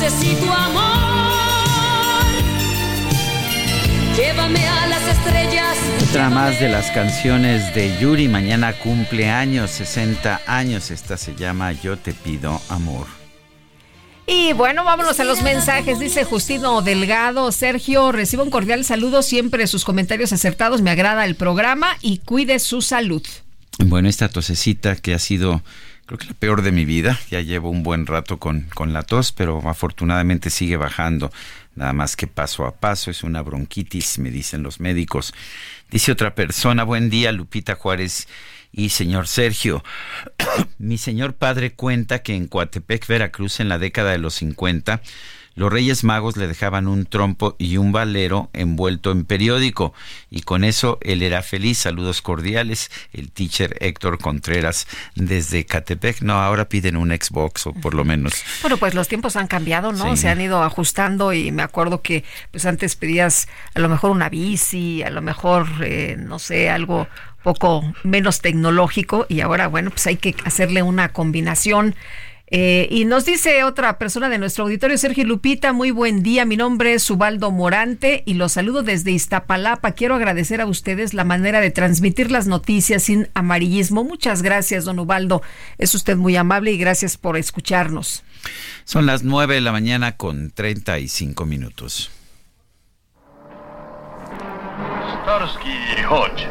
Necesito 0.03 0.53
amor. 0.53 0.83
Llévame 4.17 4.67
a 4.67 4.87
las 4.89 5.03
estrellas. 5.03 5.79
Otra 6.09 6.29
más 6.29 6.59
de 6.59 6.69
las 6.69 6.91
canciones 6.91 7.73
de 7.75 7.97
Yuri. 8.01 8.29
Mañana 8.29 8.73
cumple 8.73 9.31
años, 9.31 9.71
60 9.71 10.41
años. 10.47 10.91
Esta 10.91 11.17
se 11.17 11.35
llama 11.37 11.73
Yo 11.73 11.97
te 11.97 12.13
pido 12.13 12.61
amor. 12.69 13.07
Y 14.27 14.53
bueno, 14.53 14.85
vámonos 14.85 15.21
a 15.21 15.25
los 15.25 15.43
mensajes. 15.43 16.01
Dice 16.01 16.25
Justino 16.25 16.83
Delgado, 16.83 17.53
Sergio, 17.53 18.13
recibo 18.13 18.43
un 18.43 18.51
cordial 18.51 18.85
saludo, 18.85 19.23
siempre 19.23 19.67
sus 19.67 19.85
comentarios 19.85 20.33
acertados, 20.33 20.81
me 20.81 20.91
agrada 20.91 21.25
el 21.25 21.35
programa 21.35 21.97
y 22.01 22.19
cuide 22.19 22.59
su 22.59 22.83
salud. 22.83 23.23
Bueno, 23.79 24.09
esta 24.09 24.29
tosecita 24.29 24.97
que 24.97 25.15
ha 25.15 25.19
sido, 25.19 25.63
creo 26.13 26.19
que 26.19 26.27
la 26.27 26.39
peor 26.39 26.63
de 26.63 26.73
mi 26.73 26.85
vida, 26.85 27.19
ya 27.31 27.41
llevo 27.41 27.71
un 27.71 27.83
buen 27.83 28.07
rato 28.07 28.39
con, 28.39 28.63
con 28.75 28.93
la 28.93 29.03
tos, 29.03 29.33
pero 29.33 29.67
afortunadamente 29.67 30.51
sigue 30.51 30.77
bajando, 30.77 31.33
nada 31.75 31.95
más 31.95 32.17
que 32.17 32.27
paso 32.27 32.67
a 32.67 32.75
paso, 32.75 33.11
es 33.11 33.23
una 33.23 33.41
bronquitis, 33.41 34.19
me 34.19 34.31
dicen 34.31 34.63
los 34.63 34.79
médicos. 34.79 35.33
Dice 35.91 36.13
otra 36.13 36.35
persona, 36.35 36.85
buen 36.85 37.09
día, 37.09 37.33
Lupita 37.33 37.77
Juárez 37.77 38.29
y 38.73 38.91
señor 38.91 39.27
Sergio. 39.27 39.83
Mi 40.79 40.99
señor 40.99 41.33
padre 41.33 41.73
cuenta 41.73 42.23
que 42.23 42.35
en 42.35 42.47
Coatepec, 42.47 43.07
Veracruz, 43.07 43.61
en 43.61 43.71
la 43.71 43.79
década 43.79 44.11
de 44.11 44.19
los 44.19 44.35
50, 44.35 45.01
los 45.55 45.73
Reyes 45.73 46.05
Magos 46.05 46.37
le 46.37 46.47
dejaban 46.47 46.89
un 46.89 47.07
trompo 47.07 47.57
y 47.59 47.77
un 47.77 47.93
valero 47.93 48.51
envuelto 48.53 49.11
en 49.11 49.25
periódico 49.25 49.93
y 50.31 50.43
con 50.43 50.65
eso 50.65 50.99
él 51.03 51.23
era 51.23 51.43
feliz. 51.43 51.79
Saludos 51.79 52.23
cordiales, 52.23 52.91
el 53.13 53.31
teacher 53.31 53.77
Héctor 53.81 54.19
Contreras 54.19 54.87
desde 55.15 55.67
Catepec. 55.67 56.23
No, 56.23 56.35
ahora 56.35 56.69
piden 56.69 56.97
un 56.97 57.11
Xbox 57.11 57.67
o 57.67 57.73
por 57.73 57.95
lo 57.95 58.05
menos. 58.05 58.35
Bueno, 58.63 58.77
pues 58.77 58.95
los 58.95 59.09
tiempos 59.09 59.37
han 59.37 59.47
cambiado, 59.47 59.93
¿no? 59.93 60.17
Sí. 60.17 60.23
Se 60.23 60.29
han 60.29 60.41
ido 60.41 60.63
ajustando 60.63 61.33
y 61.33 61.51
me 61.53 61.63
acuerdo 61.63 62.03
que 62.03 62.25
pues 62.51 62.65
antes 62.67 62.97
pedías 62.97 63.49
a 63.75 63.81
lo 63.81 63.89
mejor 63.89 64.11
una 64.11 64.29
bici, 64.29 65.03
a 65.03 65.11
lo 65.11 65.23
mejor, 65.23 65.67
eh, 65.83 66.17
no 66.19 66.39
sé, 66.39 66.71
algo 66.71 67.09
poco 67.43 67.83
menos 68.05 68.41
tecnológico 68.41 69.27
y 69.29 69.41
ahora, 69.41 69.67
bueno, 69.67 69.91
pues 69.91 70.07
hay 70.07 70.17
que 70.17 70.35
hacerle 70.45 70.83
una 70.83 71.13
combinación. 71.13 71.95
Eh, 72.55 72.87
y 72.91 73.07
nos 73.07 73.25
dice 73.25 73.65
otra 73.65 73.97
persona 73.97 74.29
de 74.29 74.37
nuestro 74.37 74.65
auditorio, 74.65 74.99
Sergio 74.99 75.25
Lupita, 75.25 75.73
muy 75.73 75.91
buen 75.91 76.23
día, 76.23 76.45
mi 76.45 76.59
nombre 76.59 76.93
es 76.93 77.11
Ubaldo 77.11 77.51
Morante 77.51 78.23
y 78.27 78.35
los 78.35 78.53
saludo 78.53 78.83
desde 78.83 79.11
Iztapalapa. 79.11 79.93
Quiero 79.93 80.17
agradecer 80.17 80.61
a 80.61 80.67
ustedes 80.67 81.15
la 81.15 81.25
manera 81.25 81.63
de 81.63 81.71
transmitir 81.71 82.31
las 82.31 82.47
noticias 82.47 83.05
sin 83.05 83.31
amarillismo. 83.33 84.05
Muchas 84.05 84.43
gracias, 84.43 84.85
don 84.85 84.99
Ubaldo. 84.99 85.41
Es 85.79 85.95
usted 85.95 86.19
muy 86.19 86.37
amable 86.37 86.73
y 86.73 86.77
gracias 86.77 87.17
por 87.17 87.39
escucharnos. 87.39 88.23
Son 88.85 89.07
las 89.07 89.23
9 89.23 89.55
de 89.55 89.61
la 89.63 89.73
mañana 89.73 90.19
con 90.19 90.51
35 90.51 91.47
minutos. 91.47 92.11
Starsky 95.23 95.71
y 95.71 96.05
Hodge. 96.05 96.49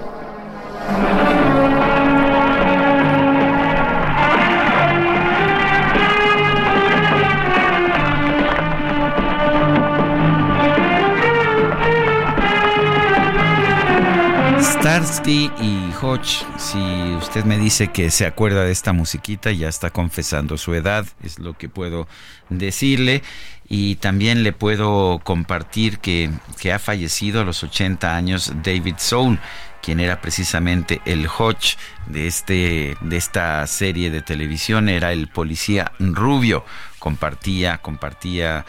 Starsky 14.81 15.51
y 15.61 15.93
Hodge, 16.01 16.43
si 16.57 16.79
usted 17.13 17.45
me 17.45 17.59
dice 17.59 17.89
que 17.89 18.09
se 18.09 18.25
acuerda 18.25 18.63
de 18.63 18.71
esta 18.71 18.93
musiquita, 18.93 19.51
ya 19.51 19.69
está 19.69 19.91
confesando 19.91 20.57
su 20.57 20.73
edad, 20.73 21.05
es 21.21 21.37
lo 21.37 21.55
que 21.55 21.69
puedo 21.69 22.07
decirle. 22.49 23.21
Y 23.69 23.97
también 23.97 24.41
le 24.41 24.53
puedo 24.53 25.19
compartir 25.23 25.99
que, 25.99 26.31
que 26.59 26.73
ha 26.73 26.79
fallecido 26.79 27.41
a 27.41 27.43
los 27.43 27.63
80 27.63 28.15
años 28.15 28.53
David 28.63 28.95
Soul, 28.97 29.37
quien 29.83 29.99
era 29.99 30.19
precisamente 30.19 30.99
el 31.05 31.27
Hodge 31.27 31.77
de, 32.07 32.25
este, 32.25 32.97
de 33.01 33.17
esta 33.17 33.67
serie 33.67 34.09
de 34.09 34.23
televisión, 34.23 34.89
era 34.89 35.11
el 35.11 35.27
policía 35.27 35.91
rubio, 35.99 36.65
compartía, 36.97 37.77
compartía 37.77 38.65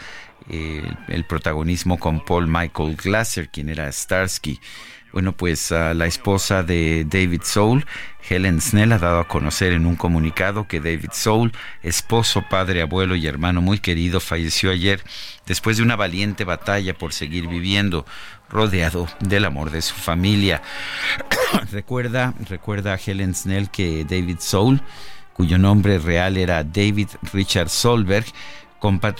eh, 0.47 0.87
el 1.07 1.25
protagonismo 1.25 1.97
con 1.97 2.23
Paul 2.23 2.47
Michael 2.47 2.97
Glasser, 2.97 3.49
quien 3.49 3.69
era 3.69 3.91
Starsky. 3.91 4.59
Bueno, 5.13 5.31
pues 5.31 5.69
la 5.69 6.07
esposa 6.07 6.63
de 6.63 7.05
David 7.07 7.43
Soul, 7.43 7.85
Helen 8.27 8.59
Snell, 8.59 8.93
ha 8.93 8.97
dado 8.97 9.19
a 9.19 9.27
conocer 9.27 9.71
en 9.71 9.85
un 9.85 9.95
comunicado 9.95 10.67
que 10.67 10.79
David 10.79 11.11
Soul, 11.11 11.51
esposo, 11.83 12.43
padre, 12.49 12.81
abuelo 12.81 13.15
y 13.15 13.27
hermano 13.27 13.61
muy 13.61 13.77
querido, 13.77 14.19
falleció 14.19 14.71
ayer 14.71 15.03
después 15.45 15.77
de 15.77 15.83
una 15.83 15.95
valiente 15.95 16.45
batalla 16.45 16.97
por 16.97 17.13
seguir 17.13 17.47
viviendo, 17.47 18.07
rodeado 18.49 19.07
del 19.19 19.45
amor 19.45 19.69
de 19.69 19.83
su 19.83 19.93
familia. 19.93 20.63
recuerda, 21.71 22.33
recuerda 22.49 22.93
a 22.93 22.99
Helen 23.03 23.35
Snell 23.35 23.69
que 23.69 24.05
David 24.05 24.39
Soul, 24.39 24.81
cuyo 25.33 25.59
nombre 25.59 25.99
real 25.99 26.37
era 26.37 26.63
David 26.63 27.09
Richard 27.31 27.69
Solberg, 27.69 28.25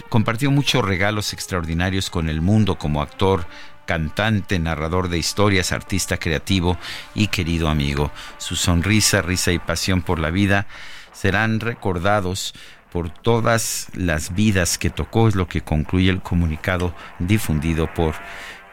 compartió 0.10 0.49
muchos 0.49 0.84
regalos 0.84 1.34
extraordinarios 1.34 2.10
con 2.10 2.30
el 2.30 2.41
mundo 2.41 2.80
como 2.80 3.02
actor, 3.02 3.45
cantante, 3.85 4.60
narrador 4.60 5.10
de 5.10 5.18
historias, 5.18 5.72
artista 5.72 6.18
creativo 6.18 6.77
y 7.15 7.27
querido 7.27 7.69
amigo. 7.69 8.11
Su 8.38 8.55
sonrisa, 8.55 9.22
risa 9.22 9.51
y 9.51 9.60
pasión 9.60 10.01
por 10.01 10.18
la 10.19 10.31
vida 10.31 10.68
serán 11.11 11.60
recordados 11.60 12.53
por 12.91 13.10
todas 13.10 13.88
las 13.95 14.35
vidas 14.35 14.77
que 14.77 14.91
tocó, 14.91 15.27
es 15.27 15.35
lo 15.35 15.47
que 15.47 15.61
concluye 15.61 16.11
el 16.11 16.22
comunicado 16.22 16.95
difundido 17.19 17.91
por 17.93 18.15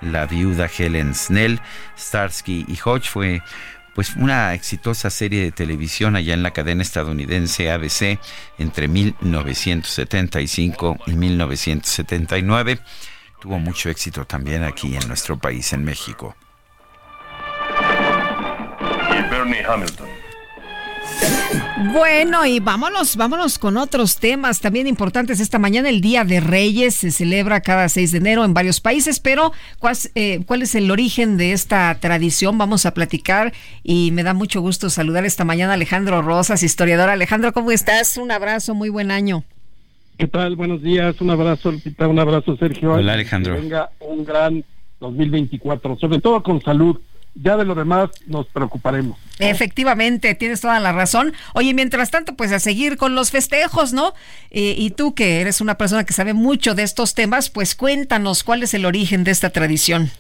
la 0.00 0.26
viuda 0.26 0.70
Helen 0.76 1.14
Snell. 1.14 1.60
Starsky 1.98 2.64
y 2.68 2.78
Hodge 2.84 3.08
fue 3.08 3.42
pues 3.94 4.16
una 4.16 4.52
exitosa 4.54 5.10
serie 5.10 5.42
de 5.42 5.52
televisión 5.52 6.16
allá 6.16 6.34
en 6.34 6.42
la 6.42 6.52
cadena 6.52 6.82
estadounidense 6.82 7.70
ABC 7.70 8.18
entre 8.58 8.88
1975 8.88 10.98
y 11.06 11.12
1979 11.12 12.80
tuvo 13.40 13.58
mucho 13.58 13.88
éxito 13.88 14.24
también 14.24 14.62
aquí 14.62 14.94
en 14.94 15.08
nuestro 15.08 15.38
país, 15.38 15.72
en 15.72 15.84
México. 15.84 16.36
Y 19.10 19.30
Bernie 19.30 19.64
Hamilton. 19.64 20.08
Bueno, 21.92 22.44
y 22.44 22.60
vámonos, 22.60 23.16
vámonos 23.16 23.58
con 23.58 23.76
otros 23.78 24.18
temas 24.18 24.60
también 24.60 24.86
importantes. 24.86 25.40
Esta 25.40 25.58
mañana 25.58 25.88
el 25.88 26.00
Día 26.00 26.24
de 26.24 26.40
Reyes 26.40 26.94
se 26.94 27.10
celebra 27.10 27.62
cada 27.62 27.88
6 27.88 28.12
de 28.12 28.18
enero 28.18 28.44
en 28.44 28.52
varios 28.52 28.80
países, 28.80 29.18
pero 29.18 29.52
¿cuál, 29.78 29.96
eh, 30.14 30.42
¿cuál 30.46 30.62
es 30.62 30.74
el 30.74 30.90
origen 30.90 31.38
de 31.38 31.52
esta 31.52 31.96
tradición? 31.98 32.58
Vamos 32.58 32.84
a 32.84 32.92
platicar 32.92 33.52
y 33.82 34.10
me 34.12 34.22
da 34.22 34.34
mucho 34.34 34.60
gusto 34.60 34.90
saludar 34.90 35.24
esta 35.24 35.44
mañana 35.44 35.72
a 35.72 35.74
Alejandro 35.74 36.20
Rosas, 36.20 36.62
historiador. 36.62 37.08
Alejandro, 37.08 37.52
¿cómo 37.52 37.70
estás? 37.70 38.18
Un 38.18 38.30
abrazo, 38.30 38.74
muy 38.74 38.90
buen 38.90 39.10
año. 39.10 39.44
¿Qué 40.20 40.28
tal? 40.28 40.54
Buenos 40.54 40.82
días, 40.82 41.18
un 41.22 41.30
abrazo, 41.30 41.72
Lupita, 41.72 42.06
un 42.06 42.18
abrazo, 42.18 42.54
Sergio. 42.58 42.92
Hola, 42.92 43.14
Alejandro. 43.14 43.54
Que 43.54 43.60
venga 43.62 43.88
un 44.00 44.22
gran 44.22 44.62
2024, 45.00 45.96
sobre 45.96 46.20
todo 46.20 46.42
con 46.42 46.60
salud. 46.60 47.00
Ya 47.34 47.56
de 47.56 47.64
lo 47.64 47.74
demás 47.74 48.10
nos 48.26 48.46
preocuparemos. 48.48 49.18
Efectivamente, 49.38 50.34
tienes 50.34 50.60
toda 50.60 50.78
la 50.78 50.92
razón. 50.92 51.32
Oye, 51.54 51.72
mientras 51.72 52.10
tanto, 52.10 52.36
pues 52.36 52.52
a 52.52 52.58
seguir 52.58 52.98
con 52.98 53.14
los 53.14 53.30
festejos, 53.30 53.94
¿no? 53.94 54.12
Eh, 54.50 54.74
y 54.76 54.90
tú 54.90 55.14
que 55.14 55.40
eres 55.40 55.62
una 55.62 55.78
persona 55.78 56.04
que 56.04 56.12
sabe 56.12 56.34
mucho 56.34 56.74
de 56.74 56.82
estos 56.82 57.14
temas, 57.14 57.48
pues 57.48 57.74
cuéntanos 57.74 58.44
cuál 58.44 58.62
es 58.62 58.74
el 58.74 58.84
origen 58.84 59.24
de 59.24 59.30
esta 59.30 59.48
tradición. 59.48 60.10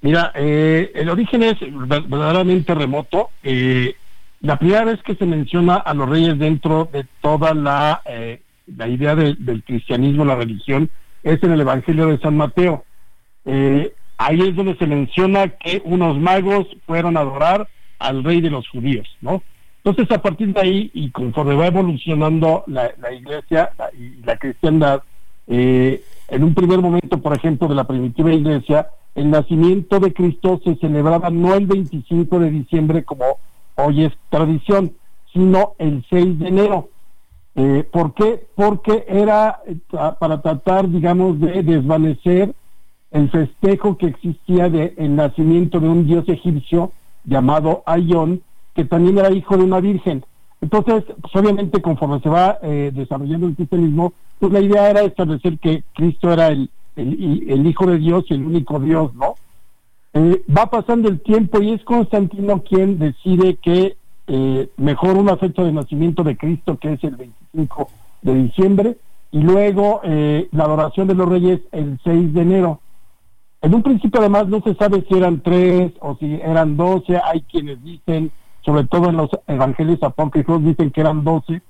Mira, 0.00 0.32
eh, 0.36 0.90
el 0.94 1.10
origen 1.10 1.42
es 1.42 1.56
verdaderamente 1.60 2.74
remoto. 2.74 3.28
Eh, 3.42 3.94
la 4.40 4.58
primera 4.58 4.84
vez 4.84 5.02
que 5.02 5.16
se 5.16 5.26
menciona 5.26 5.76
a 5.76 5.92
los 5.92 6.08
reyes 6.08 6.38
dentro 6.38 6.88
de 6.90 7.04
toda 7.20 7.52
la, 7.52 8.00
eh, 8.06 8.40
la 8.76 8.88
idea 8.88 9.14
de, 9.14 9.34
del 9.38 9.62
cristianismo, 9.62 10.24
la 10.24 10.36
religión, 10.36 10.90
es 11.22 11.42
en 11.42 11.52
el 11.52 11.60
Evangelio 11.60 12.06
de 12.06 12.18
San 12.18 12.36
Mateo. 12.36 12.84
Eh, 13.44 13.92
ahí 14.16 14.40
es 14.40 14.56
donde 14.56 14.76
se 14.76 14.86
menciona 14.86 15.48
que 15.48 15.80
unos 15.84 16.18
magos 16.18 16.66
fueron 16.86 17.16
a 17.16 17.20
adorar 17.20 17.68
al 17.98 18.22
rey 18.24 18.40
de 18.40 18.50
los 18.50 18.68
judíos, 18.68 19.08
¿no? 19.20 19.42
Entonces, 19.84 20.10
a 20.16 20.20
partir 20.20 20.52
de 20.52 20.60
ahí, 20.60 20.90
y 20.92 21.10
conforme 21.10 21.54
va 21.54 21.66
evolucionando 21.66 22.64
la, 22.66 22.92
la 23.00 23.12
iglesia 23.12 23.70
la, 23.78 23.90
y 23.92 24.20
la 24.22 24.36
cristiandad, 24.36 25.02
eh, 25.46 26.02
en 26.28 26.44
un 26.44 26.54
primer 26.54 26.80
momento, 26.80 27.18
por 27.18 27.34
ejemplo, 27.34 27.68
de 27.68 27.74
la 27.74 27.86
primitiva 27.86 28.32
iglesia, 28.32 28.88
el 29.14 29.30
nacimiento 29.30 29.98
de 29.98 30.12
Cristo 30.12 30.60
se 30.62 30.76
celebraba 30.76 31.30
no 31.30 31.54
el 31.54 31.66
25 31.66 32.38
de 32.38 32.50
diciembre 32.50 33.04
como 33.04 33.38
hoy 33.76 34.04
es 34.04 34.12
tradición, 34.28 34.92
sino 35.32 35.74
el 35.78 36.04
6 36.10 36.38
de 36.38 36.48
enero. 36.48 36.90
Eh, 37.60 37.82
¿Por 37.90 38.14
qué? 38.14 38.46
Porque 38.54 39.04
era 39.08 39.62
eh, 39.66 39.76
para 40.20 40.40
tratar, 40.40 40.88
digamos, 40.88 41.40
de 41.40 41.64
desvanecer 41.64 42.54
el 43.10 43.28
festejo 43.30 43.98
que 43.98 44.06
existía 44.06 44.70
de 44.70 44.94
el 44.96 45.16
nacimiento 45.16 45.80
de 45.80 45.88
un 45.88 46.06
dios 46.06 46.28
egipcio 46.28 46.92
llamado 47.24 47.82
Ayón, 47.84 48.42
que 48.76 48.84
también 48.84 49.18
era 49.18 49.32
hijo 49.32 49.56
de 49.56 49.64
una 49.64 49.80
virgen. 49.80 50.24
Entonces, 50.60 51.02
pues 51.20 51.34
obviamente 51.34 51.82
conforme 51.82 52.20
se 52.20 52.28
va 52.28 52.60
eh, 52.62 52.92
desarrollando 52.94 53.48
el 53.48 53.56
cristianismo, 53.56 54.12
pues 54.38 54.52
la 54.52 54.60
idea 54.60 54.90
era 54.90 55.02
establecer 55.02 55.58
que 55.58 55.82
Cristo 55.96 56.32
era 56.32 56.48
el, 56.48 56.70
hijo 56.94 57.86
de 57.86 57.98
Dios 57.98 58.24
y 58.28 58.34
el 58.34 58.44
único 58.44 58.78
Dios, 58.78 59.12
¿no? 59.16 59.34
Va 60.56 60.70
pasando 60.70 61.08
el 61.08 61.20
tiempo 61.20 61.60
y 61.60 61.72
es 61.72 61.82
Constantino 61.82 62.62
quien 62.62 63.00
decide 63.00 63.56
que 63.56 63.96
eh, 64.28 64.68
mejor 64.76 65.16
una 65.16 65.36
fecha 65.36 65.62
de 65.64 65.72
nacimiento 65.72 66.22
de 66.22 66.36
Cristo, 66.36 66.78
que 66.78 66.92
es 66.92 67.04
el 67.04 67.16
25 67.16 67.88
de 68.22 68.34
diciembre, 68.34 68.96
y 69.30 69.40
luego 69.40 70.00
eh, 70.04 70.48
la 70.52 70.64
adoración 70.64 71.08
de 71.08 71.14
los 71.14 71.28
reyes 71.28 71.60
el 71.72 71.98
6 72.04 72.34
de 72.34 72.40
enero. 72.40 72.80
En 73.60 73.74
un 73.74 73.82
principio 73.82 74.20
además 74.20 74.46
no 74.48 74.60
se 74.60 74.74
sabe 74.74 75.04
si 75.08 75.16
eran 75.16 75.40
tres 75.40 75.92
o 76.00 76.16
si 76.16 76.34
eran 76.34 76.76
doce, 76.76 77.20
hay 77.22 77.40
quienes 77.42 77.82
dicen, 77.82 78.30
sobre 78.64 78.84
todo 78.84 79.08
en 79.08 79.16
los 79.16 79.30
evangelios 79.46 80.02
apócrifos, 80.02 80.62
dicen 80.62 80.90
que 80.90 81.00
eran 81.00 81.24
doce, 81.24 81.62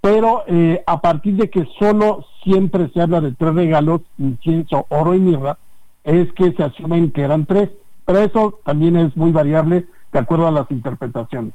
pero 0.00 0.42
eh, 0.48 0.82
a 0.86 1.00
partir 1.00 1.36
de 1.36 1.48
que 1.48 1.66
solo 1.78 2.26
siempre 2.42 2.90
se 2.92 3.00
habla 3.00 3.20
de 3.20 3.32
tres 3.32 3.54
regalos, 3.54 4.02
incienso, 4.18 4.86
oro 4.90 5.14
y 5.14 5.20
mirra, 5.20 5.56
es 6.04 6.32
que 6.32 6.52
se 6.52 6.64
asumen 6.64 7.12
que 7.12 7.22
eran 7.22 7.46
tres, 7.46 7.70
pero 8.04 8.18
eso 8.18 8.58
también 8.64 8.96
es 8.96 9.16
muy 9.16 9.30
variable 9.30 9.86
de 10.12 10.18
acuerdo 10.18 10.48
a 10.48 10.50
las 10.50 10.70
interpretaciones. 10.70 11.54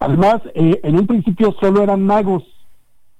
Además, 0.00 0.42
eh, 0.54 0.80
en 0.82 0.98
un 0.98 1.06
principio 1.06 1.54
solo 1.60 1.82
eran 1.82 2.04
magos, 2.04 2.44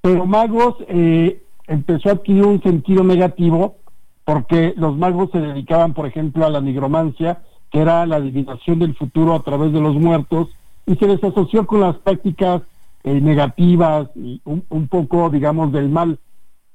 pero 0.00 0.26
magos 0.26 0.76
eh, 0.88 1.42
empezó 1.66 2.08
a 2.08 2.12
adquirir 2.12 2.46
un 2.46 2.62
sentido 2.62 3.02
negativo 3.04 3.76
porque 4.24 4.74
los 4.76 4.96
magos 4.96 5.30
se 5.32 5.40
dedicaban, 5.40 5.94
por 5.94 6.06
ejemplo, 6.06 6.44
a 6.44 6.50
la 6.50 6.60
nigromancia, 6.60 7.42
que 7.70 7.80
era 7.80 8.04
la 8.04 8.16
adivinación 8.16 8.78
del 8.78 8.94
futuro 8.94 9.34
a 9.34 9.42
través 9.42 9.72
de 9.72 9.80
los 9.80 9.94
muertos, 9.94 10.48
y 10.84 10.96
se 10.96 11.06
les 11.06 11.24
asoció 11.24 11.66
con 11.66 11.80
las 11.80 11.96
prácticas 11.96 12.60
eh, 13.04 13.22
negativas 13.22 14.10
y 14.16 14.42
un, 14.44 14.88
poco, 14.88 15.30
digamos, 15.30 15.72
del 15.72 15.88
mal. 15.88 16.18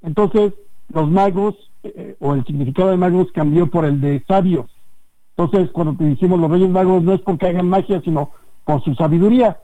Entonces, 0.02 0.54
los 0.92 1.10
magos, 1.12 1.54
eh, 1.84 2.16
o 2.20 2.34
el 2.34 2.44
significado 2.44 2.90
de 2.90 2.98
magos 2.98 3.32
cambió 3.32 3.68
por 3.68 3.86
el 3.86 4.02
de 4.02 4.24
sabios. 4.28 4.66
Entonces, 5.38 5.70
cuando 5.72 5.96
te 5.96 6.06
decimos 6.06 6.40
los 6.40 6.50
reyes 6.50 6.72
magos, 6.72 7.04
no 7.04 7.14
es 7.14 7.22
porque 7.22 7.48
hagan 7.48 7.70
magia, 7.70 8.02
sino 8.04 8.32
por 8.66 8.84
su 8.84 8.96
sabiduría. 8.96 9.60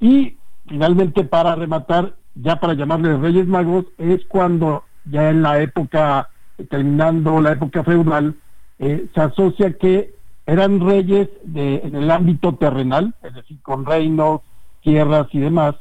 Y 0.00 0.36
finalmente, 0.66 1.24
para 1.24 1.54
rematar, 1.54 2.14
ya 2.34 2.60
para 2.60 2.74
llamarles 2.74 3.20
reyes 3.20 3.46
magos, 3.46 3.86
es 3.98 4.24
cuando 4.26 4.84
ya 5.04 5.30
en 5.30 5.42
la 5.42 5.60
época, 5.60 6.28
terminando 6.68 7.40
la 7.40 7.52
época 7.52 7.84
feudal, 7.84 8.34
eh, 8.78 9.06
se 9.14 9.20
asocia 9.20 9.72
que 9.72 10.14
eran 10.46 10.80
reyes 10.80 11.28
de, 11.44 11.76
en 11.76 11.96
el 11.96 12.10
ámbito 12.10 12.54
terrenal, 12.54 13.14
es 13.22 13.34
decir, 13.34 13.60
con 13.62 13.84
reinos, 13.84 14.42
tierras 14.82 15.26
y 15.32 15.40
demás, 15.40 15.74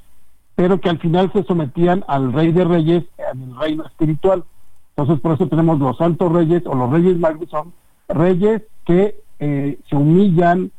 pero 0.55 0.79
que 0.79 0.89
al 0.89 0.99
final 0.99 1.31
se 1.33 1.43
sometían 1.43 2.03
al 2.07 2.33
rey 2.33 2.51
de 2.51 2.63
reyes 2.63 3.03
en 3.31 3.43
el 3.43 3.57
reino 3.57 3.85
espiritual. 3.85 4.43
Entonces, 4.95 5.21
por 5.21 5.33
eso 5.33 5.47
tenemos 5.47 5.79
los 5.79 5.97
santos 5.97 6.31
reyes 6.31 6.63
o 6.65 6.73
los 6.73 6.89
reyes 6.89 7.17
magos, 7.17 7.49
son 7.49 7.73
reyes 8.07 8.63
que 8.85 9.21
eh, 9.39 9.77
se 9.89 9.95
humillan 9.95 10.71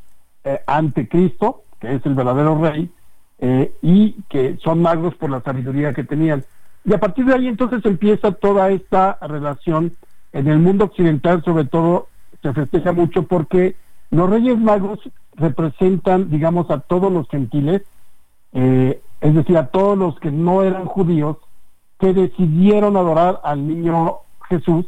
eh, 0.45 0.61
ante 0.67 1.09
Cristo, 1.09 1.63
que 1.79 1.95
es 1.95 2.07
el 2.07 2.15
verdadero 2.15 2.59
rey, 2.59 2.91
eh, 3.39 3.73
y 3.83 4.13
que 4.29 4.57
son 4.63 4.81
magos 4.81 5.15
por 5.15 5.31
la 5.31 5.41
sabiduría 5.41 5.93
que 5.93 6.05
tenían. 6.05 6.45
Y 6.85 6.95
a 6.95 6.99
partir 6.99 7.27
de 7.27 7.35
ahí 7.35 7.49
entonces 7.49 7.85
empieza 7.85 8.33
toda 8.33 8.71
esta 8.71 9.19
relación 9.21 9.93
en 10.33 10.49
el 10.49 10.59
mundo 10.59 10.87
occidental, 10.87 11.43
sobre 11.45 11.65
todo 11.65 12.09
se 12.43 12.53
festeja 12.53 12.93
mucho 12.93 13.25
porque 13.25 13.77
los 14.11 14.31
Reyes 14.31 14.59
Magos 14.59 15.01
representan, 15.35 16.31
digamos, 16.31 16.71
a 16.71 16.81
todos 16.81 17.13
los 17.13 17.29
gentiles, 17.29 17.83
eh, 18.53 19.01
es 19.21 19.35
decir, 19.35 19.57
a 19.59 19.67
todos 19.67 19.99
los 19.99 20.19
que 20.21 20.31
no 20.31 20.63
eran 20.63 20.87
judíos, 20.87 21.37
que 21.99 22.15
decidieron 22.15 22.97
adorar 22.97 23.41
al 23.43 23.67
niño 23.67 24.19
Jesús 24.49 24.87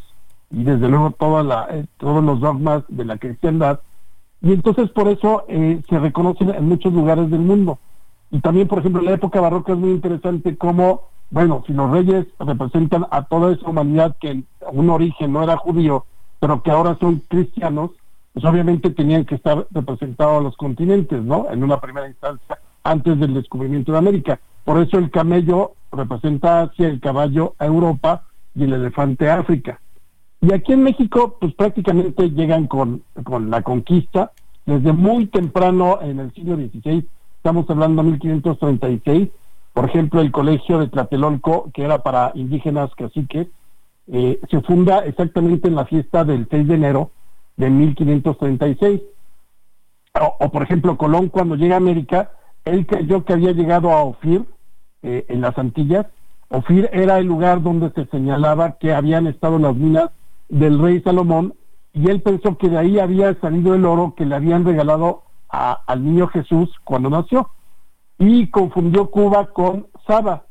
y 0.51 0.62
desde 0.62 0.89
luego 0.89 1.11
toda 1.11 1.43
la, 1.43 1.66
eh, 1.70 1.87
todos 1.99 2.23
los 2.25 2.41
dogmas 2.41 2.85
de 2.89 3.05
la 3.05 3.19
cristiandad, 3.19 3.81
y 4.41 4.53
entonces 4.53 4.89
por 4.91 5.09
eso 5.09 5.45
se 5.49 5.99
reconocen 5.99 6.51
en 6.51 6.69
muchos 6.69 6.93
lugares 6.93 7.29
del 7.31 7.41
mundo. 7.41 7.79
Y 8.31 8.41
también, 8.41 8.69
por 8.69 8.81
ejemplo, 8.81 9.01
en 9.01 9.07
la 9.07 9.15
época 9.15 9.41
barroca 9.41 9.73
es 9.73 9.79
muy 9.79 9.91
interesante 9.91 10.57
cómo, 10.57 11.09
bueno, 11.31 11.63
si 11.67 11.73
los 11.73 11.91
reyes 11.91 12.27
representan 12.39 13.07
a 13.11 13.25
toda 13.25 13.53
esa 13.53 13.69
humanidad 13.69 14.17
que 14.21 14.31
en 14.31 14.47
un 14.71 14.91
origen 14.91 15.33
no 15.33 15.43
era 15.43 15.57
judío, 15.57 16.05
pero 16.41 16.63
que 16.63 16.71
ahora 16.71 16.97
son 17.01 17.23
cristianos, 17.29 17.93
pues 18.33 18.45
obviamente 18.45 18.91
tenían 18.91 19.25
que 19.25 19.35
estar 19.35 19.67
representados 19.71 20.41
a 20.41 20.43
los 20.43 20.57
continentes, 20.57 21.23
¿no? 21.23 21.47
En 21.51 21.65
una 21.65 21.81
primera 21.81 22.07
instancia, 22.07 22.59
antes 22.85 23.19
del 23.19 23.35
descubrimiento 23.35 23.93
de 23.93 23.99
América. 23.99 24.41
Por 24.65 24.81
eso 24.81 24.99
el 24.99 25.11
camello 25.11 25.73
representa 25.91 26.63
Asia, 26.63 26.89
el 26.89 27.01
caballo 27.01 27.55
a 27.59 27.67
Europa 27.67 28.25
y 28.55 28.65
el 28.65 28.75
elefante 28.75 29.31
a 29.31 29.41
África. 29.41 29.81
Y 30.41 30.53
aquí 30.53 30.73
en 30.73 30.83
México, 30.83 31.37
pues 31.41 31.55
prácticamente 31.55 32.31
llegan 32.31 32.67
con, 32.67 33.03
con 33.25 33.51
la 33.51 33.63
conquista. 33.63 34.33
Desde 34.67 34.93
muy 34.93 35.27
temprano 35.27 35.99
en 36.03 36.21
el 36.21 36.33
siglo 36.35 36.57
XVI 36.57 37.07
estamos 37.39 37.70
hablando 37.70 38.02
de 38.02 38.10
1536, 38.10 39.28
por 39.73 39.85
ejemplo, 39.85 40.20
el 40.20 40.32
colegio 40.32 40.81
de 40.81 40.89
Tlatelolco, 40.89 41.70
que 41.73 41.85
era 41.85 42.02
para 42.02 42.32
indígenas 42.35 42.93
caciques, 42.97 43.47
eh, 44.09 44.40
se 44.51 44.60
funda 44.62 45.05
exactamente 45.05 45.69
en 45.69 45.77
la 45.77 45.86
fiesta 45.86 46.24
del 46.24 46.48
6 46.51 46.66
de 46.66 46.74
enero 46.74 47.10
de 47.56 47.70
1536. 47.70 49.01
O, 50.40 50.51
por 50.51 50.62
ejemplo, 50.62 50.97
Colón 50.97 51.28
cuando 51.28 51.55
llega 51.55 51.74
a 51.74 51.78
América, 51.78 52.32
él 52.65 52.86
creyó 52.86 53.24
que 53.24 53.35
había 53.35 53.52
llegado 53.52 53.93
a 53.93 54.02
Ofir, 54.02 54.44
eh, 55.02 55.24
en 55.28 55.40
las 55.40 55.56
Antillas. 55.56 56.06
Ofir 56.48 56.90
era 56.93 57.19
el 57.19 57.27
lugar 57.27 57.62
donde 57.62 57.90
se 57.90 58.06
señalaba 58.06 58.78
que 58.78 58.93
habían 58.93 59.28
estado 59.28 59.60
las 59.60 59.77
minas 59.77 60.10
del 60.48 60.81
rey 60.81 61.01
Salomón, 61.02 61.55
y 61.93 62.10
él 62.10 62.20
pensó 62.20 62.59
que 62.59 62.69
de 62.69 62.78
ahí 62.78 62.98
había 62.98 63.32
salido 63.40 63.77
el 63.77 63.85
oro 63.85 64.15
que 64.16 64.27
le 64.27 64.35
habían 64.35 64.65
regalado 64.65 65.23
al 65.49 66.05
niño 66.05 66.29
Jesús 66.29 66.70
cuando 66.85 67.11
nació 67.11 67.51
y 68.19 68.48
confundió 68.48 69.11
Cuba 69.11 69.47
con 69.47 69.87
Saba. 70.06 70.45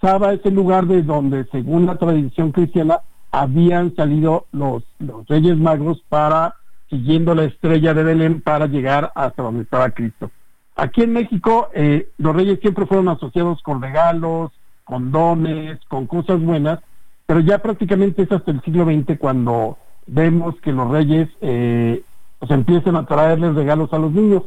Saba 0.00 0.32
es 0.32 0.44
el 0.44 0.54
lugar 0.54 0.86
de 0.86 1.02
donde, 1.02 1.44
según 1.46 1.86
la 1.86 1.96
tradición 1.96 2.52
cristiana, 2.52 3.00
habían 3.30 3.94
salido 3.94 4.46
los, 4.52 4.82
Reyes 5.28 5.56
Magos 5.56 6.02
para, 6.08 6.54
siguiendo 6.90 7.34
la 7.34 7.44
estrella 7.44 7.94
de 7.94 8.02
Belén, 8.02 8.40
para 8.40 8.66
llegar 8.66 9.12
hasta 9.14 9.42
donde 9.42 9.62
estaba 9.62 9.90
Cristo. 9.90 10.30
Aquí 10.74 11.02
en 11.02 11.12
México, 11.12 11.68
eh, 11.74 12.10
los 12.18 12.36
Reyes 12.36 12.60
siempre 12.60 12.86
fueron 12.86 13.08
asociados 13.08 13.62
con 13.62 13.80
regalos, 13.80 14.52
con 14.84 15.10
dones, 15.10 15.80
con 15.88 16.06
cosas 16.06 16.40
buenas, 16.40 16.80
pero 17.26 17.40
ya 17.40 17.58
prácticamente 17.58 18.22
es 18.22 18.32
hasta 18.32 18.50
el 18.50 18.60
siglo 18.62 18.84
XX 18.84 19.18
cuando 19.18 19.78
vemos 20.06 20.54
que 20.60 20.72
los 20.72 20.90
Reyes 20.90 21.28
eh, 21.40 22.02
pues 22.38 22.50
empiecen 22.50 22.96
a 22.96 23.06
traerles 23.06 23.54
regalos 23.54 23.92
a 23.92 23.98
los 23.98 24.12
niños. 24.12 24.42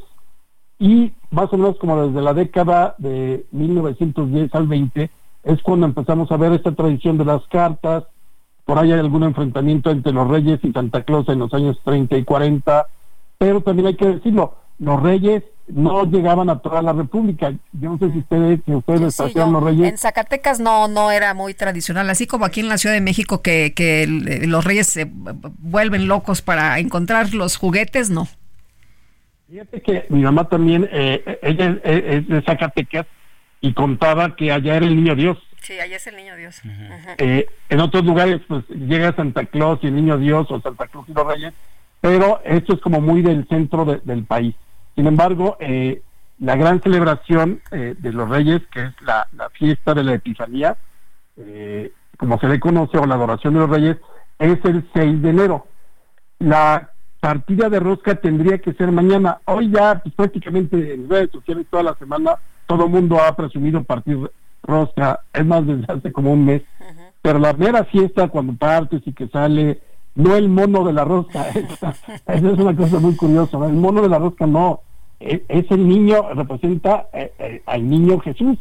Y 0.78 1.14
más 1.32 1.52
o 1.52 1.58
menos 1.58 1.78
como 1.78 2.02
desde 2.08 2.22
la 2.22 2.34
década 2.34 2.96
de 2.98 3.46
1910 3.52 4.56
al 4.56 4.68
20 4.68 5.10
es 5.44 5.62
cuando 5.62 5.86
empezamos 5.86 6.32
a 6.32 6.38
ver 6.38 6.54
esta 6.54 6.72
tradición 6.74 7.18
de 7.18 7.26
las 7.26 7.46
cartas. 7.48 8.06
Por 8.66 8.78
ahí 8.78 8.92
hay 8.92 9.00
algún 9.00 9.24
enfrentamiento 9.24 9.90
entre 9.90 10.14
los 10.14 10.28
reyes 10.28 10.60
y 10.64 10.72
Santa 10.72 11.04
Claus 11.04 11.28
en 11.30 11.40
los 11.40 11.54
años 11.54 11.80
30 11.84 12.18
y 12.18 12.24
40. 12.24 12.88
Pero 13.38 13.62
también 13.62 13.88
hay 13.88 13.96
que 13.96 14.08
decirlo, 14.08 14.56
los 14.78 15.02
reyes 15.02 15.44
no 15.72 16.04
llegaban 16.06 16.50
a 16.50 16.60
toda 16.60 16.82
la 16.82 16.94
república. 16.94 17.52
Yo 17.74 17.92
no 17.92 17.98
sé 17.98 18.12
si 18.12 18.20
ustedes, 18.20 18.60
si 18.66 18.74
ustedes 18.74 19.16
sí, 19.16 19.32
los 19.36 19.64
reyes. 19.64 19.90
En 19.90 19.98
Zacatecas 19.98 20.60
no, 20.60 20.88
no 20.88 21.12
era 21.12 21.34
muy 21.34 21.54
tradicional, 21.54 22.10
así 22.10 22.28
como 22.28 22.46
aquí 22.46 22.60
en 22.60 22.70
la 22.70 22.78
Ciudad 22.78 22.96
de 22.96 23.02
México 23.02 23.42
que, 23.42 23.74
que 23.74 24.08
los 24.08 24.66
reyes 24.66 24.88
se 24.88 25.08
vuelven 25.10 26.08
locos 26.08 26.42
para 26.42 26.80
encontrar 26.80 27.34
los 27.34 27.58
juguetes, 27.58 28.10
no. 28.10 28.28
Fíjate 29.50 29.82
que 29.82 30.06
mi 30.10 30.22
mamá 30.22 30.48
también, 30.48 30.88
eh, 30.92 31.40
ella 31.42 31.80
es, 31.84 32.28
de 32.28 32.42
Zacatecas 32.44 33.08
y 33.62 33.74
contaba 33.74 34.36
que 34.36 34.52
allá 34.52 34.76
era 34.76 34.86
el 34.86 34.96
niño 34.96 35.16
Dios. 35.16 35.38
Sí, 35.62 35.80
allá 35.80 35.98
es 35.98 36.08
el 36.08 36.16
niño 36.16 36.36
Dios. 36.36 36.62
Eh, 37.18 37.48
en 37.70 37.80
otros 37.80 38.06
lugares, 38.06 38.42
pues 38.48 38.64
llega 38.70 39.16
Santa 39.16 39.46
Claus 39.46 39.80
y 39.82 39.88
el 39.88 39.96
niño 39.96 40.18
Dios 40.18 40.48
o 40.50 40.62
Santa 40.62 40.88
Claus 40.88 41.08
y 41.10 41.14
los 41.14 41.28
reyes, 41.28 41.54
pero 42.00 42.42
esto 42.46 42.74
es 42.74 42.82
como 42.82 43.02
muy 43.02 43.22
del 43.22 43.48
centro 43.48 43.86
del 43.86 44.24
país. 44.24 44.56
Sin 44.96 45.08
embargo, 45.08 45.58
eh, 45.60 46.02
la 46.40 46.56
gran 46.56 46.82
celebración 46.82 47.62
eh, 47.72 47.96
de 47.98 48.14
los 48.14 48.30
reyes, 48.30 48.62
que 48.72 48.86
es 48.86 49.02
la, 49.02 49.28
fiesta 49.54 49.94
de 49.94 50.04
la 50.04 50.14
Epifanía, 50.14 50.78
eh, 51.38 51.92
como 52.18 52.40
se 52.40 52.48
le 52.48 52.60
conoce, 52.60 52.98
o 52.98 53.06
la 53.06 53.16
adoración 53.16 53.54
de 53.54 53.60
los 53.60 53.70
reyes, 53.70 53.98
es 54.38 54.64
el 54.66 54.90
6 54.94 55.22
de 55.22 55.30
enero. 55.30 55.68
La 56.40 56.90
partida 57.20 57.70
de 57.70 57.80
rosca 57.80 58.16
tendría 58.16 58.60
que 58.60 58.74
ser 58.74 58.92
mañana. 58.92 59.40
Hoy 59.46 59.70
ya 59.72 60.00
pues, 60.00 60.16
prácticamente 60.16 60.94
en 60.94 61.10
redes 61.10 61.32
sociales 61.32 61.68
toda 61.70 61.84
la 61.84 61.96
semana 61.96 62.36
todo 62.66 62.86
el 62.86 62.92
mundo 62.92 63.20
ha 63.20 63.36
presumido 63.36 63.84
partir 63.84 64.32
rosca, 64.62 65.22
es 65.34 65.46
más 65.46 65.66
desde 65.66 65.92
hace 65.92 66.12
como 66.12 66.32
un 66.32 66.46
mes. 66.46 66.62
Pero 67.22 67.40
la 67.40 67.54
mera 67.54 67.84
fiesta 67.84 68.28
cuando 68.28 68.54
partes 68.54 69.02
y 69.06 69.12
que 69.12 69.28
sale, 69.28 69.82
no 70.20 70.36
el 70.36 70.50
mono 70.50 70.84
de 70.84 70.92
la 70.92 71.06
rosca, 71.06 71.48
esa, 71.56 71.96
es 72.28 72.44
una 72.44 72.76
cosa 72.76 73.00
muy 73.00 73.16
curiosa, 73.16 73.58
el 73.66 73.74
mono 73.74 74.02
de 74.02 74.10
la 74.10 74.20
rosca 74.20 74.46
no, 74.46 74.82
e, 75.20 75.46
ese 75.48 75.78
niño 75.78 76.34
representa 76.34 77.08
eh, 77.14 77.32
eh, 77.40 77.62
al 77.66 77.90
niño 77.90 78.20
Jesús 78.20 78.58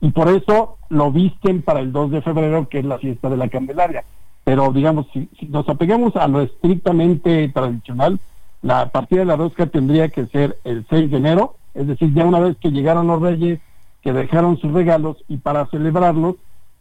y 0.00 0.10
por 0.10 0.28
eso 0.28 0.78
lo 0.88 1.12
visten 1.12 1.60
para 1.60 1.80
el 1.80 1.92
2 1.92 2.12
de 2.12 2.22
febrero 2.22 2.68
que 2.68 2.78
es 2.78 2.84
la 2.86 2.98
fiesta 2.98 3.28
de 3.28 3.36
la 3.36 3.48
Candelaria. 3.48 4.04
Pero 4.44 4.72
digamos 4.72 5.06
si, 5.12 5.28
nos 5.48 5.68
apegamos 5.68 6.16
a 6.16 6.28
lo 6.28 6.40
estrictamente 6.40 7.48
tradicional 7.48 8.18
la 8.62 8.88
partida 8.88 9.20
de 9.20 9.26
la 9.26 9.36
rosca 9.36 9.66
tendría 9.66 10.08
que 10.08 10.26
ser 10.26 10.58
el 10.64 10.86
6 10.88 11.10
de 11.10 11.16
enero 11.18 11.56
es 11.74 11.86
decir 11.86 12.12
ya 12.14 12.24
una 12.24 12.40
vez 12.40 12.56
que 12.56 12.70
llegaron 12.70 13.06
los 13.06 13.20
reyes 13.20 13.60
que 14.00 14.12
dejaron 14.14 14.56
sus 14.58 14.72
regalos 14.72 15.18
y 15.28 15.36
para 15.36 15.66
celebrarlos 15.66 16.36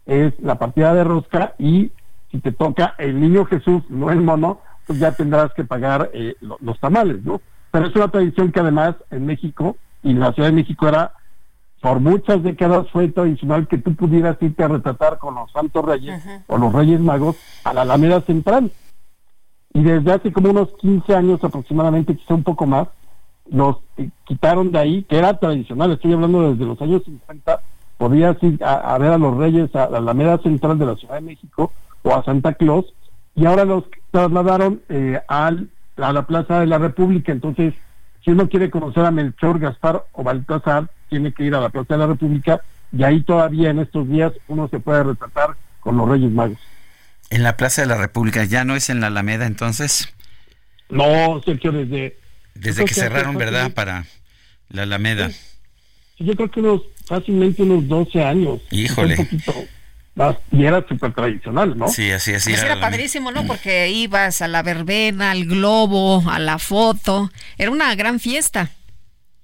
es 0.06 0.34
la 0.40 0.56
partida 0.56 0.94
de 0.94 1.04
rosca 1.04 1.54
y 1.60 1.92
si 2.36 2.42
te 2.42 2.52
toca 2.52 2.96
el 2.98 3.20
niño 3.20 3.46
Jesús, 3.46 3.84
no 3.90 4.10
el 4.12 4.20
mono, 4.22 4.60
pues 4.86 5.00
ya 5.00 5.14
tendrás 5.14 5.54
que 5.54 5.64
pagar 5.64 6.10
eh, 6.14 6.36
lo- 6.42 6.58
los 6.62 6.78
tamales, 6.80 7.24
¿no? 7.24 7.40
Pero 7.72 7.88
es 7.88 7.96
una 7.96 8.10
tradición 8.10 8.52
que 8.52 8.60
además 8.60 8.96
en 9.10 9.26
México 9.26 9.78
y 10.04 10.12
en 10.12 10.20
la 10.20 10.34
Ciudad 10.34 10.50
de 10.50 10.56
México 10.56 10.88
era 10.88 11.14
por 11.82 12.00
muchas 12.00 12.42
décadas 12.44 12.90
fue 12.92 13.08
tradicional 13.10 13.68
que 13.68 13.78
tú 13.78 13.96
pudieras 13.96 14.38
irte 14.42 14.64
a 14.64 14.68
retratar 14.68 15.18
con 15.18 15.36
los 15.36 15.52
Santos 15.52 15.86
Reyes 15.86 16.22
o 16.48 16.58
los 16.58 16.74
Reyes 16.74 17.00
Magos 17.00 17.38
a 17.64 17.74
la 17.74 17.82
Alameda 17.84 18.22
Central. 18.22 18.72
Y 19.74 19.84
desde 19.84 20.12
hace 20.14 20.34
como 20.34 20.50
unos 20.50 20.70
15 20.80 21.16
años 21.16 21.44
aproximadamente, 21.44 22.16
quizá 22.16 22.34
un 22.34 22.44
poco 22.44 22.66
más, 22.66 22.88
los 23.50 23.78
eh, 23.98 24.10
quitaron 24.26 24.72
de 24.72 24.80
ahí, 24.80 25.04
que 25.04 25.18
era 25.18 25.38
tradicional, 25.38 25.92
estoy 25.92 26.14
hablando 26.14 26.52
desde 26.52 26.66
los 26.66 26.82
años 26.82 27.04
50, 27.06 27.60
podías 27.98 28.42
ir 28.42 28.64
a, 28.64 28.96
a 28.96 28.98
ver 28.98 29.12
a 29.12 29.18
los 29.18 29.38
Reyes 29.38 29.76
a 29.76 29.90
la 29.90 30.00
Alameda 30.00 30.38
Central 30.40 30.80
de 30.80 30.86
la 30.86 30.96
Ciudad 30.96 31.16
de 31.16 31.22
México 31.22 31.72
o 32.06 32.16
a 32.16 32.24
Santa 32.24 32.54
Claus, 32.54 32.86
y 33.36 33.46
ahora 33.46 33.66
los 33.66 33.84
trasladaron 34.12 34.82
eh, 34.90 35.20
al, 35.28 35.70
a 35.98 36.14
la 36.14 36.28
Plaza 36.28 36.60
de 36.60 36.68
la 36.68 36.78
República, 36.78 37.32
entonces 37.32 37.74
si 38.24 38.32
uno 38.32 38.48
quiere 38.48 38.70
conocer 38.70 39.04
a 39.04 39.12
Melchor, 39.12 39.60
Gaspar 39.60 40.06
o 40.14 40.24
Baltasar, 40.24 40.90
tiene 41.10 41.34
que 41.34 41.44
ir 41.44 41.56
a 41.56 41.62
la 41.62 41.70
Plaza 41.70 41.96
de 41.96 41.98
la 42.00 42.08
República 42.08 42.62
y 42.96 43.04
ahí 43.04 43.24
todavía 43.24 43.72
en 43.72 43.80
estos 43.80 44.08
días 44.08 44.34
uno 44.48 44.68
se 44.70 44.80
puede 44.80 45.04
retratar 45.04 45.56
con 45.80 45.98
los 45.98 46.08
Reyes 46.08 46.32
Magos. 46.32 46.60
En 47.32 47.42
la 47.42 47.58
Plaza 47.58 47.82
de 47.82 47.88
la 47.88 47.98
República, 47.98 48.44
¿ya 48.46 48.64
no 48.66 48.76
es 48.76 48.90
en 48.90 49.02
la 49.02 49.08
Alameda 49.08 49.48
entonces? 49.48 50.14
No, 50.90 51.42
Sergio, 51.44 51.72
desde... 51.72 52.18
Desde 52.54 52.86
que 52.86 52.94
cerraron, 52.94 53.36
¿verdad? 53.36 53.74
Para 53.74 54.06
la 54.70 54.84
Alameda. 54.84 55.32
Yo 56.20 56.36
creo 56.36 56.50
que 56.50 56.60
unos, 56.62 56.84
fácilmente 57.06 57.64
unos 57.64 57.88
12 57.88 58.24
años. 58.24 58.62
Híjole. 58.72 59.16
Un 59.20 59.26
poquito 59.26 59.54
más, 59.54 59.66
y 60.52 60.64
era 60.64 60.86
súper 60.88 61.14
tradicional, 61.14 61.78
¿no? 61.78 61.90
Sí, 61.90 62.10
así 62.12 62.32
es. 62.32 62.46
Pues 62.46 62.64
era 62.64 62.80
padrísimo, 62.80 63.32
¿no? 63.32 63.46
Porque 63.46 63.90
ibas 63.90 64.42
a 64.42 64.48
la 64.48 64.64
verbena, 64.64 65.32
al 65.32 65.46
globo, 65.46 66.24
a 66.30 66.40
la 66.40 66.58
foto. 66.58 67.32
Era 67.58 67.72
una 67.72 67.94
gran 67.96 68.20
fiesta. 68.20 68.70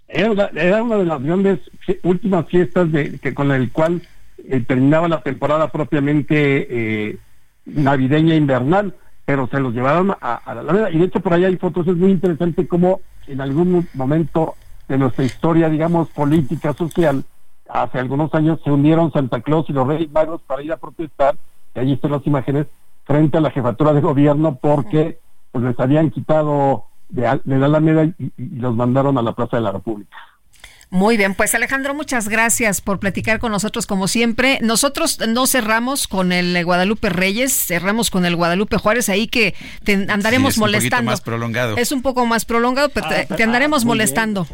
Era 0.08 0.32
una, 0.32 0.50
era 0.56 0.82
una 0.82 0.98
de 0.98 1.06
las 1.06 1.22
grandes 1.22 1.59
últimas 2.03 2.48
fiestas 2.48 2.91
de, 2.91 3.19
que 3.19 3.33
con 3.33 3.51
el 3.51 3.72
cual 3.72 4.01
eh, 4.50 4.61
terminaba 4.61 5.08
la 5.08 5.22
temporada 5.22 5.72
propiamente 5.72 6.67
eh, 7.09 7.17
navideña 7.66 8.35
invernal, 8.35 8.95
pero 9.25 9.48
se 9.48 9.59
los 9.59 9.74
llevaron 9.74 10.11
a, 10.11 10.35
a 10.35 10.56
la 10.56 10.61
Alameda. 10.61 10.90
Y 10.91 11.00
de 11.00 11.06
hecho 11.06 11.19
por 11.19 11.33
ahí 11.33 11.43
hay 11.43 11.58
fotos, 11.58 11.88
es 11.88 11.95
muy 11.95 12.11
interesante 12.11 12.67
cómo 12.67 13.01
en 13.27 13.41
algún 13.41 13.88
momento 13.93 14.56
de 14.88 14.98
nuestra 14.98 15.24
historia, 15.24 15.69
digamos, 15.69 16.09
política, 16.09 16.74
social, 16.74 17.24
hace 17.72 18.00
algunos 18.00 18.33
años 18.33 18.59
se 18.64 18.72
unieron 18.72 19.11
Santa 19.11 19.41
Claus 19.41 19.69
y 19.69 19.74
los 19.74 19.88
Reyes 19.88 20.11
Magos 20.11 20.41
para 20.41 20.61
ir 20.61 20.72
a 20.72 20.77
protestar, 20.77 21.35
y 21.75 21.80
allí 21.80 21.93
están 21.93 22.11
las 22.11 22.25
imágenes, 22.27 22.67
frente 23.06 23.38
a 23.38 23.41
la 23.41 23.51
jefatura 23.51 23.93
de 23.93 24.01
gobierno 24.01 24.58
porque 24.61 25.19
pues 25.51 25.64
les 25.64 25.80
habían 25.80 26.11
quitado 26.11 26.85
de, 27.09 27.40
la 27.45 27.66
Alameda 27.66 28.06
y 28.06 28.33
los 28.38 28.75
mandaron 28.75 29.17
a 29.17 29.22
la 29.22 29.33
Plaza 29.33 29.58
de 29.58 29.64
la 29.64 29.72
República. 29.72 30.16
Muy 30.93 31.15
bien, 31.15 31.35
pues 31.35 31.55
Alejandro, 31.55 31.93
muchas 31.93 32.27
gracias 32.27 32.81
por 32.81 32.99
platicar 32.99 33.39
con 33.39 33.53
nosotros 33.53 33.87
como 33.87 34.09
siempre. 34.09 34.59
Nosotros 34.61 35.19
no 35.25 35.47
cerramos 35.47 36.05
con 36.05 36.33
el 36.33 36.65
Guadalupe 36.65 37.07
Reyes, 37.07 37.53
cerramos 37.53 38.11
con 38.11 38.25
el 38.25 38.35
Guadalupe 38.35 38.75
Juárez, 38.77 39.07
ahí 39.07 39.29
que 39.29 39.55
te 39.85 39.93
andaremos 40.09 40.53
Sí, 40.53 40.55
es 40.55 40.57
un 40.57 40.61
molestando. 40.63 41.09
más 41.11 41.21
prolongado. 41.21 41.77
Es 41.77 41.93
un 41.93 42.01
poco 42.01 42.25
más 42.25 42.43
prolongado, 42.43 42.89
pero 42.89 43.07
te, 43.07 43.25
te 43.25 43.41
andaremos 43.43 43.83
ah, 43.83 43.85
bien. 43.85 43.87
molestando 43.87 44.45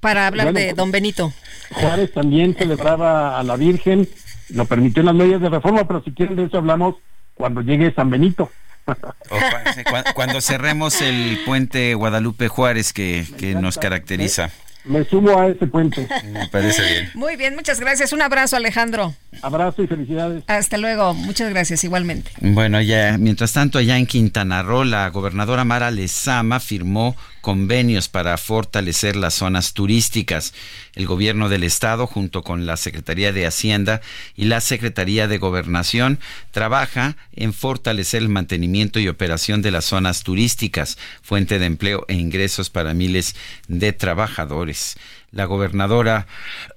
para 0.00 0.26
hablar 0.26 0.46
Bueno, 0.46 0.58
de 0.58 0.64
pues- 0.68 0.76
Don 0.76 0.90
Benito. 0.90 1.34
Juárez 1.72 2.12
también 2.14 2.56
celebraba 2.56 3.38
a 3.38 3.42
la 3.42 3.56
Virgen, 3.56 4.08
lo 4.48 4.64
permitió 4.64 5.00
en 5.00 5.06
las 5.06 5.16
leyes 5.16 5.40
de 5.42 5.50
reforma, 5.50 5.86
pero 5.86 6.02
si 6.02 6.12
quieren 6.12 6.34
de 6.36 6.44
eso 6.44 6.56
hablamos 6.56 6.94
cuando 7.34 7.60
llegue 7.60 7.92
San 7.92 8.08
Benito. 8.08 8.50
O 8.86 8.92
cua- 9.36 9.74
sí, 9.74 9.80
cua- 9.84 10.14
cuando 10.14 10.40
cerremos 10.40 11.02
el 11.02 11.40
puente 11.44 11.92
Guadalupe 11.94 12.48
Juárez 12.48 12.94
que, 12.94 13.26
que 13.38 13.54
nos 13.54 13.76
caracteriza. 13.76 14.50
Me 14.84 15.04
sumo 15.04 15.38
a 15.38 15.48
ese 15.48 15.66
puente. 15.66 16.06
Me 16.30 16.46
parece 16.48 16.82
bien. 16.82 17.10
Muy 17.14 17.36
bien, 17.36 17.54
muchas 17.54 17.80
gracias. 17.80 18.12
Un 18.12 18.22
abrazo, 18.22 18.56
Alejandro. 18.56 19.14
Abrazo 19.42 19.82
y 19.82 19.86
felicidades. 19.86 20.44
Hasta 20.46 20.76
luego. 20.76 21.14
Muchas 21.14 21.50
gracias, 21.50 21.84
igualmente. 21.84 22.30
Bueno, 22.40 22.80
ya, 22.82 23.16
mientras 23.18 23.52
tanto, 23.52 23.78
allá 23.78 23.96
en 23.96 24.06
Quintana 24.06 24.62
Roo, 24.62 24.84
la 24.84 25.08
gobernadora 25.08 25.64
Mara 25.64 25.90
Lezama 25.90 26.60
firmó 26.60 27.16
convenios 27.44 28.08
para 28.08 28.38
fortalecer 28.38 29.16
las 29.16 29.34
zonas 29.34 29.74
turísticas. 29.74 30.54
El 30.94 31.06
gobierno 31.06 31.50
del 31.50 31.62
estado, 31.62 32.06
junto 32.06 32.42
con 32.42 32.64
la 32.64 32.78
Secretaría 32.78 33.34
de 33.34 33.46
Hacienda 33.46 34.00
y 34.34 34.46
la 34.46 34.62
Secretaría 34.62 35.28
de 35.28 35.36
Gobernación, 35.36 36.20
trabaja 36.52 37.18
en 37.34 37.52
fortalecer 37.52 38.22
el 38.22 38.30
mantenimiento 38.30 38.98
y 38.98 39.08
operación 39.08 39.60
de 39.60 39.72
las 39.72 39.84
zonas 39.84 40.22
turísticas, 40.22 40.96
fuente 41.20 41.58
de 41.58 41.66
empleo 41.66 42.06
e 42.08 42.14
ingresos 42.14 42.70
para 42.70 42.94
miles 42.94 43.36
de 43.68 43.92
trabajadores. 43.92 44.96
La 45.30 45.44
gobernadora 45.44 46.26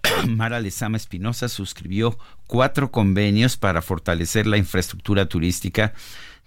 Mara 0.27 0.59
Lezama 0.59 0.97
Espinosa 0.97 1.47
suscribió 1.47 2.19
cuatro 2.45 2.91
convenios 2.91 3.55
para 3.55 3.81
fortalecer 3.81 4.47
la 4.47 4.57
infraestructura 4.57 5.27
turística 5.27 5.93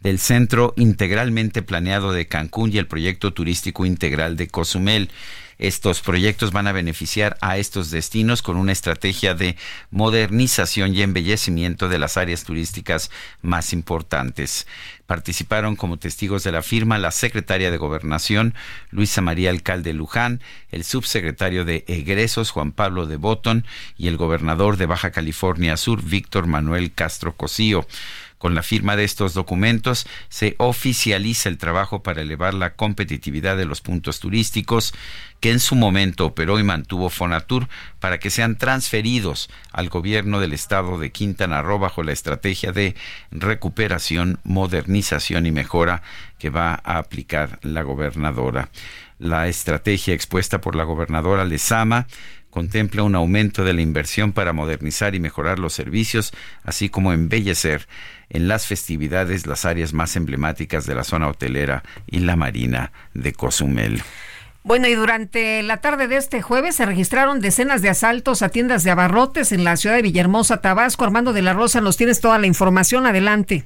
del 0.00 0.18
Centro 0.18 0.72
Integralmente 0.76 1.62
Planeado 1.62 2.12
de 2.12 2.26
Cancún 2.26 2.72
y 2.72 2.78
el 2.78 2.86
Proyecto 2.86 3.32
Turístico 3.32 3.84
Integral 3.84 4.36
de 4.36 4.48
Cozumel. 4.48 5.10
Estos 5.58 6.00
proyectos 6.00 6.52
van 6.52 6.68
a 6.68 6.72
beneficiar 6.72 7.36
a 7.42 7.58
estos 7.58 7.90
destinos 7.90 8.40
con 8.40 8.56
una 8.56 8.72
estrategia 8.72 9.34
de 9.34 9.56
modernización 9.90 10.94
y 10.94 11.02
embellecimiento 11.02 11.90
de 11.90 11.98
las 11.98 12.16
áreas 12.16 12.44
turísticas 12.44 13.10
más 13.42 13.74
importantes. 13.74 14.66
Participaron 15.04 15.76
como 15.76 15.98
testigos 15.98 16.44
de 16.44 16.52
la 16.52 16.62
firma 16.62 16.96
la 16.96 17.10
secretaria 17.10 17.70
de 17.70 17.76
Gobernación, 17.76 18.54
Luisa 18.90 19.20
María 19.20 19.50
Alcalde 19.50 19.92
Luján, 19.92 20.40
el 20.70 20.82
subsecretario 20.82 21.66
de 21.66 21.84
Egresos, 21.88 22.52
Juan 22.52 22.72
Pablo 22.72 23.04
de 23.04 23.16
Botón, 23.16 23.66
y 23.98 24.08
el 24.08 24.16
gobernador 24.16 24.78
de 24.78 24.86
Baja 24.86 25.10
California 25.10 25.76
Sur, 25.76 26.02
Víctor 26.02 26.46
Manuel 26.46 26.90
Castro 26.92 27.36
Cosío. 27.36 27.86
Con 28.40 28.54
la 28.54 28.62
firma 28.62 28.96
de 28.96 29.04
estos 29.04 29.34
documentos 29.34 30.06
se 30.30 30.54
oficializa 30.56 31.50
el 31.50 31.58
trabajo 31.58 32.02
para 32.02 32.22
elevar 32.22 32.54
la 32.54 32.72
competitividad 32.72 33.54
de 33.58 33.66
los 33.66 33.82
puntos 33.82 34.18
turísticos 34.18 34.94
que 35.40 35.50
en 35.50 35.60
su 35.60 35.74
momento 35.74 36.24
operó 36.24 36.58
y 36.58 36.62
mantuvo 36.62 37.10
Fonatur 37.10 37.68
para 37.98 38.18
que 38.18 38.30
sean 38.30 38.56
transferidos 38.56 39.50
al 39.72 39.90
gobierno 39.90 40.40
del 40.40 40.54
estado 40.54 40.98
de 40.98 41.12
Quintana 41.12 41.60
Roo 41.60 41.78
bajo 41.78 42.02
la 42.02 42.12
estrategia 42.12 42.72
de 42.72 42.96
recuperación, 43.30 44.40
modernización 44.42 45.44
y 45.44 45.52
mejora 45.52 46.02
que 46.38 46.48
va 46.48 46.80
a 46.82 46.96
aplicar 46.96 47.58
la 47.60 47.82
gobernadora. 47.82 48.70
La 49.18 49.48
estrategia 49.48 50.14
expuesta 50.14 50.62
por 50.62 50.76
la 50.76 50.84
gobernadora 50.84 51.44
Lezama 51.44 52.06
contempla 52.50 53.02
un 53.02 53.14
aumento 53.14 53.64
de 53.64 53.72
la 53.72 53.80
inversión 53.80 54.32
para 54.32 54.52
modernizar 54.52 55.14
y 55.14 55.20
mejorar 55.20 55.58
los 55.58 55.72
servicios, 55.72 56.32
así 56.64 56.88
como 56.88 57.12
embellecer 57.12 57.86
en 58.28 58.48
las 58.48 58.66
festividades 58.66 59.46
las 59.46 59.64
áreas 59.64 59.92
más 59.92 60.16
emblemáticas 60.16 60.86
de 60.86 60.94
la 60.94 61.04
zona 61.04 61.28
hotelera 61.28 61.82
y 62.06 62.20
la 62.20 62.36
marina 62.36 62.92
de 63.14 63.32
Cozumel. 63.32 64.02
Bueno, 64.62 64.88
y 64.88 64.94
durante 64.94 65.62
la 65.62 65.78
tarde 65.78 66.06
de 66.06 66.16
este 66.16 66.42
jueves 66.42 66.76
se 66.76 66.84
registraron 66.84 67.40
decenas 67.40 67.80
de 67.80 67.88
asaltos 67.88 68.42
a 68.42 68.50
tiendas 68.50 68.84
de 68.84 68.90
abarrotes 68.90 69.52
en 69.52 69.64
la 69.64 69.76
ciudad 69.76 69.96
de 69.96 70.02
Villahermosa, 70.02 70.60
Tabasco. 70.60 71.04
Armando 71.04 71.32
de 71.32 71.40
la 71.40 71.54
Rosa, 71.54 71.80
nos 71.80 71.96
tienes 71.96 72.20
toda 72.20 72.38
la 72.38 72.46
información. 72.46 73.06
Adelante. 73.06 73.64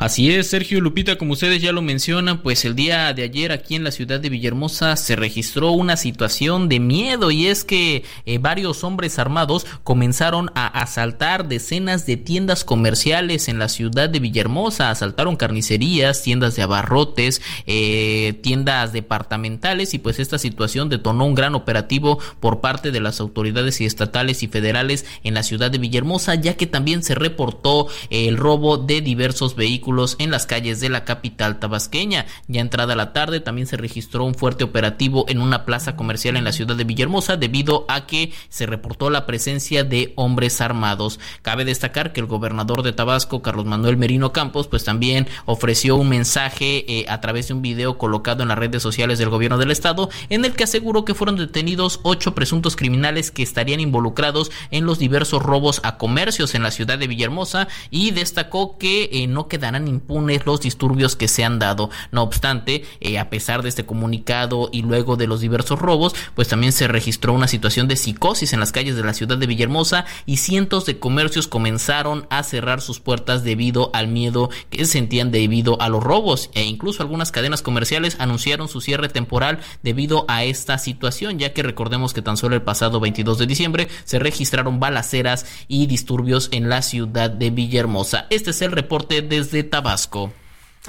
Así 0.00 0.30
es, 0.30 0.48
Sergio 0.48 0.80
Lupita, 0.80 1.18
como 1.18 1.32
ustedes 1.32 1.60
ya 1.60 1.72
lo 1.72 1.82
mencionan, 1.82 2.40
pues 2.40 2.64
el 2.64 2.76
día 2.76 3.12
de 3.14 3.24
ayer 3.24 3.50
aquí 3.50 3.74
en 3.74 3.82
la 3.82 3.90
ciudad 3.90 4.20
de 4.20 4.28
Villahermosa 4.28 4.94
se 4.94 5.16
registró 5.16 5.72
una 5.72 5.96
situación 5.96 6.68
de 6.68 6.78
miedo 6.78 7.32
y 7.32 7.48
es 7.48 7.64
que 7.64 8.04
eh, 8.24 8.38
varios 8.38 8.84
hombres 8.84 9.18
armados 9.18 9.66
comenzaron 9.82 10.52
a 10.54 10.68
asaltar 10.68 11.48
decenas 11.48 12.06
de 12.06 12.16
tiendas 12.16 12.62
comerciales 12.62 13.48
en 13.48 13.58
la 13.58 13.68
ciudad 13.68 14.08
de 14.08 14.20
Villahermosa, 14.20 14.90
asaltaron 14.90 15.34
carnicerías, 15.34 16.22
tiendas 16.22 16.54
de 16.54 16.62
abarrotes, 16.62 17.42
eh, 17.66 18.38
tiendas 18.40 18.92
departamentales 18.92 19.94
y 19.94 19.98
pues 19.98 20.20
esta 20.20 20.38
situación 20.38 20.90
detonó 20.90 21.26
un 21.26 21.34
gran 21.34 21.56
operativo 21.56 22.20
por 22.38 22.60
parte 22.60 22.92
de 22.92 23.00
las 23.00 23.18
autoridades 23.18 23.80
estatales 23.80 24.44
y 24.44 24.46
federales 24.46 25.06
en 25.24 25.34
la 25.34 25.42
ciudad 25.42 25.72
de 25.72 25.78
Villahermosa, 25.78 26.36
ya 26.36 26.56
que 26.56 26.68
también 26.68 27.02
se 27.02 27.16
reportó 27.16 27.88
eh, 28.10 28.28
el 28.28 28.36
robo 28.36 28.78
de 28.78 29.00
diversos 29.00 29.56
vehículos 29.56 29.87
en 30.18 30.30
las 30.30 30.44
calles 30.44 30.80
de 30.80 30.90
la 30.90 31.04
capital 31.04 31.58
tabasqueña. 31.58 32.26
Ya 32.46 32.60
entrada 32.60 32.94
la 32.94 33.14
tarde 33.14 33.40
también 33.40 33.66
se 33.66 33.78
registró 33.78 34.24
un 34.24 34.34
fuerte 34.34 34.62
operativo 34.62 35.24
en 35.28 35.40
una 35.40 35.64
plaza 35.64 35.96
comercial 35.96 36.36
en 36.36 36.44
la 36.44 36.52
ciudad 36.52 36.76
de 36.76 36.84
Villahermosa 36.84 37.38
debido 37.38 37.86
a 37.88 38.06
que 38.06 38.32
se 38.50 38.66
reportó 38.66 39.08
la 39.08 39.24
presencia 39.24 39.84
de 39.84 40.12
hombres 40.16 40.60
armados. 40.60 41.18
Cabe 41.40 41.64
destacar 41.64 42.12
que 42.12 42.20
el 42.20 42.26
gobernador 42.26 42.82
de 42.82 42.92
Tabasco, 42.92 43.40
Carlos 43.40 43.64
Manuel 43.64 43.96
Merino 43.96 44.30
Campos, 44.30 44.68
pues 44.68 44.84
también 44.84 45.26
ofreció 45.46 45.96
un 45.96 46.10
mensaje 46.10 46.84
eh, 46.86 47.06
a 47.08 47.22
través 47.22 47.48
de 47.48 47.54
un 47.54 47.62
video 47.62 47.96
colocado 47.96 48.42
en 48.42 48.48
las 48.48 48.58
redes 48.58 48.82
sociales 48.82 49.18
del 49.18 49.30
gobierno 49.30 49.56
del 49.56 49.70
estado 49.70 50.10
en 50.28 50.44
el 50.44 50.52
que 50.52 50.64
aseguró 50.64 51.06
que 51.06 51.14
fueron 51.14 51.36
detenidos 51.36 52.00
ocho 52.02 52.34
presuntos 52.34 52.76
criminales 52.76 53.30
que 53.30 53.42
estarían 53.42 53.80
involucrados 53.80 54.50
en 54.70 54.84
los 54.84 54.98
diversos 54.98 55.42
robos 55.42 55.80
a 55.82 55.96
comercios 55.96 56.54
en 56.54 56.62
la 56.62 56.72
ciudad 56.72 56.98
de 56.98 57.06
Villahermosa 57.06 57.68
y 57.90 58.10
destacó 58.10 58.76
que 58.76 59.08
eh, 59.12 59.26
no 59.26 59.48
quedarán 59.48 59.77
impunes 59.86 60.46
los 60.46 60.60
disturbios 60.60 61.14
que 61.14 61.28
se 61.28 61.44
han 61.44 61.58
dado. 61.58 61.90
No 62.10 62.22
obstante, 62.22 62.84
eh, 63.00 63.18
a 63.18 63.30
pesar 63.30 63.62
de 63.62 63.68
este 63.68 63.86
comunicado 63.86 64.70
y 64.72 64.82
luego 64.82 65.16
de 65.16 65.26
los 65.26 65.40
diversos 65.40 65.78
robos, 65.78 66.14
pues 66.34 66.48
también 66.48 66.72
se 66.72 66.88
registró 66.88 67.32
una 67.32 67.48
situación 67.48 67.86
de 67.86 67.96
psicosis 67.96 68.52
en 68.52 68.60
las 68.60 68.72
calles 68.72 68.96
de 68.96 69.04
la 69.04 69.14
ciudad 69.14 69.38
de 69.38 69.46
Villahermosa 69.46 70.06
y 70.26 70.38
cientos 70.38 70.86
de 70.86 70.98
comercios 70.98 71.46
comenzaron 71.46 72.26
a 72.30 72.42
cerrar 72.42 72.80
sus 72.80 73.00
puertas 73.00 73.44
debido 73.44 73.90
al 73.92 74.08
miedo 74.08 74.50
que 74.70 74.84
sentían 74.84 75.30
debido 75.30 75.80
a 75.80 75.88
los 75.88 76.02
robos 76.02 76.50
e 76.54 76.64
incluso 76.64 77.02
algunas 77.02 77.32
cadenas 77.32 77.62
comerciales 77.62 78.16
anunciaron 78.18 78.68
su 78.68 78.80
cierre 78.80 79.08
temporal 79.08 79.60
debido 79.82 80.24
a 80.28 80.44
esta 80.44 80.78
situación, 80.78 81.38
ya 81.38 81.52
que 81.52 81.62
recordemos 81.62 82.12
que 82.12 82.22
tan 82.22 82.36
solo 82.36 82.56
el 82.56 82.62
pasado 82.62 83.00
22 83.00 83.38
de 83.38 83.46
diciembre 83.46 83.88
se 84.04 84.18
registraron 84.18 84.80
balaceras 84.80 85.46
y 85.68 85.86
disturbios 85.86 86.48
en 86.52 86.68
la 86.68 86.82
ciudad 86.82 87.30
de 87.30 87.50
Villahermosa. 87.50 88.26
Este 88.30 88.50
es 88.50 88.62
el 88.62 88.72
reporte 88.72 89.22
desde 89.22 89.64
Tabasco. 89.68 90.32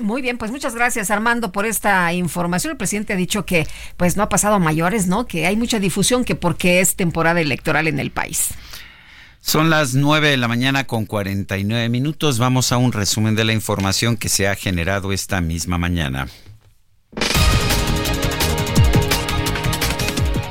Muy 0.01 0.21
bien, 0.21 0.37
pues 0.37 0.51
muchas 0.51 0.75
gracias 0.75 1.11
Armando 1.11 1.51
por 1.51 1.65
esta 1.65 2.13
información. 2.13 2.71
El 2.71 2.77
presidente 2.77 3.13
ha 3.13 3.17
dicho 3.17 3.45
que 3.45 3.67
pues 3.97 4.17
no 4.17 4.23
ha 4.23 4.29
pasado 4.29 4.55
a 4.55 4.59
mayores, 4.59 5.07
¿no? 5.07 5.27
Que 5.27 5.45
hay 5.45 5.57
mucha 5.57 5.79
difusión 5.79 6.23
que 6.23 6.35
porque 6.35 6.79
es 6.79 6.95
temporada 6.95 7.41
electoral 7.41 7.87
en 7.87 7.99
el 7.99 8.11
país. 8.11 8.49
Son 9.41 9.69
las 9.69 9.93
9 9.93 10.29
de 10.29 10.37
la 10.37 10.47
mañana 10.47 10.85
con 10.85 11.05
49 11.05 11.89
minutos. 11.89 12.39
Vamos 12.39 12.71
a 12.71 12.77
un 12.77 12.91
resumen 12.91 13.35
de 13.35 13.45
la 13.45 13.53
información 13.53 14.17
que 14.17 14.29
se 14.29 14.47
ha 14.47 14.55
generado 14.55 15.11
esta 15.11 15.41
misma 15.41 15.77
mañana. 15.77 16.27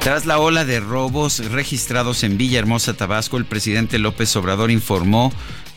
Tras 0.00 0.24
la 0.24 0.38
ola 0.38 0.64
de 0.64 0.80
robos 0.80 1.38
registrados 1.50 2.22
en 2.24 2.38
Villahermosa, 2.38 2.94
Tabasco, 2.94 3.36
el 3.36 3.44
presidente 3.44 3.98
López 3.98 4.34
Obrador 4.36 4.70
informó 4.70 5.32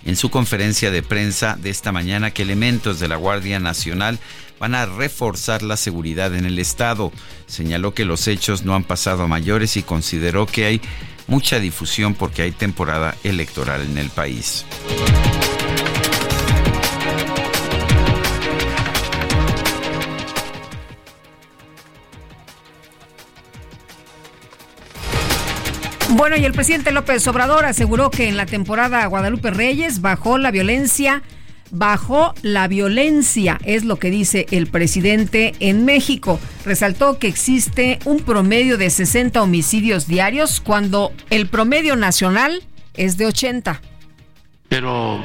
en 0.06 0.16
su 0.16 0.30
conferencia 0.30 0.92
de 0.92 1.04
prensa 1.04 1.58
de 1.60 1.70
esta 1.70 1.92
mañana 1.92 2.32
que 2.32 2.44
elementos 2.44 3.00
de 3.00 3.08
la 3.08 3.16
Guardia 3.16 3.60
Nacional 3.60 4.20
van 4.60 4.76
a 4.76 4.86
reforzar 4.86 5.64
la 5.64 5.78
seguridad 5.78 6.36
en 6.36 6.46
el 6.46 6.60
estado. 6.60 7.12
Señaló 7.48 7.94
que 7.94 8.06
los 8.06 8.28
hechos 8.28 8.64
no 8.64 8.76
han 8.76 8.84
pasado 8.84 9.24
a 9.24 9.28
mayores 9.28 9.78
y 9.78 9.84
consideró 9.84 10.46
que 10.46 10.66
hay 10.66 10.82
mucha 11.28 11.60
difusión 11.60 12.14
porque 12.14 12.44
hay 12.44 12.52
temporada 12.52 13.16
electoral 13.24 13.82
en 13.82 13.98
el 13.98 14.10
país. 14.10 14.66
Bueno, 26.14 26.36
y 26.36 26.44
el 26.44 26.52
presidente 26.52 26.92
López 26.92 27.26
Obrador 27.28 27.64
aseguró 27.64 28.12
que 28.12 28.28
en 28.28 28.36
la 28.36 28.46
temporada 28.46 29.06
Guadalupe 29.06 29.50
Reyes 29.50 30.02
bajó 30.02 30.38
la 30.38 30.52
violencia, 30.52 31.24
bajó 31.72 32.34
la 32.42 32.68
violencia, 32.68 33.58
es 33.64 33.86
lo 33.86 33.96
que 33.96 34.10
dice 34.10 34.46
el 34.52 34.68
presidente 34.68 35.54
en 35.62 35.86
México. 35.86 36.38
Resaltó 36.66 37.18
que 37.18 37.28
existe 37.28 37.98
un 38.04 38.20
promedio 38.20 38.78
de 38.78 38.90
60 38.90 39.42
homicidios 39.42 40.06
diarios 40.06 40.60
cuando 40.60 41.14
el 41.30 41.48
promedio 41.48 41.96
nacional 41.96 42.62
es 42.94 43.16
de 43.16 43.28
80. 43.28 43.82
Pero 44.68 45.24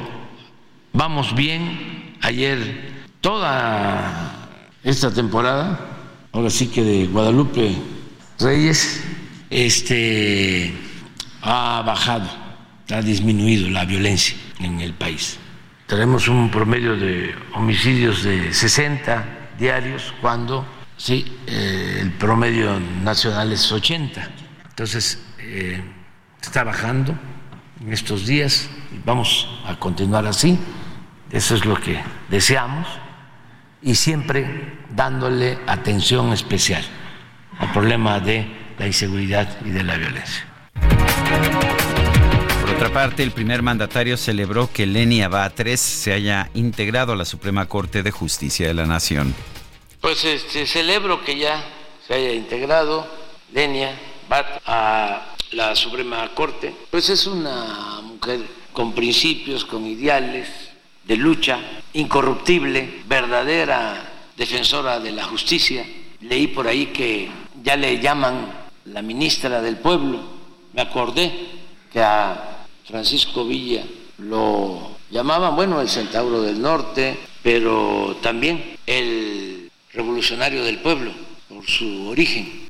vamos 0.93 1.35
bien. 1.35 2.15
Ayer 2.21 2.95
toda 3.19 4.49
esta 4.85 5.13
temporada, 5.13 5.79
ahora 6.31 6.49
sí 6.49 6.67
que 6.67 6.81
de 6.83 7.07
Guadalupe 7.07 7.75
Reyes, 8.39 9.01
este, 9.49 10.73
ha 11.41 11.81
bajado, 11.85 12.29
ha 12.89 13.01
disminuido 13.01 13.69
la 13.69 13.85
violencia 13.85 14.35
en 14.59 14.79
el 14.81 14.93
país. 14.93 15.39
Tenemos 15.87 16.27
un 16.27 16.51
promedio 16.51 16.97
de 16.97 17.33
homicidios 17.53 18.23
de 18.23 18.53
60 18.53 19.25
diarios 19.57 20.13
cuando 20.21 20.65
sí, 20.97 21.37
eh, 21.47 21.99
el 22.01 22.11
promedio 22.11 22.79
nacional 22.79 23.53
es 23.53 23.71
80. 23.71 24.29
Entonces, 24.69 25.21
eh, 25.39 25.81
está 26.41 26.63
bajando 26.63 27.17
en 27.81 27.93
estos 27.93 28.25
días 28.25 28.69
y 28.93 28.99
vamos 29.05 29.47
a 29.65 29.77
continuar 29.79 30.25
así. 30.25 30.59
Eso 31.31 31.55
es 31.55 31.65
lo 31.65 31.75
que 31.75 32.01
deseamos 32.29 32.87
y 33.81 33.95
siempre 33.95 34.79
dándole 34.93 35.59
atención 35.67 36.33
especial 36.33 36.83
al 37.59 37.71
problema 37.71 38.19
de 38.19 38.56
la 38.77 38.87
inseguridad 38.87 39.57
y 39.65 39.69
de 39.69 39.83
la 39.83 39.97
violencia. 39.97 40.45
Por 42.61 42.69
otra 42.71 42.89
parte, 42.91 43.23
el 43.23 43.31
primer 43.31 43.61
mandatario 43.61 44.17
celebró 44.17 44.71
que 44.71 44.85
Lenia 44.85 45.29
Batres 45.29 45.79
se 45.79 46.13
haya 46.13 46.49
integrado 46.53 47.13
a 47.13 47.15
la 47.15 47.25
Suprema 47.25 47.65
Corte 47.67 48.03
de 48.03 48.11
Justicia 48.11 48.67
de 48.67 48.73
la 48.73 48.85
Nación. 48.85 49.33
Pues 50.01 50.23
este, 50.25 50.67
celebro 50.67 51.23
que 51.23 51.37
ya 51.37 51.63
se 52.05 52.13
haya 52.13 52.33
integrado 52.33 53.07
Lenia 53.53 53.97
Bat 54.29 54.61
a 54.65 55.33
la 55.51 55.75
Suprema 55.75 56.29
Corte. 56.35 56.73
Pues 56.91 57.09
es 57.09 57.25
una 57.25 58.01
mujer 58.03 58.41
con 58.73 58.93
principios, 58.93 59.65
con 59.65 59.85
ideales 59.85 60.47
de 61.05 61.15
lucha, 61.15 61.59
incorruptible, 61.93 63.01
verdadera 63.07 64.13
defensora 64.35 64.99
de 64.99 65.11
la 65.11 65.23
justicia. 65.23 65.85
Leí 66.21 66.47
por 66.47 66.67
ahí 66.67 66.87
que 66.87 67.29
ya 67.63 67.75
le 67.75 67.99
llaman 67.99 68.66
la 68.93 69.01
ministra 69.01 69.61
del 69.61 69.77
pueblo, 69.77 70.19
me 70.73 70.81
acordé 70.81 71.31
que 71.91 72.01
a 72.01 72.65
Francisco 72.85 73.45
Villa 73.45 73.83
lo 74.19 74.91
llamaban, 75.09 75.55
bueno, 75.55 75.81
el 75.81 75.89
centauro 75.89 76.41
del 76.41 76.61
norte, 76.61 77.17
pero 77.43 78.17
también 78.21 78.77
el 78.85 79.71
revolucionario 79.93 80.63
del 80.63 80.79
pueblo, 80.79 81.11
por 81.49 81.65
su 81.65 82.07
origen. 82.09 82.67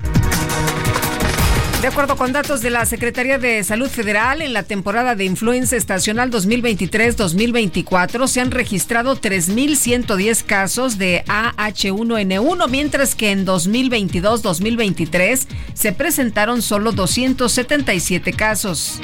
De 1.81 1.87
acuerdo 1.87 2.15
con 2.15 2.31
datos 2.33 2.61
de 2.61 2.71
la 2.71 2.87
Secretaría 2.87 3.37
de 3.37 3.63
Salud 3.63 3.87
Federal, 3.87 4.41
en 4.41 4.51
la 4.51 4.63
temporada 4.63 5.13
de 5.13 5.25
influenza 5.25 5.75
estacional 5.75 6.31
2023-2024 6.31 8.27
se 8.27 8.41
han 8.41 8.49
registrado 8.49 9.21
3.110 9.21 10.43
casos 10.43 10.97
de 10.97 11.23
AH1N1, 11.27 12.67
mientras 12.67 13.13
que 13.13 13.29
en 13.29 13.45
2022-2023 13.45 15.45
se 15.75 15.91
presentaron 15.91 16.63
solo 16.63 16.93
277 16.93 18.33
casos. 18.33 18.99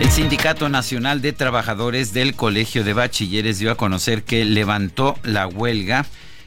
El 0.00 0.10
Sindicato 0.10 0.68
Nacional 0.68 1.22
de 1.22 1.32
Trabajadores 1.32 2.12
del 2.12 2.34
Colegio 2.34 2.82
de 2.82 2.92
Bachilleres 2.92 3.60
dio 3.60 3.70
a 3.70 3.76
conocer 3.76 4.24
que 4.24 4.44
levantó 4.44 5.16
la 5.22 5.46
huelga 5.46 6.06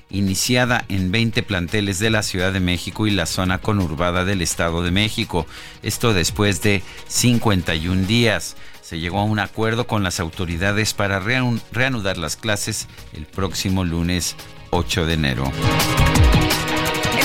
iniciada 0.10 0.86
en 0.90 1.12
20 1.12 1.44
planteles 1.44 2.00
de 2.00 2.10
la 2.10 2.24
Ciudad 2.24 2.52
de 2.52 2.60
México 2.60 3.08
y 3.08 3.12
la 3.12 3.26
zona 3.26 3.60
conurbada 3.60 4.26
del 4.26 4.42
Estado 4.42 4.84
de 4.84 4.92
México. 4.92 5.46
Esto 5.84 6.14
después 6.14 6.62
de 6.62 6.84
51 7.08 8.08
días. 8.08 8.56
Se 8.82 9.00
llegó 9.00 9.20
a 9.20 9.24
un 9.24 9.40
acuerdo 9.40 9.86
con 9.86 10.04
las 10.04 10.20
autoridades 10.20 10.94
para 10.94 11.20
reanudar 11.20 12.18
las 12.18 12.36
clases 12.36 12.88
el 13.14 13.26
próximo 13.26 13.84
lunes 13.84 14.36
8 14.72 15.06
de 15.06 15.14
enero. 15.14 15.52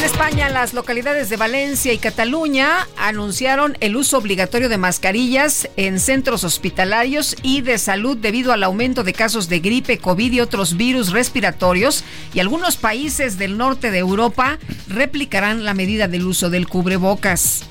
España, 0.04 0.50
las 0.50 0.74
localidades 0.74 1.30
de 1.30 1.38
Valencia 1.38 1.94
y 1.94 1.98
Cataluña 1.98 2.86
anunciaron 2.98 3.78
el 3.80 3.96
uso 3.96 4.18
obligatorio 4.18 4.68
de 4.68 4.76
mascarillas 4.76 5.70
en 5.76 5.98
centros 5.98 6.44
hospitalarios 6.44 7.34
y 7.42 7.62
de 7.62 7.78
salud 7.78 8.18
debido 8.18 8.52
al 8.52 8.64
aumento 8.64 9.02
de 9.02 9.14
casos 9.14 9.48
de 9.48 9.60
gripe, 9.60 9.96
COVID 9.96 10.32
y 10.32 10.40
otros 10.40 10.76
virus 10.76 11.10
respiratorios. 11.10 12.04
Y 12.34 12.40
algunos 12.40 12.76
países 12.76 13.38
del 13.38 13.56
norte 13.56 13.90
de 13.90 13.96
Europa 13.98 14.58
replicarán 14.88 15.64
la 15.64 15.72
medida 15.72 16.06
del 16.06 16.26
uso 16.26 16.50
del 16.50 16.68
cubrebocas. 16.68 17.64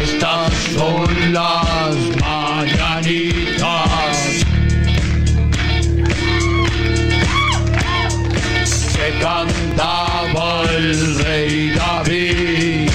Estas 0.00 0.54
son 0.76 1.32
las 1.32 1.96
mañanitas 2.20 4.31
cantaba 9.20 10.62
el 10.70 11.18
rey 11.18 11.70
David. 11.70 12.90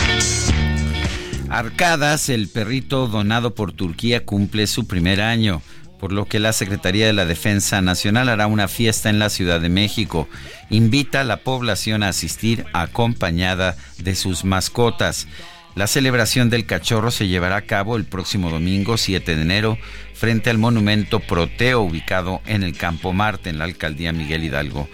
Arcadas, 1.50 2.30
el 2.30 2.50
perrito 2.50 3.08
donado 3.08 3.56
por 3.56 3.72
Turquía, 3.72 4.26
cumple 4.26 4.68
su 4.68 4.88
primer 4.88 5.22
año. 5.22 5.62
por 6.00 6.12
lo 6.12 6.26
que 6.26 6.40
la 6.40 6.54
Secretaría 6.54 7.08
de 7.08 7.14
la 7.14 7.26
Defensa 7.26 7.82
Nacional 7.82 8.30
hará 8.30 8.46
una 8.46 8.68
fiesta 8.68 9.10
en 9.10 9.18
la 9.18 9.32
Ciudad 9.32 9.60
de 9.60 9.70
México. 9.70 10.30
Invita 10.70 11.22
a 11.22 11.24
la 11.24 11.38
población 11.38 12.04
a 12.04 12.10
asistir 12.10 12.66
acompañada 12.72 13.76
de 13.98 14.14
sus 14.14 14.46
mascotas. 14.46 15.28
La 15.74 15.88
celebración 15.88 16.50
del 16.50 16.66
cachorro 16.66 17.12
se 17.12 17.28
llevará 17.28 17.56
a 17.58 17.62
cabo 17.62 17.98
el 17.98 18.06
próximo 18.06 18.50
domingo 18.50 18.98
7 18.98 19.36
de 19.36 19.42
enero 19.42 19.78
frente 20.14 20.50
al 20.50 20.58
monumento 20.58 21.20
Proteo 21.20 21.82
ubicado 21.82 22.42
en 22.46 22.64
el 22.64 22.76
Campo 22.76 23.14
Marte 23.14 23.50
en 23.50 23.60
la 23.60 23.66
alcaldía 23.66 24.12
Miguel 24.12 24.44
Hidalgo. 24.44 24.90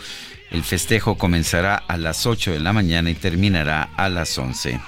El 0.54 0.64
festejo 0.64 1.18
comenzará 1.18 1.76
a 1.76 1.98
las 1.98 2.28
8 2.28 2.52
de 2.52 2.60
la 2.60 2.74
mañana 2.74 3.10
y 3.10 3.16
terminará 3.16 3.90
a 3.98 4.08
las 4.08 4.38
11. 4.38 4.80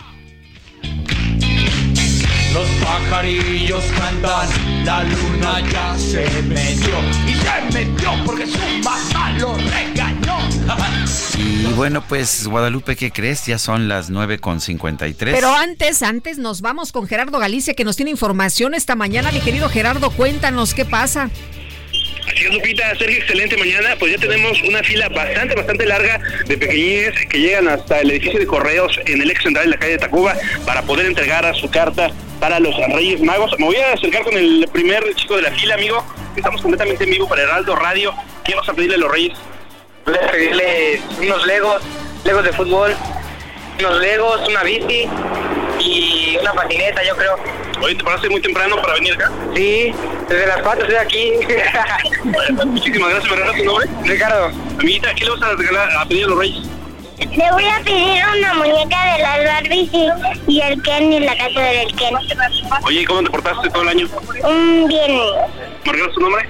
Los 2.54 2.70
pajarillos 2.84 3.84
cantan, 3.98 4.86
la 4.86 5.04
luna 5.04 5.62
ya 5.72 5.98
se 5.98 6.44
metió 6.44 7.00
y 7.28 7.34
se 7.34 7.80
metió 7.80 8.12
porque 8.24 8.46
su 8.46 8.60
mamá 8.84 9.32
lo 9.40 9.56
regañó. 9.58 10.38
Y 11.38 11.74
bueno, 11.74 12.04
pues 12.08 12.48
Guadalupe, 12.48 12.96
¿qué 12.96 13.12
crees? 13.12 13.46
Ya 13.46 13.58
son 13.58 13.88
las 13.88 14.10
9.53. 14.10 15.16
Pero 15.18 15.54
antes, 15.54 16.02
antes 16.02 16.38
nos 16.38 16.62
vamos 16.62 16.92
con 16.92 17.08
Gerardo 17.08 17.40
Galicia 17.40 17.74
que 17.74 17.84
nos 17.84 17.96
tiene 17.96 18.12
información 18.12 18.74
esta 18.74 18.96
mañana. 18.96 19.32
Mi 19.32 19.42
querido 19.42 19.68
Gerardo, 19.68 20.12
cuéntanos 20.12 20.74
qué 20.74 20.86
pasa. 20.86 21.30
Así 22.28 22.44
es, 22.44 22.54
Lupita, 22.54 22.96
Sergio, 22.96 23.18
excelente 23.18 23.56
mañana. 23.58 23.96
Pues 24.00 24.12
ya 24.14 24.18
tenemos 24.18 24.62
una 24.64 24.84
fila 24.84 25.10
bastante, 25.10 25.56
bastante 25.56 25.86
larga 25.86 26.20
de 26.46 26.58
pequeñines 26.58 27.14
que 27.28 27.40
llegan 27.40 27.68
hasta 27.68 28.02
el 28.02 28.12
edificio 28.12 28.40
de 28.40 28.48
correos 28.48 29.00
en 29.06 29.22
el 29.22 29.30
ex 29.30 29.44
central 29.44 29.66
de 29.66 29.72
la 29.72 29.78
calle 29.78 29.94
de 29.94 29.98
Tacuba 30.00 30.36
para 30.66 30.82
poder 30.82 31.06
entregar 31.06 31.46
a 31.46 31.54
su 31.54 31.70
carta 31.70 32.12
para 32.40 32.60
los 32.60 32.76
Reyes 32.94 33.22
Magos. 33.22 33.54
Me 33.60 33.66
voy 33.66 33.76
a 33.78 33.94
acercar 33.94 34.24
con 34.24 34.36
el 34.38 34.68
primer 34.72 35.04
chico 35.16 35.36
de 35.36 35.44
la 35.44 35.52
fila, 35.52 35.76
amigo. 35.76 36.04
Estamos 36.36 36.62
completamente 36.62 37.04
en 37.04 37.12
vivo 37.12 37.28
para 37.28 37.44
Heraldo 37.44 37.76
Radio. 37.76 38.14
¿Qué 38.44 38.56
vas 38.56 38.68
a 38.68 38.74
pedirle 38.74 38.96
a 38.96 39.00
los 39.00 39.12
Reyes? 39.12 39.38
Voy 40.06 40.16
a 40.16 40.32
pedirle 40.32 41.02
unos 41.22 41.46
legos, 41.46 41.84
legos 42.24 42.44
de 42.44 42.54
fútbol, 42.54 42.96
unos 43.80 44.00
legos, 44.00 44.48
una 44.48 44.64
bici 44.64 45.08
y 45.80 46.38
una 46.42 46.54
patineta, 46.54 47.04
yo 47.04 47.16
creo. 47.16 47.65
Oye, 47.82 47.96
¿te 47.96 48.04
paraste 48.04 48.30
muy 48.30 48.42
temprano 48.42 48.76
para 48.82 48.94
venir 48.96 49.14
acá? 49.14 49.32
Sí, 49.56 49.94
desde 50.30 50.48
las 50.48 50.62
4 50.62 50.86
estoy 50.86 50.96
aquí. 50.98 51.32
Muchísimas 52.66 53.10
gracias, 53.10 53.32
¿me 53.32 53.38
regalas 53.38 53.58
tu 53.58 53.66
nombre? 53.66 53.88
Ricardo. 54.04 54.52
Amiguita, 54.80 55.14
¿qué 55.14 55.26
le 55.26 55.32
vas 55.32 55.42
a, 55.42 55.56
regalar, 55.56 55.92
a 55.98 56.06
pedir 56.06 56.26
a 56.26 56.28
los 56.28 56.40
Reyes? 56.40 56.68
Le 57.20 57.52
voy 57.52 57.66
a 57.66 57.80
pedir 57.84 58.24
una 58.38 58.54
muñeca 58.56 59.14
de 59.14 59.22
las 59.22 59.46
Barbies 59.46 59.90
y, 59.94 60.08
y 60.48 60.62
el 60.62 60.82
Ken 60.84 61.14
y 61.14 61.20
la 61.22 61.38
casa 61.38 61.60
del 61.60 61.96
Ken. 61.96 62.16
Oye, 62.84 63.06
¿cómo 63.06 63.24
te 63.24 63.30
portaste 63.30 63.70
todo 63.70 63.84
el 63.84 63.90
año? 63.90 64.08
Un 64.44 64.88
bien, 64.88 65.20
¿Me 65.86 65.92
regalas 65.92 66.14
tu 66.14 66.22
nombre? 66.22 66.50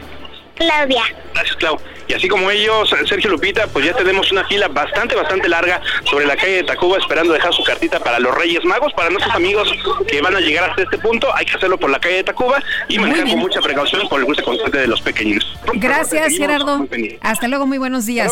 Claudia. 0.56 1.04
Gracias, 1.34 1.56
Clau. 1.58 1.78
Y 2.08 2.14
así 2.14 2.28
como 2.28 2.50
ellos, 2.52 2.94
Sergio 3.08 3.32
Lupita, 3.32 3.68
pues 3.68 3.86
ya 3.86 3.94
tenemos 3.94 4.32
una 4.32 4.46
fila 4.48 4.68
bastante, 4.68 5.16
bastante 5.16 5.50
larga 5.50 5.82
sobre 6.04 6.26
la 6.26 6.36
calle 6.36 6.58
de 6.58 6.64
Tacuba 6.64 6.98
esperando 6.98 7.34
dejar 7.34 7.54
su 7.54 7.64
cartita 7.64 8.00
para 8.00 8.20
los 8.20 8.36
Reyes 8.36 8.64
Magos. 8.64 8.94
Para 8.94 9.10
nuestros 9.10 9.34
amigos 9.34 9.72
que 10.08 10.22
van 10.22 10.36
a 10.36 10.40
llegar 10.40 10.70
hasta 10.70 10.84
este 10.84 10.98
punto, 10.98 11.34
hay 11.36 11.46
que 11.46 11.54
hacerlo 11.58 11.78
por 11.78 11.90
la 11.90 12.00
calle 12.00 12.18
de 12.18 12.24
Tacuba 12.24 12.62
y 12.88 13.00
manejar 13.00 13.28
con 13.28 13.40
mucha 13.40 13.62
precaución 13.62 14.08
por 14.08 14.20
el 14.20 14.26
cruce 14.26 14.44
constante 14.44 14.78
de 14.78 14.88
los 14.88 15.02
pequeños. 15.02 15.46
Gracias, 15.74 16.38
Gerardo. 16.38 16.88
Hasta 17.22 17.48
luego, 17.48 17.66
muy 17.66 17.78
buenos 17.78 18.06
días. 18.06 18.32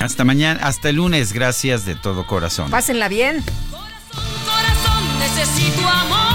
Hasta 0.00 0.24
mañana, 0.24 0.60
hasta 0.62 0.90
el 0.90 0.96
lunes, 0.96 1.32
gracias 1.32 1.84
de 1.84 1.96
todo 1.96 2.26
corazón. 2.26 2.70
Pásenla 2.70 3.08
bien. 3.08 3.42
Necesito 5.18 5.88
amor. 5.88 6.27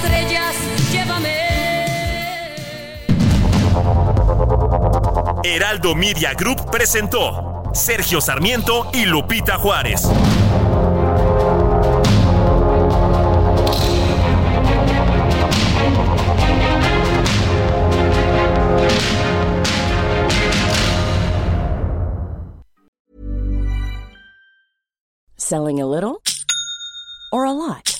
Estrellas, 0.00 0.56
llévame. 0.92 1.36
Heraldo 5.44 5.94
Media 5.94 6.32
Group 6.34 6.70
presentó 6.70 7.62
Sergio 7.74 8.20
Sarmiento 8.20 8.90
y 8.92 9.04
Lupita 9.04 9.56
Juárez. 9.58 10.08
Selling 25.36 25.80
a 25.80 25.86
little 25.86 26.22
or 27.32 27.44
a 27.44 27.52
lot? 27.52 27.99